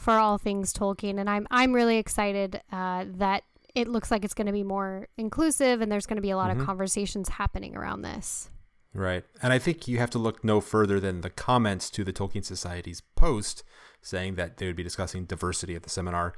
for 0.00 0.14
all 0.14 0.38
things 0.38 0.72
Tolkien, 0.72 1.20
and 1.20 1.28
I'm 1.28 1.46
I'm 1.50 1.72
really 1.72 1.98
excited 1.98 2.60
uh, 2.72 3.04
that 3.18 3.44
it 3.74 3.86
looks 3.86 4.10
like 4.10 4.24
it's 4.24 4.34
going 4.34 4.46
to 4.46 4.52
be 4.52 4.64
more 4.64 5.06
inclusive 5.16 5.80
and 5.80 5.92
there's 5.92 6.06
going 6.06 6.16
to 6.16 6.22
be 6.22 6.30
a 6.30 6.36
lot 6.36 6.50
mm-hmm. 6.50 6.60
of 6.60 6.66
conversations 6.66 7.28
happening 7.28 7.76
around 7.76 8.02
this. 8.02 8.50
Right. 8.92 9.22
And 9.40 9.52
I 9.52 9.60
think 9.60 9.86
you 9.86 9.98
have 9.98 10.10
to 10.10 10.18
look 10.18 10.42
no 10.42 10.60
further 10.60 10.98
than 10.98 11.20
the 11.20 11.30
comments 11.30 11.90
to 11.90 12.02
the 12.02 12.12
Tolkien 12.12 12.44
Society's 12.44 13.02
post 13.14 13.62
saying 14.02 14.34
that 14.34 14.56
they 14.56 14.66
would 14.66 14.74
be 14.74 14.82
discussing 14.82 15.26
diversity 15.26 15.76
at 15.76 15.84
the 15.84 15.90
seminar 15.90 16.34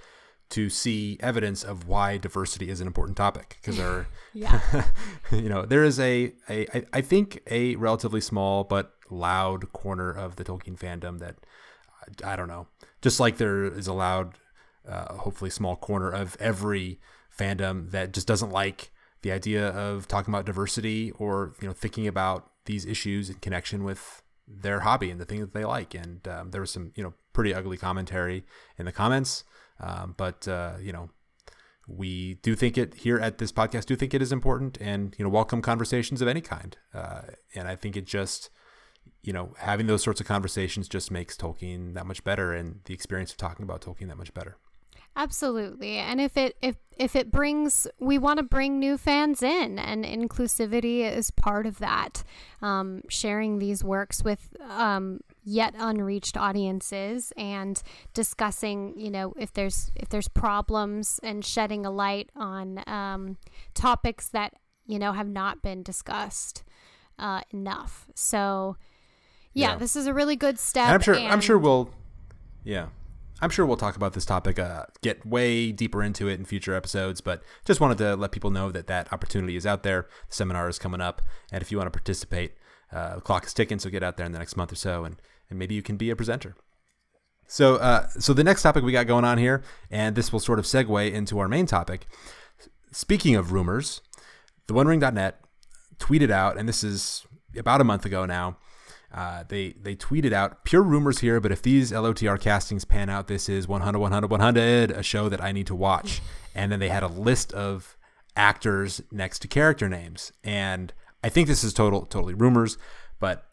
to 0.53 0.69
see 0.69 1.17
evidence 1.21 1.65
of 1.65 1.89
why 1.89 2.19
diversity 2.19 2.69
is 2.69 2.81
an 2.81 2.87
important 2.87 3.17
topic 3.17 3.57
because 3.61 3.79
there, 3.79 4.07
Yeah. 4.35 4.61
you 5.33 5.49
know, 5.49 5.65
there 5.65 5.83
is 5.83 5.99
a, 5.99 6.33
a 6.49 6.67
I, 6.77 6.85
I 6.93 7.01
think 7.01 7.41
a 7.51 7.77
relatively 7.77 8.21
small 8.21 8.65
but 8.65 8.95
loud 9.11 9.73
corner 9.73 10.11
of 10.11 10.37
the 10.37 10.45
Tolkien 10.45 10.79
fandom 10.79 11.19
that 11.21 11.37
I 12.25 12.37
don't 12.37 12.49
know, 12.49 12.67
just 13.01 13.19
like 13.21 13.39
there 13.39 13.65
is 13.65 13.87
a 13.87 13.93
loud, 13.93 14.35
uh, 14.87 15.15
hopefully 15.15 15.51
small 15.51 15.77
corner 15.77 16.11
of 16.11 16.37
every 16.41 17.01
fandom 17.37 17.91
that 17.93 18.13
just 18.13 18.27
doesn't 18.27 18.51
like 18.51 18.91
the 19.23 19.33
idea 19.33 19.69
of 19.69 20.07
talking 20.07 20.35
about 20.35 20.45
diversity 20.45 21.13
or 21.13 21.55
you 21.61 21.69
know 21.69 21.73
thinking 21.73 22.07
about 22.07 22.51
these 22.67 22.85
issues 22.85 23.31
in 23.31 23.37
connection 23.37 23.85
with 23.85 24.23
their 24.47 24.81
hobby 24.81 25.11
and 25.11 25.21
the 25.21 25.25
thing 25.25 25.41
that 25.41 25.55
they 25.55 25.65
like. 25.65 25.95
And 25.95 26.27
um, 26.29 26.51
there 26.51 26.61
was 26.61 26.71
some 26.71 26.93
you 26.95 27.03
know 27.03 27.15
pretty 27.33 27.55
ugly 27.55 27.79
commentary 27.79 28.45
in 28.77 28.85
the 28.85 28.93
comments, 28.93 29.45
um, 29.83 30.14
but 30.16 30.47
uh, 30.49 30.74
you 30.80 30.93
know 30.93 31.11
we 31.87 32.35
do 32.43 32.55
think 32.55 32.78
it 32.78 32.95
here 32.95 33.18
at 33.18 33.39
this 33.39 33.53
podcast 33.53 33.87
do 33.87 33.97
think 33.97 34.14
it 34.14 34.22
is 34.22 34.33
important 34.33 34.78
and 34.80 35.14
you 35.18 35.24
know 35.24 35.28
welcome 35.28 35.61
conversations 35.61 36.22
of 36.22 36.28
any 36.28 36.41
kind. 36.41 36.76
Uh, 36.95 37.22
and 37.55 37.68
I 37.68 37.76
think 37.76 37.97
it 37.97 38.07
just 38.07 38.51
you 39.22 39.33
know 39.33 39.55
having 39.59 39.87
those 39.87 40.03
sorts 40.03 40.20
of 40.20 40.26
conversations 40.26 40.89
just 40.89 41.11
makes 41.11 41.37
Tolkien 41.37 41.95
that 41.95 42.07
much 42.07 42.24
better 42.24 42.53
and 42.53 42.80
the 42.85 42.95
experience 42.95 43.30
of 43.33 43.37
talking 43.37 43.64
about 43.64 43.83
Tolkien 43.83 44.09
that 44.09 44.18
much 44.18 44.33
better. 44.33 44.57
Absolutely. 45.14 45.99
And 45.99 46.20
if 46.20 46.37
it 46.37 46.57
if 46.62 46.76
if 46.97 47.14
it 47.14 47.30
brings 47.30 47.87
we 47.99 48.16
want 48.16 48.39
to 48.39 48.43
bring 48.43 48.78
new 48.78 48.97
fans 48.97 49.43
in 49.43 49.78
and 49.78 50.05
inclusivity 50.05 51.01
is 51.01 51.30
part 51.30 51.66
of 51.66 51.78
that. 51.80 52.24
Um, 52.62 53.03
sharing 53.09 53.59
these 53.59 53.85
works 53.85 54.22
with 54.22 54.57
um, 54.61 55.20
yet 55.45 55.74
unreached 55.76 56.36
audiences 56.36 57.32
and 57.36 57.82
discussing, 58.14 58.95
you 58.97 59.11
know, 59.11 59.34
if 59.38 59.53
there's 59.53 59.90
if 59.97 60.09
there's 60.09 60.28
problems 60.28 61.18
and 61.22 61.45
shedding 61.45 61.84
a 61.84 61.90
light 61.90 62.30
on 62.36 62.82
um, 62.86 63.36
topics 63.74 64.28
that, 64.28 64.55
you 64.86 64.99
know, 64.99 65.12
have 65.12 65.28
not 65.28 65.62
been 65.62 65.82
discussed 65.82 66.62
uh, 67.18 67.40
enough. 67.51 68.07
So 68.14 68.76
yeah, 69.53 69.72
Yeah. 69.72 69.76
this 69.76 69.97
is 69.97 70.07
a 70.07 70.14
really 70.14 70.36
good 70.36 70.59
step. 70.59 70.84
And 70.86 70.95
I'm 70.95 71.01
sure. 71.01 71.14
I'm 71.14 71.40
sure 71.40 71.59
we'll. 71.59 71.90
Yeah, 72.64 72.86
I'm 73.40 73.51
sure 73.51 73.66
we'll 73.66 73.76
talk 73.76 73.97
about 73.97 74.12
this 74.12 74.24
topic. 74.24 74.59
Uh, 74.59 74.84
get 75.03 75.26
way 75.26 75.72
deeper 75.72 76.03
into 76.03 76.28
it 76.28 76.38
in 76.38 76.45
future 76.45 76.74
episodes. 76.74 77.20
But 77.20 77.43
just 77.64 77.80
wanted 77.80 77.99
to 77.99 78.14
let 78.16 78.30
people 78.32 78.51
know 78.51 78.70
that 78.70 78.86
that 78.86 79.12
opportunity 79.12 79.57
is 79.57 79.66
out 79.66 79.82
there. 79.82 80.07
The 80.28 80.34
seminar 80.34 80.68
is 80.68 80.78
coming 80.78 81.01
up, 81.01 81.20
and 81.51 81.61
if 81.62 81.70
you 81.72 81.78
want 81.78 81.88
to 81.93 81.99
participate, 81.99 82.53
uh, 82.93 83.16
the 83.16 83.20
clock 83.20 83.45
is 83.45 83.53
ticking. 83.53 83.78
So 83.80 83.90
get 83.90 84.03
out 84.03 84.16
there 84.16 84.24
in 84.26 84.32
the 84.32 84.38
next 84.38 84.57
month 84.57 84.72
or 84.72 84.76
so, 84.76 85.05
and 85.05 85.16
and 85.53 85.59
maybe 85.59 85.75
you 85.77 85.83
can 85.83 85.97
be 85.97 86.11
a 86.11 86.17
presenter. 86.17 86.57
So, 87.47 87.77
uh, 87.77 88.09
so 88.09 88.33
the 88.33 88.43
next 88.43 88.63
topic 88.63 88.83
we 88.83 88.93
got 88.93 89.07
going 89.07 89.27
on 89.27 89.37
here, 89.37 89.63
and 89.91 90.17
this 90.17 90.33
will 90.33 90.41
sort 90.41 90.59
of 90.59 90.65
segue 90.65 91.13
into 91.13 91.39
our 91.39 91.49
main 91.49 91.67
topic. 91.67 92.07
Speaking 92.91 93.37
of 93.37 93.53
rumors, 93.53 94.01
the 94.67 94.75
OneRing.net 94.75 95.39
tweeted 95.99 96.31
out, 96.31 96.57
and 96.57 96.67
this 96.67 96.83
is 96.83 97.27
about 97.57 97.81
a 97.83 97.85
month 97.85 98.07
ago 98.07 98.25
now. 98.25 98.57
Uh, 99.13 99.45
they 99.47 99.75
they 99.83 99.95
tweeted 99.95 100.33
out 100.33 100.65
pure 100.65 100.83
rumors 100.83 101.19
here, 101.19 101.39
but 101.39 101.53
if 101.53 101.61
these 101.61 101.93
LOTR 101.93 102.41
castings 102.41 102.87
pan 102.87 103.11
out, 103.11 103.29
this 103.29 103.51
is 103.51 103.69
100, 103.69 103.99
100, 103.99 104.31
100, 104.31 104.91
a 104.91 105.03
show 105.03 105.29
that 105.29 105.43
I 105.43 105.53
need 105.53 105.67
to 105.67 105.75
watch. 105.75 106.23
And 106.55 106.73
then 106.73 106.81
they 106.81 106.89
had 106.89 107.03
a 107.03 107.09
list 107.09 107.53
of 107.53 107.99
actors 108.35 109.03
next 109.11 109.41
to 109.41 109.49
character 109.49 109.91
names, 109.91 110.33
and 110.43 110.95
I 111.23 111.29
think 111.29 111.49
this 111.49 111.63
is 111.63 111.75
total 111.75 112.07
totally 112.07 112.33
rumors, 112.33 112.79
but 113.21 113.47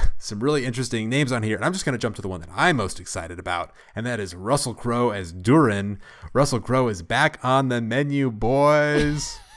some 0.18 0.40
really 0.40 0.64
interesting 0.64 1.08
names 1.08 1.32
on 1.32 1.42
here. 1.42 1.56
And 1.56 1.64
I'm 1.64 1.72
just 1.72 1.84
going 1.84 1.92
to 1.94 1.98
jump 1.98 2.16
to 2.16 2.22
the 2.22 2.28
one 2.28 2.40
that 2.40 2.50
I'm 2.54 2.76
most 2.76 3.00
excited 3.00 3.38
about, 3.38 3.72
and 3.94 4.06
that 4.06 4.20
is 4.20 4.34
Russell 4.34 4.74
Crowe 4.74 5.10
as 5.10 5.32
Durin. 5.32 5.98
Russell 6.32 6.60
Crowe 6.60 6.88
is 6.88 7.02
back 7.02 7.38
on 7.42 7.68
the 7.68 7.80
menu, 7.80 8.30
boys. 8.30 9.38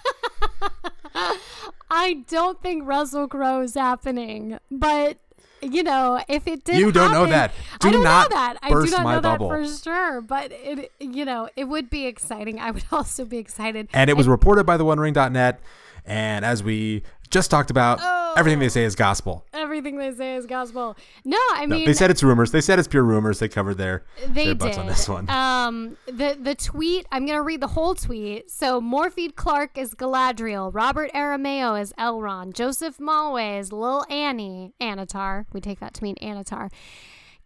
I 1.90 2.24
don't 2.28 2.62
think 2.62 2.86
Russell 2.86 3.28
Crowe 3.28 3.62
is 3.62 3.76
happening, 3.76 4.60
but 4.70 5.18
you 5.62 5.84
know, 5.84 6.22
if 6.28 6.48
it 6.48 6.64
did, 6.64 6.78
You 6.78 6.92
don't 6.92 7.12
know 7.12 7.26
that. 7.26 7.52
Do 7.80 7.88
I 7.88 7.92
don't 7.92 8.04
not 8.04 8.30
know 8.30 8.36
that. 8.38 8.58
I 8.62 8.70
do 8.70 8.86
not 8.92 9.04
know 9.04 9.22
bubble. 9.22 9.50
that 9.50 9.68
for 9.68 9.84
sure. 9.84 10.22
But 10.22 10.52
it, 10.52 10.92
you 11.00 11.26
know, 11.26 11.50
it 11.56 11.66
would 11.66 11.90
be 11.90 12.06
exciting. 12.06 12.60
I 12.60 12.72
would 12.72 12.86
also 12.92 13.26
be 13.26 13.38
excited. 13.38 13.88
and 13.94 14.10
it 14.10 14.18
was 14.18 14.28
reported 14.28 14.66
by 14.66 14.78
the 14.78 14.86
OneRing.net. 14.86 15.60
And 16.06 16.46
as 16.46 16.62
we 16.62 17.02
just 17.30 17.50
talked 17.52 17.70
about, 17.72 18.00
everything 18.38 18.60
they 18.60 18.70
say 18.70 18.84
is 18.84 18.96
gospel. 18.96 19.46
everything 19.54 19.98
they 19.98 20.14
say 20.14 20.36
is 20.36 20.46
gospel. 20.46 20.96
No, 21.24 21.38
I 21.54 21.66
No, 21.66 21.76
mean, 21.78 21.86
they 21.86 21.94
said 21.94 22.12
it's 22.12 22.22
rumors. 22.24 22.52
They 22.52 22.62
said 22.62 22.78
it's 22.80 22.88
pure 22.88 23.04
rumors. 23.04 23.40
They 23.40 23.48
covered 23.48 23.76
their, 23.76 24.04
they 24.28 24.46
their 24.46 24.56
butts 24.56 24.76
did. 24.78 24.82
on 24.82 24.88
this 24.88 25.10
one. 25.10 25.30
Um, 25.30 25.98
the 26.06 26.38
the 26.40 26.56
tweet. 26.56 27.06
I'm 27.12 27.26
gonna 27.26 27.42
read 27.42 27.62
the 27.62 27.68
whole 27.68 27.96
tweet. 27.96 28.50
So 28.52 28.80
Morfydd 28.82 29.36
Clark 29.36 29.78
is 29.78 29.96
Galadriel. 29.96 30.70
Robert 30.74 31.12
Aramayo 31.14 31.80
is 31.82 31.94
Elrond. 31.98 32.54
Joseph 32.54 32.98
Mawle 33.00 33.60
is 33.60 33.72
Lil 33.72 34.04
Annie. 34.10 34.74
Annatar. 34.80 35.46
We 35.54 35.62
take 35.62 35.80
that 35.80 35.94
to 35.96 36.04
mean 36.04 36.16
Annatar. 36.22 36.72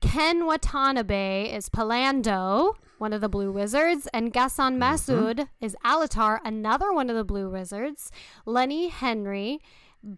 Ken 0.02 0.46
Watanabe 0.46 1.52
is 1.54 1.68
Pallando, 1.70 2.76
one 3.00 3.14
of 3.14 3.22
the 3.22 3.30
Blue 3.30 3.52
Wizards, 3.52 4.08
and 4.14 4.32
Gaston 4.34 4.80
Masood 4.80 5.48
is 5.62 5.76
Alatar, 5.86 6.40
another 6.44 6.92
one 6.94 7.10
of 7.10 7.16
the 7.16 7.24
Blue 7.24 7.50
Wizards. 7.50 8.12
Lenny 8.46 8.90
Henry, 8.90 9.60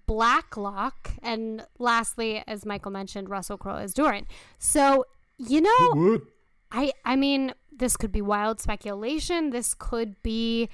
Blacklock, 0.08 1.12
and 1.24 1.66
lastly, 1.80 2.44
as 2.48 2.66
Michael 2.66 2.92
mentioned, 2.92 3.30
Russell 3.30 3.58
Crowe 3.58 3.78
is 3.78 3.94
Durin. 3.94 4.28
So 4.60 5.06
you 5.38 5.62
know. 5.62 6.20
I 6.72 6.92
I 7.04 7.16
mean, 7.16 7.54
this 7.72 7.98
could 7.98 8.12
be 8.12 8.22
wild 8.22 8.60
speculation. 8.62 9.50
This 9.50 9.74
could 9.74 10.22
be 10.24 10.70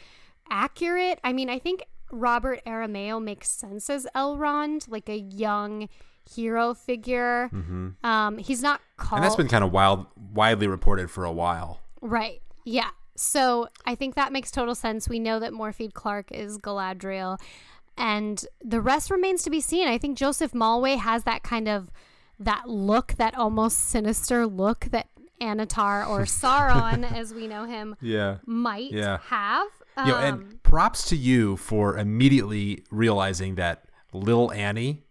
accurate. 0.49 1.19
I 1.23 1.33
mean, 1.33 1.49
I 1.49 1.57
think 1.59 1.83
Robert 2.11 2.61
Aramayo 2.65 3.21
makes 3.23 3.49
sense 3.49 3.89
as 3.89 4.05
Elrond, 4.15 4.89
like 4.89 5.09
a 5.09 5.17
young 5.17 5.89
hero 6.29 6.73
figure. 6.73 7.49
Um, 8.03 8.37
he's 8.37 8.61
not 8.61 8.81
called 8.97 9.07
Mm-hmm. 9.07 9.15
and 9.15 9.23
that's 9.23 9.35
been 9.35 9.47
kind 9.47 9.63
of 9.63 9.71
wild, 9.71 10.05
widely 10.33 10.67
reported 10.67 11.09
for 11.09 11.23
a 11.25 11.31
while. 11.31 11.79
Right. 12.01 12.41
Yeah. 12.65 12.89
So 13.15 13.67
I 13.85 13.95
think 13.95 14.15
that 14.15 14.31
makes 14.31 14.51
total 14.51 14.75
sense. 14.75 15.09
We 15.09 15.19
know 15.19 15.39
that 15.39 15.51
Morfydd 15.51 15.93
Clark 15.93 16.31
is 16.31 16.57
Galadriel, 16.59 17.39
and 17.97 18.45
the 18.63 18.79
rest 18.81 19.09
remains 19.09 19.41
to 19.43 19.49
be 19.49 19.59
seen. 19.59 19.87
I 19.87 19.97
think 19.97 20.17
Joseph 20.17 20.51
Mawle 20.53 20.97
has 20.97 21.23
that 21.23 21.41
kind 21.43 21.67
of 21.67 21.89
that 22.39 22.69
look, 22.69 23.13
that 23.13 23.35
almost 23.35 23.89
sinister 23.89 24.45
look 24.45 24.85
that 24.91 25.07
Annatar 25.41 26.07
or 26.07 26.21
Sauron, 26.25 27.11
as 27.11 27.33
we 27.33 27.47
know 27.47 27.63
him, 27.65 27.95
Yeah. 28.01 28.37
might 28.45 28.91
Yeah. 28.91 29.17
have. 29.29 29.67
Um, 29.95 30.07
Yo, 30.07 30.15
and 30.15 30.61
props 30.61 31.09
to 31.09 31.15
you 31.15 31.57
for 31.57 31.97
immediately 31.97 32.83
realizing 32.91 33.55
that 33.55 33.85
Lil 34.13 34.51
Annie 34.51 35.03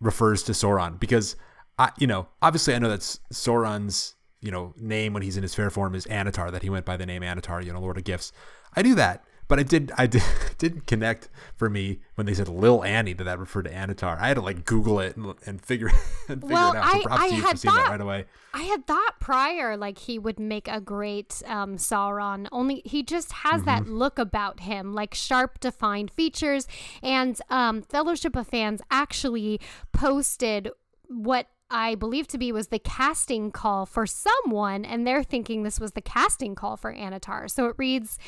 refers 0.00 0.42
to 0.44 0.52
Sauron 0.52 0.98
because 0.98 1.36
I, 1.78 1.90
you 1.98 2.06
know, 2.06 2.28
obviously 2.40 2.74
I 2.74 2.78
know 2.78 2.88
that's 2.88 3.20
Sauron's, 3.32 4.14
you 4.40 4.50
know, 4.50 4.72
name 4.76 5.12
when 5.12 5.22
he's 5.22 5.36
in 5.36 5.42
his 5.42 5.54
fair 5.54 5.70
form 5.70 5.94
is 5.94 6.06
Annatar, 6.06 6.50
that 6.52 6.62
he 6.62 6.70
went 6.70 6.84
by 6.86 6.96
the 6.96 7.06
name 7.06 7.22
Annatar, 7.22 7.64
you 7.64 7.72
know, 7.72 7.80
Lord 7.80 7.96
of 7.98 8.04
Gifts. 8.04 8.32
I 8.74 8.82
knew 8.82 8.94
that, 8.94 9.24
but 9.48 9.58
I 9.58 9.62
did, 9.64 9.92
I 9.98 10.06
did, 10.14 10.22
didn't 10.58 10.86
connect 10.86 11.28
for 11.56 11.68
me 11.68 12.00
when 12.14 12.26
they 12.26 12.34
said 12.34 12.48
Lil 12.48 12.82
Annie 12.84 13.12
that 13.14 13.24
that 13.24 13.38
referred 13.38 13.64
to 13.64 13.70
Annatar. 13.72 14.18
I 14.18 14.28
had 14.28 14.34
to 14.34 14.40
like 14.40 14.64
Google 14.64 15.00
it 15.00 15.16
and, 15.16 15.34
and 15.44 15.60
figure, 15.60 15.88
and 16.28 16.40
figure 16.40 16.54
Well, 16.54 16.72
it 16.72 16.76
out. 16.78 16.90
So 16.92 16.98
I- 16.98 17.02
props 17.02 17.22
I 17.22 17.28
to 17.28 17.34
you 17.34 17.42
had 17.42 17.50
for 17.50 17.56
seeing 17.58 17.74
that 17.74 17.82
thought- 17.84 17.90
right 17.90 18.00
away. 18.00 18.24
I 18.52 18.62
had 18.62 18.84
thought 18.86 19.20
prior 19.20 19.76
like 19.76 19.96
he 19.98 20.18
would 20.18 20.40
make 20.40 20.66
a 20.66 20.80
great 20.80 21.40
um, 21.46 21.76
Sauron. 21.76 22.48
Only 22.50 22.82
he 22.84 23.02
just 23.04 23.30
has 23.32 23.62
that 23.64 23.82
Mm-hmm. 23.82 23.92
look 23.94 24.18
about 24.18 24.60
him, 24.60 24.92
like 24.92 25.14
sharp, 25.14 25.60
defined 25.60 26.10
features. 26.10 26.66
And 27.02 27.40
um, 27.50 27.82
Fellowship 27.82 28.34
of 28.34 28.48
Fans 28.48 28.80
actually 28.90 29.60
posted 29.92 30.70
what 31.06 31.46
I 31.70 31.94
believe 31.94 32.26
to 32.28 32.38
be 32.38 32.50
was 32.50 32.68
the 32.68 32.80
casting 32.80 33.52
call 33.52 33.86
for 33.86 34.06
someone, 34.06 34.84
and 34.84 35.06
they're 35.06 35.22
thinking 35.22 35.62
this 35.62 35.78
was 35.78 35.92
the 35.92 36.00
casting 36.00 36.54
call 36.54 36.76
for 36.76 36.92
Annatar. 36.92 37.48
So 37.48 37.66
it 37.66 37.76
reads. 37.78 38.18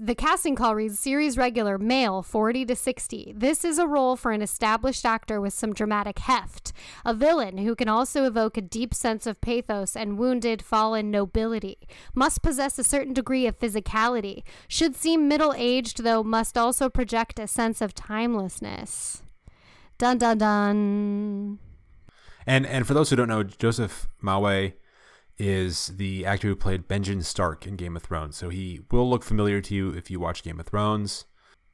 The 0.00 0.16
casting 0.16 0.56
call 0.56 0.74
reads 0.74 0.98
series 0.98 1.38
regular, 1.38 1.78
male, 1.78 2.20
40 2.20 2.66
to 2.66 2.74
60. 2.74 3.32
This 3.36 3.64
is 3.64 3.78
a 3.78 3.86
role 3.86 4.16
for 4.16 4.32
an 4.32 4.42
established 4.42 5.06
actor 5.06 5.40
with 5.40 5.54
some 5.54 5.72
dramatic 5.72 6.18
heft. 6.18 6.72
A 7.04 7.14
villain 7.14 7.58
who 7.58 7.76
can 7.76 7.88
also 7.88 8.24
evoke 8.24 8.56
a 8.56 8.62
deep 8.62 8.92
sense 8.92 9.28
of 9.28 9.40
pathos 9.40 9.94
and 9.94 10.18
wounded, 10.18 10.60
fallen 10.60 11.12
nobility. 11.12 11.78
Must 12.14 12.42
possess 12.42 12.80
a 12.80 12.84
certain 12.84 13.14
degree 13.14 13.46
of 13.46 13.60
physicality. 13.60 14.42
Should 14.66 14.96
seem 14.96 15.28
middle 15.28 15.54
aged, 15.56 16.02
though, 16.02 16.24
must 16.24 16.58
also 16.58 16.88
project 16.88 17.38
a 17.38 17.46
sense 17.46 17.80
of 17.80 17.94
timelessness. 17.94 19.22
Dun 19.98 20.18
dun 20.18 20.38
dun. 20.38 21.58
And 22.46 22.66
and 22.66 22.86
for 22.86 22.94
those 22.94 23.10
who 23.10 23.16
don't 23.16 23.28
know, 23.28 23.42
Joseph 23.42 24.08
Mawle 24.22 24.74
is 25.38 25.88
the 25.96 26.24
actor 26.24 26.48
who 26.48 26.56
played 26.56 26.88
Benjen 26.88 27.22
Stark 27.24 27.66
in 27.66 27.76
Game 27.76 27.96
of 27.96 28.02
Thrones. 28.02 28.36
So 28.36 28.48
he 28.48 28.80
will 28.90 29.08
look 29.08 29.22
familiar 29.22 29.60
to 29.60 29.74
you 29.74 29.90
if 29.90 30.10
you 30.10 30.20
watch 30.20 30.42
Game 30.42 30.60
of 30.60 30.66
Thrones. 30.66 31.26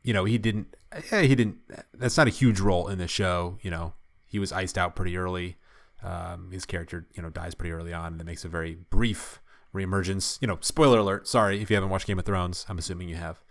You 0.02 0.12
know, 0.12 0.24
he 0.24 0.38
didn't 0.38 0.74
eh, 1.10 1.22
he 1.22 1.34
didn't 1.34 1.58
that's 1.94 2.16
not 2.16 2.26
a 2.26 2.30
huge 2.30 2.60
role 2.60 2.88
in 2.88 2.98
the 2.98 3.08
show, 3.08 3.58
you 3.62 3.70
know. 3.70 3.94
He 4.26 4.38
was 4.38 4.50
iced 4.50 4.78
out 4.78 4.96
pretty 4.96 5.16
early. 5.16 5.58
Um, 6.02 6.50
his 6.50 6.64
character, 6.64 7.06
you 7.14 7.22
know, 7.22 7.30
dies 7.30 7.54
pretty 7.54 7.72
early 7.72 7.92
on 7.92 8.12
and 8.12 8.20
it 8.20 8.24
makes 8.24 8.44
a 8.44 8.48
very 8.48 8.78
brief 8.90 9.40
reemergence. 9.74 10.38
You 10.40 10.48
know, 10.48 10.58
spoiler 10.60 10.98
alert. 10.98 11.28
Sorry 11.28 11.60
if 11.60 11.70
you 11.70 11.76
haven't 11.76 11.90
watched 11.90 12.06
Game 12.06 12.18
of 12.18 12.24
Thrones. 12.24 12.64
I'm 12.68 12.78
assuming 12.78 13.08
you 13.08 13.16
have, 13.16 13.42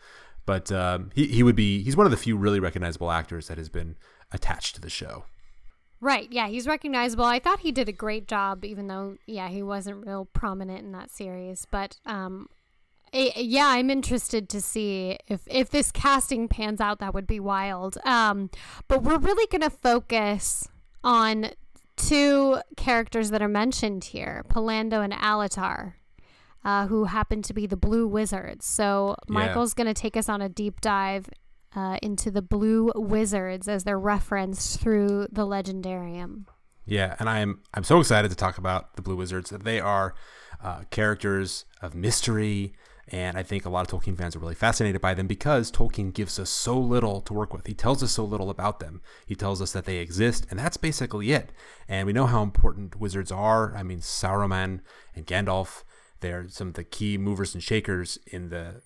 but 0.45 0.72
um, 0.72 1.11
he 1.13 1.28
he 1.28 1.43
would 1.43 1.55
be 1.55 1.84
he's 1.84 1.95
one 1.95 2.07
of 2.07 2.11
the 2.11 2.17
few 2.17 2.36
really 2.36 2.59
recognizable 2.59 3.11
actors 3.11 3.47
that 3.47 3.57
has 3.57 3.69
been 3.69 3.95
attached 4.32 4.76
to 4.76 4.82
the 4.82 4.89
show. 4.89 5.26
Right. 6.02 6.28
Yeah, 6.32 6.47
he's 6.47 6.66
recognizable. 6.66 7.26
I 7.26 7.38
thought 7.38 7.60
he 7.60 7.72
did 7.72 7.88
a 7.88 7.93
great 7.93 8.28
job, 8.28 8.66
even 8.66 8.88
though 8.88 9.18
yeah 9.28 9.49
he 9.49 9.62
wasn't 9.62 10.06
real 10.06 10.26
prominent 10.26 10.84
in 10.84 10.91
that 10.93 11.12
series. 11.12 11.68
But 11.70 11.99
um, 12.08 12.49
yeah, 13.14 13.68
I'm 13.68 13.91
interested 13.91 14.49
to 14.49 14.62
see 14.62 15.20
if 15.28 15.41
if 15.45 15.70
this 15.70 15.91
casting 15.91 16.47
pans 16.47 16.82
out. 16.82 16.99
That 16.99 17.14
would 17.14 17.28
be 17.28 17.39
wild. 17.39 17.99
Um, 18.04 18.49
but 18.88 19.04
we're 19.04 19.20
really 19.20 19.45
gonna 19.47 19.70
focus 19.70 20.68
on 21.04 21.52
two 21.97 22.58
characters 22.76 23.30
that 23.30 23.43
are 23.43 23.47
mentioned 23.47 24.06
here, 24.06 24.43
Pallando 24.49 25.04
and 25.04 25.14
Alatar. 25.14 25.93
Uh, 26.64 26.86
who 26.86 27.06
happen 27.06 27.41
to 27.41 27.56
be 27.56 27.66
the 27.66 27.76
Blue 27.76 28.06
Wizards. 28.06 28.68
So 28.68 29.16
Michael's 29.28 29.74
yeah. 29.76 29.84
going 29.84 29.95
to 29.95 29.99
take 29.99 30.16
us 30.16 30.30
on 30.30 30.43
a 30.43 30.47
deep 30.47 30.80
dive 30.80 31.28
uh, 31.76 31.97
into 32.01 32.32
the 32.32 32.41
Blue 32.41 32.91
Wizards 32.95 33.67
as 33.67 33.84
they're 33.84 33.99
referenced 33.99 34.80
through 34.80 35.28
the 35.32 35.45
Legendarium. 35.45 36.45
Yeah, 36.86 37.15
and 37.19 37.30
I'm 37.30 37.61
I'm 37.74 37.84
so 37.84 37.99
excited 37.99 38.30
to 38.32 38.38
talk 38.38 38.57
about 38.57 38.95
the 38.95 39.01
Blue 39.01 39.15
Wizards. 39.15 39.51
They 39.51 39.80
are 39.80 40.15
uh, 40.63 40.84
characters 40.89 41.65
of 41.82 41.95
mystery 41.95 42.74
and 43.11 43.38
I 43.38 43.43
think 43.43 43.65
a 43.65 43.69
lot 43.69 43.91
of 43.91 43.99
Tolkien 43.99 44.17
fans 44.17 44.36
are 44.38 44.39
really 44.39 44.55
fascinated 44.55 45.01
by 45.01 45.13
them 45.13 45.28
because 45.28 45.69
Tolkien 45.69 46.13
gives 46.13 46.39
us 46.39 46.49
so 46.49 46.80
little 46.80 47.19
to 47.22 47.34
work 47.34 47.53
with. 47.53 47.67
He 47.67 47.74
tells 47.74 48.01
us 48.01 48.13
so 48.13 48.24
little 48.24 48.49
about 48.49 48.80
them. 48.80 49.01
He 49.26 49.36
tells 49.36 49.61
us 49.61 49.74
that 49.74 49.84
they 49.86 49.97
exist, 49.97 50.47
and 50.49 50.57
that's 50.57 50.78
basically 50.78 51.34
it. 51.34 51.51
And 51.89 52.07
we 52.07 52.13
know 52.13 52.26
how 52.26 52.41
important 52.41 52.99
wizards 52.99 53.32
are. 53.32 53.76
I 53.76 53.84
mean, 53.84 53.99
Saruman 53.99 54.80
and 55.13 55.28
Gandalf, 55.28 55.84
they're 56.22 56.47
some 56.47 56.69
of 56.69 56.74
the 56.76 56.86
key 56.86 57.17
movers 57.17 57.53
and 57.53 57.61
shakers 57.61 58.17
in 58.28 58.49
the 58.49 58.82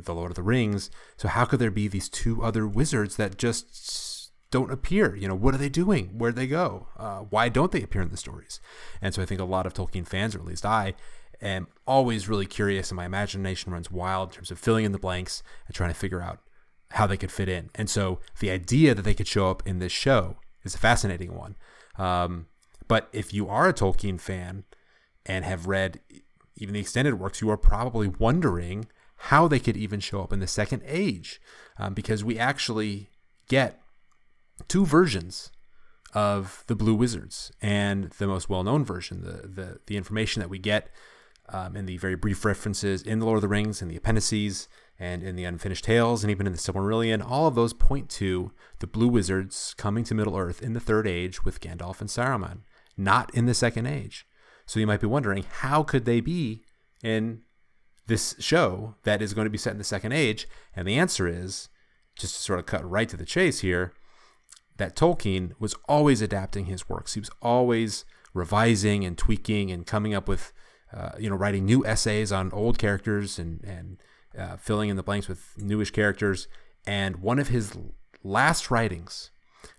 the 0.00 0.14
Lord 0.14 0.30
of 0.30 0.36
the 0.36 0.42
Rings. 0.42 0.90
So 1.16 1.28
how 1.28 1.44
could 1.44 1.58
there 1.58 1.70
be 1.70 1.88
these 1.88 2.08
two 2.08 2.42
other 2.42 2.66
wizards 2.66 3.16
that 3.16 3.38
just 3.38 4.32
don't 4.50 4.72
appear? 4.72 5.14
You 5.14 5.28
know, 5.28 5.34
what 5.34 5.54
are 5.54 5.58
they 5.58 5.68
doing? 5.68 6.08
Where'd 6.18 6.36
they 6.36 6.46
go? 6.46 6.88
Uh, 6.96 7.20
why 7.20 7.48
don't 7.48 7.72
they 7.72 7.82
appear 7.82 8.02
in 8.02 8.10
the 8.10 8.16
stories? 8.16 8.60
And 9.00 9.14
so 9.14 9.22
I 9.22 9.26
think 9.26 9.40
a 9.40 9.44
lot 9.44 9.66
of 9.66 9.74
Tolkien 9.74 10.06
fans, 10.06 10.34
or 10.34 10.38
at 10.38 10.44
least 10.44 10.66
I, 10.66 10.94
am 11.40 11.66
always 11.86 12.28
really 12.28 12.46
curious 12.46 12.90
and 12.90 12.96
my 12.96 13.04
imagination 13.04 13.72
runs 13.72 13.90
wild 13.90 14.30
in 14.30 14.34
terms 14.36 14.50
of 14.50 14.58
filling 14.58 14.84
in 14.84 14.92
the 14.92 14.98
blanks 14.98 15.42
and 15.66 15.74
trying 15.74 15.90
to 15.90 15.98
figure 15.98 16.22
out 16.22 16.40
how 16.92 17.06
they 17.06 17.16
could 17.16 17.32
fit 17.32 17.48
in. 17.48 17.70
And 17.74 17.88
so 17.90 18.20
the 18.40 18.50
idea 18.50 18.94
that 18.94 19.02
they 19.02 19.14
could 19.14 19.26
show 19.26 19.50
up 19.50 19.62
in 19.66 19.78
this 19.78 19.92
show 19.92 20.36
is 20.62 20.74
a 20.74 20.78
fascinating 20.78 21.34
one. 21.34 21.56
Um, 21.96 22.46
but 22.86 23.08
if 23.12 23.32
you 23.32 23.48
are 23.48 23.68
a 23.68 23.74
Tolkien 23.74 24.20
fan 24.20 24.64
and 25.26 25.44
have 25.44 25.66
read 25.66 26.00
even 26.56 26.74
the 26.74 26.80
extended 26.80 27.18
works, 27.18 27.40
you 27.40 27.50
are 27.50 27.56
probably 27.56 28.08
wondering 28.08 28.86
how 29.26 29.46
they 29.46 29.60
could 29.60 29.76
even 29.76 30.00
show 30.00 30.22
up 30.22 30.32
in 30.32 30.40
the 30.40 30.46
Second 30.46 30.82
Age, 30.84 31.40
um, 31.78 31.94
because 31.94 32.24
we 32.24 32.38
actually 32.38 33.10
get 33.48 33.80
two 34.68 34.84
versions 34.84 35.50
of 36.12 36.64
the 36.66 36.74
Blue 36.74 36.94
Wizards, 36.94 37.52
and 37.62 38.10
the 38.18 38.26
most 38.26 38.48
well-known 38.48 38.84
version, 38.84 39.22
the 39.22 39.48
the 39.48 39.78
the 39.86 39.96
information 39.96 40.40
that 40.40 40.50
we 40.50 40.58
get 40.58 40.90
um, 41.48 41.76
in 41.76 41.86
the 41.86 41.98
very 41.98 42.16
brief 42.16 42.44
references 42.44 43.02
in 43.02 43.18
The 43.18 43.26
Lord 43.26 43.36
of 43.36 43.42
the 43.42 43.48
Rings, 43.48 43.80
in 43.80 43.88
the 43.88 43.96
appendices, 43.96 44.68
and 44.98 45.22
in 45.22 45.36
the 45.36 45.44
Unfinished 45.44 45.84
Tales, 45.84 46.22
and 46.22 46.30
even 46.30 46.46
in 46.46 46.52
the 46.52 46.58
Silmarillion, 46.58 47.24
all 47.24 47.46
of 47.46 47.54
those 47.54 47.72
point 47.72 48.08
to 48.10 48.52
the 48.80 48.86
Blue 48.86 49.08
Wizards 49.08 49.74
coming 49.78 50.04
to 50.04 50.14
Middle 50.14 50.36
Earth 50.36 50.62
in 50.62 50.72
the 50.72 50.80
Third 50.80 51.06
Age 51.06 51.44
with 51.44 51.60
Gandalf 51.60 52.00
and 52.00 52.10
Saruman, 52.10 52.62
not 52.96 53.34
in 53.34 53.46
the 53.46 53.54
Second 53.54 53.86
Age. 53.86 54.26
So 54.66 54.80
you 54.80 54.86
might 54.86 55.00
be 55.00 55.06
wondering, 55.06 55.44
how 55.48 55.82
could 55.82 56.04
they 56.04 56.20
be 56.20 56.64
in 57.02 57.42
this 58.06 58.34
show 58.38 58.96
that 59.04 59.22
is 59.22 59.34
going 59.34 59.46
to 59.46 59.50
be 59.50 59.58
set 59.58 59.72
in 59.72 59.78
the 59.78 59.84
Second 59.84 60.12
Age? 60.12 60.48
And 60.74 60.86
the 60.86 60.98
answer 60.98 61.26
is, 61.26 61.68
just 62.16 62.34
to 62.36 62.42
sort 62.42 62.58
of 62.58 62.66
cut 62.66 62.88
right 62.88 63.08
to 63.08 63.16
the 63.16 63.24
chase 63.24 63.60
here, 63.60 63.92
that 64.76 64.96
Tolkien 64.96 65.52
was 65.58 65.74
always 65.88 66.20
adapting 66.20 66.66
his 66.66 66.88
works. 66.88 67.14
He 67.14 67.20
was 67.20 67.30
always 67.40 68.04
revising 68.34 69.04
and 69.04 69.16
tweaking 69.16 69.70
and 69.70 69.86
coming 69.86 70.14
up 70.14 70.26
with 70.26 70.52
uh, 70.94 71.12
you 71.18 71.30
know, 71.30 71.36
writing 71.36 71.64
new 71.64 71.84
essays 71.86 72.30
on 72.30 72.52
old 72.52 72.78
characters 72.78 73.38
and 73.38 73.62
and 73.64 73.98
uh, 74.38 74.56
filling 74.56 74.88
in 74.88 74.96
the 74.96 75.02
blanks 75.02 75.28
with 75.28 75.54
newish 75.56 75.90
characters. 75.90 76.48
And 76.86 77.16
one 77.16 77.38
of 77.38 77.48
his 77.48 77.76
last 78.22 78.70
writings 78.70 79.30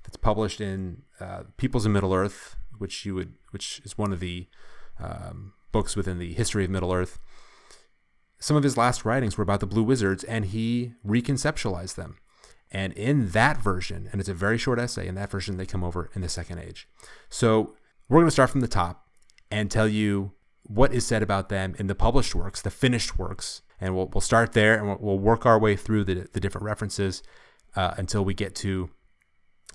that's 0.03 0.17
published 0.17 0.61
in 0.61 1.03
uh, 1.19 1.43
Peoples 1.57 1.85
of 1.85 1.91
Middle 1.91 2.13
Earth, 2.13 2.55
which 2.77 3.05
you 3.05 3.15
would, 3.15 3.33
which 3.51 3.81
is 3.83 3.97
one 3.97 4.13
of 4.13 4.19
the 4.19 4.47
um, 4.99 5.53
books 5.71 5.95
within 5.95 6.19
the 6.19 6.33
history 6.33 6.65
of 6.65 6.71
Middle 6.71 6.93
Earth. 6.93 7.19
Some 8.43 8.57
of 8.57 8.63
his 8.63 8.75
last 8.75 9.05
writings 9.05 9.37
were 9.37 9.41
about 9.41 9.61
the 9.61 9.65
Blue 9.65 9.83
Wizards, 9.83 10.25
and 10.25 10.43
he 10.43 10.95
reconceptualized 11.07 11.95
them. 11.95 12.17
And 12.69 12.91
in 12.91 13.29
that 13.29 13.55
version, 13.55 14.09
and 14.11 14.19
it's 14.19 14.27
a 14.27 14.33
very 14.33 14.57
short 14.57 14.79
essay, 14.79 15.07
in 15.07 15.15
that 15.15 15.31
version, 15.31 15.55
they 15.55 15.65
come 15.65 15.81
over 15.81 16.09
in 16.13 16.19
the 16.19 16.27
Second 16.27 16.59
Age. 16.59 16.85
So 17.29 17.73
we're 18.09 18.17
going 18.17 18.27
to 18.27 18.31
start 18.31 18.49
from 18.49 18.59
the 18.59 18.67
top 18.67 19.07
and 19.49 19.71
tell 19.71 19.87
you 19.87 20.33
what 20.63 20.93
is 20.93 21.05
said 21.05 21.23
about 21.23 21.47
them 21.47 21.73
in 21.79 21.87
the 21.87 21.95
published 21.95 22.35
works, 22.35 22.61
the 22.61 22.69
finished 22.69 23.17
works, 23.17 23.61
and 23.79 23.95
we'll 23.95 24.09
we'll 24.13 24.19
start 24.19 24.51
there 24.51 24.77
and 24.77 24.99
we'll, 24.99 25.19
work 25.19 25.45
our 25.45 25.57
way 25.57 25.77
through 25.77 26.03
the 26.03 26.27
the 26.33 26.41
different 26.41 26.65
references 26.65 27.23
uh, 27.77 27.93
until 27.95 28.25
we 28.25 28.33
get 28.33 28.55
to 28.55 28.89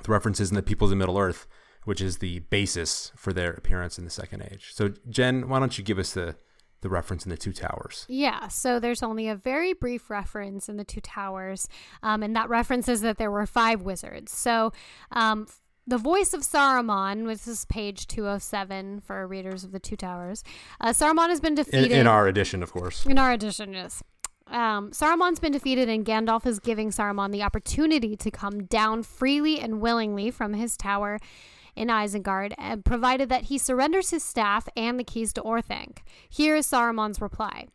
the 0.03 0.13
references 0.13 0.51
in 0.51 0.57
the 0.57 0.63
Peoples 0.63 0.93
of 0.93 0.99
Middle 0.99 1.17
Earth, 1.17 1.47
which 1.85 2.03
is 2.03 2.19
the 2.19 2.41
basis 2.41 3.13
for 3.17 3.33
their 3.33 3.51
appearance 3.53 3.97
in 3.97 4.05
the 4.05 4.11
Second 4.11 4.43
Age. 4.43 4.73
So, 4.75 4.93
Jen, 5.09 5.49
why 5.49 5.59
don't 5.59 5.79
you 5.79 5.85
give 5.85 5.99
us 5.99 6.13
the 6.13 6.37
the 6.81 6.89
reference 6.89 7.25
in 7.25 7.31
the 7.31 7.37
Two 7.37 7.53
Towers? 7.53 8.07
Yeah, 8.09 8.49
so 8.49 8.79
there's 8.79 9.03
only 9.03 9.29
a 9.29 9.35
very 9.35 9.73
brief 9.73 10.11
reference 10.11 10.69
in 10.69 10.77
the 10.77 10.85
Two 10.85 11.01
Towers, 11.01 11.69
um, 12.03 12.23
and 12.23 12.35
that 12.37 12.49
references 12.49 13.01
that 13.01 13.19
there 13.19 13.31
were 13.31 13.47
five 13.47 13.83
wizards. 13.83 14.33
So, 14.33 14.73
um, 15.13 15.47
the 15.87 15.99
voice 15.99 16.35
of 16.35 16.43
Saruman, 16.43 17.25
which 17.25 17.49
is 17.49 17.65
page 17.65 18.07
207 18.09 19.01
for 19.01 19.27
readers 19.27 19.65
of 19.65 19.73
the 19.73 19.81
Two 19.81 19.97
Towers. 19.97 20.45
Uh, 20.81 20.91
Saruman 20.91 21.31
has 21.31 21.41
been 21.41 21.55
defeated. 21.55 21.91
In, 21.91 22.01
in, 22.01 22.07
our 22.07 22.29
edition, 22.29 22.63
of 22.63 22.73
course. 22.73 23.07
In 23.07 23.19
our 23.19 23.33
edition, 23.33 23.73
yes. 23.73 24.03
Um, 24.47 24.91
Saruman's 24.91 25.41
been 25.41 25.53
defeated, 25.53 25.89
and 25.89 26.05
Gandalf 26.05 26.47
is 26.47 26.59
giving 26.59 26.91
Saruman 26.91 27.33
the 27.33 27.43
opportunity 27.43 28.17
to 28.17 28.31
come 28.31 28.65
down 28.65 29.03
freely 29.03 29.61
and 29.61 29.81
willingly 29.81 30.31
from 30.31 30.55
his 30.55 30.77
tower 30.77 31.19
in 31.79 31.89
Isengard, 31.89 32.53
and 32.59 32.85
provided 32.85 33.29
that 33.29 33.45
he 33.45 33.57
surrenders 33.57 34.11
his 34.11 34.23
staff 34.23 34.69
and 34.77 34.99
the 34.99 35.05
keys 35.05 35.33
to 35.35 35.43
Orthanc. 35.43 35.99
Here 36.29 36.57
is 36.57 36.67
Saruman's 36.67 37.21
reply. 37.21 37.69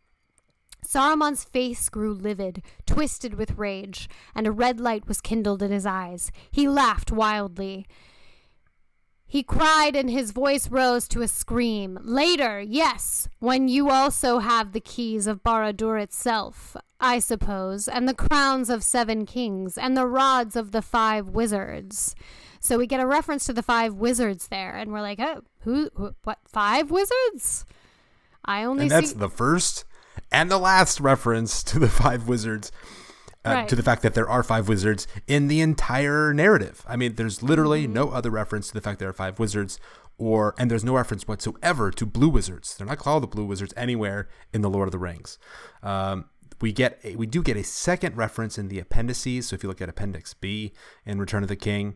Saruman's 0.86 1.46
face 1.46 1.88
grew 1.88 2.14
livid, 2.14 2.62
twisted 2.86 3.36
with 3.36 3.58
rage, 3.58 4.10
and 4.36 4.46
a 4.46 4.52
red 4.52 4.80
light 4.82 5.08
was 5.08 5.22
kindled 5.22 5.64
in 5.64 5.72
his 5.72 5.86
eyes. 5.86 6.30
He 6.52 6.68
laughed 6.68 7.12
wildly. 7.12 7.88
He 9.26 9.42
cried, 9.42 9.96
and 9.96 10.10
his 10.10 10.32
voice 10.32 10.70
rose 10.70 11.08
to 11.08 11.22
a 11.22 11.28
scream. 11.28 11.98
Later, 12.04 12.62
yes, 12.62 13.30
when 13.40 13.68
you 13.68 13.90
also 13.90 14.40
have 14.40 14.74
the 14.74 14.82
keys 14.82 15.26
of 15.26 15.42
Barad-dûr 15.42 16.00
itself, 16.04 16.76
I 17.00 17.20
suppose, 17.20 17.88
and 17.88 18.08
the 18.08 18.14
crowns 18.14 18.70
of 18.70 18.84
seven 18.84 19.26
kings, 19.26 19.78
and 19.78 19.98
the 19.98 20.06
rods 20.06 20.56
of 20.56 20.72
the 20.72 20.84
five 20.84 21.30
wizards. 21.30 22.14
So 22.64 22.78
we 22.78 22.88
get 22.88 23.02
a 23.02 23.06
reference 23.06 23.46
to 23.48 23.54
the 23.54 23.62
five 23.62 23.96
wizards 23.96 24.48
there, 24.48 24.74
and 24.74 24.94
we're 24.94 25.02
like, 25.02 25.20
oh, 25.20 25.42
who, 25.60 25.90
who 25.96 26.16
what, 26.24 26.40
five 26.48 26.90
wizards? 26.90 27.66
I 28.46 28.64
only 28.64 28.84
and 28.84 28.92
that's 28.92 29.12
see- 29.12 29.18
the 29.18 29.30
first 29.30 29.84
and 30.32 30.50
the 30.50 30.58
last 30.58 31.02
reference 31.02 31.62
to 31.64 31.78
the 31.78 31.90
five 31.90 32.28
wizards. 32.28 32.72
Uh, 33.46 33.50
right. 33.50 33.68
To 33.68 33.76
the 33.76 33.84
fact 33.84 34.04
that 34.04 34.14
there 34.14 34.30
are 34.30 34.42
five 34.42 34.70
wizards 34.70 35.06
in 35.28 35.50
the 35.50 35.60
entire 35.60 36.34
narrative. 36.34 36.86
I 36.88 36.96
mean, 36.96 37.16
there's 37.16 37.44
literally 37.44 37.84
mm-hmm. 37.84 37.92
no 37.92 38.10
other 38.12 38.30
reference 38.30 38.70
to 38.70 38.74
the 38.74 38.80
fact 38.80 39.00
there 39.00 39.10
are 39.10 39.14
five 39.14 39.38
wizards, 39.38 39.82
or 40.18 40.56
and 40.58 40.72
there's 40.72 40.86
no 40.86 40.96
reference 40.96 41.28
whatsoever 41.28 41.92
to 41.92 42.06
blue 42.06 42.30
wizards. 42.30 42.78
They're 42.78 42.88
not 42.88 43.00
called 43.00 43.24
the 43.24 43.28
blue 43.28 43.44
wizards 43.44 43.74
anywhere 43.76 44.30
in 44.54 44.62
the 44.62 44.70
Lord 44.70 44.88
of 44.88 44.94
the 44.94 45.00
Rings. 45.00 45.38
Um, 45.82 46.30
we 46.62 46.72
get 46.72 46.98
a, 47.04 47.18
we 47.18 47.26
do 47.26 47.44
get 47.44 47.58
a 47.58 47.64
second 47.66 48.16
reference 48.16 48.58
in 48.58 48.70
the 48.70 48.80
appendices. 48.80 49.48
So 49.48 49.56
if 49.56 49.64
you 49.64 49.68
look 49.68 49.82
at 49.82 49.90
Appendix 49.90 50.34
B 50.34 50.72
in 51.06 51.20
Return 51.20 51.44
of 51.44 51.50
the 51.50 51.58
King, 51.58 51.96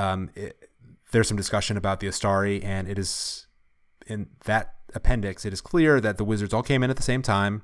um, 0.00 0.30
it, 0.34 0.70
there's 1.12 1.28
some 1.28 1.36
discussion 1.36 1.76
about 1.76 2.00
the 2.00 2.06
Istari, 2.06 2.64
and 2.64 2.88
it 2.88 2.98
is 2.98 3.46
in 4.06 4.28
that 4.44 4.74
appendix, 4.94 5.44
it 5.44 5.52
is 5.52 5.60
clear 5.60 6.00
that 6.00 6.16
the 6.16 6.24
wizards 6.24 6.54
all 6.54 6.62
came 6.62 6.82
in 6.82 6.90
at 6.90 6.96
the 6.96 7.02
same 7.02 7.22
time, 7.22 7.62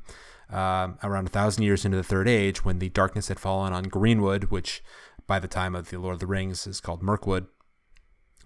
um, 0.50 0.98
around 1.02 1.26
a 1.26 1.30
thousand 1.30 1.64
years 1.64 1.84
into 1.84 1.96
the 1.96 2.02
Third 2.02 2.28
Age, 2.28 2.64
when 2.64 2.78
the 2.78 2.90
darkness 2.90 3.28
had 3.28 3.40
fallen 3.40 3.72
on 3.72 3.84
Greenwood, 3.84 4.44
which 4.44 4.82
by 5.26 5.38
the 5.38 5.48
time 5.48 5.74
of 5.74 5.88
the 5.90 5.98
Lord 5.98 6.14
of 6.14 6.20
the 6.20 6.26
Rings 6.26 6.66
is 6.66 6.80
called 6.80 7.02
Mirkwood, 7.02 7.46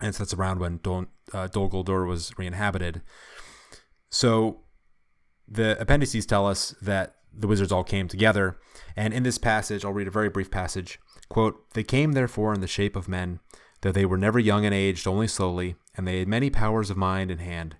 and 0.01 0.15
so 0.15 0.23
that's 0.23 0.35
around 0.35 0.61
when 0.61 0.79
Dol, 0.83 1.07
uh, 1.33 1.49
Dol 1.49 1.69
Guldur 1.69 2.07
was 2.07 2.33
re-inhabited. 2.39 3.03
So 4.09 4.63
the 5.47 5.79
appendices 5.81 6.25
tell 6.25 6.47
us 6.47 6.75
that 6.81 7.17
the 7.33 7.47
wizards 7.47 7.73
all 7.73 7.85
came 7.85 8.09
together, 8.09 8.57
and 8.97 9.13
in 9.13 9.25
this 9.25 9.37
passage, 9.39 9.85
I'll 9.85 9.93
read 9.93 10.09
a 10.09 10.13
very 10.13 10.31
brief 10.31 10.51
passage. 10.51 10.99
Quote, 11.29 11.71
They 11.75 11.85
came 11.85 12.13
therefore 12.13 12.55
in 12.55 12.61
the 12.61 12.67
shape 12.67 12.97
of 12.97 13.09
men, 13.09 13.41
though 13.83 13.93
they 13.93 14.05
were 14.05 14.19
never 14.19 14.39
young 14.39 14.65
and 14.65 14.75
aged, 14.75 15.07
only 15.07 15.27
slowly, 15.27 15.77
and 15.97 16.07
they 16.07 16.19
had 16.19 16.29
many 16.29 16.51
powers 16.51 16.91
of 16.91 16.97
mind 16.97 17.31
and 17.31 17.41
hand. 17.41 17.77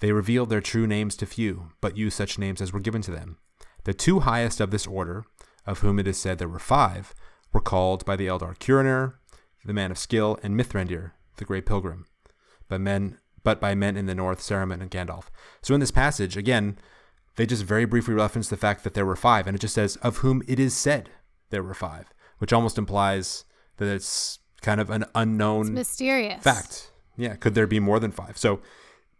They 0.00 0.12
revealed 0.12 0.50
their 0.50 0.60
true 0.60 0.86
names 0.86 1.16
to 1.16 1.26
few, 1.26 1.70
but 1.80 1.96
used 1.96 2.16
such 2.16 2.38
names 2.38 2.60
as 2.60 2.72
were 2.72 2.80
given 2.80 3.02
to 3.02 3.10
them. 3.10 3.38
The 3.84 3.94
two 3.94 4.20
highest 4.20 4.60
of 4.60 4.70
this 4.70 4.86
order, 4.86 5.24
of 5.66 5.80
whom 5.80 5.98
it 5.98 6.08
is 6.08 6.18
said 6.18 6.38
there 6.38 6.48
were 6.48 6.58
five, 6.58 7.14
were 7.52 7.60
called 7.60 8.04
by 8.04 8.16
the 8.16 8.26
Eldar 8.26 8.58
Curunir, 8.58 9.14
the 9.64 9.72
man 9.72 9.90
of 9.90 9.98
skill, 9.98 10.38
and 10.42 10.58
Mithrandir, 10.58 11.12
the 11.36 11.44
great 11.44 11.66
pilgrim, 11.66 12.06
by 12.68 12.78
men, 12.78 13.18
but 13.42 13.60
by 13.60 13.74
men 13.74 13.96
in 13.96 14.06
the 14.06 14.14
north, 14.14 14.40
Saruman 14.40 14.80
and 14.80 14.90
Gandalf. 14.90 15.24
So 15.62 15.74
in 15.74 15.80
this 15.80 15.90
passage, 15.90 16.36
again, 16.36 16.78
they 17.36 17.46
just 17.46 17.64
very 17.64 17.84
briefly 17.84 18.14
reference 18.14 18.48
the 18.48 18.56
fact 18.56 18.84
that 18.84 18.94
there 18.94 19.06
were 19.06 19.16
five, 19.16 19.46
and 19.46 19.54
it 19.56 19.60
just 19.60 19.74
says, 19.74 19.96
of 19.96 20.18
whom 20.18 20.42
it 20.46 20.58
is 20.58 20.74
said 20.74 21.10
there 21.50 21.62
were 21.62 21.74
five, 21.74 22.12
which 22.38 22.52
almost 22.52 22.78
implies 22.78 23.44
that 23.76 23.88
it's 23.88 24.38
kind 24.64 24.80
of 24.80 24.90
an 24.90 25.04
unknown 25.14 25.66
It's 25.66 25.70
mysterious. 25.70 26.42
fact. 26.42 26.90
Yeah, 27.16 27.36
could 27.36 27.54
there 27.54 27.68
be 27.68 27.78
more 27.78 28.00
than 28.00 28.10
five? 28.10 28.36
So 28.36 28.60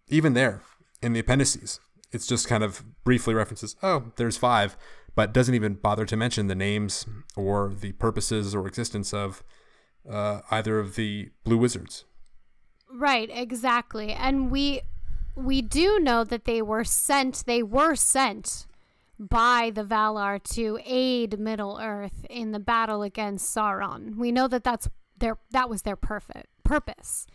even 0.09 0.34
there 0.34 0.62
in 1.01 1.12
the 1.12 1.20
appendices, 1.20 1.78
it's 2.11 2.26
just 2.26 2.49
kind 2.49 2.64
of 2.64 2.82
briefly 3.05 3.34
references, 3.34 3.76
oh, 3.82 4.12
there's 4.16 4.36
five, 4.36 4.76
but 5.14 5.32
doesn't 5.32 5.55
even 5.55 5.74
bother 5.74 6.07
to 6.07 6.16
mention 6.16 6.49
the 6.49 6.55
names 6.55 7.07
or 7.36 7.72
the 7.78 7.92
purposes 7.92 8.55
or 8.55 8.66
existence 8.66 9.14
of 9.14 9.45
uh, 10.11 10.40
either 10.51 10.80
of 10.80 10.97
the 10.97 11.30
blue 11.45 11.59
wizards. 11.59 12.05
Right, 12.92 13.30
exactly. 13.32 14.12
And 14.12 14.51
we 14.51 14.80
we 15.36 15.62
do 15.62 15.99
know 15.99 16.22
that 16.24 16.45
they 16.45 16.62
were 16.62 16.84
sent 16.84 17.45
they 17.47 17.62
were 17.62 17.97
sent 17.97 18.66
by 19.18 19.70
the 19.74 19.84
Valar 19.84 20.42
to 20.55 20.78
aid 20.84 21.38
Middle 21.38 21.78
Earth 21.80 22.24
in 22.30 22.53
the 22.53 22.61
battle 22.61 23.03
against 23.03 23.55
Sauron. 23.55 24.16
We 24.16 24.30
know 24.32 24.49
that 24.49 24.64
that's 24.64 24.88
their 25.19 25.39
that 25.51 25.69
was 25.69 25.83
their 25.83 25.97
perfect 25.97 26.49
purpose. 26.65 27.27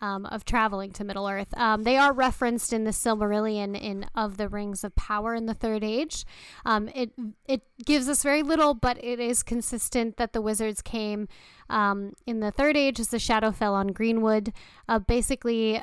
Um, 0.00 0.26
of 0.26 0.44
traveling 0.44 0.90
to 0.94 1.04
Middle 1.04 1.28
Earth, 1.28 1.56
um, 1.56 1.84
they 1.84 1.96
are 1.96 2.12
referenced 2.12 2.72
in 2.72 2.82
the 2.82 2.90
Silmarillion 2.90 3.80
in 3.80 4.04
of 4.16 4.36
the 4.36 4.48
Rings 4.48 4.82
of 4.82 4.96
Power 4.96 5.32
in 5.32 5.46
the 5.46 5.54
Third 5.54 5.84
Age. 5.84 6.24
Um, 6.66 6.88
it 6.92 7.12
it 7.46 7.62
gives 7.86 8.08
us 8.08 8.24
very 8.24 8.42
little, 8.42 8.74
but 8.74 8.98
it 9.02 9.20
is 9.20 9.44
consistent 9.44 10.16
that 10.16 10.32
the 10.32 10.42
wizards 10.42 10.82
came 10.82 11.28
um, 11.70 12.14
in 12.26 12.40
the 12.40 12.50
Third 12.50 12.76
Age 12.76 12.98
as 12.98 13.10
the 13.10 13.20
shadow 13.20 13.52
fell 13.52 13.74
on 13.74 13.92
Greenwood. 13.92 14.52
Uh, 14.88 14.98
basically, 14.98 15.80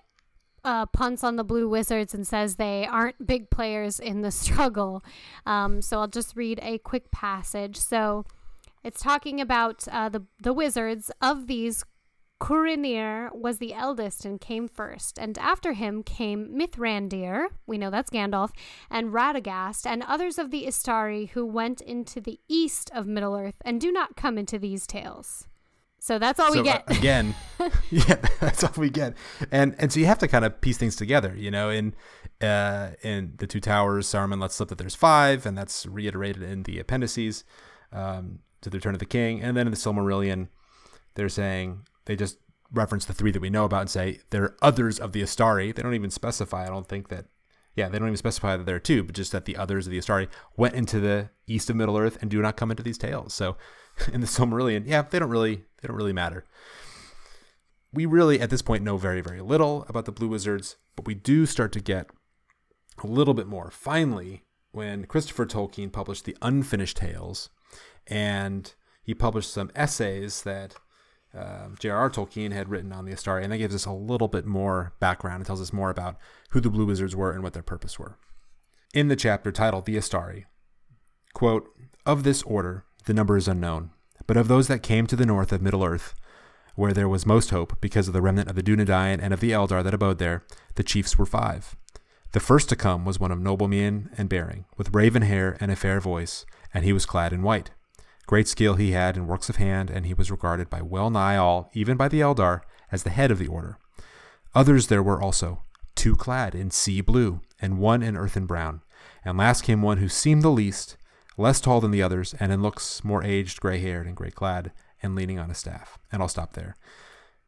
uh, 0.63 0.85
punts 0.87 1.23
on 1.23 1.35
the 1.35 1.43
Blue 1.43 1.69
Wizards 1.69 2.13
and 2.13 2.27
says 2.27 2.55
they 2.55 2.85
aren't 2.85 3.25
big 3.25 3.49
players 3.49 3.99
in 3.99 4.21
the 4.21 4.31
struggle. 4.43 5.03
Um, 5.45 5.81
so 5.81 5.99
I'll 5.99 6.07
just 6.07 6.35
read 6.35 6.59
a 6.61 6.77
quick 6.79 7.11
passage. 7.11 7.77
So 7.77 8.25
it's 8.83 9.01
talking 9.01 9.41
about 9.41 9.87
uh, 9.91 10.09
the 10.09 10.25
the 10.39 10.53
wizards 10.53 11.11
of 11.21 11.47
these. 11.47 11.83
Curunir 12.41 13.35
was 13.35 13.57
the 13.57 13.73
eldest 13.73 14.23
and 14.23 14.39
came 14.39 14.69
first, 14.69 15.19
and 15.19 15.37
after 15.37 15.73
him 15.73 16.03
came 16.03 16.57
Mithrandir, 16.57 17.47
we 17.67 17.77
know 17.77 17.89
that's 17.89 18.09
Gandalf, 18.09 18.51
and 18.89 19.11
Radagast, 19.11 19.85
and 19.85 20.03
others 20.03 20.39
of 20.39 20.49
the 20.49 20.63
Istari 20.63 21.31
who 21.31 21.45
went 21.45 21.81
into 21.81 22.21
the 22.21 22.39
east 22.47 22.89
of 22.93 23.07
Middle 23.07 23.35
Earth 23.35 23.61
and 23.65 23.81
do 23.81 23.91
not 23.91 24.15
come 24.15 24.37
into 24.37 24.57
these 24.57 24.87
tales. 24.87 25.49
So 25.99 26.17
that's 26.17 26.39
all 26.39 26.53
so, 26.53 26.59
we 26.59 26.63
get. 26.63 26.89
Uh, 26.89 26.93
again, 26.97 27.35
yeah, 27.89 28.15
that's 28.39 28.63
all 28.63 28.71
we 28.77 28.89
get. 28.89 29.15
And 29.51 29.75
and 29.77 29.91
so 29.91 29.99
you 29.99 30.05
have 30.05 30.19
to 30.19 30.27
kind 30.29 30.45
of 30.45 30.61
piece 30.61 30.77
things 30.77 30.95
together, 30.95 31.35
you 31.35 31.51
know, 31.51 31.69
in 31.69 31.93
uh 32.41 32.91
in 33.01 33.33
the 33.37 33.47
two 33.47 33.59
towers, 33.59 34.07
Saruman 34.07 34.39
lets 34.39 34.55
slip 34.55 34.69
that 34.69 34.77
there's 34.77 34.95
five, 34.95 35.45
and 35.45 35.57
that's 35.57 35.85
reiterated 35.85 36.43
in 36.43 36.63
the 36.63 36.79
appendices 36.79 37.43
um, 37.91 38.39
to 38.61 38.69
the 38.69 38.77
Return 38.77 38.93
of 38.95 38.99
the 38.99 39.05
King. 39.05 39.41
And 39.41 39.55
then 39.55 39.67
in 39.67 39.71
the 39.71 39.77
Silmarillion, 39.77 40.47
they're 41.15 41.29
saying 41.29 41.85
they 42.05 42.15
just 42.15 42.37
reference 42.71 43.05
the 43.05 43.13
three 43.13 43.31
that 43.31 43.41
we 43.41 43.49
know 43.49 43.65
about 43.65 43.81
and 43.81 43.89
say 43.89 44.19
there 44.29 44.43
are 44.43 44.57
others 44.61 44.99
of 44.99 45.11
the 45.11 45.21
Istari. 45.21 45.73
They 45.73 45.81
don't 45.81 45.95
even 45.95 46.11
specify. 46.11 46.65
I 46.65 46.69
don't 46.69 46.87
think 46.87 47.09
that. 47.09 47.25
Yeah, 47.75 47.87
they 47.87 47.99
don't 47.99 48.07
even 48.09 48.17
specify 48.17 48.57
that 48.57 48.65
there 48.65 48.75
are 48.75 48.79
two, 48.79 49.03
but 49.03 49.15
just 49.15 49.31
that 49.31 49.45
the 49.45 49.55
others 49.55 49.87
of 49.87 49.91
the 49.91 49.99
Istari 49.99 50.27
went 50.57 50.73
into 50.73 50.99
the 50.99 51.29
east 51.47 51.69
of 51.69 51.75
Middle 51.75 51.97
Earth 51.97 52.17
and 52.19 52.29
do 52.29 52.41
not 52.41 52.57
come 52.57 52.71
into 52.71 52.83
these 52.83 52.97
tales. 52.97 53.33
So, 53.33 53.55
in 54.13 54.21
the 54.21 54.27
Silmarillion, 54.27 54.83
yeah, 54.85 55.03
they 55.03 55.19
don't 55.19 55.29
really 55.29 55.63
they 55.81 55.87
don't 55.87 55.95
really 55.95 56.13
matter. 56.13 56.45
We 57.93 58.05
really 58.05 58.41
at 58.41 58.49
this 58.49 58.61
point 58.61 58.83
know 58.83 58.97
very 58.97 59.21
very 59.21 59.41
little 59.41 59.85
about 59.87 60.05
the 60.05 60.11
Blue 60.11 60.27
Wizards, 60.27 60.77
but 60.95 61.05
we 61.05 61.13
do 61.13 61.45
start 61.45 61.71
to 61.73 61.79
get 61.79 62.09
a 63.03 63.07
little 63.07 63.33
bit 63.33 63.47
more. 63.47 63.71
Finally, 63.71 64.43
when 64.71 65.05
Christopher 65.05 65.45
Tolkien 65.45 65.91
published 65.91 66.25
the 66.25 66.37
Unfinished 66.41 66.97
Tales, 66.97 67.49
and 68.09 68.73
he 69.03 69.13
published 69.13 69.51
some 69.51 69.71
essays 69.75 70.43
that 70.43 70.75
uh, 71.37 71.69
J.R.R. 71.79 72.09
Tolkien 72.09 72.51
had 72.51 72.69
written 72.69 72.91
on 72.91 73.05
the 73.05 73.13
Istari, 73.13 73.43
and 73.43 73.51
that 73.51 73.57
gives 73.57 73.75
us 73.75 73.85
a 73.85 73.91
little 73.91 74.27
bit 74.27 74.45
more 74.45 74.93
background 74.99 75.37
and 75.37 75.45
tells 75.45 75.61
us 75.61 75.73
more 75.73 75.89
about 75.89 76.17
who 76.49 76.59
the 76.59 76.69
Blue 76.69 76.85
Wizards 76.85 77.15
were 77.15 77.31
and 77.31 77.43
what 77.43 77.53
their 77.53 77.63
purpose 77.63 77.99
were. 77.99 78.17
In 78.93 79.07
the 79.07 79.15
chapter 79.15 79.51
titled 79.51 79.85
The 79.85 79.95
Istari, 79.95 80.45
quote, 81.33 81.69
Of 82.05 82.23
this 82.23 82.41
order, 82.43 82.85
the 83.05 83.13
number 83.13 83.37
is 83.37 83.47
unknown, 83.47 83.91
but 84.25 84.37
of 84.37 84.47
those 84.47 84.67
that 84.67 84.83
came 84.83 85.05
to 85.07 85.15
the 85.15 85.25
north 85.25 85.51
of 85.51 85.61
Middle 85.61 85.83
Earth, 85.83 86.15
where 86.75 86.93
there 86.93 87.09
was 87.09 87.25
most 87.25 87.51
hope 87.51 87.79
because 87.81 88.07
of 88.07 88.13
the 88.13 88.21
remnant 88.21 88.49
of 88.49 88.55
the 88.55 88.63
Dunedain 88.63 89.19
and 89.21 89.33
of 89.33 89.39
the 89.39 89.51
Eldar 89.51 89.83
that 89.83 89.93
abode 89.93 90.17
there, 90.17 90.43
the 90.75 90.83
chiefs 90.83 91.17
were 91.17 91.25
five. 91.25 91.75
The 92.31 92.39
first 92.39 92.69
to 92.69 92.75
come 92.75 93.05
was 93.05 93.19
one 93.19 93.31
of 93.31 93.39
noble 93.39 93.67
mien 93.67 94.09
and 94.17 94.29
bearing, 94.29 94.65
with 94.77 94.93
raven 94.93 95.23
hair 95.23 95.57
and 95.59 95.71
a 95.71 95.75
fair 95.75 95.99
voice, 95.99 96.45
and 96.73 96.85
he 96.85 96.93
was 96.93 97.05
clad 97.05 97.33
in 97.33 97.41
white. 97.41 97.71
Great 98.29 98.47
skill 98.47 98.75
he 98.75 98.91
had 98.91 99.17
in 99.17 99.25
works 99.25 99.49
of 99.49 99.55
hand, 99.55 99.89
and 99.89 100.05
he 100.05 100.13
was 100.13 100.29
regarded 100.29 100.69
by 100.69 100.83
well 100.83 101.09
nigh 101.09 101.35
all, 101.35 101.71
even 101.73 101.97
by 101.97 102.07
the 102.07 102.19
Eldar, 102.19 102.61
as 102.91 103.01
the 103.01 103.09
head 103.09 103.31
of 103.31 103.39
the 103.39 103.47
order. 103.47 103.79
Others 104.53 104.85
there 104.85 105.01
were 105.01 105.19
also, 105.19 105.63
two 105.95 106.15
clad 106.15 106.53
in 106.53 106.69
sea 106.69 107.01
blue, 107.01 107.41
and 107.59 107.79
one 107.79 108.03
in 108.03 108.15
earthen 108.15 108.45
brown. 108.45 108.83
And 109.25 109.35
last 109.35 109.63
came 109.63 109.81
one 109.81 109.97
who 109.97 110.07
seemed 110.07 110.43
the 110.43 110.51
least, 110.51 110.95
less 111.39 111.59
tall 111.59 111.81
than 111.81 111.89
the 111.89 112.03
others, 112.03 112.35
and 112.39 112.51
in 112.51 112.61
looks 112.61 113.03
more 113.03 113.23
aged, 113.23 113.59
gray 113.61 113.79
haired, 113.79 114.05
and 114.05 114.15
gray 114.15 114.29
clad, 114.29 114.73
and 115.01 115.15
leaning 115.15 115.39
on 115.39 115.49
a 115.49 115.55
staff. 115.55 115.97
And 116.11 116.21
I'll 116.21 116.27
stop 116.27 116.53
there. 116.53 116.75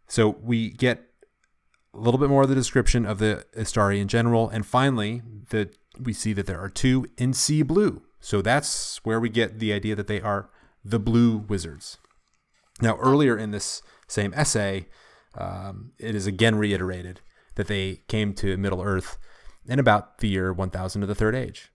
So 0.08 0.30
we 0.42 0.72
get 0.72 1.12
a 1.94 2.00
little 2.00 2.20
bit 2.20 2.30
more 2.30 2.42
of 2.42 2.50
the 2.50 2.56
description 2.56 3.06
of 3.06 3.20
the 3.20 3.46
Istari 3.56 4.02
in 4.02 4.08
general, 4.08 4.50
and 4.50 4.66
finally, 4.66 5.22
the 5.52 5.70
we 6.00 6.12
see 6.12 6.34
that 6.34 6.48
there 6.48 6.60
are 6.60 6.70
two 6.70 7.06
in 7.20 7.34
sea 7.34 7.62
blue. 7.62 8.02
So 8.20 8.42
that's 8.42 9.00
where 9.04 9.20
we 9.20 9.30
get 9.30 9.60
the 9.60 9.74
idea 9.74 9.96
that 9.96 10.08
they 10.08 10.22
are 10.22 10.50
the 10.84 11.00
blue 11.00 11.38
wizards. 11.38 11.98
Now, 12.82 12.98
earlier 12.98 13.38
in 13.38 13.52
this 13.52 13.82
same 14.08 14.34
essay, 14.36 14.88
um, 15.38 15.92
it 16.00 16.16
is 16.16 16.28
again 16.28 16.56
reiterated 16.56 17.22
that 17.56 17.68
they 17.68 18.02
came 18.08 18.34
to 18.36 18.58
Middle 18.58 18.82
Earth 18.82 19.18
in 19.68 19.80
about 19.80 20.20
the 20.20 20.28
year 20.28 20.52
1000 20.52 21.02
of 21.02 21.08
the 21.08 21.16
Third 21.16 21.36
Age. 21.36 21.72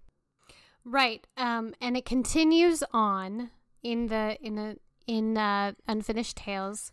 Right. 0.85 1.27
Um, 1.37 1.75
and 1.81 1.97
it 1.97 2.05
continues 2.05 2.83
on 2.93 3.51
in 3.83 4.07
the 4.07 4.37
in 4.41 4.59
a 4.59 4.77
in 5.07 5.37
uh, 5.37 5.73
Unfinished 5.87 6.37
Tales. 6.37 6.93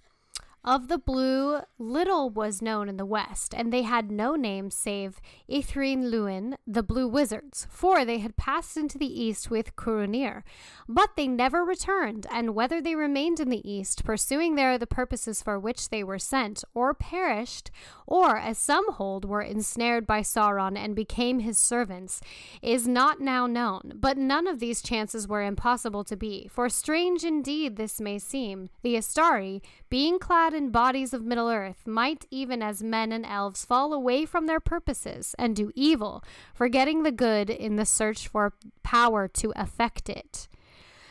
Of 0.65 0.87
the 0.87 0.97
blue, 0.97 1.59
little 1.77 2.29
was 2.29 2.61
known 2.61 2.87
in 2.87 2.95
the 2.95 3.05
west, 3.05 3.53
and 3.53 3.73
they 3.73 3.81
had 3.81 4.09
no 4.09 4.35
name 4.35 4.71
save 4.71 5.19
Ithryn 5.49 6.09
Luin, 6.09 6.55
the 6.65 6.81
blue 6.81 7.05
wizards, 7.05 7.67
for 7.69 8.05
they 8.05 8.19
had 8.19 8.37
passed 8.37 8.77
into 8.77 8.97
the 8.97 9.21
east 9.21 9.51
with 9.51 9.75
Curunir. 9.75 10.43
But 10.87 11.17
they 11.17 11.27
never 11.27 11.65
returned, 11.65 12.27
and 12.31 12.55
whether 12.55 12.79
they 12.79 12.95
remained 12.95 13.41
in 13.41 13.49
the 13.49 13.69
east, 13.69 14.05
pursuing 14.05 14.55
there 14.55 14.77
the 14.77 14.87
purposes 14.87 15.41
for 15.41 15.59
which 15.59 15.89
they 15.89 16.01
were 16.01 16.17
sent, 16.17 16.63
or 16.73 16.93
perished, 16.93 17.69
or, 18.07 18.37
as 18.37 18.57
some 18.57 18.93
hold, 18.93 19.25
were 19.25 19.41
ensnared 19.41 20.07
by 20.07 20.21
Sauron 20.21 20.77
and 20.77 20.95
became 20.95 21.39
his 21.39 21.57
servants, 21.57 22.21
is 22.61 22.87
not 22.87 23.19
now 23.19 23.47
known. 23.47 23.91
But 23.95 24.17
none 24.17 24.47
of 24.47 24.59
these 24.59 24.81
chances 24.81 25.27
were 25.27 25.43
impossible 25.43 26.05
to 26.05 26.15
be, 26.15 26.47
for 26.49 26.69
strange 26.69 27.25
indeed 27.25 27.75
this 27.75 27.99
may 27.99 28.17
seem, 28.17 28.69
the 28.81 28.95
Istari, 28.95 29.61
being 29.89 30.19
clad 30.19 30.52
in 30.53 30.69
bodies 30.69 31.13
of 31.13 31.23
Middle 31.23 31.49
Earth, 31.49 31.85
might 31.85 32.25
even 32.31 32.61
as 32.61 32.83
men 32.83 33.11
and 33.11 33.25
elves 33.25 33.65
fall 33.65 33.93
away 33.93 34.25
from 34.25 34.45
their 34.45 34.59
purposes 34.59 35.35
and 35.37 35.55
do 35.55 35.71
evil, 35.75 36.23
forgetting 36.53 37.03
the 37.03 37.11
good 37.11 37.49
in 37.49 37.75
the 37.75 37.85
search 37.85 38.27
for 38.27 38.53
power 38.83 39.27
to 39.27 39.53
effect 39.55 40.09
it. 40.09 40.47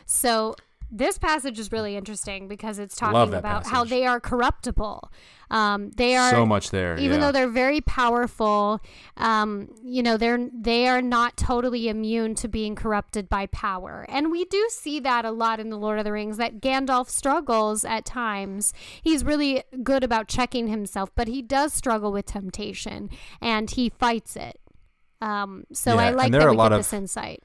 So 0.06 0.54
this 0.94 1.16
passage 1.16 1.58
is 1.58 1.72
really 1.72 1.96
interesting 1.96 2.46
because 2.48 2.78
it's 2.78 2.94
talking 2.94 3.32
about 3.34 3.66
how 3.66 3.82
they 3.82 4.04
are 4.04 4.20
corruptible. 4.20 5.10
Um, 5.50 5.90
they 5.96 6.16
are 6.16 6.30
so 6.30 6.46
much 6.46 6.70
there. 6.70 6.96
even 6.98 7.20
yeah. 7.20 7.26
though 7.26 7.32
they're 7.32 7.48
very 7.48 7.80
powerful 7.82 8.80
um, 9.18 9.68
you 9.84 10.02
know 10.02 10.16
they're 10.16 10.48
they 10.50 10.88
are 10.88 11.02
not 11.02 11.36
totally 11.36 11.88
immune 11.88 12.34
to 12.36 12.48
being 12.48 12.74
corrupted 12.74 13.28
by 13.28 13.46
power 13.46 14.06
and 14.08 14.30
we 14.30 14.46
do 14.46 14.66
see 14.70 14.98
that 15.00 15.26
a 15.26 15.30
lot 15.30 15.60
in 15.60 15.68
the 15.68 15.76
lord 15.76 15.98
of 15.98 16.06
the 16.06 16.12
rings 16.12 16.38
that 16.38 16.60
gandalf 16.62 17.10
struggles 17.10 17.84
at 17.84 18.06
times 18.06 18.72
he's 19.02 19.24
really 19.24 19.62
good 19.82 20.02
about 20.02 20.26
checking 20.26 20.68
himself 20.68 21.10
but 21.14 21.28
he 21.28 21.42
does 21.42 21.74
struggle 21.74 22.12
with 22.12 22.24
temptation 22.24 23.10
and 23.42 23.72
he 23.72 23.90
fights 23.90 24.36
it 24.36 24.58
um, 25.20 25.64
so 25.70 25.96
Yeah, 25.96 26.00
i 26.06 26.10
like 26.12 26.32
there 26.32 26.40
that 26.40 26.46
are 26.46 26.50
a 26.50 26.52
we 26.52 26.56
lot 26.56 26.70
get 26.70 26.76
of- 26.76 26.78
this 26.80 26.94
insight 26.94 27.42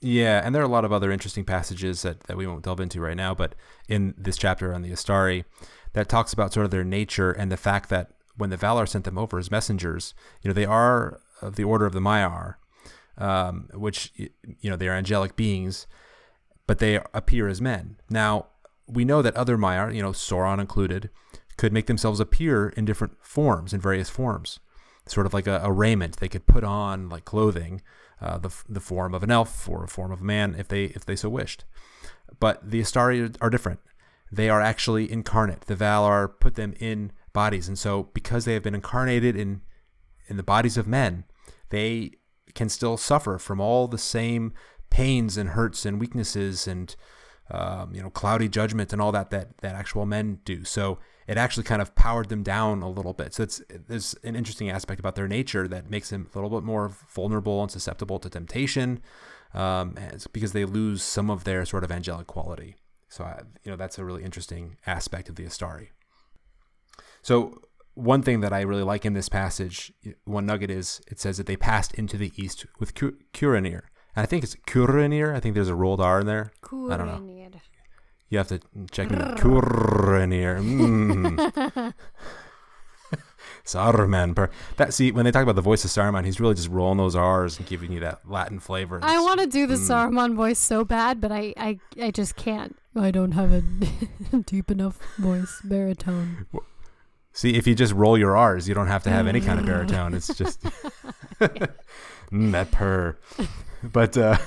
Yeah, 0.00 0.40
and 0.44 0.54
there 0.54 0.62
are 0.62 0.66
a 0.66 0.68
lot 0.68 0.84
of 0.84 0.92
other 0.92 1.10
interesting 1.10 1.44
passages 1.44 2.02
that, 2.02 2.20
that 2.24 2.36
we 2.36 2.46
won't 2.46 2.62
delve 2.62 2.80
into 2.80 3.00
right 3.00 3.16
now, 3.16 3.34
but 3.34 3.54
in 3.88 4.14
this 4.16 4.36
chapter 4.36 4.72
on 4.72 4.82
the 4.82 4.90
Istari, 4.90 5.44
that 5.94 6.08
talks 6.08 6.32
about 6.32 6.52
sort 6.52 6.64
of 6.64 6.70
their 6.70 6.84
nature 6.84 7.32
and 7.32 7.50
the 7.50 7.56
fact 7.56 7.88
that 7.90 8.12
when 8.36 8.50
the 8.50 8.56
Valar 8.56 8.88
sent 8.88 9.04
them 9.04 9.18
over 9.18 9.38
as 9.38 9.50
messengers, 9.50 10.14
you 10.42 10.48
know, 10.48 10.54
they 10.54 10.64
are 10.64 11.20
of 11.42 11.56
the 11.56 11.64
order 11.64 11.86
of 11.86 11.92
the 11.92 12.00
Maiar, 12.00 12.54
um, 13.16 13.68
which 13.74 14.12
you 14.16 14.70
know 14.70 14.76
they 14.76 14.88
are 14.88 14.94
angelic 14.94 15.36
beings, 15.36 15.86
but 16.66 16.78
they 16.78 17.00
appear 17.12 17.48
as 17.48 17.60
men. 17.60 17.96
Now 18.08 18.46
we 18.86 19.04
know 19.04 19.22
that 19.22 19.36
other 19.36 19.58
Maiar, 19.58 19.92
you 19.94 20.02
know 20.02 20.12
Sauron 20.12 20.60
included, 20.60 21.10
could 21.56 21.72
make 21.72 21.86
themselves 21.86 22.20
appear 22.20 22.68
in 22.70 22.84
different 22.84 23.16
forms, 23.20 23.72
in 23.72 23.80
various 23.80 24.08
forms, 24.08 24.60
sort 25.06 25.26
of 25.26 25.34
like 25.34 25.48
a, 25.48 25.60
a 25.64 25.72
raiment 25.72 26.16
they 26.18 26.28
could 26.28 26.46
put 26.46 26.62
on, 26.62 27.08
like 27.08 27.24
clothing, 27.24 27.82
uh, 28.20 28.38
the 28.38 28.50
the 28.68 28.80
form 28.80 29.14
of 29.14 29.22
an 29.22 29.30
elf 29.30 29.68
or 29.68 29.84
a 29.84 29.88
form 29.88 30.10
of 30.10 30.20
a 30.20 30.24
man, 30.24 30.54
if 30.58 30.68
they 30.68 30.84
if 30.84 31.04
they 31.04 31.16
so 31.16 31.28
wished. 31.28 31.64
But 32.40 32.70
the 32.70 32.80
Istari 32.80 33.36
are 33.40 33.50
different. 33.50 33.80
They 34.30 34.48
are 34.48 34.60
actually 34.60 35.10
incarnate. 35.10 35.62
The 35.62 35.76
Valar 35.76 36.28
put 36.40 36.54
them 36.54 36.74
in 36.78 37.12
bodies, 37.32 37.68
and 37.68 37.78
so 37.78 38.04
because 38.14 38.44
they 38.44 38.54
have 38.54 38.62
been 38.62 38.74
incarnated 38.74 39.36
in 39.36 39.62
in 40.28 40.36
the 40.36 40.42
bodies 40.42 40.76
of 40.76 40.86
men, 40.86 41.24
they 41.70 42.12
can 42.54 42.68
still 42.68 42.96
suffer 42.96 43.38
from 43.38 43.60
all 43.60 43.88
the 43.88 43.98
same 43.98 44.52
pains 44.90 45.36
and 45.36 45.50
hurts 45.50 45.86
and 45.86 46.00
weaknesses 46.00 46.66
and 46.66 46.96
um, 47.50 47.94
you 47.94 48.02
know 48.02 48.10
cloudy 48.10 48.48
judgment 48.48 48.92
and 48.92 49.00
all 49.00 49.12
that 49.12 49.30
that 49.30 49.56
that 49.58 49.74
actual 49.74 50.06
men 50.06 50.40
do. 50.44 50.64
So 50.64 50.98
it 51.28 51.36
actually 51.36 51.62
kind 51.62 51.82
of 51.82 51.94
powered 51.94 52.30
them 52.30 52.42
down 52.42 52.82
a 52.82 52.90
little 52.90 53.12
bit. 53.12 53.34
So 53.34 53.42
it's 53.42 53.62
there's 53.68 54.14
an 54.24 54.34
interesting 54.34 54.70
aspect 54.70 54.98
about 54.98 55.14
their 55.14 55.28
nature 55.28 55.68
that 55.68 55.90
makes 55.90 56.10
them 56.10 56.28
a 56.34 56.38
little 56.38 56.58
bit 56.58 56.64
more 56.64 56.88
vulnerable 56.88 57.62
and 57.62 57.70
susceptible 57.70 58.18
to 58.18 58.30
temptation, 58.30 59.00
um, 59.54 59.94
because 60.32 60.52
they 60.52 60.64
lose 60.64 61.02
some 61.02 61.30
of 61.30 61.44
their 61.44 61.64
sort 61.64 61.84
of 61.84 61.92
angelic 61.92 62.26
quality. 62.26 62.76
So 63.08 63.24
I, 63.24 63.42
you 63.62 63.70
know 63.70 63.76
that's 63.76 63.98
a 63.98 64.04
really 64.04 64.24
interesting 64.24 64.78
aspect 64.86 65.28
of 65.28 65.36
the 65.36 65.44
Istari. 65.44 65.88
So 67.22 67.60
one 67.94 68.22
thing 68.22 68.40
that 68.40 68.52
I 68.52 68.62
really 68.62 68.84
like 68.84 69.04
in 69.04 69.12
this 69.12 69.28
passage, 69.28 69.92
one 70.24 70.46
nugget 70.46 70.70
is 70.70 71.00
it 71.10 71.18
says 71.20 71.36
that 71.36 71.46
they 71.46 71.56
passed 71.56 71.92
into 71.94 72.16
the 72.16 72.32
east 72.36 72.64
with 72.78 72.94
Curanir. 72.94 73.82
And 74.16 74.22
I 74.22 74.26
think 74.26 74.44
it's 74.44 74.54
Curanir. 74.66 75.34
I 75.34 75.40
think 75.40 75.54
there's 75.54 75.68
a 75.68 75.74
rolled 75.74 76.00
R 76.00 76.20
in 76.20 76.26
there. 76.26 76.52
I 76.92 76.96
don't 76.96 77.06
know. 77.06 77.20
You 78.30 78.38
have 78.38 78.48
to 78.48 78.60
check 78.90 79.10
me. 79.10 79.16
Curanir. 79.16 80.60
Mm. 80.60 81.94
Saruman. 83.64 84.34
Per- 84.34 84.50
that 84.76 84.94
see 84.94 85.12
when 85.12 85.24
they 85.24 85.30
talk 85.30 85.42
about 85.42 85.56
the 85.56 85.62
voice 85.62 85.84
of 85.84 85.90
Saruman, 85.90 86.24
he's 86.24 86.40
really 86.40 86.54
just 86.54 86.68
rolling 86.68 86.98
those 86.98 87.16
R's 87.16 87.58
and 87.58 87.66
giving 87.66 87.92
you 87.92 88.00
that 88.00 88.28
Latin 88.28 88.60
flavor. 88.60 89.00
I 89.02 89.20
want 89.20 89.40
to 89.40 89.46
do 89.46 89.66
the 89.66 89.74
mm. 89.74 89.88
Saruman 89.88 90.34
voice 90.34 90.58
so 90.58 90.84
bad, 90.84 91.20
but 91.20 91.32
I, 91.32 91.54
I, 91.56 91.78
I 92.00 92.10
just 92.10 92.36
can't. 92.36 92.76
I 92.96 93.10
don't 93.10 93.32
have 93.32 93.52
a 93.52 93.62
deep 94.46 94.70
enough 94.70 94.98
voice 95.18 95.60
baritone. 95.62 96.46
See, 97.32 97.54
if 97.54 97.66
you 97.66 97.74
just 97.74 97.92
roll 97.92 98.18
your 98.18 98.36
R's, 98.36 98.68
you 98.68 98.74
don't 98.74 98.88
have 98.88 99.04
to 99.04 99.10
have 99.10 99.26
any 99.26 99.40
kind 99.40 99.60
of 99.60 99.66
baritone. 99.66 100.14
It's 100.14 100.34
just 100.34 100.60
mm, 101.40 102.52
that 102.52 102.70
purr. 102.72 103.16
But 103.82 104.18
uh, 104.18 104.38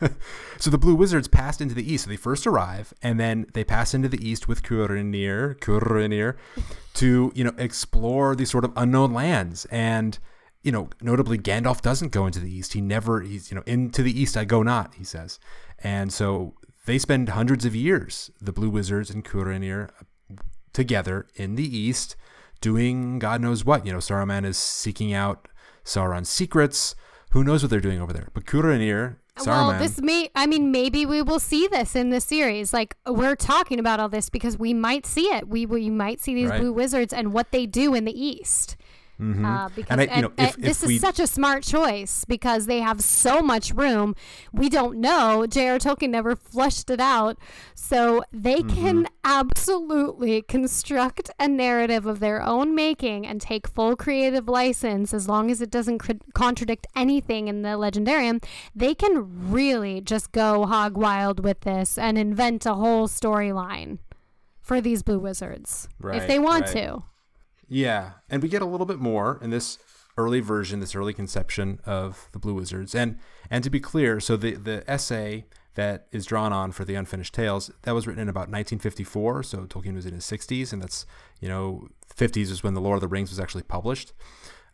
so 0.58 0.70
the 0.70 0.78
Blue 0.78 0.94
Wizards 0.94 1.28
passed 1.28 1.60
into 1.60 1.74
the 1.74 1.92
east. 1.92 2.04
So 2.04 2.10
they 2.10 2.16
first 2.16 2.46
arrive, 2.46 2.92
and 3.02 3.18
then 3.18 3.46
they 3.54 3.64
pass 3.64 3.94
into 3.94 4.08
the 4.08 4.26
east 4.26 4.48
with 4.48 4.62
Curanir, 4.62 5.58
Curanir, 5.58 6.36
to 6.94 7.32
you 7.34 7.44
know 7.44 7.54
explore 7.58 8.34
these 8.36 8.50
sort 8.50 8.64
of 8.64 8.72
unknown 8.76 9.12
lands. 9.12 9.66
And 9.66 10.18
you 10.62 10.72
know, 10.72 10.88
notably, 11.00 11.38
Gandalf 11.38 11.82
doesn't 11.82 12.12
go 12.12 12.26
into 12.26 12.40
the 12.40 12.52
east. 12.52 12.72
He 12.72 12.80
never, 12.80 13.20
he's 13.20 13.50
you 13.50 13.54
know, 13.54 13.62
into 13.66 14.02
the 14.02 14.18
east 14.18 14.36
I 14.36 14.44
go 14.44 14.62
not. 14.62 14.94
He 14.94 15.04
says, 15.04 15.38
and 15.78 16.12
so 16.12 16.54
they 16.86 16.98
spend 16.98 17.28
hundreds 17.30 17.64
of 17.64 17.74
years, 17.74 18.30
the 18.40 18.52
Blue 18.52 18.70
Wizards 18.70 19.10
and 19.10 19.24
Curanir, 19.24 19.90
together 20.72 21.26
in 21.34 21.54
the 21.54 21.76
east 21.76 22.16
doing 22.60 23.18
God 23.18 23.40
knows 23.40 23.64
what. 23.64 23.86
You 23.86 23.92
know, 23.92 23.98
Saruman 23.98 24.44
is 24.44 24.58
seeking 24.58 25.12
out 25.12 25.48
Sauron's 25.84 26.28
secrets. 26.28 26.94
Who 27.30 27.44
knows 27.44 27.62
what 27.62 27.70
they're 27.70 27.80
doing 27.80 28.00
over 28.00 28.12
there? 28.12 28.28
But 28.32 28.46
Curanir, 28.46 29.16
Well, 29.46 29.78
this 29.78 30.00
may, 30.00 30.30
I 30.34 30.46
mean, 30.46 30.70
maybe 30.70 31.06
we 31.06 31.22
will 31.22 31.38
see 31.40 31.66
this 31.66 31.94
in 31.94 32.10
the 32.10 32.20
series. 32.20 32.72
Like, 32.72 32.96
we're 33.06 33.36
talking 33.36 33.78
about 33.78 34.00
all 34.00 34.08
this 34.08 34.30
because 34.30 34.58
we 34.58 34.74
might 34.74 35.06
see 35.06 35.26
it. 35.26 35.48
We, 35.48 35.66
we 35.66 35.90
might 35.90 36.20
see 36.20 36.34
these 36.34 36.50
right. 36.50 36.60
blue 36.60 36.72
wizards 36.72 37.12
and 37.12 37.32
what 37.32 37.52
they 37.52 37.66
do 37.66 37.94
in 37.94 38.04
the 38.04 38.18
East. 38.18 38.76
Mm-hmm. 39.20 39.44
Uh, 39.44 39.68
because 39.70 39.90
and 39.90 40.10
I, 40.10 40.16
you 40.16 40.22
know, 40.22 40.32
if, 40.38 40.56
this 40.56 40.82
if 40.84 40.90
is 40.90 41.00
such 41.00 41.18
a 41.18 41.26
smart 41.26 41.64
choice 41.64 42.24
because 42.24 42.66
they 42.66 42.80
have 42.80 43.00
so 43.00 43.42
much 43.42 43.72
room. 43.72 44.14
We 44.52 44.68
don't 44.68 44.98
know. 45.00 45.44
J.R. 45.46 45.78
Tolkien 45.78 46.10
never 46.10 46.36
flushed 46.36 46.88
it 46.88 47.00
out. 47.00 47.36
So 47.74 48.22
they 48.32 48.62
mm-hmm. 48.62 48.80
can 48.80 49.08
absolutely 49.24 50.42
construct 50.42 51.30
a 51.40 51.48
narrative 51.48 52.06
of 52.06 52.20
their 52.20 52.40
own 52.42 52.76
making 52.76 53.26
and 53.26 53.40
take 53.40 53.66
full 53.66 53.96
creative 53.96 54.48
license 54.48 55.12
as 55.12 55.28
long 55.28 55.50
as 55.50 55.60
it 55.60 55.70
doesn't 55.70 55.98
cr- 55.98 56.12
contradict 56.32 56.86
anything 56.94 57.48
in 57.48 57.62
the 57.62 57.70
legendarium. 57.70 58.42
They 58.74 58.94
can 58.94 59.50
really 59.50 60.00
just 60.00 60.30
go 60.30 60.64
hog 60.66 60.96
wild 60.96 61.40
with 61.42 61.60
this 61.60 61.98
and 61.98 62.16
invent 62.16 62.66
a 62.66 62.74
whole 62.74 63.08
storyline 63.08 63.98
for 64.60 64.80
these 64.80 65.02
blue 65.02 65.18
wizards 65.18 65.88
right, 65.98 66.20
if 66.20 66.28
they 66.28 66.38
want 66.38 66.66
right. 66.66 66.72
to. 66.72 67.02
Yeah, 67.68 68.12
and 68.30 68.42
we 68.42 68.48
get 68.48 68.62
a 68.62 68.66
little 68.66 68.86
bit 68.86 68.98
more 68.98 69.38
in 69.42 69.50
this 69.50 69.78
early 70.16 70.40
version, 70.40 70.80
this 70.80 70.94
early 70.94 71.14
conception 71.14 71.80
of 71.86 72.28
the 72.32 72.38
Blue 72.38 72.54
Wizards. 72.54 72.94
And 72.94 73.18
and 73.50 73.62
to 73.64 73.70
be 73.70 73.80
clear, 73.80 74.20
so 74.20 74.36
the 74.36 74.54
the 74.54 74.84
essay 74.90 75.46
that 75.74 76.08
is 76.10 76.26
drawn 76.26 76.52
on 76.52 76.72
for 76.72 76.84
the 76.84 76.96
Unfinished 76.96 77.32
Tales 77.34 77.70
that 77.82 77.94
was 77.94 78.06
written 78.06 78.22
in 78.22 78.28
about 78.28 78.50
1954. 78.50 79.44
So 79.44 79.58
Tolkien 79.58 79.94
was 79.94 80.06
in 80.06 80.14
his 80.14 80.24
60s, 80.24 80.72
and 80.72 80.82
that's 80.82 81.06
you 81.40 81.48
know 81.48 81.88
50s 82.16 82.50
is 82.50 82.62
when 82.62 82.74
the 82.74 82.80
Lord 82.80 82.96
of 82.96 83.00
the 83.00 83.08
Rings 83.08 83.30
was 83.30 83.38
actually 83.38 83.62
published. 83.62 84.12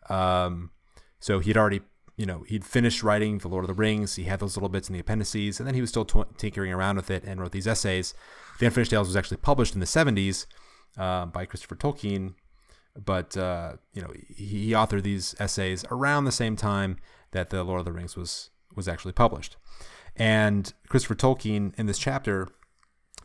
Um, 0.09 0.71
so 1.19 1.39
he'd 1.39 1.57
already 1.57 1.81
you 2.17 2.25
know 2.25 2.43
he'd 2.47 2.65
finished 2.65 3.03
writing 3.03 3.37
the 3.37 3.49
Lord 3.49 3.65
of 3.65 3.67
the 3.67 3.73
Rings. 3.73 4.15
He 4.15 4.23
had 4.23 4.39
those 4.39 4.55
little 4.55 4.69
bits 4.69 4.89
in 4.89 4.93
the 4.93 4.99
appendices, 4.99 5.59
and 5.59 5.67
then 5.67 5.75
he 5.75 5.81
was 5.81 5.91
still 5.91 6.05
t- 6.05 6.23
tinkering 6.37 6.71
around 6.71 6.95
with 6.95 7.11
it 7.11 7.23
and 7.23 7.39
wrote 7.39 7.51
these 7.51 7.67
essays. 7.67 8.13
The 8.59 8.65
Unfinished 8.65 8.91
Tales 8.91 9.07
was 9.07 9.15
actually 9.15 9.37
published 9.37 9.73
in 9.73 9.81
the 9.81 9.85
70s 9.85 10.45
uh, 10.97 11.25
by 11.25 11.45
Christopher 11.45 11.75
Tolkien 11.75 12.35
but 13.03 13.35
uh, 13.35 13.73
you 13.93 14.01
know 14.01 14.11
he, 14.35 14.71
authored 14.71 15.03
these 15.03 15.35
essays 15.39 15.83
around 15.91 16.25
the 16.25 16.31
same 16.31 16.55
time 16.55 16.97
that 17.31 17.49
the 17.49 17.63
Lord 17.63 17.79
of 17.79 17.85
the 17.85 17.91
Rings 17.91 18.15
was 18.15 18.49
was 18.75 18.87
actually 18.87 19.13
published. 19.13 19.57
And 20.15 20.73
Christopher 20.87 21.15
Tolkien 21.15 21.73
in 21.77 21.87
this 21.87 21.99
chapter 21.99 22.47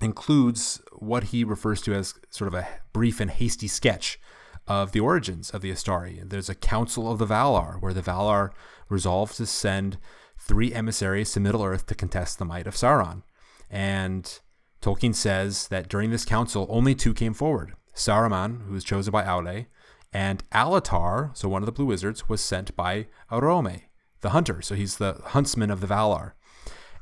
includes 0.00 0.80
what 0.98 1.24
he 1.24 1.44
refers 1.44 1.80
to 1.82 1.94
as 1.94 2.14
sort 2.30 2.48
of 2.48 2.54
a 2.54 2.66
brief 2.92 3.20
and 3.20 3.30
hasty 3.30 3.68
sketch 3.68 4.18
of 4.66 4.92
the 4.92 5.00
origins 5.00 5.50
of 5.50 5.62
the 5.62 5.70
Istari. 5.70 6.28
There's 6.28 6.48
a 6.48 6.54
council 6.54 7.10
of 7.10 7.18
the 7.18 7.26
Valar 7.26 7.80
where 7.80 7.94
the 7.94 8.02
Valar 8.02 8.50
resolve 8.88 9.32
to 9.34 9.46
send 9.46 9.98
three 10.38 10.72
emissaries 10.72 11.32
to 11.32 11.40
Middle 11.40 11.62
Earth 11.62 11.86
to 11.86 11.94
contest 11.94 12.38
the 12.38 12.44
might 12.44 12.66
of 12.66 12.74
Sauron. 12.74 13.22
And 13.68 14.40
Tolkien 14.80 15.14
says 15.14 15.68
that 15.68 15.88
during 15.88 16.10
this 16.10 16.24
council, 16.24 16.66
only 16.70 16.94
two 16.94 17.14
came 17.14 17.34
forward 17.34 17.74
Saruman, 17.94 18.66
who 18.66 18.72
was 18.72 18.84
chosen 18.84 19.12
by 19.12 19.24
Aule, 19.24 19.66
and 20.12 20.42
Alatar, 20.50 21.36
so 21.36 21.48
one 21.48 21.62
of 21.62 21.66
the 21.66 21.72
Blue 21.72 21.86
Wizards, 21.86 22.28
was 22.28 22.40
sent 22.40 22.74
by 22.74 23.06
Orome, 23.30 23.82
the 24.20 24.30
hunter. 24.30 24.60
So 24.62 24.74
he's 24.74 24.96
the 24.96 25.20
huntsman 25.26 25.70
of 25.70 25.80
the 25.80 25.86
Valar. 25.86 26.32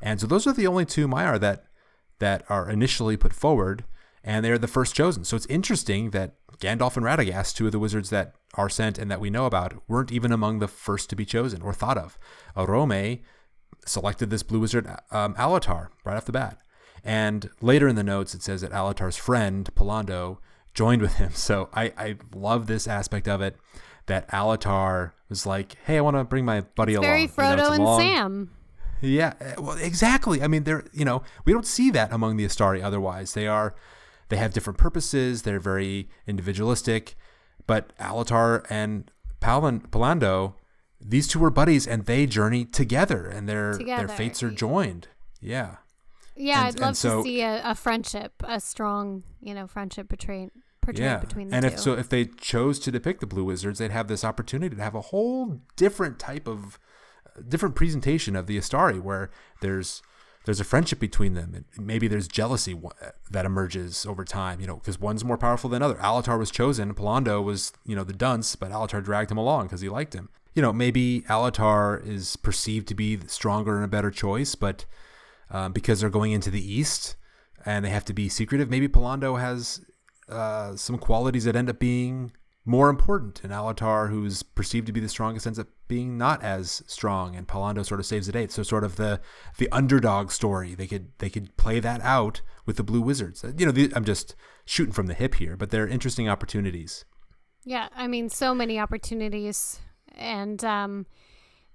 And 0.01 0.21
so 0.21 0.27
those 0.27 0.45
are 0.47 0.53
the 0.53 0.67
only 0.67 0.85
two 0.85 1.07
Maiar 1.07 1.39
that 1.39 1.65
that 2.19 2.43
are 2.49 2.69
initially 2.69 3.15
put 3.15 3.33
forward, 3.33 3.85
and 4.23 4.43
they're 4.43 4.57
the 4.57 4.67
first 4.67 4.93
chosen. 4.93 5.23
So 5.23 5.37
it's 5.37 5.45
interesting 5.45 6.09
that 6.09 6.35
Gandalf 6.59 6.97
and 6.97 7.05
Radagast, 7.05 7.55
two 7.55 7.65
of 7.65 7.71
the 7.71 7.79
wizards 7.79 8.09
that 8.09 8.33
are 8.55 8.69
sent 8.69 8.97
and 8.97 9.09
that 9.09 9.21
we 9.21 9.29
know 9.29 9.45
about, 9.45 9.81
weren't 9.87 10.11
even 10.11 10.33
among 10.33 10.59
the 10.59 10.67
first 10.67 11.09
to 11.09 11.15
be 11.15 11.25
chosen 11.25 11.61
or 11.61 11.73
thought 11.73 11.97
of. 11.97 12.19
Orome 12.57 13.21
selected 13.85 14.29
this 14.29 14.43
blue 14.43 14.59
wizard 14.59 14.85
um, 15.11 15.33
Alatar 15.35 15.87
right 16.03 16.17
off 16.17 16.25
the 16.25 16.33
bat. 16.33 16.59
And 17.03 17.49
later 17.61 17.87
in 17.87 17.95
the 17.95 18.03
notes, 18.03 18.35
it 18.35 18.43
says 18.43 18.59
that 18.61 18.71
Alatar's 18.71 19.15
friend, 19.15 19.69
Pallando, 19.73 20.39
joined 20.79 21.01
with 21.01 21.15
him. 21.15 21.31
So 21.35 21.67
I, 21.73 21.91
I 21.97 22.15
love 22.33 22.67
this 22.67 22.87
aspect 22.87 23.27
of 23.27 23.41
it 23.41 23.57
that 24.05 24.29
Alatar 24.29 25.11
was 25.27 25.45
like, 25.45 25.75
hey, 25.85 25.97
I 25.97 26.01
want 26.01 26.15
to 26.15 26.23
bring 26.23 26.45
my 26.45 26.61
buddy 26.61 26.93
it's 26.93 26.99
along. 26.99 27.09
Very 27.09 27.27
Frodo 27.27 27.51
you 27.51 27.57
know, 27.57 27.71
and 27.73 27.83
long... 27.83 27.99
Sam. 27.99 28.51
Yeah, 29.01 29.33
eh, 29.41 29.55
well, 29.57 29.77
exactly. 29.77 30.41
I 30.41 30.47
mean, 30.47 30.63
they're 30.63 30.85
you 30.93 31.05
know 31.05 31.23
we 31.45 31.53
don't 31.53 31.65
see 31.65 31.89
that 31.91 32.11
among 32.11 32.37
the 32.37 32.45
Istari. 32.45 32.83
Otherwise, 32.83 33.33
they 33.33 33.47
are 33.47 33.75
they 34.29 34.37
have 34.37 34.53
different 34.53 34.77
purposes. 34.77 35.43
They're 35.43 35.59
very 35.59 36.09
individualistic. 36.27 37.15
But 37.65 37.95
Alatar 37.97 38.65
and 38.69 39.09
Palan, 39.41 39.89
Pallando, 39.89 40.55
these 40.99 41.27
two 41.27 41.39
were 41.39 41.49
buddies, 41.49 41.87
and 41.87 42.05
they 42.05 42.25
journey 42.25 42.65
together, 42.65 43.25
and 43.25 43.47
their 43.47 43.73
together. 43.73 44.07
their 44.07 44.17
fates 44.17 44.43
are 44.43 44.51
joined. 44.51 45.07
Yeah. 45.39 45.77
Yeah, 46.35 46.59
and, 46.59 46.67
I'd 46.67 46.79
love 46.79 46.97
so, 46.97 47.17
to 47.17 47.23
see 47.23 47.41
a, 47.41 47.61
a, 47.65 47.75
friendship, 47.75 48.31
a 48.45 48.61
strong, 48.61 49.23
you 49.41 49.53
know, 49.53 49.67
friendship 49.67 50.07
between 50.07 50.51
yeah. 50.97 51.17
between 51.17 51.49
the 51.49 51.55
and 51.55 51.63
two. 51.63 51.67
if 51.67 51.79
so, 51.79 51.93
if 51.93 52.09
they 52.09 52.25
chose 52.25 52.79
to 52.79 52.91
depict 52.91 53.19
the 53.19 53.27
Blue 53.27 53.43
Wizards, 53.43 53.79
they'd 53.79 53.91
have 53.91 54.07
this 54.07 54.23
opportunity 54.23 54.75
to 54.75 54.81
have 54.81 54.95
a 54.95 55.01
whole 55.01 55.61
different 55.75 56.19
type 56.19 56.47
of, 56.47 56.79
different 57.47 57.75
presentation 57.75 58.35
of 58.35 58.47
the 58.47 58.57
Istari, 58.57 59.01
where 59.01 59.29
there's 59.61 60.01
there's 60.45 60.59
a 60.59 60.63
friendship 60.63 60.99
between 60.99 61.33
them. 61.33 61.53
and 61.53 61.85
maybe 61.85 62.07
there's 62.07 62.27
jealousy 62.27 62.79
that 63.29 63.45
emerges 63.45 64.05
over 64.05 64.23
time, 64.23 64.59
you 64.59 64.67
know, 64.67 64.77
because 64.77 64.99
one's 64.99 65.23
more 65.23 65.37
powerful 65.37 65.69
than 65.69 65.83
other. 65.83 65.95
Alatar 65.95 66.39
was 66.39 66.49
chosen, 66.49 66.93
Pallando 66.93 67.43
was, 67.43 67.73
you 67.85 67.95
know, 67.95 68.03
the 68.03 68.13
dunce, 68.13 68.55
but 68.55 68.71
Alatar 68.71 69.03
dragged 69.03 69.31
him 69.31 69.37
along 69.37 69.65
because 69.65 69.81
he 69.81 69.89
liked 69.89 70.13
him. 70.13 70.29
you 70.55 70.61
know, 70.61 70.73
maybe 70.73 71.21
Alatar 71.29 72.05
is 72.05 72.35
perceived 72.35 72.87
to 72.87 72.95
be 72.95 73.19
stronger 73.27 73.75
and 73.75 73.85
a 73.85 73.87
better 73.87 74.11
choice, 74.11 74.55
but 74.55 74.85
um, 75.51 75.71
because 75.71 76.01
they're 76.01 76.09
going 76.09 76.31
into 76.31 76.49
the 76.49 76.73
east 76.73 77.15
and 77.65 77.85
they 77.85 77.89
have 77.89 78.05
to 78.05 78.13
be 78.13 78.29
secretive, 78.29 78.69
maybe 78.69 78.87
Pallando 78.87 79.39
has 79.39 79.85
uh, 80.29 80.75
some 80.75 80.97
qualities 80.97 81.45
that 81.45 81.55
end 81.55 81.69
up 81.69 81.79
being 81.79 82.31
more 82.65 82.89
important. 82.89 83.41
And 83.43 83.51
Alatar, 83.51 84.09
who's 84.09 84.43
perceived 84.43 84.87
to 84.87 84.93
be 84.93 84.99
the 84.99 85.09
strongest, 85.09 85.47
ends 85.47 85.59
up 85.59 85.67
being 85.87 86.17
not 86.17 86.43
as 86.43 86.83
strong, 86.85 87.35
and 87.35 87.47
Pallando 87.47 87.83
sort 87.83 87.99
of 87.99 88.05
saves 88.05 88.27
the 88.27 88.33
day. 88.33 88.47
So 88.47 88.63
sort 88.63 88.83
of 88.83 88.95
the 88.95 89.19
the 89.57 89.69
underdog 89.71 90.31
story. 90.31 90.75
They 90.75 90.87
could 90.87 91.11
they 91.17 91.29
could 91.29 91.55
play 91.57 91.79
that 91.79 92.01
out 92.01 92.41
with 92.65 92.77
the 92.77 92.83
Blue 92.83 93.01
Wizards. 93.01 93.43
You 93.57 93.65
know, 93.65 93.71
the, 93.71 93.91
I'm 93.95 94.05
just 94.05 94.35
shooting 94.65 94.93
from 94.93 95.07
the 95.07 95.13
hip 95.13 95.35
here, 95.35 95.57
but 95.57 95.71
they're 95.71 95.87
interesting 95.87 96.29
opportunities. 96.29 97.05
Yeah, 97.65 97.89
I 97.95 98.07
mean, 98.07 98.29
so 98.29 98.53
many 98.53 98.79
opportunities, 98.79 99.79
and 100.15 100.63
um, 100.63 101.05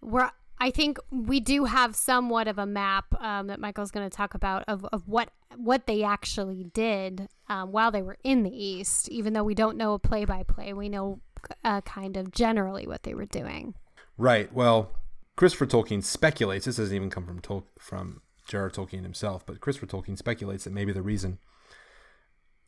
we're. 0.00 0.30
I 0.64 0.70
think 0.70 0.98
we 1.10 1.40
do 1.40 1.66
have 1.66 1.94
somewhat 1.94 2.48
of 2.48 2.56
a 2.56 2.64
map 2.64 3.04
um, 3.20 3.48
that 3.48 3.60
Michael's 3.60 3.90
going 3.90 4.08
to 4.08 4.16
talk 4.16 4.32
about 4.32 4.64
of, 4.66 4.82
of 4.94 5.06
what 5.06 5.28
what 5.56 5.86
they 5.86 6.02
actually 6.02 6.64
did 6.72 7.28
um, 7.50 7.70
while 7.70 7.90
they 7.90 8.00
were 8.00 8.16
in 8.24 8.44
the 8.44 8.50
East. 8.50 9.10
Even 9.10 9.34
though 9.34 9.44
we 9.44 9.54
don't 9.54 9.76
know 9.76 9.92
a 9.92 9.98
play 9.98 10.24
by 10.24 10.42
play, 10.42 10.72
we 10.72 10.88
know 10.88 11.20
uh, 11.64 11.82
kind 11.82 12.16
of 12.16 12.30
generally 12.30 12.86
what 12.86 13.02
they 13.02 13.12
were 13.12 13.26
doing. 13.26 13.74
Right. 14.16 14.50
Well, 14.54 14.96
Christopher 15.36 15.66
Tolkien 15.66 16.02
speculates. 16.02 16.64
This 16.64 16.76
doesn't 16.76 16.96
even 16.96 17.10
come 17.10 17.26
from 17.26 17.40
Tol- 17.40 17.68
from 17.78 18.22
J.R.R. 18.48 18.70
Tolkien 18.70 19.02
himself, 19.02 19.44
but 19.44 19.60
Christopher 19.60 19.86
Tolkien 19.86 20.16
speculates 20.16 20.64
that 20.64 20.72
maybe 20.72 20.94
the 20.94 21.02
reason 21.02 21.40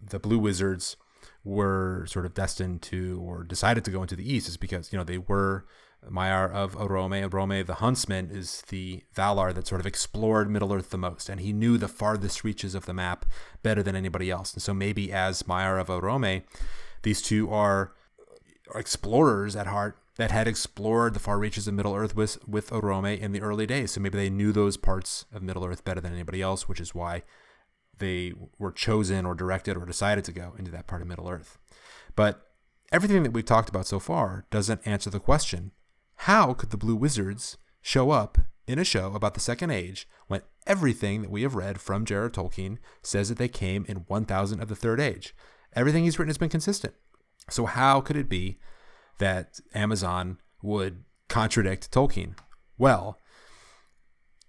the 0.03 0.19
Blue 0.19 0.39
Wizards 0.39 0.99
were 1.45 2.05
sort 2.07 2.27
of 2.27 2.35
destined 2.35 2.83
to 2.83 3.23
or 3.25 3.43
decided 3.43 3.87
to 3.87 3.91
go 3.91 4.03
into 4.03 4.17
the 4.17 4.31
East 4.31 4.49
is 4.49 4.59
because 4.59 4.93
you 4.93 4.99
know 4.99 5.05
they 5.05 5.17
were 5.17 5.65
Maiar 6.11 6.51
of 6.51 6.75
Orome. 6.77 7.29
Orome, 7.29 7.65
the 7.67 7.75
huntsman, 7.75 8.31
is 8.31 8.63
the 8.69 9.03
Valar 9.15 9.55
that 9.55 9.67
sort 9.67 9.81
of 9.81 9.87
explored 9.87 10.51
Middle 10.51 10.73
Earth 10.73 10.91
the 10.91 10.99
most, 10.99 11.29
and 11.29 11.41
he 11.41 11.53
knew 11.53 11.79
the 11.79 11.89
farthest 11.89 12.45
reaches 12.45 12.75
of 12.75 12.87
the 12.87 12.95
map 12.95 13.25
better 13.63 13.83
than 13.83 13.97
anybody 13.97 14.31
else. 14.31 14.53
And 14.53 14.63
so 14.63 14.73
maybe 14.75 15.13
as 15.13 15.43
Maiar 15.45 15.81
of 15.81 15.89
Orome, 15.89 16.43
these 17.03 17.23
two 17.23 17.51
are 17.51 17.93
explorers 18.75 19.55
at 19.55 19.67
heart 19.67 19.99
that 20.17 20.31
had 20.31 20.49
explored 20.49 21.15
the 21.15 21.21
far 21.21 21.39
reaches 21.39 21.69
of 21.69 21.75
Middle 21.75 21.95
Earth 21.95 22.17
with 22.17 22.47
with 22.49 22.71
Orome 22.71 23.19
in 23.19 23.33
the 23.33 23.43
early 23.43 23.67
days. 23.67 23.93
So 23.93 24.01
maybe 24.01 24.19
they 24.19 24.31
knew 24.31 24.53
those 24.53 24.77
parts 24.77 25.27
of 25.33 25.43
Middle 25.43 25.65
Earth 25.65 25.85
better 25.85 26.01
than 26.01 26.13
anybody 26.13 26.43
else, 26.43 26.69
which 26.69 26.81
is 26.81 26.95
why 26.95 27.23
they 27.99 28.33
were 28.59 28.73
chosen 28.73 29.25
or 29.25 29.35
directed 29.35 29.77
or 29.77 29.87
decided 29.87 30.25
to 30.25 30.33
go 30.33 30.55
into 30.59 30.71
that 30.71 30.87
part 30.87 31.03
of 31.03 31.09
Middle 31.09 31.29
Earth. 31.29 31.59
But 32.15 32.47
everything 32.93 33.23
that 33.23 33.33
we've 33.33 33.45
talked 33.45 33.69
about 33.69 33.87
so 33.87 33.99
far 33.99 34.47
doesn't 34.51 34.87
answer 34.87 35.11
the 35.11 35.21
question 35.21 35.73
how 36.17 36.55
could 36.55 36.71
the 36.71 36.77
Blue 36.77 36.97
Wizards 36.97 37.57
show 37.83 38.11
up 38.11 38.39
in 38.67 38.79
a 38.79 38.85
show 38.85 39.15
about 39.15 39.35
the 39.35 39.41
Second 39.41 39.71
Age 39.71 40.09
when 40.27 40.43
everything 40.67 41.23
that 41.23 41.31
we 41.31 41.43
have 41.43 41.55
read 41.55 41.81
from 41.81 42.05
J.R.R. 42.05 42.31
Tolkien 42.31 42.79
says 43.03 43.29
that 43.29 43.39
they 43.39 43.49
came 43.49 43.85
in 43.89 44.05
1000 44.07 44.61
of 44.61 44.69
the 44.69 44.77
Third 44.77 45.01
Age? 45.01 45.35
Everything 45.75 46.05
he's 46.05 46.19
written 46.19 46.31
has 46.31 46.39
been 46.39 46.49
consistent. 46.49 46.95
So, 47.49 47.67
how 47.67 48.01
could 48.01 48.17
it 48.17 48.29
be 48.29 48.59
that 49.19 49.61
Amazon 49.75 50.39
would 50.63 51.05
contradict 51.29 51.93
Tolkien? 51.93 52.35
Well, 52.77 53.19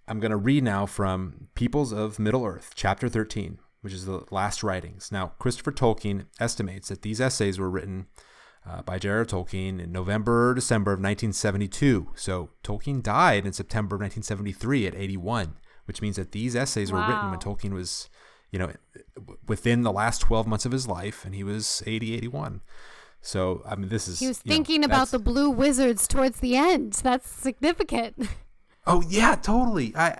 I'm 0.08 0.20
going 0.20 0.30
to 0.30 0.36
read 0.36 0.64
now 0.64 0.86
from 0.86 1.48
Peoples 1.54 1.92
of 1.92 2.18
Middle 2.18 2.44
Earth, 2.44 2.72
chapter 2.74 3.08
13, 3.08 3.58
which 3.82 3.92
is 3.92 4.06
the 4.06 4.24
last 4.30 4.62
writings. 4.62 5.12
Now, 5.12 5.32
Christopher 5.38 5.70
Tolkien 5.70 6.26
estimates 6.40 6.88
that 6.88 7.02
these 7.02 7.20
essays 7.20 7.58
were 7.58 7.70
written 7.70 8.06
uh, 8.68 8.82
by 8.82 8.98
J.R.R. 8.98 9.24
Tolkien 9.24 9.80
in 9.80 9.92
November 9.92 10.50
or 10.50 10.54
December 10.54 10.92
of 10.92 10.98
1972. 10.98 12.08
So 12.14 12.50
Tolkien 12.62 13.02
died 13.02 13.46
in 13.46 13.52
September 13.52 13.96
of 13.96 14.00
1973 14.02 14.86
at 14.86 14.94
81, 14.94 15.56
which 15.86 16.02
means 16.02 16.16
that 16.16 16.32
these 16.32 16.54
essays 16.54 16.92
wow. 16.92 17.00
were 17.00 17.12
written 17.12 17.30
when 17.30 17.38
Tolkien 17.38 17.72
was, 17.72 18.08
you 18.50 18.58
know, 18.58 18.72
within 19.46 19.82
the 19.82 19.92
last 19.92 20.20
12 20.20 20.46
months 20.46 20.66
of 20.66 20.72
his 20.72 20.86
life, 20.86 21.24
and 21.24 21.34
he 21.34 21.44
was 21.44 21.82
80, 21.86 22.14
81. 22.14 22.60
So 23.20 23.62
I 23.66 23.74
mean, 23.74 23.88
this 23.88 24.06
is 24.06 24.20
he 24.20 24.28
was 24.28 24.38
thinking 24.38 24.82
know, 24.82 24.86
about 24.86 25.08
the 25.08 25.18
Blue 25.18 25.50
Wizards 25.50 26.06
towards 26.06 26.40
the 26.40 26.56
end. 26.56 26.94
That's 26.94 27.28
significant. 27.28 28.28
Oh 28.90 29.02
yeah, 29.06 29.34
totally. 29.34 29.94
I 29.94 30.18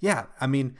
yeah, 0.00 0.26
I 0.38 0.46
mean, 0.46 0.76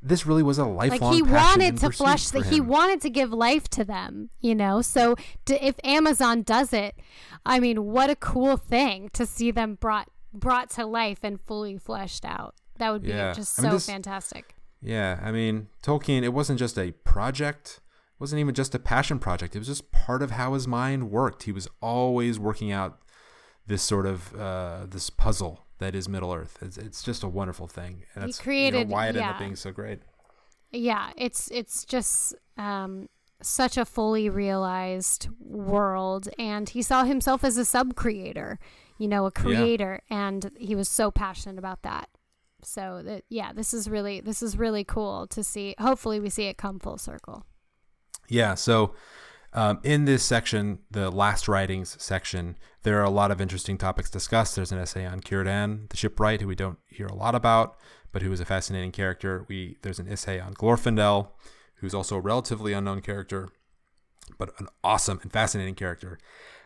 this 0.00 0.26
really 0.26 0.42
was 0.42 0.58
a 0.58 0.64
lifelong. 0.64 1.12
Like 1.12 1.14
he 1.14 1.22
wanted 1.22 1.76
to 1.78 1.90
flush 1.90 2.28
that 2.30 2.46
he 2.46 2.60
wanted 2.60 3.00
to 3.02 3.10
give 3.10 3.32
life 3.32 3.68
to 3.70 3.84
them, 3.84 4.30
you 4.40 4.54
know. 4.54 4.80
So 4.80 5.16
to, 5.46 5.66
if 5.66 5.74
Amazon 5.82 6.42
does 6.42 6.72
it, 6.72 6.96
I 7.44 7.58
mean, 7.58 7.84
what 7.84 8.10
a 8.10 8.16
cool 8.16 8.56
thing 8.56 9.10
to 9.14 9.26
see 9.26 9.50
them 9.50 9.74
brought 9.74 10.08
brought 10.32 10.70
to 10.70 10.86
life 10.86 11.20
and 11.22 11.40
fully 11.40 11.78
fleshed 11.78 12.24
out. 12.24 12.54
That 12.78 12.92
would 12.92 13.02
be 13.02 13.08
yeah. 13.08 13.32
just 13.32 13.56
so 13.56 13.62
I 13.62 13.66
mean, 13.66 13.72
this, 13.72 13.86
fantastic. 13.86 14.54
Yeah, 14.80 15.18
I 15.22 15.32
mean, 15.32 15.68
Tolkien. 15.82 16.22
It 16.22 16.32
wasn't 16.32 16.60
just 16.60 16.78
a 16.78 16.92
project. 16.92 17.80
It 17.86 18.20
wasn't 18.20 18.40
even 18.40 18.54
just 18.54 18.74
a 18.74 18.78
passion 18.78 19.18
project. 19.18 19.56
It 19.56 19.58
was 19.58 19.68
just 19.68 19.90
part 19.90 20.22
of 20.22 20.32
how 20.32 20.54
his 20.54 20.68
mind 20.68 21.10
worked. 21.10 21.44
He 21.44 21.52
was 21.52 21.66
always 21.80 22.38
working 22.38 22.70
out 22.70 23.00
this 23.66 23.82
sort 23.82 24.06
of 24.06 24.34
uh, 24.34 24.86
this 24.88 25.10
puzzle 25.10 25.64
that 25.78 25.94
is 25.94 26.08
Middle 26.08 26.32
Earth. 26.32 26.58
It's, 26.60 26.76
it's 26.76 27.02
just 27.02 27.22
a 27.22 27.28
wonderful 27.28 27.66
thing. 27.66 28.04
And 28.14 28.24
that's 28.24 28.38
he 28.38 28.42
created, 28.42 28.78
you 28.78 28.84
know, 28.86 28.94
why 28.94 29.08
it 29.08 29.14
yeah. 29.14 29.22
ended 29.22 29.34
up 29.34 29.38
being 29.38 29.56
so 29.56 29.70
great. 29.70 30.00
Yeah, 30.70 31.12
it's 31.16 31.50
it's 31.50 31.84
just 31.84 32.34
um, 32.58 33.08
such 33.40 33.78
a 33.78 33.84
fully 33.84 34.28
realized 34.28 35.28
world, 35.40 36.28
and 36.38 36.68
he 36.68 36.82
saw 36.82 37.04
himself 37.04 37.42
as 37.42 37.56
a 37.56 37.64
sub 37.64 37.94
creator, 37.94 38.58
you 38.98 39.08
know, 39.08 39.24
a 39.24 39.30
creator, 39.30 40.02
yeah. 40.10 40.28
and 40.28 40.50
he 40.58 40.74
was 40.74 40.88
so 40.88 41.10
passionate 41.10 41.58
about 41.58 41.82
that. 41.82 42.08
So 42.62 43.02
that 43.04 43.24
yeah, 43.30 43.52
this 43.52 43.72
is 43.72 43.88
really 43.88 44.20
this 44.20 44.42
is 44.42 44.58
really 44.58 44.84
cool 44.84 45.26
to 45.28 45.42
see. 45.42 45.74
Hopefully, 45.78 46.20
we 46.20 46.28
see 46.28 46.44
it 46.44 46.58
come 46.58 46.78
full 46.78 46.98
circle. 46.98 47.46
Yeah. 48.28 48.54
So 48.54 48.94
um, 49.52 49.80
in 49.82 50.04
this 50.04 50.22
section, 50.22 50.80
the 50.90 51.10
last 51.10 51.48
writings 51.48 51.96
section, 51.98 52.56
there 52.82 53.00
are 53.00 53.04
a 53.04 53.10
lot 53.10 53.30
of 53.30 53.40
interesting 53.40 53.78
topics 53.78 54.10
discussed. 54.10 54.54
There's 54.54 54.72
an 54.72 54.78
essay 54.78 55.06
on 55.06 55.20
Círdan, 55.20 55.88
the 55.88 55.96
shipwright, 55.96 56.40
who 56.40 56.48
we 56.48 56.54
don't 56.54 56.78
hear 56.86 57.06
a 57.06 57.14
lot 57.14 57.34
about, 57.34 57.76
but 58.12 58.22
who 58.22 58.30
is 58.32 58.40
a 58.40 58.44
fascinating 58.44 58.92
character. 58.92 59.46
We 59.48 59.78
there's 59.82 59.98
an 59.98 60.08
essay 60.08 60.38
on 60.38 60.54
Glorfindel, 60.54 61.28
who's 61.76 61.94
also 61.94 62.16
a 62.16 62.20
relatively 62.20 62.74
unknown 62.74 63.00
character, 63.00 63.48
but 64.36 64.52
an 64.60 64.68
awesome 64.84 65.20
and 65.22 65.32
fascinating 65.32 65.74
character. 65.74 66.18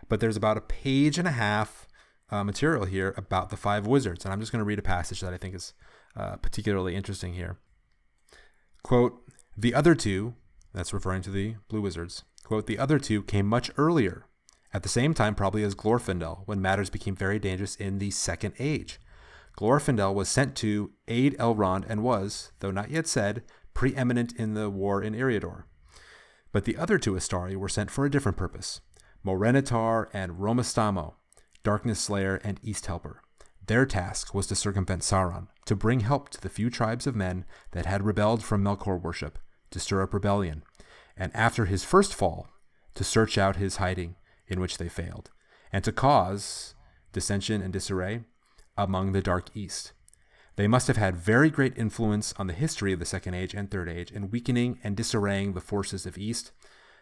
But 0.09 0.19
there's 0.19 0.37
about 0.37 0.59
a 0.59 0.63
page 0.63 1.19
and 1.19 1.29
a 1.29 1.33
half 1.33 1.87
uh, 2.31 2.43
material 2.43 2.87
here 2.87 3.15
about 3.17 3.51
the 3.51 3.57
five 3.57 3.87
wizards, 3.87 4.25
and 4.25 4.33
I'm 4.33 4.41
just 4.41 4.51
going 4.51 4.61
to 4.61 4.67
read 4.67 4.81
a 4.81 4.83
passage 4.83 5.21
that 5.21 5.33
I 5.33 5.37
think 5.37 5.55
is 5.55 5.73
uh, 6.17 6.37
particularly 6.37 6.97
interesting 6.97 7.35
here. 7.35 7.59
Quote: 8.83 9.23
The 9.57 9.73
other 9.73 9.95
two, 9.95 10.35
that's 10.75 10.93
referring 10.93 11.23
to 11.23 11.31
the 11.31 11.55
blue 11.69 11.81
wizards 11.81 12.25
Quote, 12.53 12.67
the 12.67 12.79
other 12.79 12.99
two 12.99 13.23
came 13.23 13.47
much 13.47 13.71
earlier, 13.79 14.27
at 14.75 14.83
the 14.83 14.89
same 14.91 15.15
time 15.15 15.35
probably 15.35 15.65
as 15.65 15.75
Glorfindel, 15.75 16.43
when 16.45 16.61
matters 16.61 16.91
became 16.91 17.17
very 17.17 17.39
dangerous 17.39 17.77
in 17.77 17.99
the 17.99 18.11
Second 18.11 18.53
Age. 18.59 19.01
Glorfindel 19.57 20.13
was 20.13 20.29
sent 20.29 20.55
to 20.57 20.93
aid 21.09 21.35
Elrond 21.39 21.87
and 21.89 22.03
was, 22.03 22.53
though 22.61 22.71
not 22.71 22.91
yet 22.91 23.07
said, 23.07 23.43
preeminent 23.73 24.35
in 24.37 24.53
the 24.53 24.69
war 24.69 25.03
in 25.03 25.15
Eriador. 25.15 25.65
But 26.53 26.67
the 26.67 26.77
other 26.77 26.99
two 26.99 27.15
Istari 27.15 27.57
were 27.57 27.71
sent 27.71 27.91
for 27.91 28.05
a 28.05 28.11
different 28.11 28.37
purpose 28.37 28.83
Morinehtar 29.25 30.09
and 30.13 30.33
Romestamo, 30.33 31.15
Darkness 31.63 32.01
Slayer 32.01 32.39
and 32.45 32.61
East 32.63 32.85
Helper. 32.85 33.23
Their 33.67 33.87
task 33.87 34.35
was 34.35 34.47
to 34.49 34.55
circumvent 34.55 35.01
Sauron, 35.01 35.49
to 35.65 35.75
bring 35.75 36.01
help 36.01 36.29
to 36.29 36.41
the 36.43 36.51
few 36.51 36.69
tribes 36.69 37.07
of 37.07 37.17
men 37.17 37.47
that 37.71 37.87
had 37.87 38.05
rebelled 38.05 38.45
from 38.45 38.63
Melkor 38.63 39.01
worship, 39.01 39.39
to 39.71 39.81
stir 39.81 40.03
up 40.03 40.13
rebellion, 40.13 40.65
and 41.17 41.35
after 41.35 41.67
his 41.67 41.85
first 41.85 42.15
fall, 42.15 42.49
to 42.95 43.05
search 43.05 43.39
out 43.39 43.57
his 43.57 43.77
hiding 43.77 44.17
in 44.47 44.61
which 44.61 44.79
they 44.79 44.89
failed, 44.89 45.31
and 45.73 45.83
to 45.85 45.93
cause 45.93 46.75
dissension 47.13 47.63
and 47.63 47.73
disarray 47.73 48.25
among 48.77 49.13
the 49.13 49.23
Dark 49.23 49.55
East. 49.55 49.93
They 50.57 50.69
must 50.69 50.87
have 50.87 50.99
had 50.99 51.17
very 51.17 51.51
great 51.51 51.77
influence 51.79 52.35
on 52.39 52.47
the 52.47 52.53
history 52.53 52.93
of 52.93 52.99
the 52.99 53.07
Second 53.07 53.35
Age 53.35 53.55
and 53.55 53.71
Third 53.71 53.89
Age 53.89 54.13
in 54.13 54.31
weakening 54.31 54.79
and 54.85 54.97
disarraying 54.97 55.55
the 55.55 55.61
forces 55.61 56.05
of 56.05 56.19
East, 56.19 56.53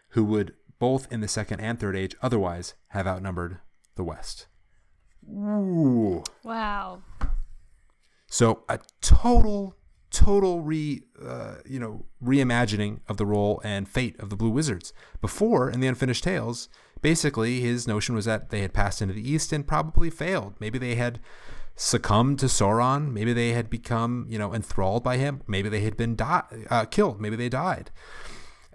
who 0.09 0.23
would 0.23 0.53
both 0.79 1.11
in 1.11 1.21
the 1.21 1.27
Second 1.27 1.59
and 1.59 1.79
Third 1.79 1.95
Age 1.95 2.15
otherwise 2.21 2.73
have 2.89 3.05
outnumbered 3.07 3.59
the 3.95 4.03
West. 4.03 4.47
Ooh. 5.29 6.23
Wow. 6.43 7.03
So 8.27 8.63
a 8.69 8.79
total 9.01 9.75
total 10.11 10.61
re 10.61 11.01
uh, 11.25 11.55
you 11.65 11.79
know 11.79 12.05
reimagining 12.23 12.99
of 13.07 13.17
the 13.17 13.25
role 13.25 13.61
and 13.63 13.87
fate 13.87 14.19
of 14.19 14.29
the 14.29 14.35
Blue 14.35 14.49
Wizards. 14.49 14.93
Before 15.21 15.69
in 15.69 15.79
the 15.79 15.87
Unfinished 15.87 16.23
Tales, 16.23 16.69
basically 17.01 17.61
his 17.61 17.87
notion 17.87 18.13
was 18.15 18.25
that 18.25 18.49
they 18.49 18.61
had 18.61 18.73
passed 18.73 19.01
into 19.01 19.13
the 19.13 19.27
East 19.29 19.51
and 19.53 19.67
probably 19.67 20.09
failed. 20.09 20.53
Maybe 20.59 20.77
they 20.77 20.95
had 20.95 21.19
succumbed 21.75 22.37
to 22.39 22.45
Sauron. 22.47 23.11
Maybe 23.11 23.33
they 23.33 23.53
had 23.53 23.69
become 23.69 24.25
you 24.29 24.37
know 24.37 24.53
enthralled 24.53 25.03
by 25.03 25.17
him. 25.17 25.41
Maybe 25.47 25.69
they 25.69 25.81
had 25.81 25.97
been 25.97 26.15
di- 26.15 26.43
uh, 26.69 26.85
killed. 26.85 27.19
Maybe 27.21 27.35
they 27.35 27.49
died. 27.49 27.89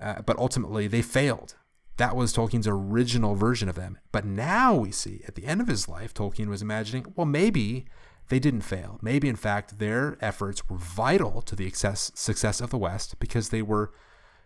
Uh, 0.01 0.23
but 0.23 0.39
ultimately 0.39 0.87
they 0.89 1.03
failed. 1.03 1.55
that 1.97 2.15
was 2.15 2.35
Tolkien's 2.35 2.69
original 2.69 3.35
version 3.35 3.69
of 3.69 3.75
them. 3.75 3.99
But 4.13 4.25
now 4.25 4.75
we 4.75 4.91
see 4.93 5.23
at 5.27 5.35
the 5.35 5.47
end 5.47 5.61
of 5.61 5.69
his 5.69 5.89
life, 5.89 6.13
Tolkien 6.13 6.49
was 6.49 6.61
imagining, 6.63 7.07
well, 7.17 7.27
maybe 7.27 7.87
they 8.29 8.39
didn't 8.39 8.63
fail. 8.63 8.99
Maybe, 9.03 9.29
in 9.29 9.37
fact, 9.37 9.79
their 9.79 10.17
efforts 10.21 10.69
were 10.69 10.77
vital 10.77 11.43
to 11.43 11.57
the 11.57 11.65
success, 11.67 12.13
success 12.15 12.61
of 12.61 12.71
the 12.71 12.79
West 12.79 13.19
because 13.19 13.51
they 13.51 13.63
were 13.63 13.93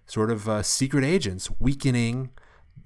sort 0.06 0.30
of 0.30 0.48
uh, 0.48 0.62
secret 0.62 1.04
agents 1.04 1.50
weakening 1.58 2.30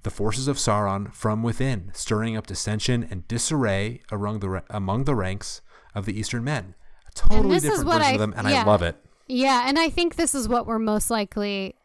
the 0.03 0.09
forces 0.11 0.47
of 0.47 0.57
Sauron 0.57 1.13
from 1.13 1.41
within, 1.41 1.91
stirring 1.93 2.37
up 2.37 2.47
dissension 2.47 3.07
and 3.09 3.27
disarray 3.27 4.01
among 4.11 4.39
the, 4.39 4.63
among 4.69 5.05
the 5.05 5.15
ranks 5.15 5.61
of 5.93 6.05
the 6.05 6.17
Eastern 6.17 6.43
men. 6.43 6.75
A 7.07 7.11
totally 7.13 7.59
different 7.59 7.85
version 7.85 8.01
I, 8.01 8.11
of 8.11 8.19
them, 8.19 8.33
and 8.37 8.47
yeah, 8.47 8.61
I 8.61 8.65
love 8.65 8.81
it. 8.81 8.95
Yeah, 9.27 9.67
and 9.67 9.79
I 9.79 9.89
think 9.89 10.15
this 10.15 10.35
is 10.35 10.47
what 10.47 10.67
we're 10.67 10.79
most 10.79 11.09
likely 11.09 11.75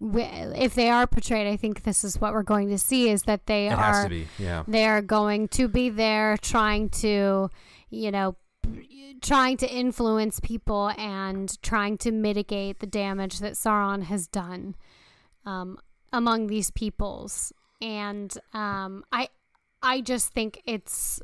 if 0.00 0.74
they 0.74 0.90
are 0.90 1.06
portrayed, 1.06 1.46
I 1.46 1.56
think 1.56 1.84
this 1.84 2.02
is 2.02 2.20
what 2.20 2.32
we're 2.32 2.42
going 2.42 2.68
to 2.70 2.78
see 2.78 3.08
is 3.08 3.22
that 3.22 3.46
they 3.46 3.68
it 3.68 3.72
are 3.72 4.10
yeah. 4.38 4.64
they 4.66 4.86
are 4.86 5.00
going 5.00 5.48
to 5.48 5.68
be 5.68 5.90
there 5.90 6.36
trying 6.38 6.88
to, 6.90 7.50
you 7.90 8.10
know, 8.10 8.36
trying 9.20 9.56
to 9.56 9.72
influence 9.72 10.40
people 10.40 10.90
and 10.98 11.60
trying 11.62 11.96
to 11.98 12.10
mitigate 12.10 12.80
the 12.80 12.86
damage 12.86 13.38
that 13.38 13.52
Sauron 13.52 14.02
has 14.04 14.26
done 14.26 14.74
um, 15.46 15.78
among 16.12 16.48
these 16.48 16.70
peoples. 16.70 17.52
And 17.80 18.36
um, 18.52 19.04
I 19.12 19.28
I 19.82 20.00
just 20.00 20.32
think 20.32 20.60
it's 20.66 21.20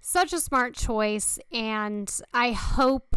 such 0.00 0.32
a 0.32 0.40
smart 0.40 0.74
choice 0.74 1.38
and 1.50 2.12
I 2.32 2.52
hope 2.52 3.16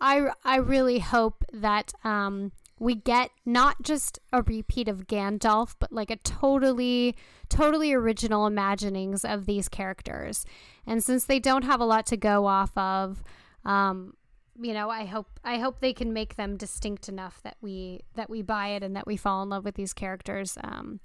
I 0.00 0.30
I 0.44 0.56
really 0.56 1.00
hope 1.00 1.44
that 1.52 1.92
um, 2.04 2.52
we 2.80 2.94
get 2.94 3.30
not 3.44 3.82
just 3.82 4.18
a 4.32 4.40
repeat 4.42 4.88
of 4.88 5.06
Gandalf, 5.06 5.74
but 5.78 5.92
like 5.92 6.10
a 6.10 6.16
totally, 6.16 7.14
totally 7.50 7.92
original 7.92 8.46
imaginings 8.46 9.22
of 9.22 9.44
these 9.44 9.68
characters. 9.68 10.46
And 10.86 11.04
since 11.04 11.26
they 11.26 11.38
don't 11.38 11.64
have 11.64 11.80
a 11.80 11.84
lot 11.84 12.06
to 12.06 12.16
go 12.16 12.46
off 12.46 12.76
of, 12.78 13.22
um, 13.66 14.14
you 14.58 14.72
know, 14.72 14.88
I 14.88 15.04
hope 15.04 15.38
I 15.44 15.58
hope 15.58 15.80
they 15.80 15.92
can 15.92 16.14
make 16.14 16.36
them 16.36 16.56
distinct 16.56 17.08
enough 17.08 17.42
that 17.42 17.56
we 17.60 18.00
that 18.14 18.30
we 18.30 18.40
buy 18.40 18.68
it 18.68 18.82
and 18.82 18.96
that 18.96 19.06
we 19.06 19.16
fall 19.16 19.42
in 19.42 19.50
love 19.50 19.64
with 19.64 19.74
these 19.74 19.92
characters. 19.92 20.56
Um, 20.64 21.00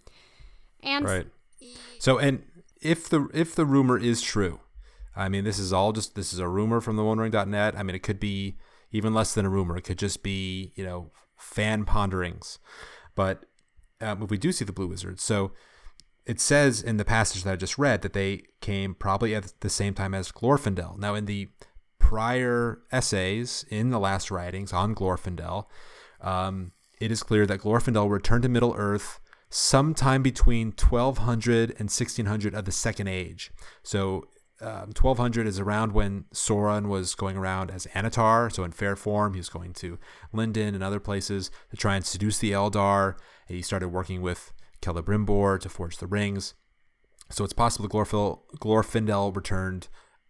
and 0.82 1.05
right. 1.05 1.28
So, 1.99 2.17
and 2.17 2.43
if 2.82 3.09
the 3.09 3.28
if 3.34 3.53
the 3.53 3.65
rumor 3.65 3.97
is 3.97 4.21
true, 4.21 4.61
I 5.13 5.28
mean, 5.28 5.43
this 5.43 5.59
is 5.59 5.73
all 5.73 5.91
just 5.91 6.15
this 6.15 6.32
is 6.32 6.39
a 6.39 6.47
rumor 6.47 6.80
from 6.80 6.95
the 6.95 7.03
OneRing.net. 7.03 7.78
I 7.78 7.84
mean, 7.84 7.95
it 7.95 8.03
could 8.03 8.19
be 8.19 8.55
even 8.91 9.13
less 9.13 9.34
than 9.34 9.45
a 9.45 9.49
rumor. 9.49 9.76
It 9.76 9.84
could 9.84 9.99
just 9.99 10.23
be 10.23 10.71
you 10.76 10.86
know 10.86 11.11
fan 11.38 11.86
ponderings. 11.86 12.60
But 13.16 13.46
um, 14.02 14.24
if 14.24 14.30
we 14.30 14.38
do 14.38 14.52
see 14.52 14.66
the 14.66 14.74
Blue 14.74 14.88
Wizards, 14.88 15.24
so 15.24 15.52
it 16.26 16.40
says 16.40 16.82
in 16.82 16.98
the 16.98 17.06
passage 17.06 17.44
that 17.44 17.54
I 17.54 17.56
just 17.56 17.78
read 17.78 18.02
that 18.02 18.14
they 18.14 18.44
came 18.62 18.96
probably 18.96 19.36
at 19.36 19.54
the 19.60 19.70
same 19.70 19.94
time 19.94 20.14
as 20.14 20.32
Glorfindel. 20.32 20.98
Now, 20.98 21.14
in 21.14 21.26
the 21.26 21.50
prior 22.00 22.80
essays 22.92 23.66
in 23.70 23.90
the 23.90 24.00
last 24.00 24.32
writings 24.32 24.74
on 24.74 24.96
Glorfindel, 24.96 25.66
um, 26.22 26.72
it 27.00 27.12
is 27.12 27.24
clear 27.24 27.46
that 27.46 27.62
Glorfindel 27.62 28.10
returned 28.10 28.44
to 28.44 28.50
Middle 28.50 28.74
Earth 28.76 29.20
sometime 29.50 30.24
between 30.24 30.68
1200 30.68 31.70
and 31.72 31.90
1600 31.90 32.54
of 32.54 32.66
the 32.66 32.72
Second 32.72 33.08
Age. 33.08 33.52
So 33.84 34.26
um, 34.62 34.93
1200 34.97 35.47
is 35.47 35.60
around 35.60 35.91
when 35.91 36.26
Sauron 36.34 36.88
was 36.88 37.14
going 37.14 37.36
around 37.36 37.72
as 37.72 37.88
Annatar, 37.88 38.51
so 38.51 38.64
in 38.64 38.72
fair 38.72 38.95
form. 38.95 39.34
He 39.34 39.39
was 39.39 39.49
going 39.49 39.74
to 39.74 39.99
Lindon 40.32 40.74
and 40.74 40.84
other 40.84 40.99
places 40.99 41.51
to 41.72 41.78
try 41.78 41.95
and 41.95 42.06
seduce 42.06 42.39
the 42.39 42.51
Eldar. 42.51 43.16
And 43.47 43.58
he 43.58 43.62
started 43.62 43.89
working 43.89 44.22
with 44.22 44.53
Celebrimbor 44.82 45.60
to 45.60 45.70
forge 45.70 45.97
the 45.97 46.08
rings. 46.08 46.53
So 47.30 47.43
it's 47.43 47.53
possible 47.53 47.89
Glorfil, 47.89 48.41
Glorfindel 48.60 49.36
returned 49.36 49.88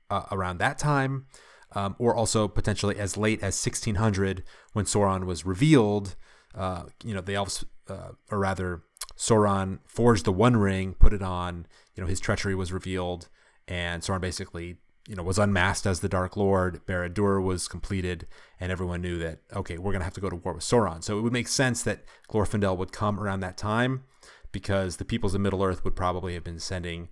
uh, 0.10 0.24
around 0.32 0.58
that 0.58 0.80
time, 0.80 1.26
um, 1.74 1.96
or 2.00 2.16
also 2.16 2.48
potentially 2.48 2.98
as 2.98 3.18
late 3.18 3.40
as 3.40 3.64
1600 3.64 4.44
when 4.74 4.86
Sauron 4.86 5.26
was 5.26 5.46
revealed. 5.46 6.16
Uh, 6.56 6.86
you 7.04 7.14
know, 7.14 7.22
the 7.22 7.36
elves, 7.36 7.66
uh, 7.90 8.12
or 8.32 8.40
rather, 8.40 8.82
Sauron 9.18 9.80
forged 9.86 10.26
the 10.26 10.32
One 10.32 10.58
Ring, 10.58 10.94
put 10.94 11.14
it 11.14 11.22
on. 11.22 11.68
You 11.94 12.02
know, 12.02 12.08
his 12.08 12.20
treachery 12.20 12.56
was 12.56 12.72
revealed 12.72 13.28
and 13.68 14.02
Sauron 14.02 14.22
basically 14.22 14.78
you 15.08 15.16
know 15.16 15.24
was 15.24 15.38
unmasked 15.38 15.86
as 15.86 16.00
the 16.00 16.10
Dark 16.10 16.36
Lord. 16.36 16.86
Barad-dûr 16.86 17.44
was 17.44 17.68
completed, 17.68 18.28
and 18.60 18.72
everyone 18.72 19.02
knew 19.02 19.20
that 19.20 19.40
okay, 19.54 19.78
we're 19.78 19.92
gonna 19.92 20.04
have 20.04 20.14
to 20.14 20.22
go 20.22 20.30
to 20.30 20.36
war 20.36 20.54
with 20.54 20.64
Sauron. 20.64 21.04
So 21.04 21.18
it 21.18 21.22
would 21.22 21.34
make 21.34 21.48
sense 21.48 21.84
that 21.84 22.04
Glorfindel 22.30 22.78
would 22.78 22.92
come 22.92 23.20
around 23.20 23.42
that 23.42 23.58
time, 23.58 24.04
because 24.52 24.98
the 24.98 25.06
peoples 25.06 25.36
of 25.36 25.42
Middle 25.42 25.64
Earth 25.64 25.84
would 25.84 25.96
probably 25.96 26.34
have 26.34 26.44
been 26.44 26.60
sending 26.60 27.10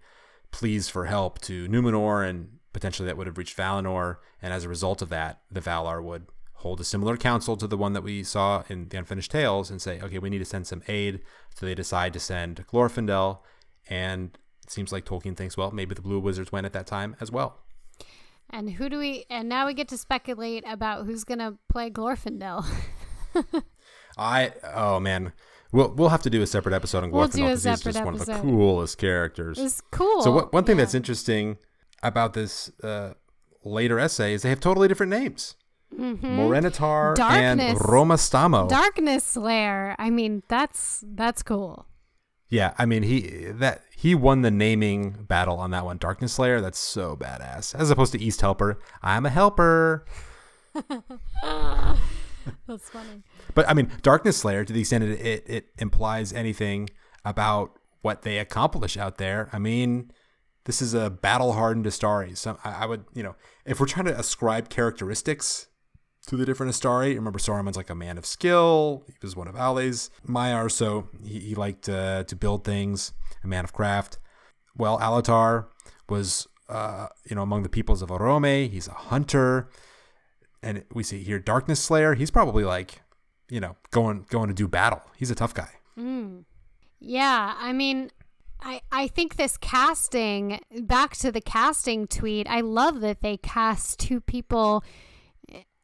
pleas 0.52 0.88
for 0.90 1.06
help 1.06 1.40
to 1.42 1.68
Numenor, 1.68 2.28
and 2.28 2.60
potentially 2.72 3.06
that 3.06 3.18
would 3.18 3.28
have 3.28 3.38
reached 3.38 3.58
Valinor, 3.58 4.18
and 4.42 4.54
as 4.54 4.64
a 4.64 4.70
result 4.70 5.02
of 5.02 5.10
that, 5.10 5.42
the 5.52 5.62
Valar 5.62 6.02
would 6.02 6.28
hold 6.54 6.80
a 6.80 6.84
similar 6.84 7.18
council 7.18 7.58
to 7.58 7.68
the 7.68 7.78
one 7.78 7.94
that 7.94 8.04
we 8.04 8.24
saw 8.24 8.64
in 8.70 8.88
the 8.88 8.98
Unfinished 8.98 9.32
Tales 9.32 9.70
and 9.70 9.82
say, 9.82 10.00
okay, 10.00 10.18
we 10.18 10.30
need 10.30 10.40
to 10.40 10.46
send 10.46 10.66
some 10.66 10.82
aid. 10.88 11.20
So 11.54 11.66
they 11.66 11.76
decide 11.76 12.14
to 12.14 12.20
send 12.20 12.66
Glorfindel, 12.68 13.40
and 13.90 14.38
it 14.64 14.72
seems 14.72 14.92
like 14.92 15.06
Tolkien 15.06 15.36
thinks, 15.36 15.58
well, 15.58 15.72
maybe 15.72 15.96
the 15.96 16.02
Blue 16.02 16.20
Wizards 16.20 16.52
went 16.52 16.66
at 16.66 16.74
that 16.74 16.88
time 16.88 17.16
as 17.20 17.32
well. 17.32 17.60
And 18.50 18.72
who 18.72 18.90
do 18.90 19.00
we? 19.00 19.26
And 19.30 19.50
now 19.50 19.66
we 19.66 19.74
get 19.74 19.88
to 19.90 19.98
speculate 19.98 20.64
about 20.68 21.06
who's 21.06 21.24
gonna 21.24 21.58
play 21.70 21.90
Glorfindel. 21.90 22.66
I 24.18 24.54
oh 24.76 25.00
man, 25.00 25.34
we'll 25.72 25.92
we'll 25.94 26.10
have 26.10 26.22
to 26.24 26.30
do 26.30 26.42
a 26.42 26.48
separate 26.48 26.74
episode 26.74 27.04
on 27.04 27.12
Glorfindel 27.12 27.24
because 27.24 27.40
we'll 27.40 27.50
he's 27.50 27.64
just 27.64 27.88
episode. 27.88 28.06
one 28.06 28.14
of 28.14 28.26
the 28.26 28.34
coolest 28.34 28.98
characters. 29.00 29.58
It's 29.58 29.82
cool. 29.92 30.22
So 30.22 30.32
what, 30.32 30.54
one 30.54 30.66
thing 30.66 30.78
yeah. 30.78 30.84
that's 30.84 30.94
interesting 30.94 31.58
about 32.04 32.34
this 32.34 32.72
uh, 32.84 33.14
later 33.64 34.00
essay 34.00 34.34
is 34.34 34.44
they 34.44 34.50
have 34.50 34.60
totally 34.60 34.88
different 34.88 35.10
names. 35.10 35.56
Mm-hmm. 35.98 36.26
Morinehtar 36.26 37.16
Darkness, 37.16 37.72
and 37.72 37.80
Romestamo. 37.80 38.68
Darkness 38.68 39.24
Slayer. 39.24 39.96
I 40.00 40.10
mean, 40.10 40.44
that's 40.48 41.04
that's 41.08 41.44
cool. 41.44 41.88
Yeah, 42.54 42.76
I 42.78 42.86
mean 42.86 43.02
he 43.02 43.22
that 43.54 43.82
he 43.96 44.14
won 44.14 44.44
the 44.44 44.52
naming 44.52 45.24
battle 45.28 45.58
on 45.58 45.72
that 45.72 45.86
one. 45.86 45.98
Darkness 45.98 46.34
Slayer, 46.34 46.62
that's 46.62 46.78
so 46.78 47.16
badass. 47.16 47.74
As 47.74 47.90
opposed 47.90 48.12
to 48.12 48.22
East 48.22 48.42
Helper, 48.42 48.80
I'm 49.02 49.26
a 49.26 49.32
helper. 49.32 50.06
that's 50.76 51.98
funny. 52.92 53.24
But 53.56 53.68
I 53.68 53.74
mean, 53.74 53.92
Darkness 54.04 54.38
Slayer, 54.38 54.66
to 54.66 54.72
the 54.72 54.82
extent 54.82 55.04
it, 55.04 55.20
it, 55.20 55.44
it 55.48 55.70
implies 55.80 56.32
anything 56.32 56.92
about 57.26 57.72
what 58.04 58.22
they 58.22 58.38
accomplish 58.38 58.98
out 58.98 59.18
there. 59.18 59.50
I 59.52 59.58
mean, 59.58 60.12
this 60.66 60.80
is 60.80 60.94
a 60.94 61.10
battle 61.10 61.54
hardened 61.54 61.88
Istari. 61.88 62.38
So 62.38 62.60
I, 62.64 62.84
I, 62.84 62.86
would, 62.86 63.06
you 63.16 63.24
know, 63.24 63.36
if 63.66 63.80
we're 63.80 63.88
trying 63.88 64.06
to 64.06 64.20
ascribe 64.20 64.70
characteristics 64.70 65.70
to 66.28 66.38
the 66.38 66.46
different 66.46 66.72
Istari. 66.72 67.16
Remember, 67.16 67.40
Saruman's 67.40 67.78
like 67.78 67.90
a 67.90 67.96
man 67.96 68.18
of 68.18 68.26
skill. 68.26 69.04
He 69.08 69.14
was 69.22 69.36
one 69.36 69.48
of 69.48 69.56
Aule's 69.56 70.10
Maiar, 70.28 70.72
so 70.72 71.10
he, 71.26 71.40
he 71.40 71.56
liked 71.56 71.90
uh, 71.90 72.24
to 72.24 72.36
build 72.36 72.64
things, 72.64 73.14
a 73.44 73.48
man 73.48 73.64
of 73.64 73.74
craft. 73.74 74.20
Well, 74.76 75.00
Alatar 75.00 75.68
was, 76.10 76.48
uh, 76.70 77.08
you 77.30 77.36
know, 77.36 77.44
among 77.44 77.64
the 77.64 77.70
peoples 77.70 78.02
of 78.02 78.10
Orome. 78.10 78.70
He's 78.70 78.88
a 78.88 78.94
hunter. 78.94 79.70
And 80.62 80.86
we 80.94 81.04
see 81.04 81.24
here 81.24 81.40
Darkness 81.40 81.82
Slayer. 81.82 82.16
He's 82.16 82.32
probably 82.32 82.64
like, 82.64 83.02
you 83.50 83.60
know, 83.60 83.76
going 83.92 84.26
going 84.30 84.48
to 84.48 84.54
do 84.54 84.68
battle. 84.68 85.02
He's 85.18 85.30
a 85.30 85.36
tough 85.36 85.54
guy. 85.54 85.70
Mm. 86.00 86.46
Yeah, 87.02 87.54
I 87.60 87.74
mean, 87.74 88.12
I, 88.62 88.82
I 88.92 89.08
think 89.10 89.36
this 89.36 89.58
casting 89.58 90.62
back 90.84 91.18
to 91.18 91.32
the 91.34 91.42
casting 91.42 92.08
tweet 92.08 92.48
i 92.48 92.62
love 92.62 93.02
that 93.02 93.22
they 93.22 93.36
cast 93.36 94.00
two 94.00 94.22
people 94.22 94.84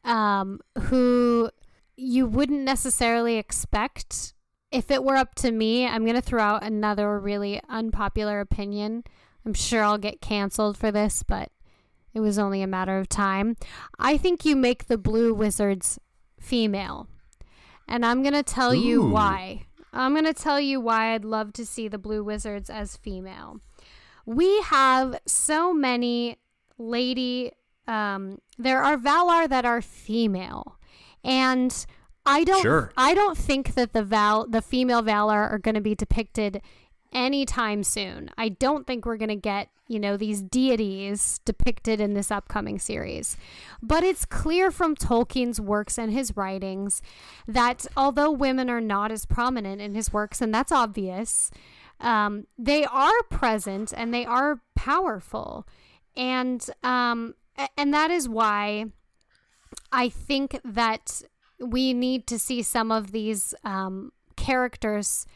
um, 0.04 0.60
who 0.78 1.50
you 1.96 2.26
wouldn't 2.26 2.62
necessarily 2.62 3.36
expect. 3.36 4.34
If 4.70 4.90
it 4.90 5.04
were 5.04 5.16
up 5.16 5.34
to 5.36 5.50
me, 5.50 5.86
I'm 5.86 6.04
going 6.04 6.16
to 6.16 6.22
throw 6.22 6.42
out 6.42 6.62
another 6.62 7.18
really 7.18 7.60
unpopular 7.68 8.40
opinion. 8.40 9.04
I'm 9.44 9.54
sure 9.54 9.82
I'll 9.82 9.98
get 9.98 10.20
canceled 10.20 10.76
for 10.76 10.92
this, 10.92 11.22
but 11.22 11.50
it 12.14 12.20
was 12.20 12.38
only 12.38 12.62
a 12.62 12.66
matter 12.66 12.98
of 12.98 13.08
time. 13.08 13.56
I 13.98 14.16
think 14.16 14.44
you 14.44 14.56
make 14.56 14.86
the 14.86 14.98
Blue 14.98 15.34
Wizards 15.34 15.98
female. 16.38 17.08
And 17.88 18.06
I'm 18.06 18.22
going 18.22 18.34
to 18.34 18.42
tell 18.42 18.72
Ooh. 18.72 18.80
you 18.80 19.02
why. 19.02 19.66
I'm 19.92 20.12
going 20.12 20.24
to 20.24 20.34
tell 20.34 20.60
you 20.60 20.80
why 20.80 21.14
I'd 21.14 21.24
love 21.24 21.52
to 21.54 21.66
see 21.66 21.88
the 21.88 21.98
Blue 21.98 22.22
Wizards 22.22 22.70
as 22.70 22.96
female. 22.96 23.60
We 24.24 24.60
have 24.62 25.18
so 25.26 25.72
many 25.72 26.38
lady 26.78 27.52
um, 27.90 28.40
there 28.56 28.82
are 28.82 28.96
Valar 28.96 29.48
that 29.48 29.64
are 29.64 29.82
female, 29.82 30.78
and 31.24 31.86
I 32.24 32.44
don't. 32.44 32.62
Sure. 32.62 32.92
I 32.96 33.14
don't 33.14 33.36
think 33.36 33.74
that 33.74 33.92
the 33.92 34.04
Val, 34.04 34.46
the 34.46 34.62
female 34.62 35.02
Valar, 35.02 35.50
are 35.50 35.58
going 35.58 35.74
to 35.74 35.80
be 35.80 35.96
depicted 35.96 36.62
anytime 37.12 37.82
soon. 37.82 38.30
I 38.38 38.50
don't 38.50 38.86
think 38.86 39.04
we're 39.04 39.16
going 39.16 39.30
to 39.30 39.34
get, 39.34 39.68
you 39.88 39.98
know, 39.98 40.16
these 40.16 40.40
deities 40.40 41.40
depicted 41.44 42.00
in 42.00 42.14
this 42.14 42.30
upcoming 42.30 42.78
series. 42.78 43.36
But 43.82 44.04
it's 44.04 44.24
clear 44.24 44.70
from 44.70 44.94
Tolkien's 44.94 45.60
works 45.60 45.98
and 45.98 46.12
his 46.12 46.36
writings 46.36 47.02
that 47.48 47.86
although 47.96 48.30
women 48.30 48.70
are 48.70 48.80
not 48.80 49.10
as 49.10 49.26
prominent 49.26 49.80
in 49.80 49.96
his 49.96 50.12
works, 50.12 50.40
and 50.40 50.54
that's 50.54 50.70
obvious, 50.70 51.50
um, 51.98 52.46
they 52.56 52.84
are 52.84 53.22
present 53.30 53.92
and 53.96 54.14
they 54.14 54.24
are 54.24 54.60
powerful, 54.76 55.66
and 56.16 56.70
um, 56.84 57.34
and 57.76 57.92
that 57.94 58.10
is 58.10 58.28
why 58.28 58.86
I 59.92 60.08
think 60.08 60.60
that 60.64 61.22
we 61.58 61.92
need 61.92 62.26
to 62.28 62.38
see 62.38 62.62
some 62.62 62.90
of 62.90 63.12
these 63.12 63.54
um, 63.64 64.12
characters 64.36 65.26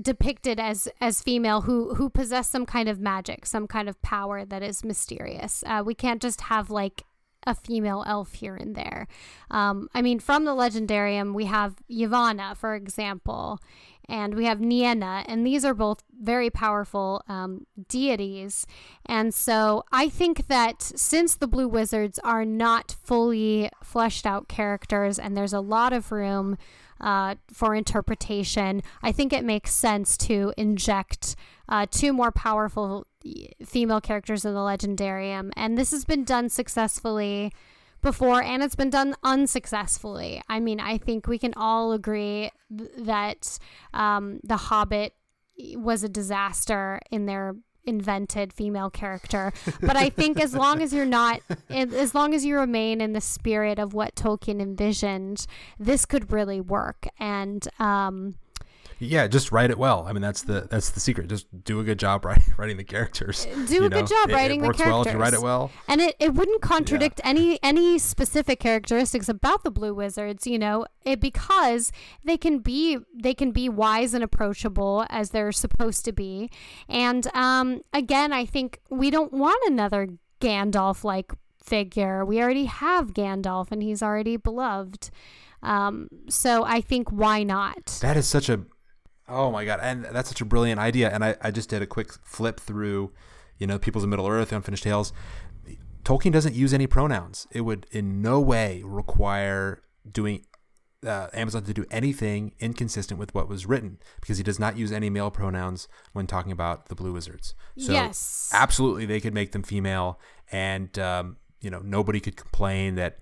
depicted 0.00 0.58
as 0.58 0.88
as 1.00 1.20
female 1.20 1.62
who 1.62 1.94
who 1.94 2.08
possess 2.08 2.48
some 2.48 2.66
kind 2.66 2.88
of 2.88 3.00
magic, 3.00 3.46
some 3.46 3.66
kind 3.66 3.88
of 3.88 4.00
power 4.02 4.44
that 4.44 4.62
is 4.62 4.84
mysterious. 4.84 5.62
Uh, 5.66 5.82
we 5.84 5.94
can't 5.94 6.22
just 6.22 6.42
have 6.42 6.70
like 6.70 7.02
a 7.46 7.54
female 7.54 8.02
elf 8.06 8.34
here 8.34 8.56
and 8.56 8.74
there. 8.74 9.06
Um, 9.50 9.88
I 9.94 10.00
mean, 10.00 10.18
from 10.18 10.44
the 10.44 10.52
Legendarium, 10.52 11.34
we 11.34 11.44
have 11.44 11.76
Yavanna, 11.90 12.56
for 12.56 12.74
example, 12.74 13.60
and 14.08 14.34
we 14.34 14.44
have 14.44 14.58
Nienna, 14.58 15.24
and 15.26 15.46
these 15.46 15.64
are 15.64 15.74
both 15.74 16.02
very 16.20 16.50
powerful 16.50 17.22
um, 17.28 17.66
deities. 17.88 18.66
And 19.06 19.34
so 19.34 19.84
I 19.92 20.08
think 20.08 20.48
that 20.48 20.82
since 20.82 21.34
the 21.34 21.46
Blue 21.46 21.68
Wizards 21.68 22.18
are 22.24 22.44
not 22.44 22.96
fully 23.02 23.70
fleshed 23.82 24.26
out 24.26 24.48
characters, 24.48 25.18
and 25.18 25.36
there's 25.36 25.52
a 25.52 25.60
lot 25.60 25.92
of 25.92 26.12
room 26.12 26.56
uh, 27.00 27.34
for 27.52 27.74
interpretation, 27.74 28.82
I 29.02 29.12
think 29.12 29.32
it 29.32 29.44
makes 29.44 29.72
sense 29.72 30.16
to 30.18 30.52
inject 30.56 31.36
uh, 31.68 31.86
two 31.90 32.12
more 32.12 32.30
powerful 32.30 33.06
female 33.64 34.00
characters 34.00 34.44
in 34.44 34.54
the 34.54 34.60
Legendarium. 34.60 35.50
And 35.56 35.78
this 35.78 35.90
has 35.92 36.04
been 36.04 36.24
done 36.24 36.48
successfully 36.48 37.52
before 38.04 38.40
and 38.40 38.62
it's 38.62 38.76
been 38.76 38.90
done 38.90 39.16
unsuccessfully. 39.24 40.40
I 40.48 40.60
mean, 40.60 40.78
I 40.78 40.98
think 40.98 41.26
we 41.26 41.38
can 41.38 41.52
all 41.56 41.92
agree 41.92 42.50
th- 42.76 42.90
that 42.98 43.58
um, 43.92 44.38
The 44.44 44.56
Hobbit 44.56 45.14
was 45.74 46.04
a 46.04 46.08
disaster 46.08 47.00
in 47.10 47.26
their 47.26 47.56
invented 47.86 48.52
female 48.52 48.90
character. 48.90 49.52
But 49.80 49.96
I 49.96 50.08
think 50.10 50.40
as 50.40 50.54
long 50.54 50.82
as 50.82 50.92
you're 50.92 51.04
not, 51.04 51.40
as 51.70 52.14
long 52.14 52.34
as 52.34 52.44
you 52.44 52.56
remain 52.56 53.00
in 53.00 53.12
the 53.12 53.20
spirit 53.20 53.78
of 53.78 53.92
what 53.92 54.14
Tolkien 54.14 54.60
envisioned, 54.60 55.46
this 55.78 56.06
could 56.06 56.32
really 56.32 56.60
work. 56.60 57.06
And, 57.18 57.66
um, 57.78 58.36
yeah, 58.98 59.26
just 59.26 59.52
write 59.52 59.70
it 59.70 59.78
well. 59.78 60.06
I 60.08 60.12
mean, 60.12 60.22
that's 60.22 60.42
the 60.42 60.66
that's 60.70 60.90
the 60.90 61.00
secret. 61.00 61.28
Just 61.28 61.46
do 61.64 61.80
a 61.80 61.84
good 61.84 61.98
job 61.98 62.24
writing 62.24 62.54
writing 62.56 62.76
the 62.76 62.84
characters. 62.84 63.46
Do 63.66 63.84
a 63.84 63.88
know? 63.88 63.88
good 63.88 64.06
job 64.06 64.30
it, 64.30 64.34
writing 64.34 64.62
it 64.62 64.66
works 64.66 64.78
the 64.78 64.84
characters. 64.84 64.92
well 64.92 65.02
if 65.06 65.12
you 65.12 65.20
write 65.20 65.34
it 65.34 65.42
well. 65.42 65.70
And 65.88 66.00
it, 66.00 66.16
it 66.18 66.34
wouldn't 66.34 66.62
contradict 66.62 67.20
yeah. 67.22 67.30
any 67.30 67.58
any 67.62 67.98
specific 67.98 68.60
characteristics 68.60 69.28
about 69.28 69.64
the 69.64 69.70
Blue 69.70 69.94
Wizards, 69.94 70.46
you 70.46 70.58
know, 70.58 70.86
it, 71.04 71.20
because 71.20 71.92
they 72.24 72.36
can 72.36 72.58
be 72.58 72.98
they 73.14 73.34
can 73.34 73.52
be 73.52 73.68
wise 73.68 74.14
and 74.14 74.24
approachable 74.24 75.06
as 75.10 75.30
they're 75.30 75.52
supposed 75.52 76.04
to 76.04 76.12
be. 76.12 76.50
And 76.88 77.26
um, 77.34 77.82
again, 77.92 78.32
I 78.32 78.44
think 78.44 78.80
we 78.90 79.10
don't 79.10 79.32
want 79.32 79.62
another 79.66 80.08
Gandalf 80.40 81.04
like 81.04 81.32
figure. 81.62 82.24
We 82.24 82.40
already 82.42 82.66
have 82.66 83.14
Gandalf, 83.14 83.72
and 83.72 83.82
he's 83.82 84.02
already 84.02 84.36
beloved. 84.36 85.10
Um, 85.62 86.08
so 86.28 86.64
I 86.64 86.80
think 86.80 87.10
why 87.10 87.42
not? 87.42 87.98
That 88.02 88.16
is 88.16 88.28
such 88.28 88.48
a 88.48 88.60
Oh 89.28 89.50
my 89.50 89.64
god, 89.64 89.80
and 89.82 90.04
that's 90.04 90.28
such 90.28 90.40
a 90.40 90.44
brilliant 90.44 90.78
idea. 90.80 91.10
And 91.10 91.24
I, 91.24 91.36
I 91.40 91.50
just 91.50 91.68
did 91.70 91.82
a 91.82 91.86
quick 91.86 92.12
flip 92.24 92.60
through, 92.60 93.12
you 93.58 93.66
know, 93.66 93.78
Peoples 93.78 94.04
of 94.04 94.10
Middle 94.10 94.28
Earth, 94.28 94.52
Unfinished 94.52 94.84
Tales. 94.84 95.12
Tolkien 96.04 96.32
doesn't 96.32 96.54
use 96.54 96.74
any 96.74 96.86
pronouns. 96.86 97.46
It 97.50 97.62
would 97.62 97.86
in 97.90 98.20
no 98.20 98.38
way 98.40 98.82
require 98.84 99.82
doing 100.10 100.44
uh, 101.06 101.28
Amazon 101.32 101.64
to 101.64 101.74
do 101.74 101.84
anything 101.90 102.52
inconsistent 102.58 103.18
with 103.18 103.34
what 103.34 103.48
was 103.48 103.66
written 103.66 103.98
because 104.20 104.38
he 104.38 104.44
does 104.44 104.58
not 104.58 104.76
use 104.76 104.92
any 104.92 105.10
male 105.10 105.30
pronouns 105.30 105.88
when 106.12 106.26
talking 106.26 106.52
about 106.52 106.88
the 106.88 106.94
Blue 106.94 107.12
Wizards. 107.12 107.54
So 107.78 107.92
yes, 107.92 108.50
absolutely, 108.52 109.06
they 109.06 109.20
could 109.20 109.34
make 109.34 109.52
them 109.52 109.62
female, 109.62 110.20
and 110.52 110.96
um, 110.98 111.36
you 111.60 111.70
know 111.70 111.80
nobody 111.80 112.20
could 112.20 112.36
complain 112.36 112.94
that 112.96 113.18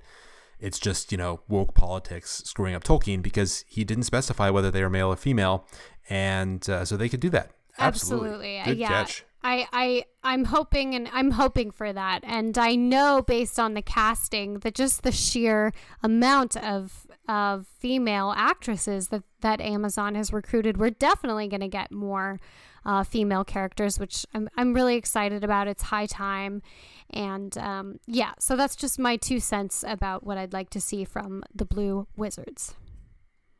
it's 0.62 0.78
just 0.78 1.12
you 1.12 1.18
know 1.18 1.40
woke 1.48 1.74
politics 1.74 2.42
screwing 2.44 2.74
up 2.74 2.84
Tolkien 2.84 3.20
because 3.20 3.64
he 3.68 3.84
didn't 3.84 4.04
specify 4.04 4.48
whether 4.48 4.70
they 4.70 4.82
are 4.82 4.90
male 4.90 5.08
or 5.08 5.16
female, 5.16 5.66
and 6.08 6.68
uh, 6.70 6.84
so 6.84 6.96
they 6.96 7.08
could 7.08 7.20
do 7.20 7.30
that. 7.30 7.50
Absolutely, 7.78 8.58
Absolutely. 8.58 8.62
Good 8.64 8.78
yeah. 8.78 8.88
Catch. 8.88 9.24
I, 9.44 9.66
I 9.72 10.04
I'm 10.22 10.44
hoping 10.44 10.94
and 10.94 11.08
I'm 11.12 11.32
hoping 11.32 11.72
for 11.72 11.92
that, 11.92 12.20
and 12.22 12.56
I 12.56 12.76
know 12.76 13.22
based 13.26 13.58
on 13.58 13.74
the 13.74 13.82
casting 13.82 14.60
that 14.60 14.74
just 14.74 15.02
the 15.02 15.12
sheer 15.12 15.72
amount 16.02 16.56
of 16.56 17.06
of 17.28 17.66
female 17.78 18.32
actresses 18.36 19.08
that 19.08 19.24
that 19.40 19.60
Amazon 19.60 20.14
has 20.14 20.32
recruited, 20.32 20.76
we're 20.76 20.90
definitely 20.90 21.48
going 21.48 21.60
to 21.60 21.68
get 21.68 21.90
more 21.90 22.38
uh, 22.84 23.04
female 23.04 23.44
characters, 23.44 23.98
which 23.98 24.26
I'm 24.34 24.48
I'm 24.56 24.74
really 24.74 24.96
excited 24.96 25.44
about. 25.44 25.68
It's 25.68 25.84
high 25.84 26.06
time, 26.06 26.62
and 27.10 27.56
um, 27.58 27.98
yeah, 28.06 28.32
so 28.38 28.56
that's 28.56 28.76
just 28.76 28.98
my 28.98 29.16
two 29.16 29.40
cents 29.40 29.84
about 29.86 30.24
what 30.24 30.38
I'd 30.38 30.52
like 30.52 30.70
to 30.70 30.80
see 30.80 31.04
from 31.04 31.42
the 31.54 31.64
Blue 31.64 32.06
Wizards. 32.16 32.74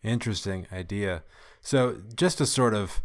Interesting 0.03 0.67
idea. 0.73 1.23
So, 1.61 1.99
just 2.17 2.39
to 2.39 2.47
sort 2.47 2.75
of 2.75 3.03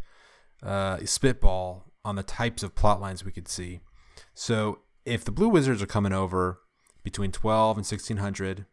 uh, 0.64 0.98
spitball 1.06 1.92
on 2.04 2.16
the 2.16 2.24
types 2.24 2.64
of 2.64 2.74
plot 2.74 3.00
lines 3.00 3.24
we 3.24 3.32
could 3.32 3.48
see. 3.48 3.82
So, 4.34 4.80
if 5.06 5.24
the 5.24 5.32
Blue 5.32 5.50
Wizards 5.50 5.82
are 5.82 5.88
coming 5.88 6.14
over 6.14 6.60
between 7.04 7.32
12 7.32 7.78
and 7.78 7.86
1600, 7.86 8.66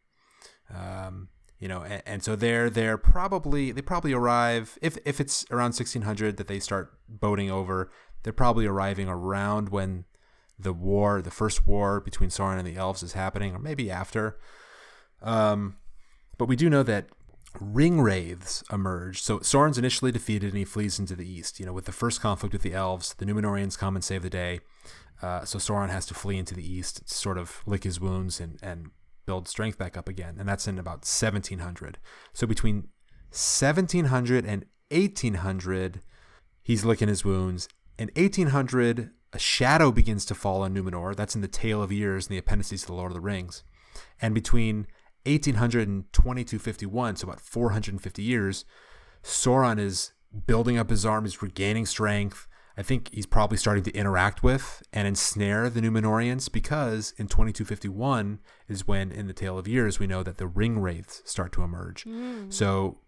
um, 0.75 1.29
you 1.59 1.69
know, 1.69 1.83
and, 1.83 2.03
and, 2.05 2.23
so 2.23 2.37
they're 2.37 2.69
they're 2.69 2.99
probably 2.99 3.73
they 3.73 3.81
probably 3.81 4.13
arrive 4.13 4.79
if 4.83 4.99
if 5.05 5.21
it's 5.21 5.47
around 5.51 5.75
1600 5.75 6.37
that 6.37 6.49
they 6.49 6.61
start 6.61 6.93
boating 7.09 7.51
over, 7.51 7.91
they're 8.23 8.33
probably 8.33 8.67
arriving 8.67 9.09
around 9.09 9.69
when 9.69 10.05
the 10.59 10.73
war, 10.73 11.21
the 11.23 11.31
first 11.31 11.67
war 11.67 12.01
between 12.01 12.31
Sauron 12.31 12.59
and 12.59 12.67
the 12.67 12.77
elves 12.77 13.03
is 13.03 13.13
happening, 13.13 13.55
or 13.55 13.59
maybe 13.59 13.91
after. 13.91 14.39
Um, 15.23 15.77
but 16.39 16.47
we 16.47 16.57
do 16.57 16.69
know 16.69 16.83
that 16.83 17.07
ring 17.61 18.01
wraiths 18.01 18.63
emerge. 18.73 19.23
So 19.23 19.39
Sauron's 19.41 19.79
initially 19.79 20.13
defeated 20.13 20.51
and 20.51 20.59
he 20.59 20.65
flees 20.65 20.99
into 20.99 21.17
the 21.17 21.29
east. 21.29 21.61
You 21.61 21.67
know, 21.67 21.73
with 21.73 21.85
the 21.87 21.93
first 21.93 22.21
conflict 22.21 22.53
with 22.53 22.63
the 22.63 22.75
elves, 22.75 23.15
the 23.15 23.25
Numenorians 23.25 23.79
come 23.79 23.95
and 23.95 24.05
save 24.05 24.23
the 24.23 24.31
day. 24.31 24.61
Uh, 25.23 25.45
so 25.45 25.59
Sauron 25.59 25.91
has 25.91 26.07
to 26.07 26.15
flee 26.15 26.37
into 26.37 26.55
the 26.55 26.69
east 26.69 27.07
to 27.07 27.15
sort 27.15 27.39
of 27.39 27.63
lick 27.67 27.85
his 27.85 28.01
wounds 28.01 28.41
and, 28.41 28.59
and 28.63 28.91
build 29.27 29.49
strength 29.49 29.79
back 29.79 29.97
up 29.97 30.09
again. 30.09 30.37
And 30.39 30.49
that's 30.49 30.67
in 30.67 30.79
about 30.79 31.05
1700. 31.05 31.99
So 32.33 32.47
between 32.47 32.89
1700 33.31 34.45
and 34.45 34.65
1800, 34.91 36.01
he's 36.63 36.85
licking 36.85 37.09
his 37.09 37.25
wounds. 37.25 37.69
In 37.99 38.11
1800, 38.17 39.11
a 39.33 39.39
shadow 39.39 39.91
begins 39.91 40.25
to 40.27 40.35
fall 40.35 40.63
on 40.63 40.75
Numenor. 40.75 41.15
That's 41.15 41.35
in 41.35 41.41
the 41.41 41.49
Tale 41.49 41.83
of 41.83 41.93
Years 41.93 42.27
and 42.27 42.35
the 42.35 42.39
appendices 42.39 42.83
to 42.83 42.87
the 42.89 42.95
Lord 42.95 43.11
of 43.11 43.15
the 43.15 43.21
Rings. 43.21 43.65
And 44.21 44.35
between 44.35 44.87
1800 45.27 45.89
and 45.89 46.13
2251, 46.13 47.17
so 47.17 47.29
about 47.29 47.41
450 47.41 48.23
years, 48.23 48.65
Sauron 49.23 49.79
is 49.79 50.13
building 50.47 50.79
up 50.79 50.91
his 50.91 51.07
armies, 51.07 51.43
regaining 51.43 51.87
strength. 51.87 52.47
I 52.77 52.83
think 52.83 53.11
he's 53.13 53.27
probably 53.27 53.57
starting 53.57 53.85
to 53.85 53.93
interact 53.93 54.43
with 54.43 54.83
and 54.93 55.07
ensnare 55.07 55.71
the 55.71 55.81
Numenorians 55.81 56.51
because 56.51 57.15
in 57.17 57.29
2251 57.29 58.41
is 58.69 58.87
when, 58.87 59.13
in 59.13 59.29
the 59.29 59.33
Tale 59.33 59.59
of 59.59 59.69
Years, 59.69 59.99
we 59.99 60.09
know 60.09 60.23
that 60.25 60.39
the 60.39 60.47
ring 60.47 60.81
wraiths 60.81 61.23
start 61.25 61.53
to 61.53 61.63
emerge. 61.63 62.05
Mm. 62.05 62.53
So, 62.53 62.99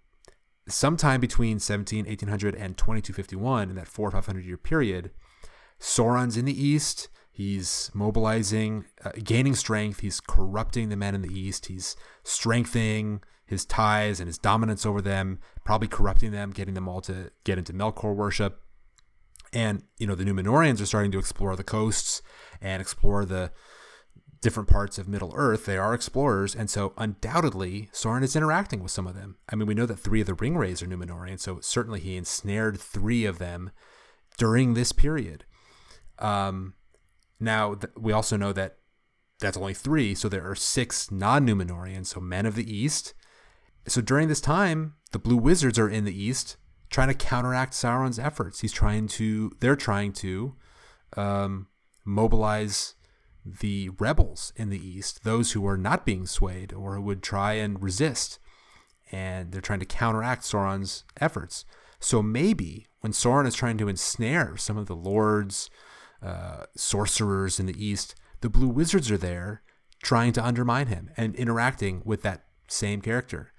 sometime 0.69 1.21
between 1.21 1.59
17, 1.59 2.07
1800 2.07 2.55
and 2.55 2.77
2251, 2.77 3.71
in 3.71 3.77
that 3.77 3.89
four 3.89 4.09
or 4.09 4.13
500 4.13 4.45
year 4.45 4.57
period, 4.57 5.11
Sauron's 5.81 6.37
in 6.37 6.45
the 6.45 6.65
east. 6.65 7.09
He's 7.31 7.91
mobilizing, 7.93 8.87
uh, 9.05 9.11
gaining 9.23 9.55
strength. 9.55 10.01
He's 10.01 10.21
corrupting 10.21 10.89
the 10.89 10.97
men 10.97 11.15
in 11.15 11.23
the 11.23 11.39
east. 11.39 11.67
He's 11.67 11.97
strengthening 12.23 13.21
his 13.45 13.65
ties 13.65 14.21
and 14.21 14.27
his 14.27 14.39
dominance 14.39 14.87
over 14.87 15.03
them, 15.03 15.39
probably 15.65 15.89
corrupting 15.89 16.33
them, 16.33 16.51
getting 16.51 16.75
them 16.75 16.89
all 16.89 17.01
to 17.03 17.31
get 17.45 17.59
into 17.59 17.73
Melkor 17.73 18.15
worship. 18.15 18.63
And, 19.53 19.85
you 19.99 20.07
know, 20.07 20.15
the 20.15 20.25
Numenorians 20.25 20.81
are 20.81 20.87
starting 20.87 21.13
to 21.13 21.19
explore 21.19 21.57
the 21.57 21.65
coasts 21.65 22.21
and 22.61 22.81
explore 22.81 23.25
the 23.25 23.53
different 24.43 24.69
parts 24.69 24.99
of 24.99 25.09
Middle 25.09 25.33
Earth. 25.35 25.67
They 25.67 25.79
are 25.79 25.95
explorers. 25.95 26.55
And 26.55 26.69
so, 26.69 26.93
undoubtedly, 26.97 27.89
Sauron 27.93 28.23
is 28.23 28.37
interacting 28.37 28.83
with 28.83 28.93
some 28.93 29.07
of 29.07 29.15
them. 29.15 29.37
I 29.49 29.57
mean, 29.57 29.67
we 29.67 29.75
know 29.75 29.87
that 29.87 29.99
three 29.99 30.21
of 30.21 30.27
the 30.27 30.35
Ringwraiths 30.35 30.83
are 30.83 30.87
Numenorian. 30.87 31.41
So, 31.41 31.61
certainly 31.61 32.01
he 32.01 32.17
ensnared 32.17 32.79
three 32.79 33.25
of 33.25 33.39
them 33.39 33.71
during 34.37 34.75
this 34.75 34.93
period. 34.93 35.45
Um, 36.19 36.75
now, 37.41 37.75
th- 37.75 37.93
we 37.97 38.13
also 38.13 38.37
know 38.37 38.53
that 38.53 38.77
that's 39.41 39.57
only 39.57 39.75
three, 39.75 40.15
so 40.15 40.29
there 40.29 40.49
are 40.49 40.55
six 40.55 41.11
non 41.11 41.47
Numenorians, 41.47 42.07
so 42.07 42.21
men 42.21 42.47
of 42.47 42.55
the 42.55 42.75
East. 42.75 43.15
So 43.87 44.01
during 44.01 44.29
this 44.29 44.41
time, 44.41 44.95
the 45.13 45.19
Blue 45.19 45.37
Wizards 45.37 45.79
are 45.79 45.89
in 45.89 46.05
the 46.05 46.23
East 46.23 46.57
trying 46.91 47.09
to 47.09 47.15
counteract 47.15 47.73
Sauron's 47.73 48.19
efforts. 48.19 48.61
He's 48.61 48.73
trying 48.73 49.09
to, 49.09 49.53
they're 49.61 49.77
trying 49.77 50.13
to 50.15 50.55
um, 51.17 51.69
mobilize 52.05 52.95
the 53.45 53.91
rebels 53.99 54.53
in 54.57 54.71
the 54.71 54.85
East, 54.85 55.25
those 55.25 55.53
who 55.53 55.67
are 55.67 55.77
not 55.77 56.05
being 56.05 56.27
swayed 56.27 56.73
or 56.73 56.97
who 56.97 57.03
would 57.03 57.23
try 57.23 57.55
and 57.55 57.83
resist. 57.83 58.39
And 59.13 59.53
they're 59.53 59.61
trying 59.61 59.81
to 59.81 59.87
counteract 59.87 60.43
Sauron's 60.43 61.05
efforts. 61.21 61.65
So 62.01 62.23
maybe 62.23 62.87
when 63.01 63.13
Sauron 63.13 63.47
is 63.47 63.55
trying 63.55 63.79
to 63.79 63.89
ensnare 63.89 64.57
some 64.57 64.77
of 64.77 64.87
the 64.87 64.97
lords, 64.97 65.71
uh, 66.23 66.65
sorcerers 66.77 67.61
in 67.61 67.67
the 67.67 67.85
east, 67.85 68.15
the 68.41 68.49
blue 68.49 68.69
wizards 68.69 69.11
are 69.11 69.19
there 69.19 69.63
trying 70.03 70.33
to 70.33 70.45
undermine 70.45 70.89
him 70.89 71.11
and 71.17 71.35
interacting 71.37 72.03
with 72.05 72.23
that 72.23 72.45
same 72.69 73.01
character 73.01 73.53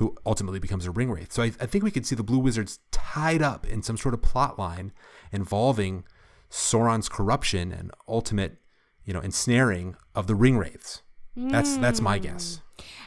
who 0.00 0.16
ultimately 0.24 0.58
becomes 0.58 0.86
a 0.86 0.90
ring 0.90 1.10
wraith. 1.10 1.30
So 1.30 1.42
I, 1.42 1.52
I 1.60 1.66
think 1.66 1.84
we 1.84 1.90
could 1.90 2.06
see 2.06 2.16
the 2.16 2.22
blue 2.22 2.38
wizards 2.38 2.78
tied 2.90 3.42
up 3.42 3.66
in 3.66 3.82
some 3.82 3.98
sort 3.98 4.14
of 4.14 4.22
plot 4.22 4.58
line 4.58 4.92
involving 5.30 6.04
Sauron's 6.50 7.06
corruption 7.06 7.70
and 7.70 7.90
ultimate, 8.08 8.56
you 9.04 9.12
know, 9.12 9.20
ensnaring 9.20 9.96
of 10.14 10.26
the 10.26 10.34
ring 10.34 10.56
wraiths. 10.56 11.02
That's 11.36 11.76
that's 11.76 12.00
my 12.00 12.18
guess. 12.18 12.62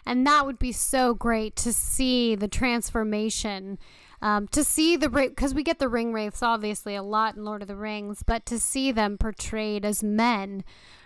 And 0.05 0.25
that 0.27 0.45
would 0.45 0.59
be 0.59 0.71
so 0.71 1.15
great 1.15 1.55
to 1.57 1.73
see 1.73 2.35
the 2.35 2.47
transformation, 2.47 3.79
um, 4.21 4.47
to 4.49 4.63
see 4.63 4.95
the 4.95 5.09
because 5.09 5.55
we 5.55 5.63
get 5.63 5.79
the 5.79 5.89
ring 5.89 6.13
wraiths 6.13 6.43
obviously 6.43 6.93
a 6.93 7.01
lot 7.01 7.35
in 7.35 7.43
Lord 7.43 7.63
of 7.63 7.67
the 7.67 7.75
Rings, 7.75 8.21
but 8.23 8.45
to 8.45 8.59
see 8.59 8.91
them 8.91 9.17
portrayed 9.17 9.83
as 9.83 10.03
men 10.03 10.63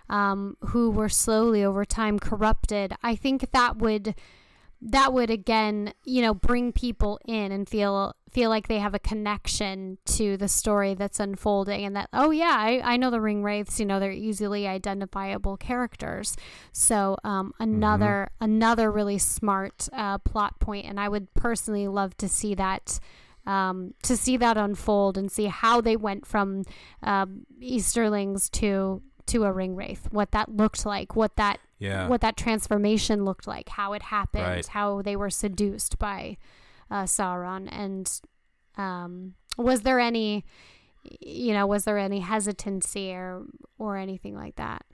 um, 0.10 0.58
who 0.66 0.92
were 0.92 1.10
slowly 1.10 1.64
over 1.64 1.86
time 1.86 2.20
corrupted, 2.20 2.94
I 3.02 3.16
think 3.16 3.52
that 3.52 3.78
would 3.78 4.16
that 4.82 5.12
would 5.12 5.30
again 5.30 5.94
you 6.04 6.22
know 6.22 6.34
bring 6.34 6.72
people 6.72 7.20
in 7.26 7.52
and 7.52 7.68
feel 7.68 8.14
feel 8.30 8.50
like 8.50 8.68
they 8.68 8.80
have 8.80 8.94
a 8.94 9.00
connection 9.00 9.98
to 10.06 10.38
the 10.38 10.48
story 10.48 10.94
that's 10.94 11.20
unfolding 11.20 11.84
and 11.86 11.96
that 11.96 12.08
oh 12.14 12.30
yeah 12.30 12.56
i, 12.58 12.82
I 12.84 12.98
know 12.98 13.10
the 13.10 13.22
ring 13.22 13.44
wraiths 13.44 13.80
you 13.80 13.86
know 13.86 14.00
they're 14.00 14.12
easily 14.12 14.68
identifiable 14.68 15.58
characters 15.58 16.36
so 16.72 17.18
um, 17.24 17.54
another 17.60 18.30
mm-hmm. 18.36 18.46
another 18.46 18.92
really 18.92 19.18
smart 19.18 19.90
uh, 19.94 20.20
plot 20.20 20.60
point 20.60 20.86
and 20.86 21.00
i 21.00 21.10
would 21.10 21.34
personally 21.34 21.88
love 21.88 22.16
to 22.18 22.30
see 22.30 22.54
that 22.56 23.00
um, 23.48 23.94
to 24.04 24.18
see 24.18 24.36
that 24.38 24.58
unfold 24.58 25.18
and 25.18 25.32
see 25.32 25.46
how 25.46 25.80
they 25.80 25.96
went 25.96 26.28
from 26.28 26.64
um, 27.02 27.46
Easterlings 27.62 28.50
to 28.50 29.02
to 29.28 29.44
a 29.44 29.52
ring 29.52 29.76
wraith, 29.76 30.08
what 30.12 30.32
that 30.32 30.56
looked 30.56 30.86
like, 30.86 31.16
what 31.16 31.36
that 31.36 31.60
yeah. 31.80 32.08
what 32.08 32.22
that 32.22 32.38
transformation 32.38 33.24
looked 33.24 33.48
like, 33.48 33.70
how 33.70 33.94
it 33.94 34.04
happened, 34.04 34.44
right. 34.44 34.68
how 34.68 35.02
they 35.02 35.16
were 35.16 35.30
seduced 35.30 36.00
by 36.00 36.38
uh, 36.90 37.04
Sauron, 37.04 37.68
and 37.72 38.22
um, 38.78 39.36
was 39.58 39.82
there 39.82 40.00
any, 40.00 40.46
you 41.20 41.54
know, 41.54 41.68
was 41.68 41.86
there 41.86 41.98
any 41.98 42.20
hesitancy 42.20 43.12
or 43.12 43.44
or 43.78 43.98
anything 43.98 44.36
like 44.36 44.56
that? 44.56 44.86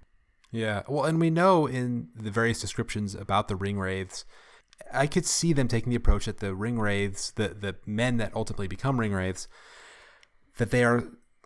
Yeah, 0.51 0.84
well, 0.88 1.05
and 1.05 1.19
we 1.19 1.30
know 1.30 1.65
in 1.65 2.10
the 2.15 2.31
various 2.31 2.61
descriptions 2.61 3.15
about 3.15 3.47
the 3.47 3.55
ring 3.55 3.80
wraiths, 3.80 4.23
I 4.93 5.07
could 5.07 5.26
see 5.26 5.51
them 5.51 5.68
taking 5.68 5.89
the 5.89 5.95
approach 5.95 6.26
that 6.26 6.39
the 6.39 6.53
ring 6.53 6.80
wraiths, 6.80 7.31
the 7.31 7.49
the 7.49 7.76
men 7.85 8.18
that 8.18 8.35
ultimately 8.35 8.68
become 8.68 8.99
ring 8.99 9.14
wraiths, 9.14 9.47
that 10.57 10.72
they 10.72 10.84
are 10.84 11.05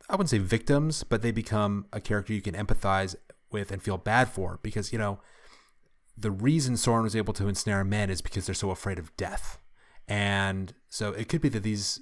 I 0.09 0.15
wouldn't 0.15 0.29
say 0.29 0.37
victims, 0.37 1.03
but 1.03 1.21
they 1.21 1.31
become 1.31 1.85
a 1.91 1.99
character 1.99 2.33
you 2.33 2.41
can 2.41 2.55
empathize 2.55 3.15
with 3.51 3.71
and 3.71 3.81
feel 3.81 3.97
bad 3.97 4.29
for 4.29 4.59
because, 4.61 4.93
you 4.93 4.99
know, 4.99 5.19
the 6.17 6.31
reason 6.31 6.75
Sauron 6.75 7.03
was 7.03 7.15
able 7.15 7.33
to 7.33 7.47
ensnare 7.47 7.83
men 7.83 8.09
is 8.09 8.21
because 8.21 8.45
they're 8.45 8.55
so 8.55 8.71
afraid 8.71 8.99
of 8.99 9.15
death. 9.17 9.59
And 10.07 10.73
so 10.89 11.11
it 11.11 11.27
could 11.29 11.41
be 11.41 11.49
that 11.49 11.63
these 11.63 12.01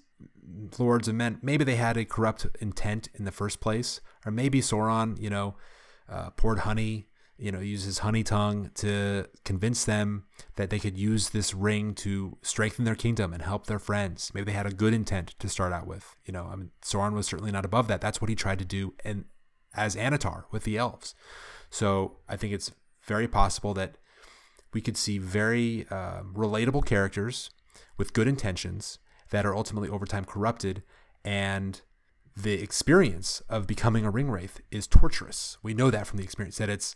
lords 0.77 1.07
and 1.07 1.17
men, 1.17 1.39
maybe 1.41 1.63
they 1.63 1.75
had 1.75 1.97
a 1.97 2.05
corrupt 2.05 2.47
intent 2.61 3.09
in 3.15 3.25
the 3.25 3.31
first 3.31 3.59
place, 3.59 3.99
or 4.25 4.31
maybe 4.31 4.61
Sauron, 4.61 5.19
you 5.19 5.29
know, 5.29 5.55
uh, 6.07 6.29
poured 6.31 6.59
honey 6.59 7.07
you 7.37 7.51
know, 7.51 7.59
use 7.59 7.83
his 7.83 7.99
honey 7.99 8.23
tongue 8.23 8.71
to 8.75 9.27
convince 9.43 9.83
them 9.83 10.25
that 10.55 10.69
they 10.69 10.79
could 10.79 10.97
use 10.97 11.29
this 11.29 11.53
ring 11.53 11.93
to 11.95 12.37
strengthen 12.41 12.85
their 12.85 12.95
kingdom 12.95 13.33
and 13.33 13.41
help 13.41 13.67
their 13.67 13.79
friends. 13.79 14.31
Maybe 14.33 14.45
they 14.45 14.57
had 14.57 14.65
a 14.65 14.73
good 14.73 14.93
intent 14.93 15.35
to 15.39 15.49
start 15.49 15.73
out 15.73 15.85
with. 15.85 16.15
You 16.25 16.33
know, 16.33 16.49
I 16.51 16.55
mean, 16.55 16.71
Sauron 16.81 17.13
was 17.13 17.27
certainly 17.27 17.51
not 17.51 17.65
above 17.65 17.87
that. 17.89 18.01
That's 18.01 18.21
what 18.21 18.29
he 18.29 18.35
tried 18.35 18.59
to 18.59 18.65
do, 18.65 18.93
and 19.03 19.25
as 19.75 19.95
Annatar 19.95 20.45
with 20.51 20.63
the 20.63 20.77
elves. 20.77 21.13
So 21.69 22.17
I 22.29 22.37
think 22.37 22.53
it's 22.53 22.71
very 23.03 23.27
possible 23.27 23.73
that 23.73 23.97
we 24.73 24.81
could 24.81 24.97
see 24.97 25.17
very 25.17 25.85
uh, 25.89 26.21
relatable 26.21 26.85
characters 26.85 27.49
with 27.97 28.13
good 28.13 28.27
intentions 28.27 28.99
that 29.31 29.45
are 29.45 29.55
ultimately 29.55 29.89
over 29.89 30.05
time 30.05 30.25
corrupted 30.25 30.83
and 31.23 31.81
the 32.35 32.61
experience 32.61 33.41
of 33.49 33.65
becoming 33.65 34.03
a 34.03 34.11
ring 34.11 34.29
wraith 34.29 34.59
is 34.69 34.87
torturous. 34.87 35.57
We 35.63 35.73
know 35.73 35.89
that 35.89 36.05
from 36.05 36.17
the 36.17 36.23
experience 36.23 36.57
that 36.57 36.69
it's 36.69 36.93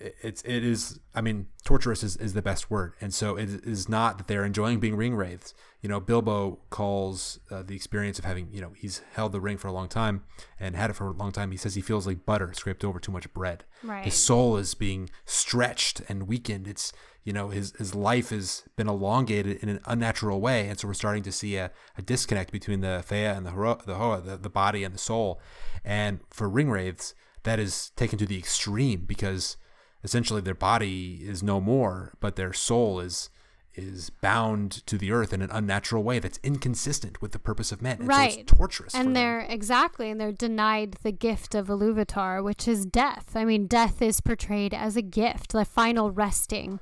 it's 0.00 0.42
it 0.42 0.64
is 0.64 0.98
I 1.14 1.20
mean 1.20 1.46
torturous 1.64 2.02
is, 2.02 2.16
is 2.16 2.34
the 2.34 2.42
best 2.42 2.68
word. 2.68 2.94
And 3.00 3.14
so 3.14 3.36
it 3.36 3.48
is 3.64 3.88
not 3.88 4.18
that 4.18 4.26
they're 4.26 4.44
enjoying 4.44 4.80
being 4.80 4.96
ring 4.96 5.14
wraiths. 5.14 5.54
You 5.80 5.88
know, 5.88 6.00
Bilbo 6.00 6.58
calls 6.70 7.38
uh, 7.52 7.62
the 7.62 7.76
experience 7.76 8.18
of 8.18 8.24
having, 8.24 8.48
you 8.50 8.60
know, 8.60 8.72
he's 8.76 9.00
held 9.12 9.30
the 9.30 9.40
ring 9.40 9.58
for 9.58 9.68
a 9.68 9.72
long 9.72 9.88
time 9.88 10.24
and 10.58 10.74
had 10.74 10.90
it 10.90 10.94
for 10.94 11.06
a 11.06 11.12
long 11.12 11.30
time. 11.30 11.52
He 11.52 11.56
says 11.56 11.76
he 11.76 11.80
feels 11.80 12.04
like 12.04 12.26
butter 12.26 12.52
scraped 12.52 12.84
over 12.84 12.98
too 12.98 13.12
much 13.12 13.32
bread. 13.32 13.64
Right. 13.84 14.04
His 14.04 14.14
soul 14.14 14.56
is 14.56 14.74
being 14.74 15.08
stretched 15.24 16.02
and 16.08 16.26
weakened. 16.26 16.66
It's 16.66 16.92
you 17.24 17.32
know 17.32 17.48
his 17.48 17.72
his 17.78 17.94
life 17.94 18.30
has 18.30 18.64
been 18.76 18.88
elongated 18.88 19.58
in 19.58 19.68
an 19.68 19.80
unnatural 19.86 20.40
way, 20.40 20.68
and 20.68 20.78
so 20.78 20.88
we're 20.88 20.94
starting 20.94 21.22
to 21.24 21.32
see 21.32 21.56
a, 21.56 21.70
a 21.96 22.02
disconnect 22.02 22.52
between 22.52 22.80
the 22.80 23.02
Fea 23.06 23.26
and 23.26 23.44
the 23.44 23.50
Hora, 23.50 23.78
the 23.84 23.94
Hroa, 23.94 24.24
the, 24.24 24.36
the 24.36 24.50
body 24.50 24.84
and 24.84 24.94
the 24.94 24.98
soul. 24.98 25.40
And 25.84 26.20
for 26.30 26.48
ring 26.48 26.70
wraiths, 26.70 27.14
that 27.42 27.58
is 27.58 27.90
taken 27.90 28.18
to 28.18 28.26
the 28.26 28.38
extreme 28.38 29.04
because 29.06 29.56
essentially 30.04 30.40
their 30.40 30.54
body 30.54 31.20
is 31.22 31.42
no 31.42 31.60
more, 31.60 32.14
but 32.20 32.36
their 32.36 32.52
soul 32.52 33.00
is 33.00 33.30
is 33.78 34.10
bound 34.10 34.86
to 34.86 34.98
the 34.98 35.12
earth 35.12 35.32
in 35.32 35.40
an 35.40 35.50
unnatural 35.52 36.02
way 36.02 36.18
that's 36.18 36.38
inconsistent 36.42 37.22
with 37.22 37.32
the 37.32 37.38
purpose 37.38 37.72
of 37.72 37.80
men. 37.80 37.98
And 38.00 38.08
right. 38.08 38.32
So 38.32 38.40
it's 38.40 38.52
torturous. 38.52 38.94
And 38.94 39.14
they're 39.14 39.42
them. 39.42 39.50
exactly, 39.50 40.10
and 40.10 40.20
they're 40.20 40.32
denied 40.32 40.96
the 41.02 41.12
gift 41.12 41.54
of 41.54 41.68
Iluvatar, 41.68 42.42
which 42.42 42.66
is 42.66 42.84
death. 42.84 43.30
I 43.34 43.44
mean, 43.44 43.66
death 43.66 44.02
is 44.02 44.20
portrayed 44.20 44.74
as 44.74 44.96
a 44.96 45.02
gift, 45.02 45.52
the 45.52 45.64
final 45.64 46.10
resting 46.10 46.80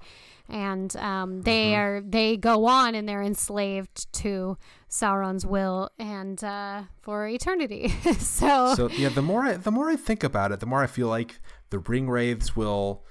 and 0.49 0.97
um, 0.97 1.43
they 1.43 1.73
mm-hmm. 1.73 1.81
are 1.81 2.01
they 2.03 2.37
go 2.37 2.67
on 2.67 2.95
and 2.95 3.09
they're 3.09 3.23
enslaved 3.23 4.13
to 4.13 4.57
Sauron's 4.89 5.45
will 5.45 5.91
and 5.99 6.43
uh, 6.45 6.83
for 7.01 7.27
eternity. 7.27 7.89
so 8.19 8.75
so 8.75 8.89
yeah, 8.91 9.09
the 9.09 9.23
more 9.23 9.45
I, 9.45 9.57
the 9.57 9.73
more 9.73 9.91
I 9.91 9.97
think 9.97 10.23
about 10.23 10.53
it, 10.53 10.61
the 10.61 10.67
more 10.67 10.83
I 10.83 10.87
feel 10.87 11.09
like 11.09 11.41
the 11.71 11.79
ring 11.79 12.09
wraiths 12.09 12.55
will 12.55 13.05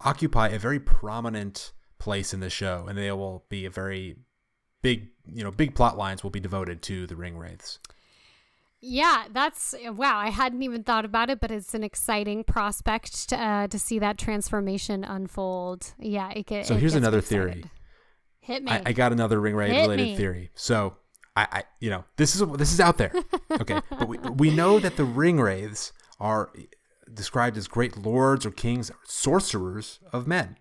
occupy 0.00 0.48
a 0.48 0.58
very 0.58 0.80
prominent 0.80 1.72
place 2.02 2.34
in 2.34 2.40
the 2.40 2.50
show, 2.50 2.86
and 2.88 2.98
they 2.98 3.12
will 3.12 3.44
be 3.48 3.64
a 3.64 3.70
very 3.70 4.16
big 4.82 5.08
you 5.24 5.44
know 5.44 5.52
big 5.52 5.74
plot 5.74 5.96
lines 5.96 6.24
will 6.24 6.30
be 6.30 6.40
devoted 6.40 6.82
to 6.82 7.06
the 7.06 7.16
ring 7.16 7.38
wraiths. 7.38 7.78
Yeah, 8.80 9.26
that's 9.30 9.76
wow. 9.80 10.18
I 10.18 10.30
hadn't 10.30 10.62
even 10.64 10.82
thought 10.82 11.04
about 11.04 11.30
it, 11.30 11.38
but 11.38 11.52
it's 11.52 11.72
an 11.72 11.84
exciting 11.84 12.42
prospect 12.42 13.28
to, 13.28 13.40
uh, 13.40 13.68
to 13.68 13.78
see 13.78 14.00
that 14.00 14.18
transformation 14.18 15.04
unfold. 15.04 15.94
Yeah, 16.00 16.32
it, 16.34 16.46
get, 16.46 16.66
so 16.66 16.74
it 16.74 16.80
here's 16.80 16.96
another 16.96 17.20
theory. 17.20 17.64
Hit 18.40 18.64
me. 18.64 18.72
I, 18.72 18.82
I, 18.86 18.92
got 18.92 19.12
another 19.12 19.40
ring 19.40 19.54
wraith 19.54 19.70
related 19.70 20.16
theory. 20.16 20.50
So 20.56 20.96
I, 21.36 21.46
I, 21.52 21.62
you 21.78 21.90
know, 21.90 22.04
this 22.16 22.34
is 22.34 22.44
this 22.58 22.72
is 22.72 22.80
out 22.80 22.98
there. 22.98 23.12
Okay, 23.52 23.80
but 23.90 24.08
we 24.08 24.18
we 24.18 24.50
know 24.50 24.80
that 24.80 24.96
the 24.96 25.04
ring 25.04 25.40
wraiths 25.40 25.92
are 26.18 26.50
described 27.14 27.56
as 27.56 27.68
great 27.68 27.96
lords 27.96 28.44
or 28.44 28.50
kings, 28.50 28.90
sorcerers 29.04 30.00
of 30.12 30.26
men. 30.26 30.56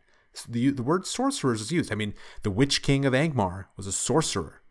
The 0.48 0.72
the 0.72 0.84
word 0.84 1.06
sorcerers 1.06 1.62
is 1.62 1.72
used. 1.72 1.91
I 1.91 1.95
mean, 1.95 2.14
the 2.44 2.52
Witch 2.52 2.82
King 2.82 3.06
of 3.06 3.14
Angmar 3.14 3.66
was 3.76 3.88
a 3.88 3.91
sorcerer. 3.91 4.62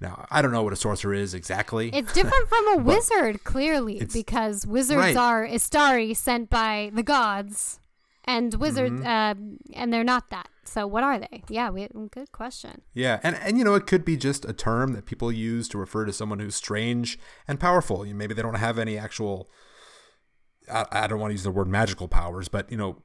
Now, 0.00 0.26
I 0.30 0.40
don't 0.40 0.52
know 0.52 0.62
what 0.62 0.72
a 0.72 0.76
sorcerer 0.76 1.12
is 1.12 1.34
exactly. 1.34 1.90
It's 1.92 2.12
different 2.12 2.48
from 2.48 2.68
a 2.68 2.76
wizard, 2.82 3.44
clearly, 3.44 4.02
because 4.12 4.66
wizards 4.66 4.98
right. 4.98 5.16
are 5.16 5.46
Istari 5.46 6.16
sent 6.16 6.48
by 6.48 6.90
the 6.94 7.02
gods, 7.02 7.80
and 8.24 8.54
wizards, 8.54 9.00
mm-hmm. 9.00 9.06
uh, 9.06 9.78
and 9.78 9.92
they're 9.92 10.04
not 10.04 10.30
that. 10.30 10.48
So, 10.64 10.86
what 10.86 11.02
are 11.02 11.18
they? 11.18 11.42
Yeah, 11.48 11.68
we, 11.68 11.88
good 12.10 12.32
question. 12.32 12.82
Yeah, 12.94 13.20
and 13.22 13.36
and 13.36 13.58
you 13.58 13.64
know, 13.64 13.74
it 13.74 13.86
could 13.86 14.04
be 14.04 14.16
just 14.16 14.44
a 14.44 14.52
term 14.54 14.92
that 14.94 15.04
people 15.04 15.30
use 15.30 15.68
to 15.68 15.78
refer 15.78 16.06
to 16.06 16.12
someone 16.12 16.38
who's 16.38 16.54
strange 16.54 17.18
and 17.46 17.60
powerful. 17.60 18.06
You 18.06 18.14
know, 18.14 18.18
maybe 18.18 18.32
they 18.32 18.42
don't 18.42 18.54
have 18.54 18.78
any 18.78 18.96
actual. 18.96 19.50
I, 20.72 20.86
I 20.92 21.06
don't 21.08 21.18
want 21.18 21.30
to 21.30 21.34
use 21.34 21.42
the 21.42 21.50
word 21.50 21.68
magical 21.68 22.08
powers, 22.08 22.48
but 22.48 22.70
you 22.70 22.78
know, 22.78 23.02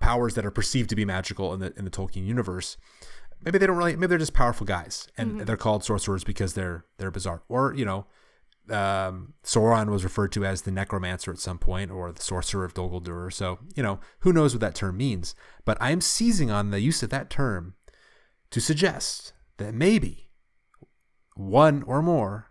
powers 0.00 0.34
that 0.34 0.44
are 0.44 0.50
perceived 0.50 0.90
to 0.90 0.96
be 0.96 1.04
magical 1.04 1.54
in 1.54 1.60
the 1.60 1.72
in 1.76 1.84
the 1.84 1.90
Tolkien 1.90 2.26
universe 2.26 2.76
maybe 3.44 3.58
they 3.58 3.66
don't 3.66 3.76
really 3.76 3.96
maybe 3.96 4.08
they're 4.08 4.18
just 4.18 4.34
powerful 4.34 4.66
guys 4.66 5.08
and 5.16 5.30
mm-hmm. 5.32 5.44
they're 5.44 5.56
called 5.56 5.84
sorcerers 5.84 6.24
because 6.24 6.54
they're 6.54 6.84
they're 6.98 7.10
bizarre. 7.10 7.42
Or 7.48 7.74
you 7.74 7.84
know 7.84 8.06
um, 8.68 9.34
Sauron 9.42 9.90
was 9.90 10.04
referred 10.04 10.30
to 10.32 10.44
as 10.44 10.62
the 10.62 10.70
necromancer 10.70 11.32
at 11.32 11.38
some 11.38 11.58
point 11.58 11.90
or 11.90 12.12
the 12.12 12.22
sorcerer 12.22 12.64
of 12.64 12.74
Dol 12.74 12.90
Guldur 12.90 13.32
so 13.32 13.58
you 13.74 13.82
know 13.82 14.00
who 14.20 14.32
knows 14.32 14.54
what 14.54 14.60
that 14.60 14.74
term 14.74 14.96
means 14.96 15.34
but 15.64 15.76
I 15.80 15.90
am 15.90 16.00
seizing 16.00 16.50
on 16.50 16.70
the 16.70 16.80
use 16.80 17.02
of 17.02 17.10
that 17.10 17.30
term 17.30 17.74
to 18.50 18.60
suggest 18.60 19.32
that 19.56 19.74
maybe 19.74 20.30
one 21.34 21.82
or 21.84 22.02
more 22.02 22.50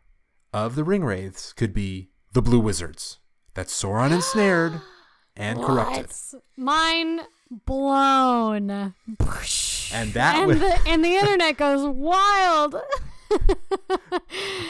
of 0.52 0.76
the 0.76 0.84
ring 0.84 1.04
wraiths 1.04 1.54
could 1.54 1.74
be 1.74 2.10
the 2.34 2.42
blue 2.42 2.60
wizards 2.60 3.20
that 3.54 3.68
Sauron 3.68 4.12
ensnared 4.12 4.82
and 5.38 5.62
corrupted. 5.62 6.12
Mine 6.58 7.22
blown 7.66 8.70
and 8.70 10.14
that 10.14 10.36
and, 10.38 10.52
the, 10.52 10.80
and 10.88 11.04
the 11.04 11.16
internet 11.16 11.58
goes 11.58 11.88
wild 11.88 12.76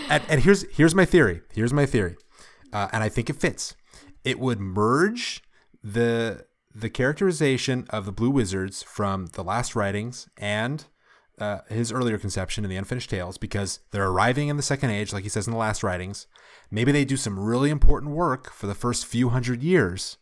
and, 0.09 0.23
and 0.29 0.41
here's 0.41 0.65
here's 0.71 0.95
my 0.95 1.05
theory. 1.05 1.41
Here's 1.53 1.73
my 1.73 1.85
theory, 1.85 2.15
uh, 2.73 2.87
and 2.91 3.03
I 3.03 3.09
think 3.09 3.29
it 3.29 3.39
fits. 3.39 3.75
It 4.23 4.39
would 4.39 4.59
merge 4.59 5.41
the 5.83 6.45
the 6.73 6.89
characterization 6.89 7.85
of 7.89 8.05
the 8.05 8.11
Blue 8.11 8.29
Wizards 8.29 8.83
from 8.83 9.27
the 9.27 9.43
last 9.43 9.75
writings 9.75 10.27
and 10.37 10.85
uh, 11.39 11.59
his 11.69 11.91
earlier 11.91 12.17
conception 12.17 12.63
in 12.63 12.69
the 12.69 12.75
Unfinished 12.75 13.09
Tales 13.09 13.37
because 13.37 13.79
they're 13.91 14.07
arriving 14.07 14.49
in 14.49 14.57
the 14.57 14.63
Second 14.63 14.91
Age, 14.91 15.13
like 15.13 15.23
he 15.23 15.29
says 15.29 15.47
in 15.47 15.53
the 15.53 15.59
last 15.59 15.83
writings. 15.83 16.27
Maybe 16.69 16.91
they 16.91 17.05
do 17.05 17.17
some 17.17 17.39
really 17.39 17.69
important 17.69 18.11
work 18.11 18.51
for 18.51 18.67
the 18.67 18.75
first 18.75 19.05
few 19.05 19.29
hundred 19.29 19.63
years, 19.63 20.17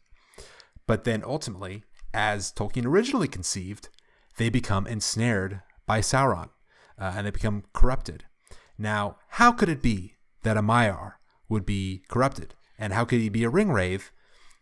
but 0.85 1.03
then 1.03 1.23
ultimately, 1.25 1.83
as 2.13 2.51
Tolkien 2.51 2.85
originally 2.85 3.27
conceived, 3.27 3.89
they 4.37 4.49
become 4.49 4.87
ensnared 4.87 5.61
by 5.85 5.99
Sauron 5.99 6.49
uh, 6.99 7.13
and 7.15 7.25
they 7.25 7.31
become 7.31 7.63
corrupted. 7.73 8.25
Now, 8.77 9.17
how 9.29 9.51
could 9.51 9.69
it 9.69 9.81
be 9.81 10.15
that 10.43 10.57
a 10.57 10.61
Maiar 10.61 11.13
would 11.49 11.65
be 11.65 12.03
corrupted? 12.07 12.53
And 12.77 12.93
how 12.93 13.05
could 13.05 13.19
he 13.19 13.29
be 13.29 13.43
a 13.43 13.49
Ringwraith, 13.49 14.11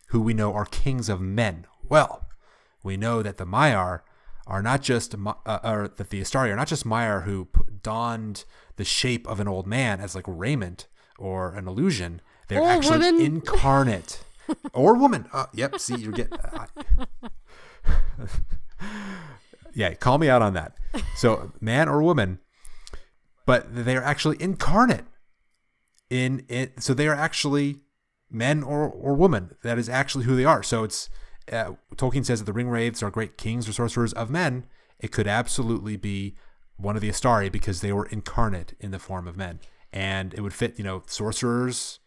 who 0.09 0.21
we 0.21 0.33
know 0.33 0.53
are 0.53 0.65
kings 0.65 1.09
of 1.09 1.19
men? 1.19 1.65
Well, 1.87 2.27
we 2.83 2.95
know 2.97 3.21
that 3.21 3.37
the 3.37 3.45
Maiar 3.45 4.01
are 4.47 4.61
not 4.61 4.81
just, 4.81 5.15
uh, 5.15 5.59
or 5.63 5.87
that 5.87 6.09
the 6.09 6.21
Istari 6.21 6.49
are 6.49 6.55
not 6.55 6.67
just 6.67 6.85
Maiar 6.85 7.23
who 7.23 7.49
donned 7.81 8.45
the 8.77 8.85
shape 8.85 9.27
of 9.27 9.39
an 9.39 9.47
old 9.47 9.67
man 9.67 9.99
as 9.99 10.15
like 10.15 10.25
raiment 10.27 10.87
or 11.17 11.53
an 11.53 11.67
illusion. 11.67 12.21
They're 12.47 12.61
actually 12.61 13.25
incarnate. 13.25 14.23
Or 14.73 14.95
woman. 14.95 15.27
Uh, 15.33 15.45
yep, 15.53 15.79
see, 15.79 15.95
you're 15.95 16.11
getting. 16.11 16.37
Yeah, 19.75 19.93
call 19.93 20.17
me 20.17 20.29
out 20.29 20.41
on 20.41 20.53
that. 20.53 20.77
So, 21.17 21.51
man 21.59 21.89
or 21.89 22.01
woman, 22.01 22.39
but 23.45 23.67
they 23.75 23.95
are 23.97 24.03
actually 24.03 24.41
incarnate 24.41 25.03
in 26.09 26.45
it. 26.47 26.81
So 26.81 26.93
they 26.93 27.09
are 27.09 27.13
actually 27.13 27.81
men 28.31 28.63
or 28.63 28.89
or 28.89 29.13
women. 29.13 29.55
That 29.63 29.77
is 29.77 29.89
actually 29.89 30.23
who 30.23 30.35
they 30.37 30.45
are. 30.45 30.63
So 30.63 30.85
it's 30.85 31.09
uh, 31.51 31.73
Tolkien 31.95 32.25
says 32.25 32.39
that 32.39 32.45
the 32.45 32.53
ring 32.53 32.69
wraiths 32.69 33.03
are 33.03 33.11
great 33.11 33.37
kings 33.37 33.67
or 33.67 33.73
sorcerers 33.73 34.13
of 34.13 34.29
men. 34.29 34.65
It 34.97 35.11
could 35.11 35.27
absolutely 35.27 35.97
be 35.97 36.35
one 36.77 36.95
of 36.95 37.01
the 37.01 37.09
Istari 37.09 37.51
because 37.51 37.81
they 37.81 37.91
were 37.91 38.05
incarnate 38.05 38.75
in 38.79 38.91
the 38.91 38.99
form 38.99 39.27
of 39.27 39.35
men, 39.35 39.59
and 39.91 40.33
it 40.33 40.39
would 40.39 40.53
fit. 40.53 40.77
You 40.77 40.85
know, 40.85 41.03
sorcerers. 41.05 41.99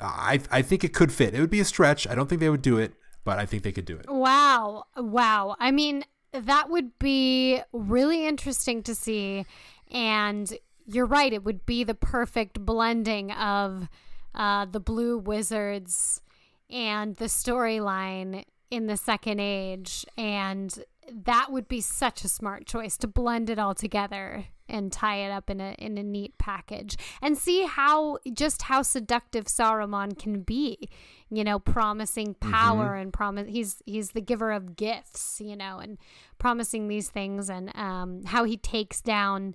I 0.00 0.40
I 0.50 0.62
think 0.62 0.84
it 0.84 0.92
could 0.94 1.12
fit. 1.12 1.34
It 1.34 1.40
would 1.40 1.50
be 1.50 1.60
a 1.60 1.64
stretch. 1.64 2.06
I 2.06 2.14
don't 2.14 2.28
think 2.28 2.40
they 2.40 2.50
would 2.50 2.62
do 2.62 2.78
it, 2.78 2.94
but 3.24 3.38
I 3.38 3.46
think 3.46 3.62
they 3.62 3.72
could 3.72 3.84
do 3.84 3.96
it. 3.96 4.06
Wow. 4.08 4.84
Wow. 4.96 5.56
I 5.58 5.70
mean, 5.70 6.04
that 6.32 6.70
would 6.70 6.98
be 6.98 7.60
really 7.72 8.26
interesting 8.26 8.82
to 8.84 8.94
see. 8.94 9.46
And 9.90 10.52
you're 10.86 11.06
right, 11.06 11.32
it 11.32 11.44
would 11.44 11.64
be 11.64 11.84
the 11.84 11.94
perfect 11.94 12.60
blending 12.60 13.30
of 13.32 13.88
uh, 14.34 14.66
the 14.66 14.80
Blue 14.80 15.18
Wizards 15.18 16.20
and 16.68 17.16
the 17.16 17.26
storyline 17.26 18.44
in 18.70 18.86
the 18.86 18.96
Second 18.96 19.40
Age. 19.40 20.04
And 20.16 20.76
that 21.10 21.52
would 21.52 21.68
be 21.68 21.80
such 21.80 22.24
a 22.24 22.28
smart 22.28 22.66
choice 22.66 22.96
to 22.98 23.06
blend 23.06 23.48
it 23.48 23.58
all 23.58 23.74
together 23.74 24.46
and 24.68 24.92
tie 24.92 25.16
it 25.16 25.30
up 25.30 25.50
in 25.50 25.60
a 25.60 25.74
in 25.78 25.98
a 25.98 26.02
neat 26.02 26.36
package 26.38 26.96
and 27.20 27.36
see 27.36 27.64
how 27.64 28.18
just 28.32 28.62
how 28.62 28.82
seductive 28.82 29.44
Saruman 29.44 30.18
can 30.18 30.40
be 30.42 30.88
you 31.30 31.44
know 31.44 31.58
promising 31.58 32.34
power 32.34 32.94
and 32.94 33.12
promise 33.12 33.48
he's 33.48 33.82
he's 33.84 34.10
the 34.10 34.20
giver 34.20 34.52
of 34.52 34.76
gifts 34.76 35.40
you 35.44 35.56
know 35.56 35.78
and 35.78 35.98
promising 36.38 36.88
these 36.88 37.08
things 37.08 37.50
and 37.50 37.74
um 37.76 38.24
how 38.24 38.44
he 38.44 38.56
takes 38.56 39.00
down 39.00 39.54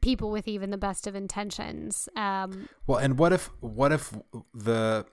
people 0.00 0.30
with 0.30 0.48
even 0.48 0.70
the 0.70 0.76
best 0.78 1.06
of 1.06 1.14
intentions 1.14 2.08
um. 2.16 2.68
Well, 2.86 2.98
and 2.98 3.18
what 3.18 3.32
if 3.32 3.50
what 3.60 3.92
if 3.92 4.12
the 4.52 5.06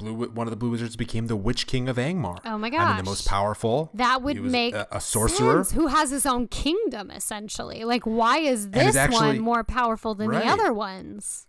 blue 0.00 0.14
one 0.30 0.46
of 0.46 0.50
the 0.50 0.56
blue 0.56 0.70
wizards 0.70 0.96
became 0.96 1.26
the 1.28 1.36
Witch 1.36 1.66
King 1.66 1.88
of 1.88 1.96
Angmar? 1.96 2.38
Oh 2.44 2.58
my 2.58 2.70
god. 2.70 2.80
I 2.80 2.88
mean, 2.96 3.04
the 3.04 3.10
most 3.10 3.28
powerful. 3.28 3.90
that 3.94 4.22
would 4.22 4.40
make 4.42 4.74
a, 4.74 4.86
a 4.92 5.00
sorcerer. 5.00 5.64
who 5.64 5.86
has 5.88 6.10
his 6.10 6.26
own 6.26 6.48
kingdom 6.48 7.10
essentially 7.10 7.84
like 7.84 8.04
why 8.04 8.38
is 8.38 8.64
is 8.66 8.70
this 8.70 8.96
actually- 8.96 9.26
one 9.28 9.40
more 9.40 9.64
powerful 9.64 10.14
than 10.14 10.28
Right. 10.28 10.42
the 10.44 10.50
other 10.50 10.72
ones 10.72 11.46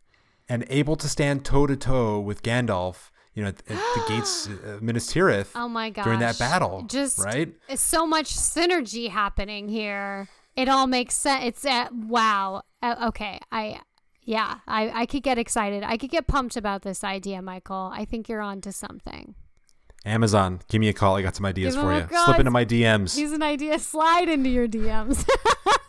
and 0.50 0.66
able 0.70 0.96
to 0.98 1.08
stand 1.08 1.46
toe 1.46 1.66
to 1.68 1.78
toe 1.78 2.20
with 2.20 2.44
Gandalf, 2.44 3.10
you 3.34 3.42
know, 3.44 3.50
at, 3.50 3.60
at 3.70 3.78
the 3.78 4.04
gates 4.10 4.48
of 4.48 4.82
Minas 4.82 5.08
Tirith 5.14 5.52
Oh 5.56 5.70
my 5.70 5.90
gosh. 5.90 6.04
during 6.04 6.20
that 6.20 6.38
battle. 6.38 6.84
Just 6.90 7.20
right? 7.20 7.54
so 7.76 8.06
much 8.06 8.36
synergy 8.36 9.10
happening 9.10 9.70
here. 9.70 10.28
It 10.56 10.68
all 10.68 10.88
makes 10.88 11.16
sense. 11.16 11.46
It's 11.46 11.66
uh, 11.66 11.88
wow. 11.94 12.64
Uh, 12.84 13.08
okay, 13.10 13.40
I 13.52 13.80
yeah, 14.24 14.60
I 14.68 15.02
I 15.02 15.06
could 15.06 15.24
get 15.24 15.38
excited. 15.38 15.84
I 15.84 15.98
could 15.98 16.10
get 16.10 16.28
pumped 16.28 16.56
about 16.56 16.82
this 16.84 17.04
idea, 17.04 17.42
Michael. 17.42 17.92
I 17.94 18.06
think 18.06 18.30
you're 18.30 18.42
on 18.42 18.62
to 18.62 18.72
something. 18.72 19.36
Amazon, 20.04 20.62
give 20.68 20.80
me 20.80 20.90
a 20.90 20.94
call. 20.94 21.16
I 21.16 21.22
got 21.22 21.36
some 21.36 21.46
ideas 21.46 21.76
for 21.76 21.94
you. 21.94 22.08
Slip 22.26 22.40
into 22.40 22.50
my 22.50 22.66
DMs. 22.66 23.16
Here's 23.16 23.32
an 23.34 23.44
idea. 23.44 23.78
Slide 23.78 24.30
into 24.30 24.50
your 24.50 24.68
DMs. 24.68 25.28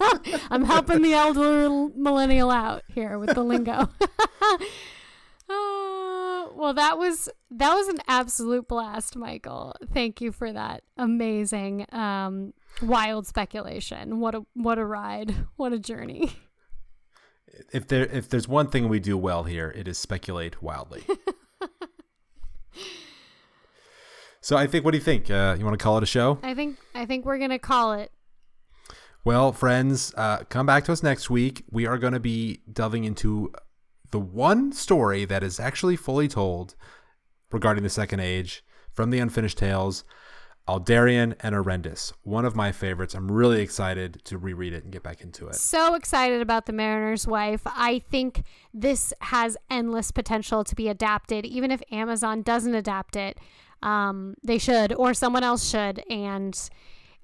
I'm 0.51 0.65
helping 0.65 1.01
the 1.01 1.15
elder 1.15 1.89
millennial 1.97 2.51
out 2.51 2.83
here 2.89 3.19
with 3.19 3.35
the 3.35 3.43
lingo. 3.43 3.89
Uh, 5.49 6.47
well, 6.55 6.73
that 6.73 6.97
was 6.97 7.29
that 7.51 7.75
was 7.75 7.89
an 7.89 7.99
absolute 8.09 8.69
blast, 8.69 9.17
Michael. 9.17 9.75
Thank 9.93 10.21
you 10.21 10.33
for 10.33 10.51
that 10.51 10.83
amazing, 10.97 11.85
um, 11.93 12.55
wild 12.81 13.27
speculation. 13.27 14.21
What 14.21 14.35
a 14.35 14.43
what 14.55 14.79
a 14.79 14.85
ride! 14.85 15.35
What 15.57 15.73
a 15.73 15.79
journey! 15.79 16.33
If 17.73 17.87
there 17.89 18.05
if 18.07 18.29
there's 18.29 18.49
one 18.49 18.69
thing 18.69 18.89
we 18.89 19.01
do 19.01 19.16
well 19.16 19.45
here, 19.45 19.73
it 19.77 19.87
is 19.89 19.99
speculate 19.99 20.62
wildly. 20.62 21.05
so 24.41 24.57
I 24.57 24.66
think, 24.66 24.85
what 24.85 24.93
do 24.93 24.99
you 24.99 25.05
think? 25.05 25.31
Uh, 25.31 25.57
you 25.59 25.65
want 25.65 25.79
to 25.79 25.83
call 25.83 25.97
it 25.99 26.03
a 26.03 26.07
show? 26.07 26.39
I 26.43 26.55
think 26.55 26.79
I 26.95 27.07
think 27.07 27.24
we're 27.24 27.39
gonna 27.39 27.59
call 27.59 27.93
it. 27.93 28.11
Well, 29.24 29.53
friends, 29.53 30.12
uh, 30.16 30.39
come 30.49 30.66
back 30.66 30.85
to 30.85 30.93
us 30.93 31.03
next 31.03 31.31
week. 31.31 31.62
We 31.70 31.87
are 31.87 31.97
going 31.97 32.12
to 32.12 32.19
be 32.19 32.61
delving 32.70 33.05
into 33.05 33.53
the 34.11 34.19
one 34.19 34.73
story 34.73 35.24
that 35.27 35.45
is 35.45 35.61
actually 35.61 35.95
fully 35.95 36.27
told 36.27 36.74
regarding 37.53 37.85
the 37.85 37.91
Second 37.91 38.19
Age 38.19 38.65
from 38.93 39.11
the 39.11 39.20
Unfinished 39.20 39.59
Tales, 39.59 40.03
Aldarion 40.69 41.35
and 41.41 41.55
Erendis. 41.55 42.13
One 42.23 42.45
of 42.45 42.55
my 42.55 42.71
favorites. 42.71 43.15
I'm 43.15 43.31
really 43.31 43.63
excited 43.63 44.23
to 44.25 44.39
reread 44.39 44.73
it 44.73 44.85
and 44.85 44.93
get 44.93 45.03
back 45.03 45.21
into 45.21 45.49
it. 45.49 45.57
So 45.57 45.95
excited 45.95 46.41
about 46.41 46.67
the 46.67 46.73
Mariner's 46.73 47.27
Wife. 47.27 47.63
I 47.65 47.99
think 48.11 48.45
this 48.73 49.13
has 49.21 49.57
endless 49.71 50.13
potential 50.13 50.63
to 50.65 50.75
be 50.75 50.89
adapted, 50.89 51.45
even 51.45 51.71
if 51.71 51.83
Amazon 51.91 52.43
doesn't 52.43 52.75
adapt 52.75 53.17
it. 53.17 53.39
Um, 53.83 54.37
they 54.45 54.59
should, 54.59 54.93
or 54.93 55.13
someone 55.15 55.43
else 55.43 55.69
should. 55.69 56.05
And 56.09 56.57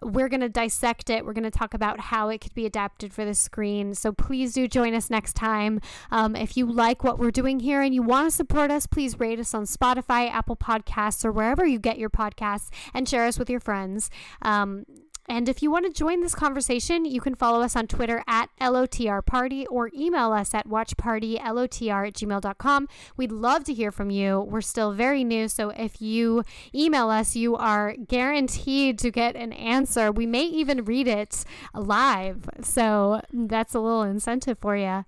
we're 0.02 0.28
going 0.28 0.40
to 0.40 0.48
dissect 0.48 1.10
it. 1.10 1.24
We're 1.24 1.32
going 1.32 1.44
to 1.44 1.50
talk 1.50 1.74
about 1.74 2.00
how 2.00 2.28
it 2.28 2.40
could 2.40 2.54
be 2.54 2.66
adapted 2.66 3.12
for 3.12 3.24
the 3.24 3.34
screen. 3.34 3.94
So 3.94 4.12
please 4.12 4.52
do 4.52 4.68
join 4.68 4.94
us 4.94 5.10
next 5.10 5.34
time. 5.34 5.80
Um, 6.10 6.36
if 6.36 6.56
you 6.56 6.66
like 6.66 7.04
what 7.04 7.18
we're 7.18 7.30
doing 7.30 7.60
here 7.60 7.82
and 7.82 7.94
you 7.94 8.02
want 8.02 8.28
to 8.28 8.30
support 8.30 8.70
us, 8.70 8.86
please 8.86 9.18
rate 9.18 9.38
us 9.38 9.54
on 9.54 9.64
Spotify, 9.64 10.30
Apple 10.30 10.56
Podcasts, 10.56 11.24
or 11.24 11.32
wherever 11.32 11.66
you 11.66 11.78
get 11.78 11.98
your 11.98 12.10
podcasts 12.10 12.68
and 12.94 13.08
share 13.08 13.26
us 13.26 13.38
with 13.38 13.50
your 13.50 13.60
friends. 13.60 14.10
Um, 14.42 14.84
and 15.28 15.48
if 15.48 15.62
you 15.62 15.70
want 15.70 15.84
to 15.84 15.92
join 15.92 16.20
this 16.20 16.34
conversation, 16.34 17.04
you 17.04 17.20
can 17.20 17.34
follow 17.34 17.60
us 17.60 17.76
on 17.76 17.86
Twitter 17.86 18.22
at 18.26 18.48
LOTR 18.60 19.24
Party 19.24 19.66
or 19.66 19.90
email 19.94 20.32
us 20.32 20.54
at 20.54 20.66
watchpartylotr 20.66 22.08
at 22.08 22.14
gmail.com. 22.14 22.88
We'd 23.16 23.32
love 23.32 23.64
to 23.64 23.74
hear 23.74 23.92
from 23.92 24.10
you. 24.10 24.40
We're 24.40 24.62
still 24.62 24.92
very 24.92 25.24
new, 25.24 25.48
so 25.48 25.70
if 25.70 26.00
you 26.00 26.44
email 26.74 27.10
us, 27.10 27.36
you 27.36 27.56
are 27.56 27.94
guaranteed 27.94 28.98
to 29.00 29.10
get 29.10 29.36
an 29.36 29.52
answer. 29.52 30.10
We 30.10 30.24
may 30.24 30.44
even 30.44 30.84
read 30.84 31.06
it 31.06 31.44
live, 31.74 32.48
so 32.62 33.20
that's 33.32 33.74
a 33.74 33.80
little 33.80 34.02
incentive 34.02 34.58
for 34.58 34.76
you. 34.76 35.04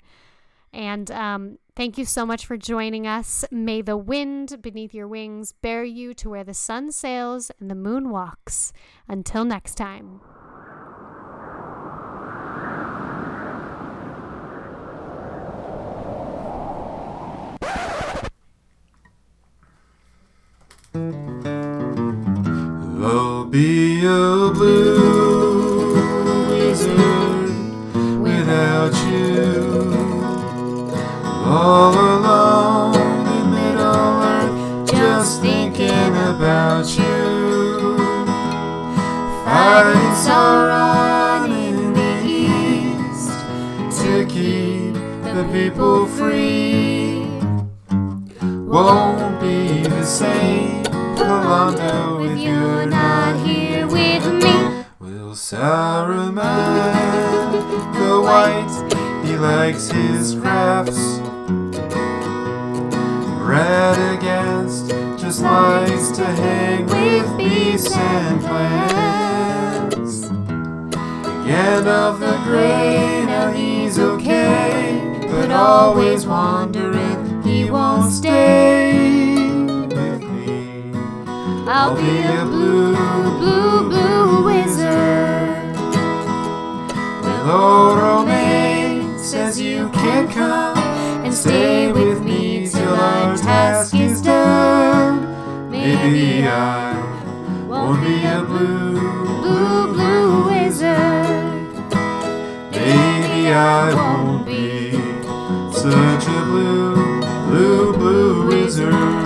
And 0.72 1.10
um, 1.10 1.59
thank 1.81 1.97
you 1.97 2.05
so 2.05 2.27
much 2.27 2.44
for 2.44 2.59
joining 2.59 3.07
us. 3.07 3.43
May 3.51 3.81
the 3.81 3.97
wind 3.97 4.61
beneath 4.61 4.93
your 4.93 5.09
wings 5.09 5.55
bear 5.62 5.82
you 5.82 6.12
to 6.12 6.28
where 6.28 6.44
the 6.44 6.52
sun 6.52 6.93
sails 6.93 7.51
and 7.59 7.70
the 7.70 7.74
moon 7.74 8.11
walks. 8.11 8.74
Until 9.09 9.47
next 9.47 9.77
time. 9.77 10.20
I'll 23.02 23.47
be 23.47 24.05
a 24.05 24.52
blue 24.52 25.19
All 31.52 31.93
alone 31.93 33.27
in 33.27 33.51
Middle 33.51 34.22
Earth, 34.22 34.89
just 34.89 35.40
thinking 35.43 36.14
about 36.14 36.86
you. 36.97 37.98
Fighting 39.44 40.14
Sauron 40.14 41.51
in 41.51 41.93
the 41.93 42.14
east 42.24 43.35
to 44.01 44.24
keep 44.27 44.94
the 45.35 45.44
people 45.52 46.06
free. 46.06 47.27
Won't 48.68 49.40
be 49.40 49.82
the 49.82 50.05
same, 50.05 50.85
Pallando, 50.85 52.31
if 52.31 52.39
you're 52.39 52.86
not 52.86 53.44
here 53.44 53.89
with 53.89 54.24
me. 54.24 54.85
Will 55.01 55.35
Saruman 55.35 56.36
the 57.98 58.20
White, 58.20 59.24
he 59.27 59.36
likes 59.36 59.90
his 59.90 60.36
crafts. 60.36 61.18
Radagast 63.51 65.18
just 65.18 65.43
likes 65.43 66.10
to 66.10 66.24
hang 66.24 66.86
with 66.86 67.36
beasts 67.36 67.97
and 67.97 68.40
plants. 68.43 70.28
Gandalf 71.48 72.20
the 72.20 72.39
Grey, 72.44 73.24
now 73.27 73.51
he's 73.51 73.98
okay, 73.98 75.01
but 75.22 75.51
always 75.51 76.27
wandering, 76.27 77.43
he 77.43 77.68
won't 77.68 78.12
stay 78.12 78.93
with 79.66 80.22
me. 80.22 80.93
I'll 81.66 81.97
be 81.97 82.22
a 82.22 82.44
blue, 82.44 82.94
blue, 83.40 83.89
blue 83.89 84.44
wizard. 84.44 85.77
Lord 87.44 87.98
Romaine 87.98 89.18
says 89.18 89.60
you 89.60 89.89
can 89.89 90.28
come 90.28 90.80
and 91.31 91.39
stay 91.39 91.93
with 91.93 92.24
me 92.24 92.69
till 92.69 92.93
our 92.93 93.36
task 93.36 93.94
is 93.94 94.20
done. 94.20 95.70
Maybe 95.70 96.44
I 96.44 96.93
won't 97.69 98.02
be 98.02 98.24
a 98.24 98.43
blue, 98.43 98.98
blue, 99.40 99.93
blue 99.93 100.47
wizard. 100.47 101.70
Maybe 102.73 103.52
I 103.52 103.94
won't 103.94 104.44
be 104.44 104.90
such 105.73 106.27
a 106.27 106.40
blue, 106.51 107.20
blue, 107.47 107.93
blue 107.93 108.47
wizard. 108.48 109.19